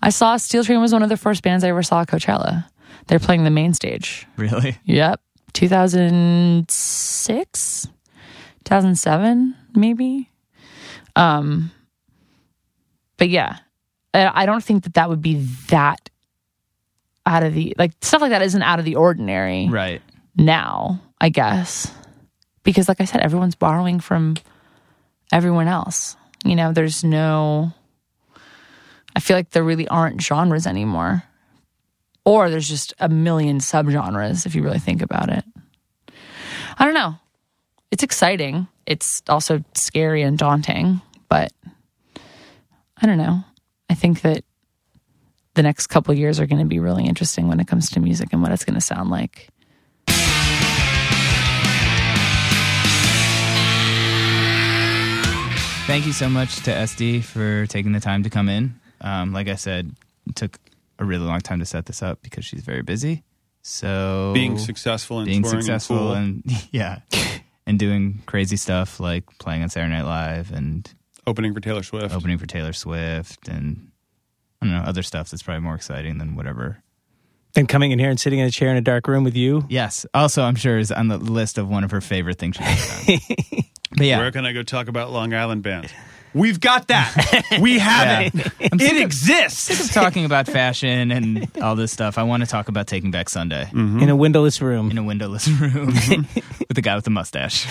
I 0.00 0.10
saw 0.10 0.36
Steel 0.36 0.62
Train 0.62 0.80
was 0.80 0.92
one 0.92 1.02
of 1.02 1.08
the 1.08 1.16
first 1.16 1.42
bands 1.42 1.64
I 1.64 1.70
ever 1.70 1.82
saw 1.82 2.02
at 2.02 2.08
Coachella. 2.08 2.66
They're 3.08 3.18
playing 3.18 3.42
the 3.42 3.50
main 3.50 3.74
stage. 3.74 4.28
Really? 4.36 4.78
Yep. 4.84 5.20
2006, 5.54 7.88
2007, 8.64 9.56
maybe. 9.74 10.30
Um, 11.16 11.72
but 13.18 13.28
yeah, 13.28 13.58
I 14.14 14.46
don't 14.46 14.64
think 14.64 14.84
that 14.84 14.94
that 14.94 15.08
would 15.08 15.20
be 15.22 15.34
that 15.68 16.10
out 17.26 17.42
of 17.42 17.54
the 17.54 17.74
like 17.78 17.92
stuff 18.00 18.20
like 18.22 18.30
that 18.30 18.42
isn't 18.42 18.62
out 18.62 18.78
of 18.78 18.84
the 18.84 18.96
ordinary 18.96 19.68
Right. 19.68 20.00
now, 20.36 21.00
I 21.20 21.28
guess. 21.28 21.92
Because 22.62 22.88
like 22.88 23.00
I 23.00 23.04
said, 23.04 23.20
everyone's 23.20 23.54
borrowing 23.54 24.00
from 24.00 24.36
everyone 25.32 25.68
else. 25.68 26.16
You 26.44 26.56
know, 26.56 26.72
there's 26.72 27.04
no 27.04 27.72
I 29.14 29.20
feel 29.20 29.36
like 29.36 29.50
there 29.50 29.64
really 29.64 29.88
aren't 29.88 30.20
genres 30.22 30.66
anymore. 30.66 31.22
Or 32.24 32.50
there's 32.50 32.68
just 32.68 32.92
a 32.98 33.08
million 33.08 33.58
subgenres 33.60 34.46
if 34.46 34.54
you 34.54 34.62
really 34.62 34.78
think 34.80 35.00
about 35.00 35.30
it. 35.30 35.44
I 36.78 36.84
don't 36.84 36.94
know. 36.94 37.14
It's 37.90 38.02
exciting. 38.02 38.66
It's 38.84 39.22
also 39.28 39.62
scary 39.74 40.22
and 40.22 40.36
daunting, 40.36 41.00
but 41.28 41.52
I 42.98 43.06
don't 43.06 43.18
know. 43.18 43.44
I 43.90 43.94
think 43.94 44.22
that 44.22 44.44
the 45.54 45.62
next 45.62 45.88
couple 45.88 46.12
of 46.12 46.18
years 46.18 46.40
are 46.40 46.46
going 46.46 46.60
to 46.60 46.66
be 46.66 46.78
really 46.78 47.04
interesting 47.04 47.48
when 47.48 47.60
it 47.60 47.66
comes 47.66 47.90
to 47.90 48.00
music 48.00 48.28
and 48.32 48.42
what 48.42 48.52
it's 48.52 48.64
going 48.64 48.74
to 48.74 48.80
sound 48.80 49.10
like. 49.10 49.48
Thank 55.86 56.04
you 56.06 56.12
so 56.12 56.28
much 56.28 56.62
to 56.64 56.72
Este 56.74 57.22
for 57.22 57.66
taking 57.66 57.92
the 57.92 58.00
time 58.00 58.24
to 58.24 58.30
come 58.30 58.48
in. 58.48 58.74
Um, 59.00 59.32
like 59.32 59.48
I 59.48 59.54
said, 59.54 59.94
it 60.26 60.34
took 60.34 60.58
a 60.98 61.04
really 61.04 61.24
long 61.24 61.40
time 61.40 61.60
to 61.60 61.66
set 61.66 61.86
this 61.86 62.02
up 62.02 62.22
because 62.22 62.44
she's 62.44 62.62
very 62.62 62.82
busy. 62.82 63.22
So 63.62 64.32
Being 64.34 64.58
successful 64.58 65.18
and 65.18 65.26
being 65.26 65.44
successful 65.44 66.12
and, 66.12 66.42
cool, 66.44 66.54
and 66.54 66.68
yeah, 66.72 67.00
and 67.66 67.78
doing 67.78 68.22
crazy 68.26 68.56
stuff 68.56 68.98
like 68.98 69.24
playing 69.38 69.62
on 69.62 69.68
Saturday 69.68 69.92
Night 69.92 70.04
Live 70.04 70.52
and 70.52 70.92
opening 71.26 71.54
for 71.54 71.60
Taylor 71.60 71.82
Swift. 71.82 72.14
opening 72.14 72.38
for 72.38 72.46
Taylor 72.46 72.72
Swift 72.72 73.48
and 73.48 73.90
I 74.62 74.66
don't 74.66 74.74
know 74.74 74.82
other 74.82 75.02
stuff 75.02 75.30
that's 75.30 75.42
probably 75.42 75.62
more 75.62 75.74
exciting 75.74 76.18
than 76.18 76.34
whatever. 76.36 76.82
Then 77.54 77.66
coming 77.66 77.90
in 77.90 77.98
here 77.98 78.10
and 78.10 78.20
sitting 78.20 78.38
in 78.38 78.46
a 78.46 78.50
chair 78.50 78.70
in 78.70 78.76
a 78.76 78.80
dark 78.82 79.08
room 79.08 79.24
with 79.24 79.34
you. 79.36 79.64
Yes, 79.68 80.04
also 80.14 80.42
I'm 80.42 80.56
sure 80.56 80.78
is 80.78 80.92
on 80.92 81.08
the 81.08 81.16
list 81.18 81.56
of 81.58 81.68
one 81.68 81.84
of 81.84 81.90
her 81.90 82.00
favorite 82.00 82.38
things 82.38 82.56
she's 82.56 83.06
done. 83.06 83.18
but 83.96 84.06
yeah, 84.06 84.18
Where 84.18 84.30
can 84.30 84.44
I 84.44 84.52
go 84.52 84.62
talk 84.62 84.88
about 84.88 85.10
Long 85.10 85.32
Island 85.34 85.62
bands? 85.62 85.90
We've 86.34 86.60
got 86.60 86.88
that. 86.88 87.14
We 87.60 87.78
have 87.78 88.34
Yeah. 88.34 88.42
it. 88.60 88.72
It 88.82 89.00
exists. 89.00 89.94
talking 89.94 90.26
about 90.26 90.46
fashion 90.46 91.10
and 91.10 91.50
all 91.62 91.76
this 91.76 91.92
stuff. 91.92 92.18
I 92.18 92.24
want 92.24 92.42
to 92.42 92.46
talk 92.48 92.68
about 92.68 92.86
Taking 92.86 93.10
Back 93.10 93.30
Sunday 93.30 93.64
Mm-hmm. 93.72 94.00
in 94.00 94.08
a 94.10 94.16
windowless 94.16 94.60
room. 94.60 94.90
in 94.90 94.98
a 94.98 95.02
windowless 95.02 95.48
room 95.60 95.86
with 95.94 96.74
the 96.74 96.82
guy 96.82 96.94
with 96.94 97.04
the 97.04 97.10
mustache. 97.10 97.66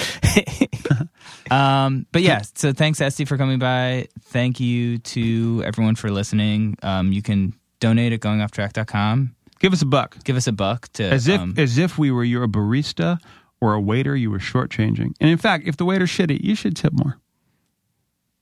Um, 1.52 2.06
but 2.12 2.22
yeah, 2.22 2.42
so 2.56 2.74
thanks, 2.74 3.00
Este, 3.02 3.28
for 3.28 3.38
coming 3.38 3.60
by. 3.60 4.08
Thank 4.22 4.60
you 4.60 4.98
to 5.00 5.64
everyone 5.66 5.96
for 5.96 6.10
listening. 6.12 6.78
Um, 6.84 7.12
you 7.12 7.22
can 7.22 7.54
donate 7.80 8.14
at 8.14 8.20
goingofftrack.com. 8.22 9.36
Give 9.60 9.72
us 9.74 9.82
a 9.82 9.86
buck. 9.86 10.18
Give 10.24 10.36
us 10.36 10.48
a 10.48 10.52
buck 10.52 10.90
to 10.94 11.04
As 11.04 11.28
if 11.28 11.40
um, 11.40 11.54
as 11.58 11.78
if 11.78 11.98
we 11.98 12.12
were 12.12 12.24
your 12.24 12.48
barista 12.48 13.18
or 13.62 13.74
a 13.74 13.82
waiter 13.82 14.16
you 14.16 14.30
were 14.32 14.40
shortchanging. 14.40 15.14
And 15.20 15.30
in 15.30 15.38
fact, 15.38 15.68
if 15.68 15.78
the 15.78 15.86
waiter's 15.86 16.10
shitty, 16.10 16.42
you 16.44 16.56
should 16.56 16.76
tip 16.76 16.94
more. 16.94 17.18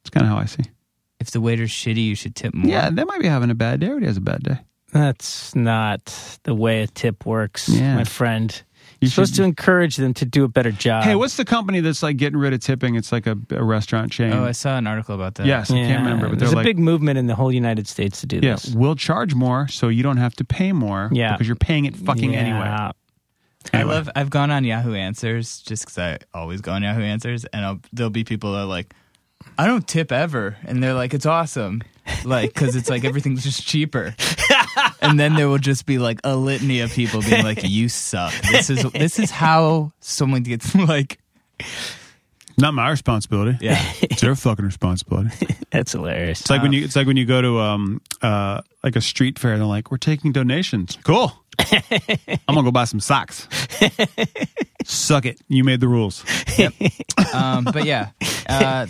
It's 0.02 0.10
kind 0.10 0.26
of 0.26 0.32
how 0.32 0.38
I 0.38 0.46
see. 0.46 0.64
if 1.20 1.32
the 1.32 1.40
waiter's 1.40 1.72
shitty, 1.72 2.04
you 2.04 2.16
should 2.16 2.36
tip 2.36 2.54
more. 2.54 2.70
Yeah, 2.70 2.90
they 2.90 3.04
might 3.06 3.22
be 3.22 3.28
having 3.28 3.50
a 3.52 3.56
bad 3.56 3.80
day. 3.80 3.86
Everybody 3.88 4.08
has 4.08 4.18
a 4.18 4.22
bad 4.22 4.44
day. 4.44 4.58
That's 4.92 5.56
not 5.56 6.40
the 6.44 6.54
way 6.54 6.82
a 6.84 6.88
tip 6.88 7.26
works, 7.26 7.70
Yeah. 7.70 7.96
my 7.96 8.04
friend. 8.04 8.62
You 9.04 9.10
supposed 9.10 9.36
should- 9.36 9.42
to 9.42 9.44
encourage 9.44 9.96
them 9.98 10.14
to 10.16 10.26
do 10.26 10.44
a 10.44 10.48
better 10.48 10.72
job. 10.72 11.04
Hey, 11.04 11.16
what's 11.16 11.38
the 11.38 11.46
company 11.46 11.80
that's 11.80 12.02
like 12.04 12.18
getting 12.18 12.40
rid 12.40 12.54
of 12.54 12.60
tipping? 12.62 12.96
It's 12.96 13.12
like 13.12 13.28
a, 13.28 13.38
a 13.52 13.64
restaurant 13.64 14.12
chain. 14.12 14.34
Oh, 14.34 14.46
I 14.46 14.52
saw 14.52 14.78
an 14.78 14.88
article 14.88 15.16
about 15.16 15.36
that. 15.36 15.46
yes, 15.46 15.70
I 15.72 15.76
can't 15.76 16.04
remember, 16.04 16.30
but 16.30 16.40
there's 16.40 16.52
a 16.54 16.56
like, 16.56 16.66
big 16.66 16.80
movement 16.80 17.18
in 17.18 17.28
the 17.28 17.36
whole 17.36 17.52
United 17.52 17.88
States 17.88 18.22
to 18.22 18.28
do 18.28 18.40
yeah, 18.42 18.54
this. 18.56 18.74
we'll 18.74 18.96
charge 18.96 19.34
more 19.36 19.68
so 19.68 19.88
you 19.90 20.04
don't 20.04 20.18
have 20.18 20.34
to 20.36 20.44
pay 20.46 20.72
more. 20.72 21.10
Yeah. 21.12 21.34
because 21.34 21.48
you're 21.48 21.56
paying 21.56 21.86
it 21.86 21.96
fucking 21.96 22.34
Yeah. 22.34 22.40
anyway. 22.40 22.92
I 23.74 23.84
love. 23.84 24.10
I've 24.16 24.30
gone 24.30 24.52
on 24.52 24.66
Yahoo 24.66 24.94
Answers 24.94 25.60
just 25.62 25.84
because 25.86 25.98
I 25.98 26.18
always 26.34 26.60
go 26.60 26.74
on 26.74 26.84
Yahoo 26.84 27.02
Answers, 27.02 27.46
and 27.46 27.64
I'll, 27.64 27.80
there'll 27.94 28.10
be 28.10 28.26
people 28.26 28.52
that 28.52 28.60
are 28.60 28.66
like, 28.66 28.94
"I 29.58 29.68
don't 29.68 29.88
tip 29.88 30.12
ever," 30.12 30.58
and 30.66 30.84
they're 30.84 30.94
like, 30.94 31.14
"It's 31.14 31.26
awesome," 31.26 31.82
like 32.26 32.54
because 32.54 32.76
it's 32.76 32.90
like 32.90 33.06
everything's 33.06 33.42
just 33.42 33.66
cheaper. 33.66 34.16
and 35.04 35.20
then 35.20 35.36
there 35.36 35.48
will 35.50 35.58
just 35.60 35.86
be 35.86 35.98
like 36.00 36.20
a 36.24 36.36
litany 36.36 36.80
of 36.80 36.92
people 36.92 37.22
being 37.22 37.44
like, 37.44 37.62
"You 37.64 37.90
suck." 37.90 38.34
This 38.52 38.70
is 38.70 38.84
this 38.94 39.20
is 39.20 39.30
how 39.30 39.92
someone 40.00 40.44
gets 40.44 40.74
like, 40.94 41.20
Not 42.58 42.74
my 42.74 42.90
responsibility. 42.90 43.58
yeah, 43.62 43.82
It's 44.02 44.22
their 44.22 44.36
fucking 44.36 44.66
responsibility. 44.66 45.30
That's 45.72 45.92
hilarious. 45.92 46.42
It's 46.42 46.50
like 46.50 46.62
when 46.62 46.74
you 46.74 46.84
it's 46.84 46.96
like 46.96 47.08
when 47.08 47.18
you 47.18 47.26
go 47.26 47.42
to 47.42 47.60
um 47.60 48.02
uh 48.22 48.62
like 48.84 48.96
a 48.96 49.02
street 49.02 49.38
fair 49.40 49.54
and 49.54 49.62
they're 49.62 49.68
like, 49.68 49.92
We're 49.92 49.98
taking 49.98 50.32
donations. 50.32 50.98
Cool. 51.04 51.32
I'm 51.60 52.56
gonna 52.56 52.64
go 52.64 52.72
buy 52.72 52.86
some 52.86 53.00
socks. 53.00 53.48
Suck 54.86 55.26
it. 55.26 55.40
You 55.48 55.64
made 55.64 55.80
the 55.80 55.88
rules. 55.88 56.24
um, 57.34 57.66
but 57.66 57.86
yeah, 57.86 58.10
uh, 58.50 58.88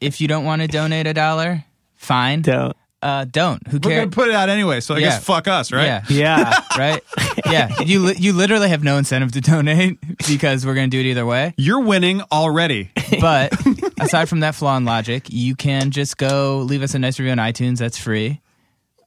if 0.00 0.20
you 0.20 0.28
don't 0.28 0.44
want 0.44 0.62
to 0.62 0.68
donate 0.68 1.06
a 1.08 1.12
dollar, 1.14 1.64
fine. 1.96 2.42
Don't. 2.42 2.76
Uh, 3.02 3.24
don't. 3.24 3.66
Who 3.68 3.80
cares? 3.80 3.90
We're 3.94 4.00
gonna 4.00 4.10
put 4.10 4.28
it 4.28 4.34
out 4.34 4.48
anyway, 4.50 4.80
so 4.80 4.94
I 4.94 4.98
Yeah. 4.98 5.08
guess 5.08 5.24
fuck 5.24 5.48
us, 5.48 5.72
right? 5.72 5.84
Yeah. 5.86 6.02
Yeah. 6.10 6.64
right? 6.78 7.02
Yeah, 7.46 7.80
you 7.80 8.00
li- 8.00 8.16
you 8.18 8.32
literally 8.34 8.68
have 8.68 8.84
no 8.84 8.98
incentive 8.98 9.32
to 9.32 9.40
donate 9.40 9.98
because 10.28 10.66
we're 10.66 10.74
going 10.74 10.90
to 10.90 10.94
do 10.96 11.00
it 11.00 11.10
either 11.10 11.24
way. 11.24 11.54
You're 11.56 11.80
winning 11.80 12.20
already. 12.30 12.90
But 13.20 13.52
aside 14.00 14.28
from 14.28 14.40
that 14.40 14.54
flaw 14.54 14.76
in 14.76 14.84
logic, 14.84 15.24
you 15.30 15.56
can 15.56 15.90
just 15.92 16.18
go 16.18 16.58
leave 16.58 16.82
us 16.82 16.94
a 16.94 16.98
nice 16.98 17.18
review 17.18 17.32
on 17.32 17.38
iTunes. 17.38 17.78
That's 17.78 17.96
free. 17.98 18.40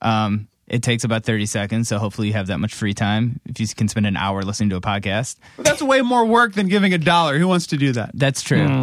Um, 0.02 0.48
it 0.68 0.82
takes 0.82 1.04
about 1.04 1.24
thirty 1.24 1.46
seconds, 1.46 1.88
so 1.90 2.00
hopefully 2.00 2.28
you 2.28 2.34
have 2.34 2.48
that 2.48 2.58
much 2.58 2.74
free 2.74 2.94
time 2.94 3.40
if 3.46 3.60
you 3.60 3.68
can 3.68 3.88
spend 3.90 4.08
an 4.08 4.18
hour 4.18 4.42
listening 4.44 4.70
to 4.72 4.76
a 4.78 4.82
podcast. 4.82 5.36
That's 5.60 5.82
way 5.84 6.02
more 6.02 6.26
work 6.26 6.54
than 6.54 6.68
giving 6.68 6.94
a 6.94 6.98
dollar. 6.98 7.38
Who 7.38 7.48
wants 7.48 7.68
to 7.68 7.78
do 7.78 7.92
that? 7.92 8.12
That's 8.14 8.42
true. 8.42 8.82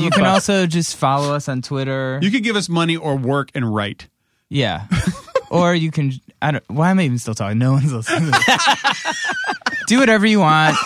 you 0.00 0.10
can 0.10 0.24
also 0.26 0.66
just 0.66 0.96
follow 0.96 1.34
us 1.34 1.48
on 1.48 1.60
Twitter. 1.62 2.20
You 2.22 2.30
could 2.30 2.44
give 2.44 2.56
us 2.56 2.68
money 2.68 2.96
or 2.96 3.16
work 3.16 3.50
and 3.54 3.74
write. 3.74 4.06
Yeah. 4.54 4.86
or 5.50 5.74
you 5.74 5.90
can 5.90 6.12
I 6.40 6.52
don't 6.52 6.64
why 6.68 6.90
am 6.90 7.00
I 7.00 7.02
even 7.02 7.18
still 7.18 7.34
talking? 7.34 7.58
No 7.58 7.72
one's 7.72 7.92
listening. 7.92 8.30
to 8.30 8.40
this. 8.46 9.26
Do 9.88 9.98
whatever 9.98 10.24
you 10.24 10.40
want. 10.40 10.76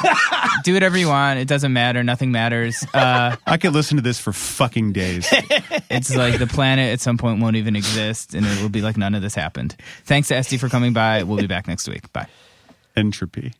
Do 0.64 0.74
whatever 0.74 0.96
you 0.96 1.06
want. 1.08 1.38
It 1.38 1.46
doesn't 1.46 1.72
matter. 1.72 2.02
Nothing 2.02 2.32
matters. 2.32 2.82
Uh 2.94 3.36
I 3.46 3.58
could 3.58 3.74
listen 3.74 3.96
to 3.96 4.02
this 4.02 4.18
for 4.18 4.32
fucking 4.32 4.92
days. 4.94 5.28
it's 5.90 6.16
like 6.16 6.38
the 6.38 6.46
planet 6.46 6.94
at 6.94 7.00
some 7.00 7.18
point 7.18 7.42
won't 7.42 7.56
even 7.56 7.76
exist 7.76 8.34
and 8.34 8.46
it 8.46 8.62
will 8.62 8.70
be 8.70 8.80
like 8.80 8.96
none 8.96 9.14
of 9.14 9.20
this 9.20 9.34
happened. 9.34 9.76
Thanks 10.04 10.28
to 10.28 10.36
Este 10.36 10.58
for 10.58 10.70
coming 10.70 10.94
by. 10.94 11.24
We'll 11.24 11.36
be 11.38 11.46
back 11.46 11.68
next 11.68 11.86
week. 11.88 12.10
Bye. 12.14 12.26
Entropy. 12.96 13.52